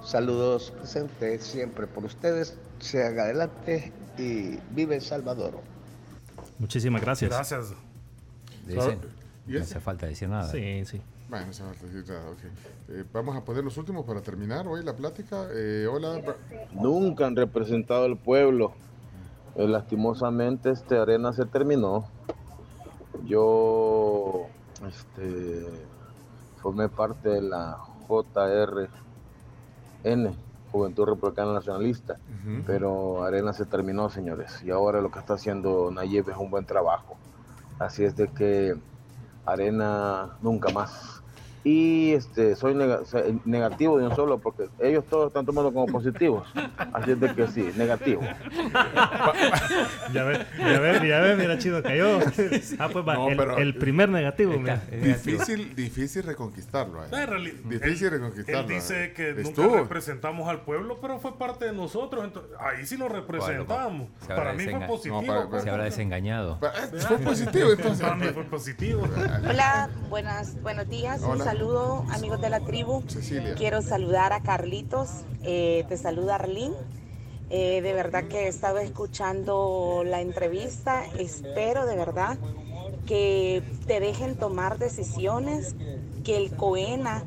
Saludos 0.03 0.71
presentes 0.71 1.43
siempre 1.43 1.87
por 1.87 2.05
ustedes, 2.05 2.55
sean 2.79 3.17
adelante 3.19 3.91
y 4.17 4.59
vive 4.71 4.95
El 4.95 5.01
Salvador. 5.01 5.53
Muchísimas 6.59 7.01
gracias. 7.01 7.31
Gracias. 7.31 7.69
De 8.67 8.77
ese, 8.77 8.97
¿Y 9.47 9.51
no 9.53 9.61
hace 9.61 9.79
falta 9.79 10.05
decir 10.05 10.27
nada. 10.29 10.51
Sí, 10.51 10.83
sí. 10.85 11.01
Bueno, 11.29 11.47
no 11.47 11.53
se 11.53 11.63
va 11.63 11.69
a 11.69 11.73
decir 11.73 12.03
nada, 12.07 12.29
ok. 12.29 12.39
Eh, 12.87 13.03
vamos 13.11 13.35
a 13.35 13.43
poner 13.43 13.63
los 13.63 13.77
últimos 13.77 14.05
para 14.05 14.21
terminar 14.21 14.67
hoy 14.67 14.83
la 14.83 14.95
plática. 14.95 15.47
Eh, 15.51 15.87
hola, 15.91 16.21
Nunca 16.71 17.25
han 17.25 17.35
representado 17.35 18.05
al 18.05 18.17
pueblo. 18.17 18.73
Eh, 19.55 19.67
lastimosamente, 19.67 20.69
este 20.69 20.97
arena 20.97 21.33
se 21.33 21.45
terminó. 21.45 22.05
Yo 23.25 24.45
este, 24.87 25.65
formé 26.61 26.87
parte 26.89 27.29
de 27.29 27.41
la 27.41 27.79
JRN, 28.07 28.89
Juventud 30.71 31.05
Republicana 31.05 31.53
Nacionalista, 31.53 32.17
pero 32.67 33.23
Arena 33.23 33.53
se 33.53 33.65
terminó, 33.65 34.09
señores. 34.09 34.61
Y 34.63 34.69
ahora 34.69 35.01
lo 35.01 35.09
que 35.09 35.17
está 35.19 35.35
haciendo 35.35 35.89
Nayib 35.89 36.29
es 36.29 36.37
un 36.37 36.51
buen 36.51 36.65
trabajo. 36.65 37.15
Así 37.79 38.03
es 38.03 38.15
de 38.15 38.27
que 38.27 38.75
Arena 39.45 40.37
nunca 40.41 40.71
más. 40.71 41.14
Y 41.67 42.13
este, 42.13 42.55
soy 42.55 42.75
negativo 43.43 43.97
de 43.97 44.05
un 44.05 44.15
solo 44.15 44.37
porque 44.37 44.69
ellos 44.79 45.03
todos 45.09 45.29
están 45.29 45.47
tomando 45.47 45.73
como 45.73 45.87
positivos. 45.87 46.47
Así 46.93 47.09
es 47.11 47.19
de 47.19 47.33
que 47.33 47.47
sí, 47.47 47.71
negativo. 47.75 48.21
Ya 50.13 50.23
ves, 50.25 50.39
ya 50.59 50.79
ves, 50.79 51.01
ya 51.01 51.19
ves, 51.21 51.37
mira, 51.39 51.57
chido, 51.57 51.81
cayó. 51.81 52.19
Ah, 52.77 52.87
pues 52.93 53.03
va, 53.07 53.15
No, 53.15 53.57
el, 53.57 53.73
primer 53.75 54.09
negativo, 54.09 54.53
mira. 54.59 54.79
Difícil, 54.91 55.73
difícil 55.75 56.21
reconquistarlo. 56.21 57.03
eh. 57.03 57.07
Difícil 57.65 58.07
él- 58.07 58.11
reconquistarlo. 58.13 58.59
Él 58.61 58.67
dice 58.67 59.05
eh. 59.05 59.13
que 59.13 59.33
nunca 59.33 59.41
Estuvo. 59.49 59.75
representamos 59.77 60.47
al 60.47 60.61
pueblo, 60.61 60.99
pero 61.01 61.17
fue 61.17 61.35
parte 61.35 61.65
de 61.65 61.73
nosotros. 61.73 62.23
entonces, 62.25 62.51
ahí 62.59 62.85
sí 62.85 62.95
lo 62.95 63.09
representamos. 63.09 64.07
Para 64.27 64.53
mí 64.53 64.65
fue 64.65 64.81
positivo. 64.81 65.21
No, 65.23 65.27
para- 65.27 65.49
pues, 65.49 65.63
se 65.63 65.69
habrá 65.71 65.85
desengañado. 65.85 66.59
Fue 67.07 67.17
positivo, 67.17 67.71
entonces. 67.71 68.01
Para 68.05 68.15
mí 68.17 68.27
fue 68.27 68.43
positivo. 68.43 69.01
Hola, 69.49 69.89
buenas, 70.09 70.61
buenos 70.61 70.87
días. 70.87 71.21
Un 71.21 71.31
Hola. 71.41 71.54
Saludo, 71.55 72.03
amigos 72.11 72.41
de 72.41 72.49
la 72.49 72.59
tribu. 72.59 73.01
Cecilia. 73.07 73.55
Quiero 73.55 73.81
saludar 73.81 74.33
a 74.33 74.41
Carlitos. 74.41 75.23
eh, 75.43 75.85
te 75.87 75.95
saluda 75.95 76.35
Arlín. 76.35 76.73
Eh, 77.49 77.81
de 77.81 77.93
verdad 77.93 78.25
que 78.25 78.45
he 78.45 78.47
estado 78.49 78.79
escuchando 78.79 80.03
la 80.05 80.19
entrevista. 80.19 81.05
Espero 81.17 81.85
de 81.85 81.95
verdad 81.95 82.37
que 83.05 83.63
te 83.87 84.01
dejen 84.01 84.35
tomar 84.35 84.79
decisiones, 84.79 85.75
que 86.25 86.35
el 86.35 86.53
COENA 86.55 87.23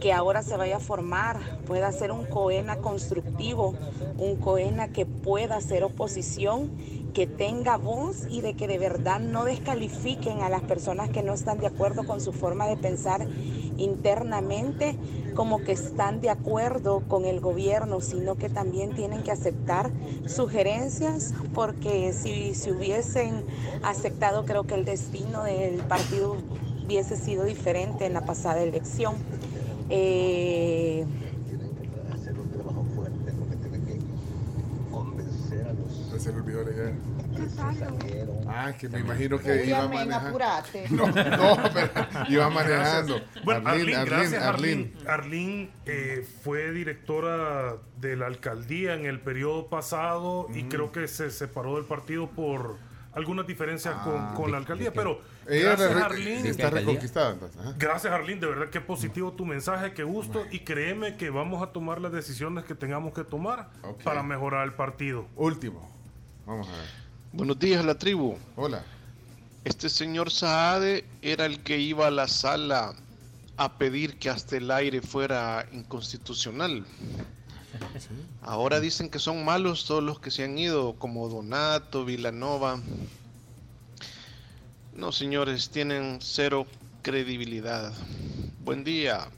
que 0.00 0.12
ahora 0.12 0.42
se 0.42 0.56
vaya 0.56 0.76
a 0.76 0.80
formar 0.80 1.40
pueda 1.66 1.90
ser 1.92 2.12
un 2.12 2.24
COENA 2.24 2.76
constructivo, 2.76 3.74
un 4.16 4.36
COENA 4.36 4.88
que 4.88 5.06
pueda 5.06 5.56
hacer 5.56 5.82
oposición, 5.84 6.70
que 7.14 7.26
tenga 7.26 7.76
voz 7.76 8.26
y 8.30 8.40
de 8.40 8.54
que 8.54 8.68
de 8.68 8.78
verdad 8.78 9.20
no 9.20 9.44
descalifiquen 9.44 10.40
a 10.42 10.48
las 10.48 10.62
personas 10.62 11.10
que 11.10 11.22
no 11.22 11.34
están 11.34 11.58
de 11.58 11.66
acuerdo 11.66 12.06
con 12.06 12.20
su 12.20 12.32
forma 12.32 12.66
de 12.66 12.76
pensar 12.76 13.26
internamente 13.76 14.96
como 15.34 15.62
que 15.62 15.72
están 15.72 16.20
de 16.20 16.30
acuerdo 16.30 17.02
con 17.08 17.24
el 17.24 17.40
gobierno, 17.40 18.00
sino 18.00 18.34
que 18.34 18.48
también 18.48 18.94
tienen 18.94 19.22
que 19.22 19.30
aceptar 19.30 19.90
sugerencias 20.26 21.32
porque 21.54 22.12
si, 22.12 22.54
si 22.54 22.72
hubiesen 22.72 23.44
aceptado 23.82 24.44
creo 24.44 24.64
que 24.64 24.74
el 24.74 24.84
destino 24.84 25.44
del 25.44 25.76
partido 25.82 26.36
hubiese 26.84 27.16
sido 27.16 27.44
diferente 27.44 28.06
en 28.06 28.14
la 28.14 28.24
pasada 28.24 28.62
elección. 28.62 29.14
Eh, 29.90 31.04
Se 36.28 36.34
le 36.34 36.40
olvidó 36.40 36.62
leer. 36.64 36.92
Ah, 38.46 38.72
que 38.78 38.88
me 38.88 39.00
imagino 39.00 39.38
que 39.38 39.64
iba 39.64 39.88
manejando. 39.88 40.28
apurate. 40.28 40.84
No, 40.90 41.06
no, 41.06 41.70
pero 41.72 41.90
iba 42.28 42.50
manejando. 42.50 43.14
Gracias. 43.14 43.44
Bueno, 43.44 43.68
Arlene, 43.70 44.04
gracias, 44.04 44.42
Arlene. 44.42 44.92
Arlene. 45.06 45.10
Arlene 45.10 45.70
eh, 45.86 46.26
fue 46.42 46.70
directora 46.72 47.76
de 47.96 48.16
la 48.16 48.26
alcaldía 48.26 48.94
en 48.94 49.06
el 49.06 49.20
periodo 49.20 49.68
pasado 49.68 50.48
y 50.54 50.64
creo 50.64 50.92
que 50.92 51.08
se 51.08 51.30
separó 51.30 51.76
del 51.76 51.84
partido 51.86 52.28
por 52.30 52.76
algunas 53.14 53.46
diferencias 53.46 53.94
con, 54.04 54.34
con 54.34 54.52
la 54.52 54.58
alcaldía. 54.58 54.92
Pero 54.92 55.20
Ah. 55.48 55.50
Ella 55.50 55.68
gracias, 55.76 55.94
re- 55.94 56.02
Arlene. 56.02 56.48
está 56.50 56.68
reconquistada. 56.68 57.30
ajá. 57.58 57.74
Gracias, 57.78 58.12
Arlene. 58.12 58.38
De 58.38 58.46
verdad 58.48 58.68
que 58.68 58.82
positivo 58.82 59.32
tu 59.32 59.46
mensaje, 59.46 59.94
qué 59.94 60.02
gusto. 60.02 60.44
Y 60.50 60.58
créeme 60.60 61.16
que 61.16 61.30
vamos 61.30 61.62
a 61.62 61.72
tomar 61.72 62.02
las 62.02 62.12
decisiones 62.12 62.64
que 62.66 62.74
tengamos 62.74 63.14
que 63.14 63.24
tomar 63.24 63.70
para 64.04 64.22
mejorar 64.22 64.66
el 64.66 64.74
partido. 64.74 65.26
Último. 65.36 65.96
Vamos 66.48 66.66
a 66.66 66.70
ver. 66.70 66.88
Buenos 67.34 67.58
días, 67.58 67.84
la 67.84 67.98
tribu. 67.98 68.38
Hola. 68.56 68.82
Este 69.64 69.90
señor 69.90 70.30
Saade 70.30 71.04
era 71.20 71.44
el 71.44 71.62
que 71.62 71.78
iba 71.78 72.06
a 72.06 72.10
la 72.10 72.26
sala 72.26 72.94
a 73.58 73.76
pedir 73.76 74.18
que 74.18 74.30
hasta 74.30 74.56
el 74.56 74.70
aire 74.70 75.02
fuera 75.02 75.68
inconstitucional. 75.72 76.86
Ahora 78.40 78.80
dicen 78.80 79.10
que 79.10 79.18
son 79.18 79.44
malos 79.44 79.84
todos 79.84 80.02
los 80.02 80.20
que 80.20 80.30
se 80.30 80.44
han 80.44 80.56
ido, 80.56 80.94
como 80.94 81.28
Donato, 81.28 82.06
Vilanova. 82.06 82.80
No, 84.96 85.12
señores, 85.12 85.68
tienen 85.68 86.18
cero 86.22 86.66
credibilidad. 87.02 87.92
Buen 88.64 88.84
día. 88.84 89.28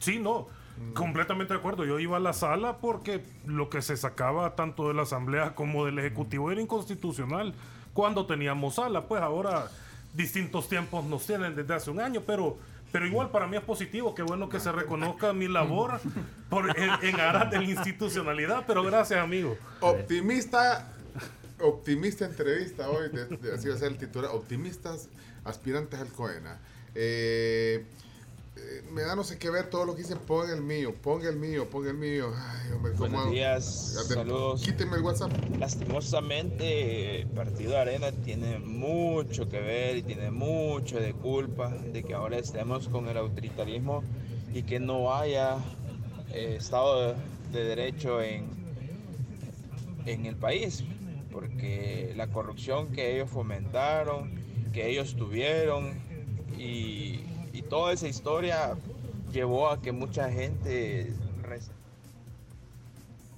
Sí, 0.00 0.18
no. 0.18 0.48
Completamente 0.94 1.52
de 1.54 1.58
acuerdo. 1.58 1.84
Yo 1.84 1.98
iba 1.98 2.16
a 2.16 2.20
la 2.20 2.32
sala 2.32 2.78
porque 2.78 3.22
lo 3.46 3.68
que 3.70 3.82
se 3.82 3.96
sacaba 3.96 4.54
tanto 4.56 4.88
de 4.88 4.94
la 4.94 5.02
Asamblea 5.02 5.54
como 5.54 5.84
del 5.86 5.98
Ejecutivo 5.98 6.50
era 6.50 6.60
inconstitucional 6.60 7.54
cuando 7.94 8.26
teníamos 8.26 8.74
sala. 8.76 9.06
Pues 9.06 9.22
ahora 9.22 9.68
distintos 10.14 10.68
tiempos 10.68 11.04
nos 11.04 11.26
tienen 11.26 11.54
desde 11.54 11.74
hace 11.74 11.90
un 11.90 12.00
año, 12.00 12.22
pero, 12.26 12.56
pero 12.92 13.06
igual 13.06 13.30
para 13.30 13.46
mí 13.46 13.56
es 13.56 13.62
positivo. 13.62 14.14
Qué 14.14 14.22
bueno 14.22 14.48
que 14.48 14.58
se 14.60 14.72
reconozca 14.72 15.32
mi 15.32 15.46
labor 15.48 16.00
por, 16.48 16.76
en, 16.78 16.90
en 17.02 17.20
aras 17.20 17.50
de 17.50 17.58
la 17.58 17.64
institucionalidad. 17.64 18.64
Pero 18.66 18.82
gracias, 18.82 19.20
amigo. 19.20 19.56
Optimista, 19.80 20.92
optimista 21.60 22.24
entrevista 22.24 22.88
hoy, 22.90 23.08
de, 23.10 23.26
de- 23.26 23.54
así 23.54 23.68
va 23.68 23.74
a 23.74 23.78
ser 23.78 23.88
el 23.92 23.98
titular, 23.98 24.30
optimistas 24.32 25.08
aspirantes 25.44 26.00
al 26.00 26.08
COENA. 26.08 26.58
Eh, 26.94 27.84
eh, 27.84 27.86
me 28.92 29.02
da 29.02 29.14
no 29.14 29.24
sé 29.24 29.38
qué 29.38 29.50
ver 29.50 29.70
todo 29.70 29.84
lo 29.84 29.94
que 29.94 30.02
dicen, 30.02 30.18
pon 30.18 30.50
el 30.50 30.62
mío, 30.62 30.94
pon 31.00 31.24
el 31.24 31.36
mío, 31.36 31.68
pon 31.68 31.86
el 31.86 31.94
mío. 31.94 32.32
Ay, 32.36 32.72
hombre, 32.72 32.92
¿cómo 32.92 33.10
Buenos 33.10 33.30
días, 33.30 34.06
saludos. 34.08 34.62
Quíteme 34.62 34.96
el 34.96 35.02
WhatsApp. 35.02 35.32
Lastimosamente, 35.58 37.26
Partido 37.34 37.78
Arena 37.78 38.12
tiene 38.12 38.58
mucho 38.58 39.48
que 39.48 39.60
ver 39.60 39.98
y 39.98 40.02
tiene 40.02 40.30
mucho 40.30 40.98
de 40.98 41.12
culpa 41.14 41.70
de 41.70 42.02
que 42.02 42.14
ahora 42.14 42.38
estemos 42.38 42.88
con 42.88 43.08
el 43.08 43.16
autoritarismo 43.16 44.02
y 44.52 44.62
que 44.64 44.80
no 44.80 45.14
haya 45.14 45.58
eh, 46.32 46.56
Estado 46.58 47.14
de 47.52 47.64
Derecho 47.64 48.20
en, 48.22 48.48
en 50.06 50.26
el 50.26 50.36
país, 50.36 50.84
porque 51.30 52.12
la 52.16 52.26
corrupción 52.28 52.90
que 52.92 53.14
ellos 53.14 53.30
fomentaron, 53.30 54.32
que 54.72 54.90
ellos 54.90 55.14
tuvieron 55.14 55.92
y, 56.58 57.20
y 57.52 57.62
toda 57.62 57.92
esa 57.92 58.08
historia 58.08 58.76
llevó 59.32 59.68
a 59.70 59.80
que 59.80 59.92
mucha 59.92 60.30
gente 60.30 61.12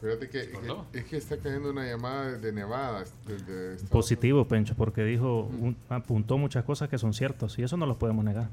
Fíjate 0.01 0.29
que, 0.29 0.49
que- 0.51 0.99
es 0.99 1.05
que 1.05 1.17
está 1.17 1.37
cayendo 1.37 1.71
una 1.71 1.87
llamada 1.87 2.33
de 2.33 2.53
Nevada. 2.53 3.05
desde 3.25 3.75
Estados 3.75 3.91
Positivo, 3.91 4.45
Pencho, 4.49 4.75
porque 4.75 5.05
dijo, 5.05 5.43
un- 5.45 5.77
apuntó 5.89 6.37
muchas 6.39 6.65
cosas 6.65 6.89
que 6.89 6.99
son 6.99 7.15
ciertas 7.15 7.57
y 7.59 7.63
eso 7.63 7.77
no 7.77 7.87
lo 7.87 7.97
podemos 7.99 8.25
negar. 8.25 8.49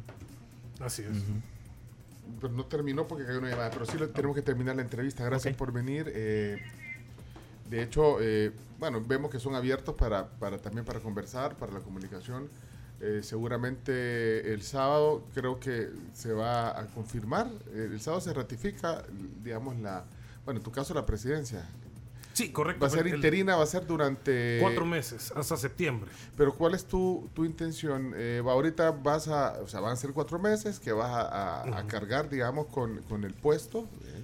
Así 0.79 1.01
es. 1.01 1.23
Pero 2.39 2.53
no 2.53 2.65
terminó 2.65 3.07
porque 3.07 3.25
cayó 3.25 3.39
una 3.39 3.49
llamada, 3.49 3.71
pero 3.71 3.85
sí 3.87 3.97
lo- 3.97 4.09
tenemos 4.09 4.35
que 4.35 4.43
terminar 4.43 4.75
la 4.75 4.83
entrevista. 4.83 5.25
Gracias 5.25 5.55
por 5.55 5.71
venir. 5.71 6.11
eh, 6.13 6.57
de 7.67 7.81
hecho, 7.83 8.17
eh, 8.21 8.51
bueno, 8.79 9.01
vemos 9.03 9.31
que 9.31 9.39
son 9.39 9.55
abiertos 9.55 9.95
para, 9.95 10.27
para 10.27 10.59
también 10.59 10.85
para 10.85 10.99
conversar, 10.99 11.55
para 11.55 11.71
la 11.73 11.79
comunicación. 11.79 12.47
Eh, 13.01 13.21
seguramente 13.23 14.53
el 14.53 14.61
sábado 14.61 15.23
creo 15.33 15.59
que 15.59 15.89
se 16.13 16.33
va 16.33 16.77
a 16.79 16.85
confirmar. 16.87 17.49
El 17.73 17.99
sábado 18.01 18.21
se 18.21 18.33
ratifica, 18.33 19.03
digamos, 19.43 19.77
la, 19.79 20.03
bueno, 20.45 20.59
en 20.59 20.63
tu 20.63 20.71
caso 20.71 20.93
la 20.93 21.05
presidencia. 21.05 21.67
Sí, 22.33 22.51
correcto. 22.51 22.81
Va 22.81 22.87
a 22.87 22.91
ser 22.91 23.07
interina, 23.07 23.55
va 23.57 23.63
a 23.63 23.67
ser 23.67 23.85
durante... 23.85 24.59
Cuatro 24.61 24.85
meses, 24.85 25.33
hasta 25.35 25.57
septiembre. 25.57 26.09
Pero 26.37 26.53
¿cuál 26.53 26.73
es 26.73 26.85
tu, 26.85 27.29
tu 27.33 27.43
intención? 27.43 28.13
Eh, 28.15 28.41
ahorita 28.45 28.91
vas 28.91 29.27
a, 29.27 29.59
o 29.61 29.67
sea, 29.67 29.79
van 29.81 29.93
a 29.93 29.95
ser 29.97 30.11
cuatro 30.13 30.39
meses 30.39 30.79
que 30.79 30.91
vas 30.93 31.09
a, 31.09 31.61
a- 31.63 31.79
a 31.79 31.87
cargar, 31.87 32.29
digamos, 32.29 32.67
con, 32.67 33.01
con 33.03 33.23
el 33.25 33.33
puesto. 33.33 33.79
eh. 34.03 34.23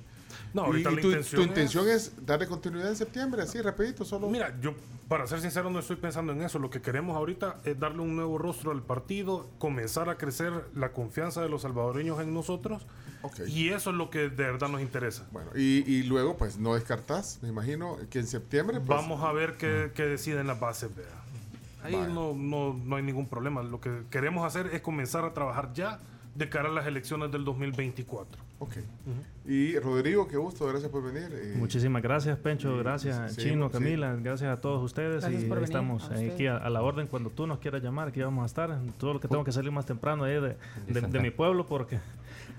No, 0.55 0.63
ahorita 0.63 0.89
y 0.89 0.95
la 0.95 1.01
tu, 1.01 1.07
intención 1.07 1.41
tu 1.41 1.47
intención 1.49 1.89
es... 1.89 2.25
darle 2.25 2.47
continuidad 2.47 2.87
en 2.87 2.95
septiembre, 2.95 3.41
así, 3.41 3.61
rapidito, 3.61 4.05
solo... 4.05 4.29
Mira, 4.29 4.57
yo, 4.61 4.73
para 5.09 5.27
ser 5.27 5.41
sincero, 5.41 5.69
no 5.69 5.79
estoy 5.79 5.97
pensando 5.97 6.31
en 6.31 6.41
eso. 6.41 6.59
Lo 6.59 6.69
que 6.69 6.81
queremos 6.81 7.17
ahorita 7.17 7.57
es 7.65 7.77
darle 7.77 8.01
un 8.01 8.15
nuevo 8.15 8.37
rostro 8.37 8.71
al 8.71 8.81
partido, 8.81 9.49
comenzar 9.57 10.07
a 10.07 10.17
crecer 10.17 10.53
la 10.73 10.93
confianza 10.93 11.41
de 11.41 11.49
los 11.49 11.63
salvadoreños 11.63 12.21
en 12.21 12.33
nosotros. 12.33 12.85
Y 13.47 13.69
eso 13.69 13.89
es 13.89 13.97
lo 13.97 14.09
que 14.09 14.29
de 14.29 14.43
verdad 14.43 14.69
nos 14.69 14.79
interesa. 14.79 15.27
Bueno, 15.33 15.51
y, 15.55 15.83
y 15.91 16.03
luego, 16.03 16.37
pues, 16.37 16.57
no 16.57 16.75
descartás, 16.75 17.39
me 17.41 17.49
imagino, 17.49 17.97
que 18.09 18.19
en 18.19 18.27
septiembre... 18.27 18.79
pues, 18.79 18.87
Vamos 18.87 19.25
a 19.25 19.33
ver 19.33 19.57
qué, 19.57 19.91
qué 19.93 20.03
deciden 20.03 20.47
las 20.47 20.57
bases. 20.57 20.89
Ahí 21.83 21.97
no, 22.13 22.33
no, 22.33 22.79
no 22.81 22.95
hay 22.95 23.03
ningún 23.03 23.27
problema. 23.27 23.61
Lo 23.61 23.81
que 23.81 24.03
queremos 24.09 24.45
hacer 24.47 24.67
es 24.73 24.81
comenzar 24.81 25.25
a 25.25 25.33
trabajar 25.33 25.73
ya 25.73 25.99
de 26.35 26.49
cara 26.49 26.69
a 26.69 26.71
las 26.71 26.85
elecciones 26.85 27.31
del 27.31 27.43
2024. 27.45 28.43
Ok. 28.59 28.73
Y 29.47 29.77
Rodrigo, 29.79 30.27
qué 30.27 30.37
gusto, 30.37 30.65
gracias 30.67 30.89
por 30.91 31.03
venir. 31.03 31.29
eh, 31.33 31.55
Muchísimas 31.57 32.01
gracias, 32.01 32.37
Pencho. 32.39 32.75
y- 32.75 32.79
Gracias, 32.79 33.33
sí, 33.35 33.41
Chino, 33.43 33.67
sí. 33.67 33.73
Camila. 33.73 34.15
Gracias 34.15 34.49
a 34.57 34.61
todos 34.61 34.83
ustedes. 34.83 35.21
Gracias 35.21 35.43
y 35.43 35.45
por 35.47 35.57
ahí 35.57 35.63
venir, 35.63 35.75
estamos 35.75 36.09
a 36.11 36.15
aquí 36.15 36.47
a, 36.47 36.57
a 36.57 36.69
la 36.69 36.81
orden 36.81 37.07
cuando 37.07 37.29
tú 37.29 37.47
nos 37.47 37.59
quieras 37.59 37.81
llamar. 37.83 38.09
Aquí 38.09 38.21
vamos 38.21 38.43
a 38.43 38.45
estar. 38.45 38.79
Todo 38.97 39.13
lo 39.13 39.19
que 39.19 39.27
tengo 39.27 39.43
que 39.43 39.51
salir 39.51 39.71
más 39.71 39.85
temprano 39.85 40.23
ahí 40.23 40.33
de, 40.35 40.57
de- 40.87 41.01
de 41.01 41.19
mi 41.19 41.31
pueblo 41.31 41.65
porque 41.65 41.99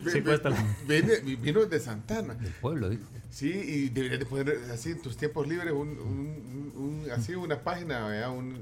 Ve- 0.03 0.11
sí 0.11 0.21
cuesta. 0.23 0.51
la- 0.51 0.77
viene- 0.87 1.21
vino 1.37 1.61
desde 1.65 1.81
Santana. 1.81 2.35
Del 2.35 2.53
pueblo, 2.53 2.89
dijo. 2.89 3.03
Sí, 3.31 3.51
y 3.51 3.89
deberías 3.89 4.21
de 4.21 4.27
poner 4.27 4.59
así 4.73 4.91
en 4.93 5.03
tus 5.03 5.17
tiempos 5.17 5.47
libres 5.49 5.73
un, 5.73 5.89
un- 5.89 6.73
un- 6.77 7.03
un- 7.05 7.11
así 7.11 7.35
una 7.35 7.59
página, 7.61 8.07
¿verdad? 8.09 8.31
un, 8.37 8.55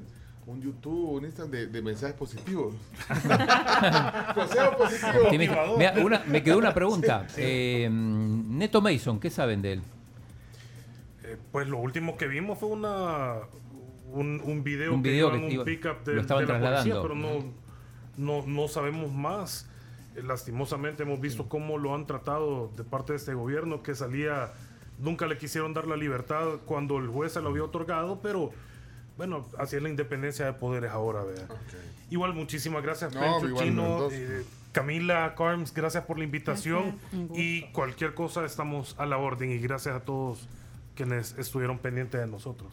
un 0.46 0.60
YouTube, 0.60 1.10
un 1.12 1.24
Instagram 1.24 1.50
de, 1.52 1.66
de 1.68 1.82
mensajes 1.82 2.14
positivos. 2.16 2.74
Consejo 4.34 4.76
positivo. 4.76 5.24
Optimista. 5.24 5.56
Mira, 5.78 5.94
una- 6.04 6.22
me 6.26 6.42
quedó 6.42 6.58
una 6.58 6.74
pregunta. 6.74 7.26
Eh, 7.36 7.88
Neto 7.90 8.80
Mason, 8.80 9.18
¿qué 9.20 9.30
saben 9.30 9.62
de 9.62 9.72
él? 9.74 9.82
Eh, 11.24 11.36
pues 11.52 11.66
lo 11.68 11.78
último 11.78 12.16
que 12.16 12.26
vimos 12.26 12.58
fue 12.58 12.68
una 12.68 13.36
un, 14.12 14.40
un 14.44 14.62
video 14.62 14.94
Un 14.94 15.02
que 15.02 15.10
video 15.10 15.34
en 15.34 15.48
que 15.48 15.58
un 15.58 15.64
pickup 15.64 16.04
de, 16.04 16.14
lo 16.14 16.20
estaban 16.20 16.46
de 16.46 16.52
la 16.52 16.58
policía, 16.58 16.92
trasladando. 16.94 17.02
pero 17.02 17.14
no, 18.18 18.42
no, 18.42 18.46
no 18.46 18.68
sabemos 18.68 19.12
más. 19.12 19.68
Eh, 20.14 20.22
lastimosamente 20.22 21.02
hemos 21.04 21.20
visto 21.20 21.48
cómo 21.48 21.78
lo 21.78 21.94
han 21.94 22.06
tratado 22.06 22.70
de 22.76 22.84
parte 22.84 23.12
de 23.14 23.16
este 23.18 23.34
gobierno, 23.34 23.82
que 23.82 23.94
salía, 23.94 24.52
nunca 24.98 25.26
le 25.26 25.38
quisieron 25.38 25.72
dar 25.74 25.86
la 25.86 25.96
libertad 25.96 26.58
cuando 26.66 26.98
el 26.98 27.08
juez 27.08 27.32
se 27.32 27.40
lo 27.40 27.48
había 27.48 27.64
otorgado, 27.64 28.20
pero 28.22 28.52
bueno, 29.16 29.46
así 29.58 29.76
es 29.76 29.82
la 29.82 29.88
independencia 29.88 30.44
de 30.46 30.52
poderes 30.54 30.90
ahora, 30.90 31.22
vea. 31.22 31.46
Igual, 32.10 32.34
muchísimas 32.34 32.82
gracias, 32.82 33.14
No, 33.14 33.40
Chino, 33.58 34.08
eh, 34.12 34.44
Camila, 34.72 35.34
Carms, 35.36 35.72
gracias 35.72 36.04
por 36.04 36.18
la 36.18 36.24
invitación. 36.24 36.98
Y 37.34 37.62
cualquier 37.72 38.14
cosa 38.14 38.44
estamos 38.44 38.94
a 38.98 39.06
la 39.06 39.16
orden. 39.18 39.50
Y 39.50 39.58
gracias 39.58 39.94
a 39.96 40.00
todos 40.00 40.48
quienes 40.96 41.36
estuvieron 41.38 41.78
pendientes 41.78 42.20
de 42.20 42.26
nosotros. 42.26 42.72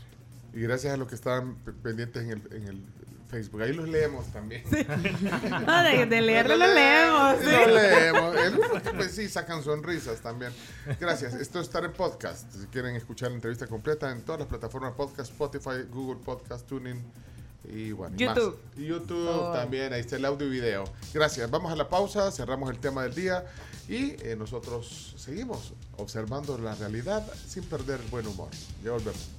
Y 0.54 0.62
gracias 0.62 0.94
a 0.94 0.98
los 0.98 1.08
que 1.08 1.16
estaban 1.16 1.56
pe- 1.56 1.72
pendientes 1.72 2.24
en 2.24 2.32
el, 2.32 2.42
en 2.54 2.68
el 2.68 2.84
Facebook. 3.32 3.62
Ahí 3.62 3.74
los 3.74 3.88
leemos 3.90 4.26
también. 4.34 4.64
No, 4.70 5.84
de- 5.84 6.06
de 6.06 6.22
leerlo 6.22 6.58
lo 6.58 6.68
leemos, 6.68 7.38
Sí. 7.40 7.46
Lo 7.50 7.68
leemos. 8.34 8.36
Pues 8.96 9.12
sí, 9.16 9.28
sacan 9.30 9.64
sonrisas 9.64 10.20
también. 10.22 10.52
Gracias. 11.00 11.34
Esto 11.34 11.62
está 11.62 11.80
en 11.80 11.94
podcast. 11.94 12.52
Si 12.54 12.68
quieren 12.68 12.96
escuchar 12.96 13.30
la 13.30 13.36
entrevista 13.36 13.66
completa 13.68 14.12
en 14.12 14.22
todas 14.22 14.40
las 14.40 14.48
plataformas 14.50 14.94
podcast, 14.94 15.32
Spotify, 15.32 15.88
Google 15.90 16.20
Podcast, 16.24 16.68
Tuning 16.68 17.02
y 17.74 17.92
bueno. 17.94 18.16
y 18.20 18.26
más. 18.26 18.36
YouTube. 18.36 18.60
YouTube 18.78 19.54
también. 19.54 19.94
Ahí 19.94 20.02
está 20.02 20.18
el 20.18 20.26
audio 20.26 20.48
y 20.48 20.50
video. 20.50 20.84
Gracias. 21.14 21.50
Vamos 21.50 21.72
a 21.72 21.76
la 21.76 21.88
pausa. 21.90 22.32
Cerramos 22.32 22.70
el 22.70 22.80
tema 22.80 23.04
del 23.04 23.16
día. 23.16 23.46
Y 23.88 24.12
eh, 24.24 24.36
nosotros 24.38 25.16
seguimos 25.18 25.74
observando 25.98 26.58
la 26.58 26.76
realidad 26.76 27.26
sin 27.48 27.64
perder 27.64 28.00
el 28.02 28.08
buen 28.08 28.28
humor. 28.28 28.50
Ya 28.84 28.92
volvemos. 28.92 29.30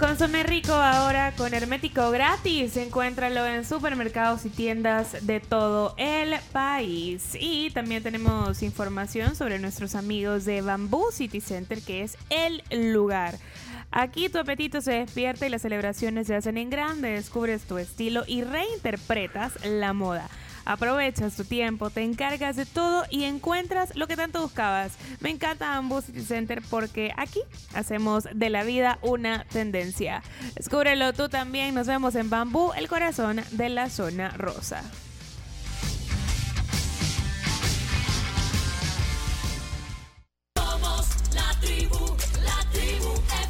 Consume 0.00 0.44
rico 0.44 0.72
ahora 0.72 1.34
con 1.36 1.52
hermético 1.52 2.10
gratis. 2.10 2.78
Encuéntralo 2.78 3.46
en 3.46 3.66
supermercados 3.66 4.46
y 4.46 4.48
tiendas 4.48 5.26
de 5.26 5.40
todo 5.40 5.94
el 5.98 6.36
país. 6.52 7.36
Y 7.38 7.70
también 7.72 8.02
tenemos 8.02 8.62
información 8.62 9.36
sobre 9.36 9.58
nuestros 9.58 9.94
amigos 9.94 10.46
de 10.46 10.62
Bamboo 10.62 11.12
City 11.12 11.42
Center, 11.42 11.82
que 11.82 12.02
es 12.02 12.16
el 12.30 12.62
lugar. 12.94 13.34
Aquí 13.90 14.30
tu 14.30 14.38
apetito 14.38 14.80
se 14.80 14.92
despierta 14.92 15.46
y 15.46 15.50
las 15.50 15.60
celebraciones 15.60 16.28
se 16.28 16.34
hacen 16.34 16.56
en 16.56 16.70
grande. 16.70 17.10
Descubres 17.10 17.64
tu 17.64 17.76
estilo 17.76 18.24
y 18.26 18.42
reinterpretas 18.42 19.62
la 19.66 19.92
moda. 19.92 20.30
Aprovechas 20.64 21.36
tu 21.36 21.44
tiempo, 21.44 21.90
te 21.90 22.02
encargas 22.02 22.56
de 22.56 22.66
todo 22.66 23.04
y 23.10 23.24
encuentras 23.24 23.94
lo 23.96 24.06
que 24.06 24.16
tanto 24.16 24.42
buscabas. 24.42 24.92
Me 25.20 25.30
encanta 25.30 25.74
ambos 25.74 26.04
City 26.04 26.22
Center 26.22 26.62
porque 26.68 27.12
aquí 27.16 27.40
hacemos 27.74 28.24
de 28.32 28.50
la 28.50 28.64
vida 28.64 28.98
una 29.02 29.44
tendencia. 29.44 30.22
Descúbrelo 30.54 31.12
tú 31.12 31.28
también. 31.28 31.74
Nos 31.74 31.86
vemos 31.86 32.14
en 32.14 32.30
Bambú, 32.30 32.72
el 32.76 32.88
corazón 32.88 33.40
de 33.52 33.68
la 33.68 33.90
zona 33.90 34.30
rosa. 34.30 34.82
Somos 40.56 41.06
la 41.34 41.60
tribu, 41.60 42.16
la 42.44 42.70
tribu 42.70 43.12
F. 43.44 43.49